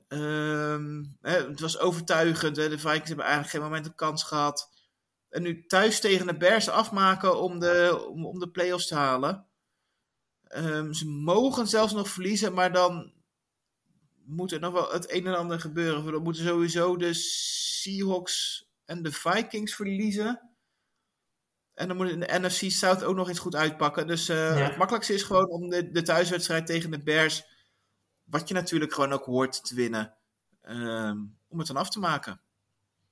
Um, 0.09 1.17
hè, 1.21 1.49
het 1.49 1.61
was 1.61 1.79
overtuigend. 1.79 2.57
Hè. 2.57 2.69
De 2.69 2.79
Vikings 2.79 3.09
hebben 3.09 3.25
eigenlijk 3.25 3.55
geen 3.55 3.63
moment 3.63 3.87
een 3.87 3.95
kans 3.95 4.23
gehad. 4.23 4.71
En 5.29 5.43
nu 5.43 5.67
thuis 5.67 6.01
tegen 6.01 6.27
de 6.27 6.37
Bears 6.37 6.69
afmaken 6.69 7.41
om 7.41 7.59
de, 7.59 8.07
om, 8.09 8.39
de 8.39 8.51
play-offs 8.51 8.87
te 8.87 8.95
halen. 8.95 9.47
Um, 10.57 10.93
ze 10.93 11.09
mogen 11.09 11.67
zelfs 11.67 11.93
nog 11.93 12.09
verliezen, 12.09 12.55
maar 12.55 12.73
dan 12.73 13.13
moet 14.25 14.53
er 14.53 14.61
nog 14.61 14.73
wel 14.73 14.93
het 14.93 15.13
een 15.13 15.27
en 15.27 15.37
ander 15.37 15.61
gebeuren. 15.61 16.13
Dan 16.13 16.23
moeten 16.23 16.45
sowieso 16.45 16.97
de 16.97 17.15
Seahawks 17.15 18.66
en 18.87 19.03
de 19.03 19.13
Vikings 19.13 19.75
verliezen. 19.75 20.51
En 21.75 21.89
dan 21.89 21.97
moet 21.97 22.11
in 22.11 22.21
de 22.21 22.39
NFC 22.39 22.71
South 22.71 23.05
ook 23.05 23.17
nog 23.17 23.29
eens 23.29 23.39
goed 23.39 23.55
uitpakken. 23.55 24.07
Dus 24.07 24.31
uh, 24.31 24.59
ja. 24.59 24.65
het 24.65 24.77
makkelijkste 24.77 25.15
is 25.15 25.23
gewoon 25.23 25.49
om 25.49 25.69
de, 25.69 25.91
de 25.91 26.03
thuiswedstrijd 26.03 26.67
tegen 26.67 26.91
de 26.91 27.03
Bears 27.03 27.45
wat 28.27 28.49
je 28.49 28.55
natuurlijk 28.55 28.93
gewoon 28.93 29.13
ook 29.13 29.25
hoort 29.25 29.65
te 29.65 29.75
winnen. 29.75 30.17
Um, 30.63 31.39
om 31.49 31.59
het 31.59 31.67
dan 31.67 31.77
af 31.77 31.91
te 31.91 31.99
maken. 31.99 32.41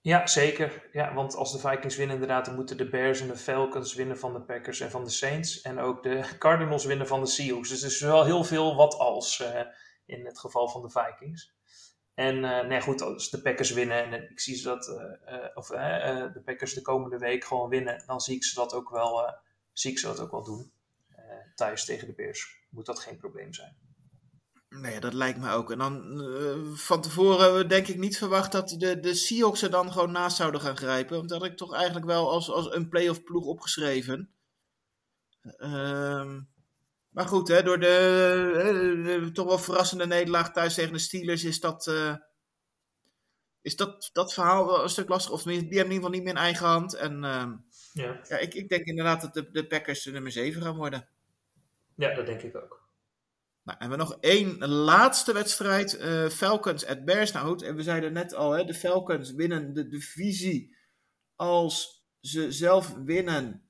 Ja, 0.01 0.27
zeker. 0.27 0.89
Ja, 0.93 1.15
want 1.15 1.35
als 1.35 1.53
de 1.53 1.69
Vikings 1.69 1.97
winnen 1.97 2.15
inderdaad, 2.15 2.45
dan 2.45 2.55
moeten 2.55 2.77
de 2.77 2.89
Bears 2.89 3.21
en 3.21 3.29
de 3.29 3.37
Falcons 3.37 3.95
winnen 3.95 4.19
van 4.19 4.33
de 4.33 4.41
Packers 4.41 4.81
en 4.81 4.91
van 4.91 5.05
de 5.05 5.11
Saints. 5.11 5.61
En 5.61 5.79
ook 5.79 6.03
de 6.03 6.25
Cardinals 6.39 6.85
winnen 6.85 7.07
van 7.07 7.21
de 7.21 7.27
Seahawks. 7.27 7.69
Dus 7.69 7.83
er 7.83 7.89
is 7.89 8.01
wel 8.01 8.25
heel 8.25 8.45
veel 8.45 8.77
wat 8.77 8.95
als 8.95 9.41
uh, 9.41 9.61
in 10.07 10.27
het 10.27 10.39
geval 10.39 10.69
van 10.69 10.83
de 10.83 10.91
Vikings. 10.91 11.54
En 12.15 12.37
uh, 12.37 12.65
nee, 12.65 12.81
goed, 12.81 13.03
als 13.03 13.31
de 13.31 13.43
Packers 13.43 13.71
winnen 13.71 14.05
en 14.05 14.31
ik 14.31 14.41
zie 14.41 14.57
ze 14.57 14.65
dat, 14.65 14.89
uh, 14.89 15.47
of 15.55 15.67
de 15.67 16.43
Packers 16.45 16.75
de 16.75 16.83
komende 16.83 17.19
week 17.19 17.45
gewoon 17.45 17.69
winnen, 17.69 18.03
dan 18.07 18.21
zie 18.21 18.37
ik 18.37 18.45
ze 18.45 18.55
dat 18.55 18.75
ook 18.75 18.91
wel, 18.91 19.35
zie 19.73 19.91
ik 19.91 19.99
ze 19.99 20.07
dat 20.07 20.21
ook 20.21 20.31
wel 20.31 20.45
doen. 20.45 20.73
thuis 21.55 21.85
tegen 21.85 22.07
de 22.07 22.15
Bears 22.15 22.67
moet 22.71 22.87
dat 22.87 22.99
geen 22.99 23.17
probleem 23.17 23.55
zijn. 23.55 23.77
Nee, 24.69 25.01
dat 25.01 25.13
lijkt 25.13 25.39
me 25.39 25.51
ook. 25.51 25.71
En 25.71 25.79
dan 25.79 26.21
van 26.77 27.01
tevoren 27.01 27.69
denk 27.69 27.87
ik 27.87 27.99
niet 27.99 28.19
verwacht 28.19 28.53
dat 28.53 28.69
de, 28.69 29.01
de 29.01 29.15
Seahawks 29.15 29.63
er 29.63 29.71
dan 29.71 29.93
gewoon 29.93 30.13
naast 30.13 30.37
zouden 30.37 30.61
gaan 30.61 30.77
grijpen. 30.77 31.17
Want 31.17 31.29
dat 31.29 31.45
ik 31.45 31.57
toch 31.57 31.75
eigenlijk 31.75 32.07
wel 32.07 32.31
als, 32.31 32.51
als 32.51 32.75
een 32.75 32.89
playoff 32.89 33.23
ploeg 33.23 33.45
opgeschreven. 33.45 34.31
Um, 35.59 36.54
maar 37.15 37.29
goed, 37.29 37.49
hè, 37.49 37.63
door 37.63 37.81
de, 37.81 39.31
toch 39.33 39.47
wel 39.47 39.59
verrassende 39.59 40.07
nederlaag 40.07 40.53
thuis 40.53 40.75
tegen 40.75 40.93
de 40.93 40.99
Steelers 40.99 41.45
is 41.45 41.61
dat, 41.61 41.87
uh, 41.87 42.17
is 43.63 43.77
dat, 43.77 44.11
dat 44.13 44.35
verhaal 44.35 44.67
wel 44.67 44.83
een 44.83 44.89
stuk 44.89 45.09
lastig. 45.09 45.33
Of 45.33 45.43
die 45.43 45.55
hebben 45.55 45.71
in 45.71 45.79
ieder 45.79 45.95
geval 45.95 46.11
niet 46.11 46.23
meer 46.23 46.33
in 46.33 46.39
eigen 46.39 46.67
hand. 46.67 46.95
En 46.95 47.13
uh, 47.23 47.53
ja. 47.93 48.21
ja, 48.29 48.39
ik, 48.39 48.55
ik 48.55 48.69
denk 48.69 48.85
inderdaad 48.85 49.21
dat 49.21 49.35
de, 49.35 49.51
de 49.51 49.67
Packers 49.67 50.03
de 50.03 50.11
nummer 50.11 50.33
7 50.33 50.63
gaan 50.63 50.77
worden. 50.77 51.09
Ja, 51.97 52.15
dat 52.15 52.27
denk 52.27 52.43
ik 52.43 52.57
ook. 52.57 52.83
Nou, 53.63 53.79
en 53.79 53.91
we 53.91 53.97
nog 53.97 54.17
één 54.21 54.67
laatste 54.67 55.33
wedstrijd. 55.33 56.01
Uh, 56.01 56.29
Falcons 56.29 56.87
at 56.87 57.05
Bears. 57.05 57.33
Nou 57.33 57.47
goed, 57.49 57.63
en 57.63 57.77
we 57.77 57.83
zeiden 57.83 58.13
net 58.13 58.35
al, 58.35 58.51
hè, 58.51 58.65
de 58.65 58.75
Falcons 58.75 59.33
winnen 59.33 59.73
de 59.73 59.89
divisie 59.89 60.77
als 61.37 62.05
ze 62.21 62.53
zelf 62.53 62.95
winnen 63.05 63.64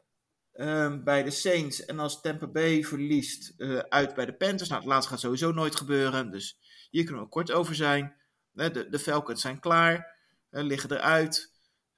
um, 0.55 1.05
bij 1.05 1.23
de 1.23 1.31
Saints. 1.31 1.85
En 1.85 1.99
als 1.99 2.21
Tampa 2.21 2.47
Bay 2.47 2.85
verliest 2.85 3.55
uh, 3.57 3.79
uit 3.79 4.15
bij 4.15 4.27
de 4.27 4.35
Panthers. 4.35 4.69
Nou, 4.69 4.81
het 4.81 4.91
laatste 4.91 5.11
gaat 5.11 5.21
sowieso 5.21 5.53
nooit 5.53 5.77
gebeuren. 5.77 6.31
Dus 6.31 6.59
hier 6.91 7.05
kunnen 7.05 7.23
we 7.23 7.29
kort 7.29 7.53
over 7.53 7.75
zijn. 7.75 8.15
De, 8.53 8.89
de 8.89 8.99
Falcons 8.99 9.41
zijn 9.41 9.61
klaar. 9.61 10.17
Uh, 10.51 10.63
liggen 10.63 10.93
eruit. 10.93 11.53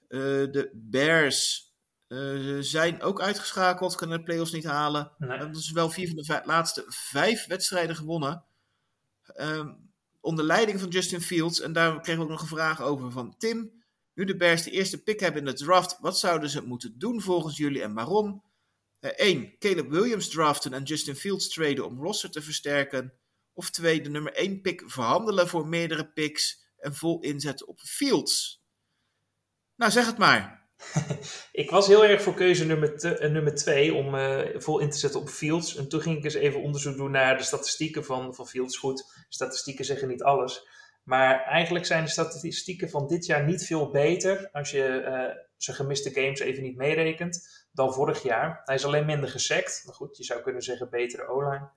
de 0.08 0.70
Bears 0.74 1.64
zijn 2.60 3.02
ook 3.02 3.20
uitgeschakeld, 3.20 3.94
kunnen 3.94 4.18
de 4.18 4.24
play-offs 4.24 4.52
niet 4.52 4.64
halen. 4.64 5.12
Nee. 5.18 5.38
Dat 5.38 5.56
is 5.56 5.70
wel 5.70 5.90
vier 5.90 6.08
van 6.08 6.16
de 6.16 6.40
laatste 6.44 6.84
vijf 6.86 7.46
wedstrijden 7.46 7.96
gewonnen. 7.96 8.44
Um, 9.40 9.86
onder 10.20 10.44
leiding 10.44 10.80
van 10.80 10.88
Justin 10.88 11.20
Fields. 11.20 11.60
En 11.60 11.72
daar 11.72 12.00
kregen 12.00 12.16
we 12.16 12.26
ook 12.26 12.30
nog 12.30 12.40
een 12.40 12.56
vraag 12.56 12.82
over 12.82 13.10
van 13.10 13.34
Tim. 13.38 13.72
Nu 14.14 14.24
de 14.24 14.36
Bears 14.36 14.62
de 14.62 14.70
eerste 14.70 15.02
pick 15.02 15.20
hebben 15.20 15.40
in 15.40 15.46
de 15.46 15.64
draft, 15.64 15.98
wat 16.00 16.18
zouden 16.18 16.50
ze 16.50 16.66
moeten 16.66 16.98
doen 16.98 17.20
volgens 17.20 17.56
jullie 17.56 17.82
en 17.82 17.94
waarom? 17.94 18.42
1. 19.14 19.42
Uh, 19.42 19.58
Caleb 19.58 19.90
Williams 19.90 20.28
draften 20.28 20.72
en 20.72 20.82
Justin 20.82 21.16
Fields 21.16 21.48
traden 21.48 21.86
om 21.86 22.02
roster 22.02 22.30
te 22.30 22.42
versterken. 22.42 23.12
Of 23.52 23.70
2. 23.70 24.00
De 24.00 24.10
nummer 24.10 24.32
1 24.32 24.60
pick 24.60 24.82
verhandelen 24.86 25.48
voor 25.48 25.66
meerdere 25.66 26.12
picks 26.12 26.64
en 26.76 26.94
vol 26.94 27.20
inzetten 27.20 27.66
op 27.66 27.80
Fields. 27.80 28.64
Nou, 29.76 29.92
zeg 29.92 30.06
het 30.06 30.18
maar. 30.18 30.68
ik 31.52 31.70
was 31.70 31.86
heel 31.86 32.04
erg 32.04 32.22
voor 32.22 32.34
keuze 32.34 32.66
nummer, 32.66 32.98
te, 32.98 33.20
uh, 33.20 33.30
nummer 33.30 33.54
twee 33.54 33.94
om 33.94 34.14
uh, 34.14 34.40
vol 34.54 34.78
in 34.78 34.90
te 34.90 34.98
zetten 34.98 35.20
op 35.20 35.28
Fields. 35.28 35.76
En 35.76 35.88
toen 35.88 36.00
ging 36.00 36.18
ik 36.18 36.24
eens 36.24 36.34
even 36.34 36.62
onderzoek 36.62 36.96
doen 36.96 37.10
naar 37.10 37.36
de 37.36 37.44
statistieken 37.44 38.04
van, 38.04 38.34
van 38.34 38.48
Fields. 38.48 38.76
Goed, 38.76 39.24
statistieken 39.28 39.84
zeggen 39.84 40.08
niet 40.08 40.22
alles. 40.22 40.68
Maar 41.02 41.42
eigenlijk 41.42 41.86
zijn 41.86 42.04
de 42.04 42.10
statistieken 42.10 42.90
van 42.90 43.06
dit 43.06 43.26
jaar 43.26 43.44
niet 43.44 43.66
veel 43.66 43.90
beter. 43.90 44.48
Als 44.52 44.70
je 44.70 45.02
zijn 45.56 45.76
gemiste 45.76 46.10
games 46.10 46.40
even 46.40 46.62
niet 46.62 46.76
meerekent. 46.76 47.65
Dan 47.76 47.92
vorig 47.92 48.22
jaar. 48.22 48.60
Hij 48.64 48.74
is 48.74 48.84
alleen 48.84 49.06
minder 49.06 49.28
gesackt. 49.28 49.82
Maar 49.84 49.94
goed, 49.94 50.16
je 50.16 50.24
zou 50.24 50.40
kunnen 50.40 50.62
zeggen 50.62 50.90
betere 50.90 51.26
O-line. 51.26 51.68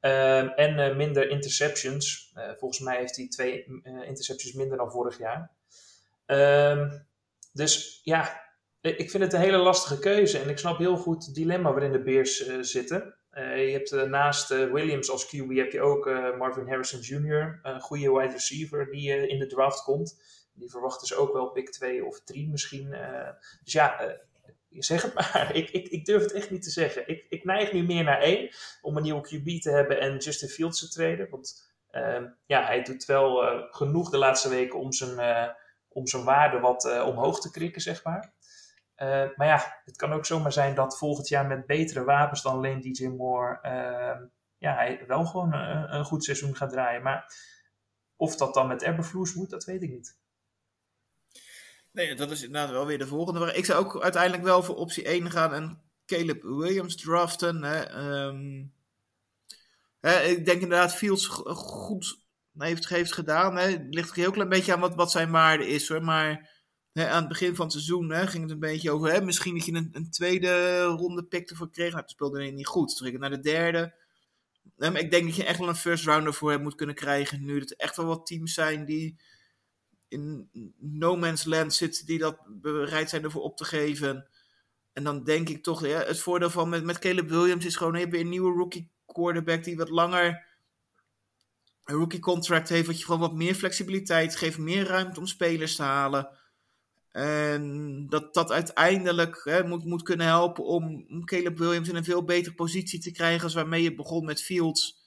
Ehm, 0.00 0.46
en 0.46 0.78
eh, 0.78 0.96
minder 0.96 1.28
interceptions. 1.28 2.30
Eh, 2.34 2.50
volgens 2.56 2.80
mij 2.80 2.96
heeft 2.96 3.16
hij 3.16 3.28
twee 3.28 3.64
eh, 3.82 3.92
interceptions 3.92 4.54
minder 4.54 4.76
dan 4.76 4.90
vorig 4.90 5.18
jaar. 5.18 5.50
Ehm, 6.26 6.98
dus 7.52 8.00
ja, 8.02 8.42
ik 8.80 9.10
vind 9.10 9.22
het 9.22 9.32
een 9.32 9.40
hele 9.40 9.56
lastige 9.56 9.98
keuze. 9.98 10.38
En 10.38 10.48
ik 10.48 10.58
snap 10.58 10.78
heel 10.78 10.96
goed 10.96 11.26
het 11.26 11.34
dilemma 11.34 11.72
waarin 11.72 11.92
de 11.92 12.02
Bears 12.02 12.60
zitten. 12.60 13.16
je 13.32 13.70
hebt 13.72 14.08
naast 14.08 14.48
Williams 14.48 15.10
als 15.10 15.26
QB 15.26 15.56
heb 15.56 15.72
je 15.72 15.80
ook 15.80 16.04
Marvin 16.38 16.68
Harrison 16.68 17.00
Jr., 17.00 17.60
een 17.62 17.80
goede 17.80 18.12
wide 18.12 18.32
receiver 18.32 18.90
die 18.90 19.28
in 19.28 19.38
de 19.38 19.46
draft 19.46 19.82
komt. 19.82 20.20
Die 20.52 20.70
verwachten 20.70 21.06
ze 21.06 21.16
ook 21.16 21.32
wel 21.32 21.50
pick 21.50 21.70
2 21.70 22.04
of 22.04 22.20
3 22.20 22.48
misschien. 22.48 22.96
dus 23.64 23.72
ja, 23.72 24.18
zeg 24.70 25.02
het 25.02 25.14
maar. 25.14 25.50
Ik, 25.54 25.70
ik, 25.70 25.88
ik 25.88 26.04
durf 26.04 26.22
het 26.22 26.32
echt 26.32 26.50
niet 26.50 26.62
te 26.62 26.70
zeggen. 26.70 27.08
Ik, 27.08 27.26
ik 27.28 27.44
neig 27.44 27.72
nu 27.72 27.82
meer 27.82 28.04
naar 28.04 28.20
één 28.20 28.50
om 28.80 28.96
een 28.96 29.02
nieuwe 29.02 29.28
QB 29.28 29.62
te 29.62 29.70
hebben 29.70 30.00
en 30.00 30.16
Justin 30.16 30.48
Fields 30.48 30.80
te 30.80 30.88
treden. 30.88 31.30
Want 31.30 31.72
uh, 31.90 32.24
ja, 32.46 32.64
hij 32.64 32.82
doet 32.82 33.04
wel 33.04 33.44
uh, 33.44 33.62
genoeg 33.70 34.10
de 34.10 34.18
laatste 34.18 34.48
weken 34.48 34.78
om 34.78 34.92
zijn, 34.92 35.46
uh, 35.46 35.52
om 35.88 36.06
zijn 36.06 36.24
waarde 36.24 36.60
wat 36.60 36.84
eh, 36.84 37.06
omhoog 37.06 37.40
te 37.40 37.50
krikken, 37.50 37.80
zeg 37.80 38.04
maar. 38.04 38.32
maar 39.36 39.46
ja, 39.46 39.80
het 39.84 39.96
kan 39.96 40.12
ook 40.12 40.26
zomaar 40.26 40.52
zijn 40.52 40.74
dat 40.74 40.98
volgend 40.98 41.28
jaar 41.28 41.46
met 41.46 41.66
betere 41.66 42.04
wapens 42.04 42.42
dan 42.42 42.52
alleen 42.52 42.80
DJ 42.80 43.06
Moore, 43.06 43.58
ehm, 43.62 44.24
ja, 44.58 44.74
hij 44.74 45.04
wel 45.06 45.24
gewoon 45.24 45.52
een, 45.52 45.94
een 45.94 46.04
goed 46.04 46.24
seizoen 46.24 46.56
gaat 46.56 46.70
draaien. 46.70 47.02
Maar 47.02 47.32
of 48.16 48.36
dat 48.36 48.54
dan 48.54 48.66
met 48.66 48.82
Eberflus 48.82 49.34
moet, 49.34 49.50
dat 49.50 49.64
weet 49.64 49.82
ik 49.82 49.90
niet. 49.90 50.18
Nee, 51.92 52.14
dat 52.14 52.30
is 52.30 52.42
inderdaad 52.42 52.70
wel 52.70 52.86
weer 52.86 52.98
de 52.98 53.06
volgende. 53.06 53.54
Ik 53.54 53.64
zou 53.64 53.84
ook 53.84 54.02
uiteindelijk 54.02 54.42
wel 54.42 54.62
voor 54.62 54.74
optie 54.74 55.04
1 55.04 55.30
gaan 55.30 55.54
en 55.54 55.82
Caleb 56.06 56.42
Williams 56.42 56.96
draften. 56.96 57.62
Hè. 57.62 57.82
Ehm, 57.82 58.64
hè, 60.00 60.22
ik 60.22 60.44
denk 60.44 60.62
inderdaad 60.62 60.94
Fields 60.94 61.26
goed 61.26 62.18
heeft, 62.58 62.88
heeft 62.88 63.12
gedaan. 63.12 63.56
Hè. 63.56 63.70
Het 63.70 63.94
ligt 63.94 64.14
heel 64.14 64.30
klein 64.30 64.48
beetje 64.48 64.72
aan 64.72 64.80
wat, 64.80 64.94
wat 64.94 65.10
zijn 65.10 65.30
waarde 65.30 65.66
is 65.66 65.88
hoor. 65.88 66.02
Maar 66.02 66.50
hè, 66.92 67.08
aan 67.08 67.20
het 67.20 67.28
begin 67.28 67.54
van 67.54 67.64
het 67.64 67.74
seizoen 67.74 68.10
hè, 68.10 68.26
ging 68.26 68.42
het 68.42 68.52
een 68.52 68.58
beetje 68.58 68.90
over. 68.90 69.12
Hè, 69.12 69.20
misschien 69.20 69.54
dat 69.54 69.64
je 69.64 69.72
een, 69.72 69.88
een 69.92 70.10
tweede 70.10 70.82
ronde 70.82 71.24
pick 71.24 71.50
ervoor 71.50 71.70
kreeg. 71.70 71.92
Nou, 71.92 72.04
speelde 72.06 72.42
niet 72.42 72.66
goed. 72.66 72.96
Toen 72.96 73.06
ging 73.06 73.18
naar 73.18 73.30
de 73.30 73.40
derde. 73.40 73.94
maar 74.76 74.98
ik 74.98 75.10
denk 75.10 75.24
dat 75.24 75.36
je 75.36 75.44
echt 75.44 75.58
wel 75.58 75.68
een 75.68 75.74
first 75.74 76.04
rounder 76.04 76.34
voor 76.34 76.50
hem 76.50 76.62
moet 76.62 76.74
kunnen 76.74 76.94
krijgen. 76.94 77.44
Nu 77.44 77.58
dat 77.58 77.70
er 77.70 77.76
echt 77.76 77.96
wel 77.96 78.06
wat 78.06 78.26
teams 78.26 78.54
zijn 78.54 78.84
die 78.84 79.20
in 80.08 80.50
no 80.78 81.16
man's 81.16 81.44
land 81.44 81.74
zitten 81.74 82.06
die 82.06 82.18
dat 82.18 82.38
bereid 82.46 83.10
zijn 83.10 83.24
ervoor 83.24 83.42
op 83.42 83.56
te 83.56 83.64
geven. 83.64 84.28
En 84.92 85.04
dan 85.04 85.24
denk 85.24 85.48
ik 85.48 85.62
toch, 85.62 85.86
ja, 85.86 85.98
het 85.98 86.18
voordeel 86.18 86.50
van 86.50 86.68
met, 86.68 86.84
met 86.84 86.98
Caleb 86.98 87.28
Williams 87.28 87.64
is 87.64 87.76
gewoon, 87.76 87.94
een 87.94 88.28
nieuwe 88.28 88.56
rookie 88.56 88.90
quarterback 89.06 89.64
die 89.64 89.76
wat 89.76 89.88
langer 89.88 90.46
een 91.84 91.96
rookie 91.96 92.20
contract 92.20 92.68
heeft, 92.68 92.86
wat 92.86 92.98
je 92.98 93.04
gewoon 93.04 93.20
wat 93.20 93.34
meer 93.34 93.54
flexibiliteit 93.54 94.36
geeft, 94.36 94.58
meer 94.58 94.86
ruimte 94.86 95.20
om 95.20 95.26
spelers 95.26 95.76
te 95.76 95.82
halen. 95.82 96.28
En 97.10 98.06
dat 98.08 98.34
dat 98.34 98.52
uiteindelijk 98.52 99.40
hè, 99.44 99.66
moet, 99.66 99.84
moet 99.84 100.02
kunnen 100.02 100.26
helpen 100.26 100.64
om 100.64 101.06
Caleb 101.24 101.58
Williams 101.58 101.88
in 101.88 101.96
een 101.96 102.04
veel 102.04 102.24
betere 102.24 102.54
positie 102.54 103.00
te 103.00 103.12
krijgen 103.12 103.44
als 103.44 103.54
waarmee 103.54 103.82
je 103.82 103.94
begon 103.94 104.24
met 104.24 104.42
Fields. 104.42 104.97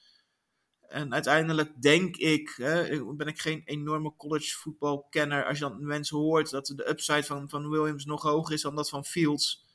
En 0.91 1.13
uiteindelijk 1.13 1.81
denk 1.81 2.17
ik, 2.17 2.53
hè, 2.55 3.03
ben 3.15 3.27
ik 3.27 3.39
geen 3.39 3.61
enorme 3.65 4.15
college 4.15 4.57
voetbalkenner. 4.57 5.45
Als 5.45 5.57
je 5.57 5.63
dan 5.63 5.85
mensen 5.85 6.17
hoort 6.17 6.49
dat 6.49 6.65
de 6.75 6.89
upside 6.89 7.23
van, 7.23 7.49
van 7.49 7.69
Williams 7.69 8.05
nog 8.05 8.21
hoger 8.21 8.53
is 8.53 8.61
dan 8.61 8.75
dat 8.75 8.89
van 8.89 9.05
Fields. 9.05 9.65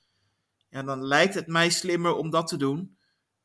Ja, 0.68 0.82
dan 0.82 1.06
lijkt 1.06 1.34
het 1.34 1.46
mij 1.46 1.70
slimmer 1.70 2.14
om 2.14 2.30
dat 2.30 2.46
te 2.46 2.56
doen. 2.56 2.98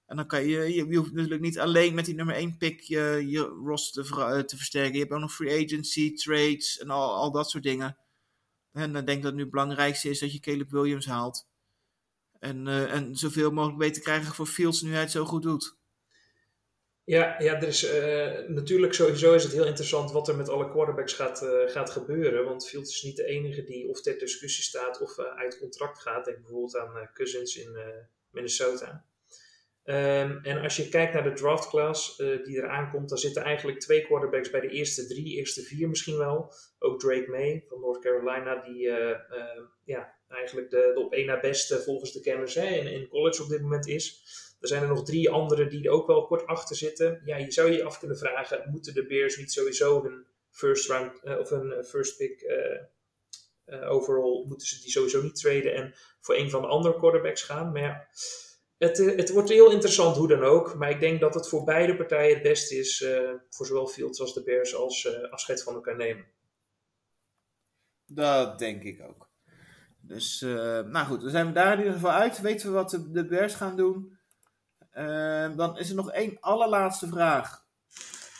En 0.05 0.15
dan 0.15 0.27
kan 0.27 0.45
je, 0.45 0.73
je, 0.73 0.95
hoeft 0.97 1.11
natuurlijk 1.11 1.41
niet 1.41 1.59
alleen 1.59 1.93
met 1.93 2.05
die 2.05 2.15
nummer 2.15 2.35
1 2.35 2.57
pick 2.57 2.79
je, 2.79 3.23
je 3.27 3.39
roster 3.39 4.05
te, 4.05 4.21
eh, 4.21 4.39
te, 4.39 4.57
versterken. 4.57 4.93
Je 4.93 4.99
hebt 4.99 5.11
ook 5.11 5.19
nog 5.19 5.33
free 5.33 5.65
agency, 5.65 6.13
trades 6.13 6.77
en 6.77 6.89
al, 6.89 7.15
al 7.15 7.31
dat 7.31 7.49
soort 7.49 7.63
dingen. 7.63 7.97
En 8.71 8.93
dan 8.93 9.05
denk 9.05 9.17
ik 9.17 9.23
dat 9.23 9.33
nu 9.33 9.41
het 9.41 9.51
belangrijkste 9.51 10.09
is 10.09 10.19
dat 10.19 10.33
je 10.33 10.39
Caleb 10.39 10.71
Williams 10.71 11.05
haalt. 11.05 11.47
En, 12.39 12.65
uh, 12.67 12.93
en 12.93 13.15
zoveel 13.15 13.51
mogelijk 13.51 13.79
weten 13.79 14.01
krijgen 14.01 14.35
voor 14.35 14.45
Fields 14.45 14.81
nu 14.81 14.91
hij 14.91 14.99
het 14.99 15.11
zo 15.11 15.25
goed 15.25 15.41
doet. 15.41 15.79
Ja, 17.03 17.35
ja 17.39 17.61
er 17.61 17.67
is, 17.67 17.93
uh, 17.93 18.47
natuurlijk 18.47 18.93
sowieso 18.93 19.33
is 19.33 19.43
het 19.43 19.53
heel 19.53 19.65
interessant 19.65 20.11
wat 20.11 20.27
er 20.27 20.35
met 20.35 20.49
alle 20.49 20.69
quarterbacks 20.69 21.13
gaat, 21.13 21.41
uh, 21.41 21.49
gaat 21.65 21.89
gebeuren. 21.89 22.45
Want 22.45 22.67
Fields 22.67 22.95
is 22.95 23.01
niet 23.01 23.15
de 23.15 23.25
enige 23.25 23.63
die 23.63 23.89
of 23.89 24.01
ter 24.01 24.17
discussie 24.17 24.63
staat 24.63 25.01
of 25.01 25.17
uh, 25.17 25.25
uit 25.25 25.59
contract 25.59 25.99
gaat. 25.99 26.25
Denk 26.25 26.37
bijvoorbeeld 26.37 26.77
aan 26.77 27.09
Cousins 27.13 27.57
in 27.57 27.77
Minnesota. 28.31 29.05
Um, 29.83 30.39
en 30.43 30.61
als 30.61 30.75
je 30.75 30.89
kijkt 30.89 31.13
naar 31.13 31.23
de 31.23 31.33
draft 31.33 31.69
class 31.69 32.17
die 32.17 32.57
eraan 32.57 32.91
komt, 32.91 33.09
dan 33.09 33.17
zitten 33.17 33.43
eigenlijk 33.43 33.79
twee 33.79 34.05
quarterbacks 34.05 34.49
bij 34.49 34.59
de 34.59 34.69
eerste 34.69 35.07
drie, 35.07 35.35
eerste 35.37 35.61
vier 35.61 35.89
misschien 35.89 36.17
wel. 36.17 36.53
Ook 36.79 36.99
Drake 36.99 37.29
May 37.29 37.65
van 37.67 37.79
North 37.79 38.01
Carolina, 38.01 38.61
die 38.63 38.81
ja, 39.83 40.15
eigenlijk 40.27 40.69
de, 40.69 40.91
de 40.93 40.99
op 40.99 41.13
één 41.13 41.25
na 41.25 41.39
beste 41.39 41.81
volgens 41.81 42.11
de 42.11 42.21
kenners 42.21 42.55
in 42.55 43.07
college 43.07 43.43
op 43.43 43.49
dit 43.49 43.61
moment 43.61 43.87
is. 43.87 44.23
Er 44.61 44.67
zijn 44.67 44.81
er 44.81 44.87
nog 44.87 45.05
drie 45.05 45.29
andere 45.29 45.67
die 45.67 45.85
er 45.85 45.91
ook 45.91 46.07
wel 46.07 46.25
kort 46.25 46.45
achter 46.45 46.75
zitten. 46.75 47.21
Ja, 47.25 47.37
je 47.37 47.51
zou 47.51 47.71
je 47.71 47.83
af 47.83 47.99
kunnen 47.99 48.17
vragen, 48.17 48.69
moeten 48.71 48.93
de 48.93 49.05
Bears 49.05 49.37
niet 49.37 49.51
sowieso 49.51 50.03
een 50.03 50.25
first 50.49 50.89
round 50.89 51.19
uh, 51.23 51.39
of 51.39 51.51
een 51.51 51.83
first 51.83 52.17
pick 52.17 52.41
uh, 53.65 53.91
overall, 53.91 54.45
moeten 54.47 54.67
ze 54.67 54.81
die 54.81 54.91
sowieso 54.91 55.21
niet 55.21 55.35
traden 55.35 55.73
en 55.73 55.93
voor 56.19 56.35
een 56.35 56.49
van 56.49 56.61
de 56.61 56.67
andere 56.67 56.97
quarterbacks 56.97 57.41
gaan? 57.41 57.71
Maar 57.71 57.81
ja, 57.81 58.07
het, 58.77 58.97
het 58.97 59.29
wordt 59.29 59.49
heel 59.49 59.71
interessant 59.71 60.15
hoe 60.15 60.27
dan 60.27 60.43
ook. 60.43 60.75
Maar 60.75 60.89
ik 60.89 60.99
denk 60.99 61.19
dat 61.19 61.33
het 61.33 61.47
voor 61.47 61.63
beide 61.63 61.95
partijen 61.95 62.33
het 62.33 62.43
beste 62.43 62.75
is, 62.75 63.05
voor 63.49 63.65
zowel 63.65 63.87
Fields 63.87 64.21
als 64.21 64.33
de 64.33 64.43
Bears, 64.43 64.75
als 64.75 65.21
afscheid 65.29 65.63
van 65.63 65.73
elkaar 65.73 65.97
nemen. 65.97 66.25
Dat 68.05 68.59
denk 68.59 68.83
ik 68.83 69.01
ook. 69.07 69.29
Dus, 70.01 70.41
nou 70.41 71.05
goed, 71.05 71.21
dan 71.21 71.29
zijn 71.29 71.47
we 71.47 71.51
daar 71.51 71.73
in 71.73 71.77
ieder 71.77 71.93
geval 71.93 72.11
uit. 72.11 72.41
Weten 72.41 72.67
we 72.67 72.73
wat 72.73 73.05
de 73.11 73.25
Bears 73.25 73.53
gaan 73.53 73.75
doen. 73.75 74.19
Uh, 74.97 75.55
dan 75.55 75.77
is 75.77 75.89
er 75.89 75.95
nog 75.95 76.11
één 76.11 76.37
allerlaatste 76.39 77.07
vraag. 77.07 77.63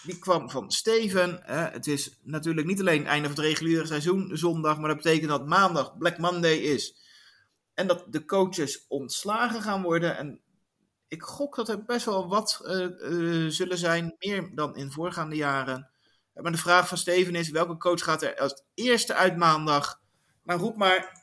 Die 0.03 0.19
kwam 0.19 0.49
van 0.49 0.71
Steven. 0.71 1.41
het 1.45 1.87
is 1.87 2.19
natuurlijk 2.23 2.67
niet 2.67 2.79
alleen 2.79 3.05
einde 3.05 3.27
van 3.27 3.37
het 3.37 3.45
reguliere 3.45 3.85
seizoen 3.85 4.29
zondag, 4.33 4.77
maar 4.77 4.87
dat 4.87 4.97
betekent 4.97 5.29
dat 5.29 5.47
maandag 5.47 5.97
Black 5.97 6.17
Monday 6.17 6.55
is. 6.55 6.95
En 7.73 7.87
dat 7.87 8.05
de 8.07 8.25
coaches 8.25 8.85
ontslagen 8.87 9.61
gaan 9.61 9.81
worden. 9.81 10.17
En 10.17 10.41
ik 11.07 11.21
gok 11.21 11.55
dat 11.55 11.69
er 11.69 11.83
best 11.83 12.05
wel 12.05 12.27
wat 12.27 12.61
uh, 12.63 12.87
uh, 13.11 13.49
zullen 13.49 13.77
zijn, 13.77 14.15
meer 14.19 14.49
dan 14.55 14.75
in 14.75 14.91
voorgaande 14.91 15.35
jaren. 15.35 15.89
Maar 16.33 16.51
de 16.51 16.57
vraag 16.57 16.87
van 16.87 16.97
Steven 16.97 17.35
is: 17.35 17.49
welke 17.49 17.77
coach 17.77 18.03
gaat 18.03 18.21
er 18.21 18.39
als 18.39 18.63
eerste 18.73 19.13
uit 19.13 19.37
maandag? 19.37 20.01
Maar 20.43 20.57
roep 20.57 20.75
maar. 20.77 21.19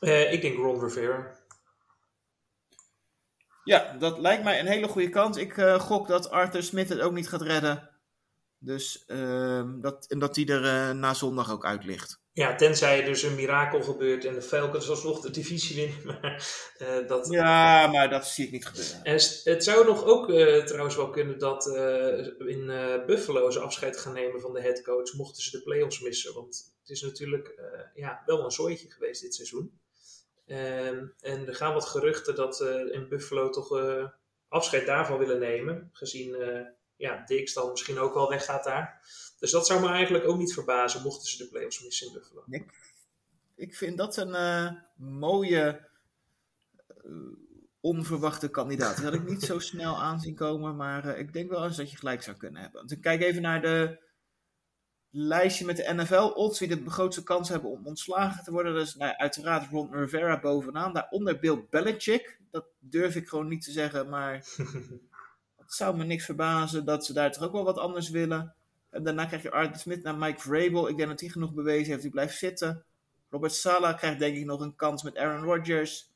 Ik 0.00 0.40
denk 0.42 0.56
Ron 0.56 0.80
Rivera. 0.80 1.43
Ja, 3.64 3.96
dat 3.98 4.18
lijkt 4.18 4.44
mij 4.44 4.60
een 4.60 4.66
hele 4.66 4.88
goede 4.88 5.08
kans. 5.08 5.36
Ik 5.36 5.56
uh, 5.56 5.80
gok 5.80 6.08
dat 6.08 6.30
Arthur 6.30 6.62
Smith 6.62 6.88
het 6.88 7.00
ook 7.00 7.12
niet 7.12 7.28
gaat 7.28 7.42
redden. 7.42 7.90
Dus 8.58 9.04
uh, 9.06 9.62
dat, 9.80 10.06
en 10.08 10.18
dat 10.18 10.36
hij 10.36 10.46
er 10.46 10.64
uh, 10.64 10.90
na 10.90 11.14
zondag 11.14 11.52
ook 11.52 11.64
uit 11.64 11.84
ligt. 11.84 12.22
Ja, 12.32 12.54
tenzij 12.54 13.00
er 13.00 13.04
dus 13.04 13.22
een 13.22 13.34
mirakel 13.34 13.82
gebeurt 13.82 14.24
en 14.24 14.34
de 14.34 14.42
Falcons 14.42 14.88
alsnog 14.88 15.20
de 15.20 15.30
divisie 15.30 15.76
winnen. 15.76 16.02
Maar, 16.78 17.06
dat, 17.06 17.30
ja, 17.30 17.86
maar 17.86 18.10
dat 18.10 18.26
zie 18.26 18.44
ik 18.44 18.52
niet 18.52 18.66
gebeuren. 18.66 19.02
En 19.02 19.12
het 19.52 19.64
zou 19.64 19.86
nog 19.86 20.04
ook 20.04 20.26
trouwens 20.66 20.96
wel 20.96 21.10
kunnen 21.10 21.38
dat 21.38 21.66
in 22.38 22.72
Buffalo 23.06 23.50
ze 23.50 23.60
afscheid 23.60 23.96
gaan 23.96 24.12
nemen 24.12 24.40
van 24.40 24.52
de 24.52 24.60
headcoach. 24.60 25.12
Mochten 25.12 25.42
ze 25.42 25.50
de 25.50 25.62
playoffs 25.62 26.00
missen. 26.00 26.34
Want 26.34 26.74
het 26.80 26.90
is 26.90 27.02
natuurlijk 27.02 27.60
ja, 27.94 28.22
wel 28.26 28.44
een 28.44 28.50
zooitje 28.50 28.90
geweest 28.90 29.22
dit 29.22 29.34
seizoen. 29.34 29.78
Ehm, 30.46 31.06
en 31.20 31.46
er 31.46 31.54
gaan 31.54 31.72
wat 31.72 31.84
geruchten 31.84 32.34
dat 32.34 32.60
uh, 32.60 32.94
in 32.94 33.08
Buffalo 33.08 33.50
toch 33.50 33.78
uh, 33.78 34.08
afscheid 34.48 34.86
daarvan 34.86 35.18
willen 35.18 35.38
nemen. 35.38 35.90
Gezien 35.92 36.34
uh, 36.40 36.60
ja, 36.96 37.24
Dix 37.26 37.52
dan 37.52 37.70
misschien 37.70 37.98
ook 37.98 38.14
wel 38.14 38.28
weggaat 38.28 38.64
daar. 38.64 39.00
Dus 39.38 39.50
dat 39.50 39.66
zou 39.66 39.80
me 39.80 39.88
eigenlijk 39.88 40.24
ook 40.26 40.38
niet 40.38 40.54
verbazen 40.54 41.02
mochten 41.02 41.28
ze 41.28 41.36
de 41.36 41.48
playoffs 41.48 41.82
missen 41.82 42.06
in 42.06 42.12
Buffalo. 42.12 42.44
Ik, 42.48 42.94
ik 43.54 43.74
vind 43.74 43.98
dat 43.98 44.16
een 44.16 44.78
mooie, 44.96 45.88
onverwachte 47.80 48.48
kandidaat. 48.48 48.96
Die 48.96 49.04
had 49.04 49.14
ik 49.14 49.28
niet 49.28 49.42
zo 49.42 49.58
snel 49.58 50.02
aanzien 50.02 50.34
komen. 50.34 50.76
Maar 50.76 51.18
ik 51.18 51.32
denk 51.32 51.50
wel 51.50 51.64
eens 51.64 51.76
dat 51.76 51.90
je 51.90 51.96
gelijk 51.96 52.22
zou 52.22 52.36
kunnen 52.36 52.62
hebben. 52.62 52.80
Want 52.80 52.92
ik 52.92 53.00
kijk 53.00 53.22
even 53.22 53.42
naar 53.42 53.62
de 53.62 54.03
lijstje 55.16 55.64
met 55.64 55.76
de 55.76 55.92
NFL-odds 55.94 56.58
die 56.58 56.68
de 56.82 56.90
grootste 56.90 57.22
kans 57.22 57.48
hebben 57.48 57.70
om 57.70 57.86
ontslagen 57.86 58.44
te 58.44 58.50
worden. 58.50 58.74
Dus 58.74 58.94
nou, 58.94 59.16
uiteraard 59.16 59.70
Ron 59.70 59.92
Rivera 59.92 60.40
bovenaan. 60.40 60.92
Daaronder 60.92 61.38
Bill 61.38 61.64
Belichick. 61.70 62.38
Dat 62.50 62.64
durf 62.78 63.16
ik 63.16 63.28
gewoon 63.28 63.48
niet 63.48 63.64
te 63.64 63.70
zeggen, 63.72 64.08
maar 64.08 64.32
het 65.62 65.72
zou 65.74 65.96
me 65.96 66.04
niks 66.04 66.24
verbazen 66.24 66.84
dat 66.84 67.04
ze 67.06 67.12
daar 67.12 67.32
toch 67.32 67.42
ook 67.42 67.52
wel 67.52 67.64
wat 67.64 67.78
anders 67.78 68.08
willen. 68.10 68.54
En 68.90 69.04
daarna 69.04 69.24
krijg 69.26 69.42
je 69.42 69.50
Arthur 69.50 69.78
Smith 69.80 70.02
naar 70.02 70.16
Mike 70.16 70.40
Vrabel. 70.40 70.88
Ik 70.88 70.96
denk 70.96 71.08
dat 71.08 71.20
hij 71.20 71.28
genoeg 71.28 71.54
bewezen 71.54 71.90
heeft, 71.90 72.02
hij 72.02 72.10
blijft 72.10 72.38
zitten. 72.38 72.84
Robert 73.30 73.52
Sala 73.54 73.92
krijgt 73.92 74.18
denk 74.18 74.36
ik 74.36 74.44
nog 74.44 74.60
een 74.60 74.76
kans 74.76 75.02
met 75.02 75.16
Aaron 75.16 75.44
Rodgers. 75.44 76.12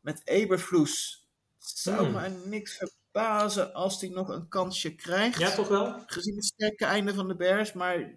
met 0.00 0.20
Eberflus. 0.24 1.26
Het 1.58 1.78
zou 1.78 2.04
Hmm. 2.04 2.12
me 2.12 2.28
niks 2.44 2.76
verbazen 2.76 3.72
als 3.74 4.00
hij 4.00 4.10
nog 4.10 4.28
een 4.28 4.48
kansje 4.48 4.94
krijgt. 4.94 5.38
Ja, 5.38 5.50
toch 5.54 5.68
wel? 5.68 6.02
Gezien 6.06 6.34
het 6.34 6.44
sterke 6.44 6.84
einde 6.84 7.14
van 7.14 7.28
de 7.28 7.36
Bears. 7.36 7.72
Maar 7.72 8.12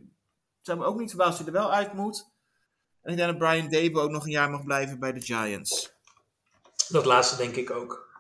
zou 0.66 0.78
me 0.78 0.86
ook 0.86 1.00
niet 1.00 1.10
verbazen 1.10 1.34
als 1.34 1.46
hij 1.46 1.54
er 1.54 1.62
wel 1.62 1.74
uit 1.74 1.94
moet. 1.94 2.32
En 3.02 3.12
ik 3.12 3.18
denk 3.18 3.30
dat 3.30 3.38
Brian 3.38 3.70
Dable 3.70 4.02
ook 4.02 4.12
nog 4.12 4.24
een 4.24 4.32
jaar 4.32 4.50
mag 4.50 4.64
blijven 4.64 5.00
bij 5.00 5.14
de 5.14 5.22
Giants. 5.22 5.92
Dat 6.88 7.06
laatste 7.06 7.38
denk 7.38 7.56
ik 7.56 7.72
ook. 7.72 8.12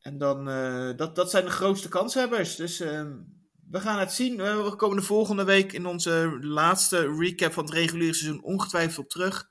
En 0.00 0.18
dan, 0.18 0.48
eh, 0.48 0.96
dat, 0.96 1.14
dat 1.14 1.30
zijn 1.30 1.44
de 1.44 1.50
grootste 1.50 1.88
kanshebbers. 1.88 2.56
Dus 2.56 2.80
ehm, 2.80 3.16
we 3.70 3.80
gaan 3.80 3.98
het 3.98 4.12
zien. 4.12 4.40
Eh, 4.40 4.64
We 4.64 4.76
komen 4.76 4.96
de 4.96 5.02
volgende 5.02 5.44
week 5.44 5.72
in 5.72 5.86
onze 5.86 6.38
laatste 6.40 7.16
recap 7.18 7.52
van 7.52 7.64
het 7.64 7.72
reguliere 7.74 8.14
seizoen 8.14 8.42
ongetwijfeld 8.42 9.04
op 9.04 9.10
terug. 9.10 9.48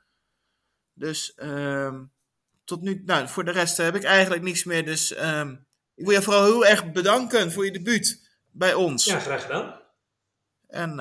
Dus 0.93 1.33
ehm, 1.33 2.03
tot 2.63 2.81
nu, 2.81 3.01
nou, 3.05 3.27
voor 3.27 3.45
de 3.45 3.51
rest 3.51 3.77
heb 3.77 3.95
ik 3.95 4.03
eigenlijk 4.03 4.43
niets 4.43 4.63
meer. 4.63 4.85
Dus 4.85 5.13
ehm, 5.13 5.55
ik 5.95 6.05
wil 6.05 6.13
je 6.13 6.21
vooral 6.21 6.43
heel 6.45 6.65
erg 6.65 6.91
bedanken 6.91 7.51
voor 7.51 7.65
je 7.65 7.71
debuut 7.71 8.29
bij 8.51 8.73
ons. 8.73 9.05
Ja, 9.05 9.19
graag 9.19 9.41
gedaan. 9.41 9.81
En 10.67 10.99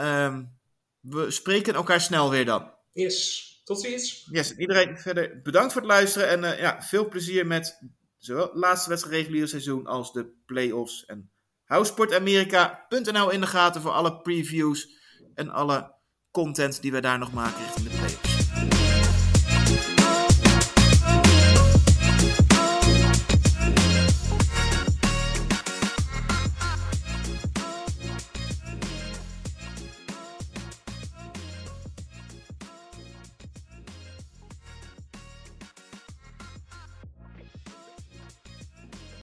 we 1.02 1.30
spreken 1.30 1.74
elkaar 1.74 2.00
snel 2.00 2.30
weer 2.30 2.44
dan. 2.44 2.70
Yes. 2.92 3.50
Tot 3.64 3.80
ziens. 3.80 4.28
Yes, 4.30 4.56
iedereen 4.56 4.98
verder 4.98 5.40
bedankt 5.42 5.72
voor 5.72 5.82
het 5.82 5.90
luisteren. 5.90 6.28
En 6.28 6.44
eh, 6.44 6.58
ja, 6.58 6.82
veel 6.82 7.08
plezier 7.08 7.46
met 7.46 7.78
zowel 8.16 8.52
de 8.52 8.58
laatste 8.58 8.88
wedstrijd 8.88 9.16
reguliere 9.16 9.46
seizoen 9.46 9.86
als 9.86 10.12
de 10.12 10.32
playoffs. 10.46 11.04
En 11.04 11.30
hou 11.64 11.84
sportamerika.nl 11.84 13.30
in 13.30 13.40
de 13.40 13.46
gaten 13.46 13.80
voor 13.80 13.90
alle 13.90 14.20
previews 14.20 14.88
en 15.34 15.50
alle 15.50 15.94
content 16.30 16.82
die 16.82 16.92
we 16.92 17.00
daar 17.00 17.18
nog 17.18 17.32
maken 17.32 17.64
richting 17.64 17.88
de 17.88 17.96
playoffs. 17.96 18.31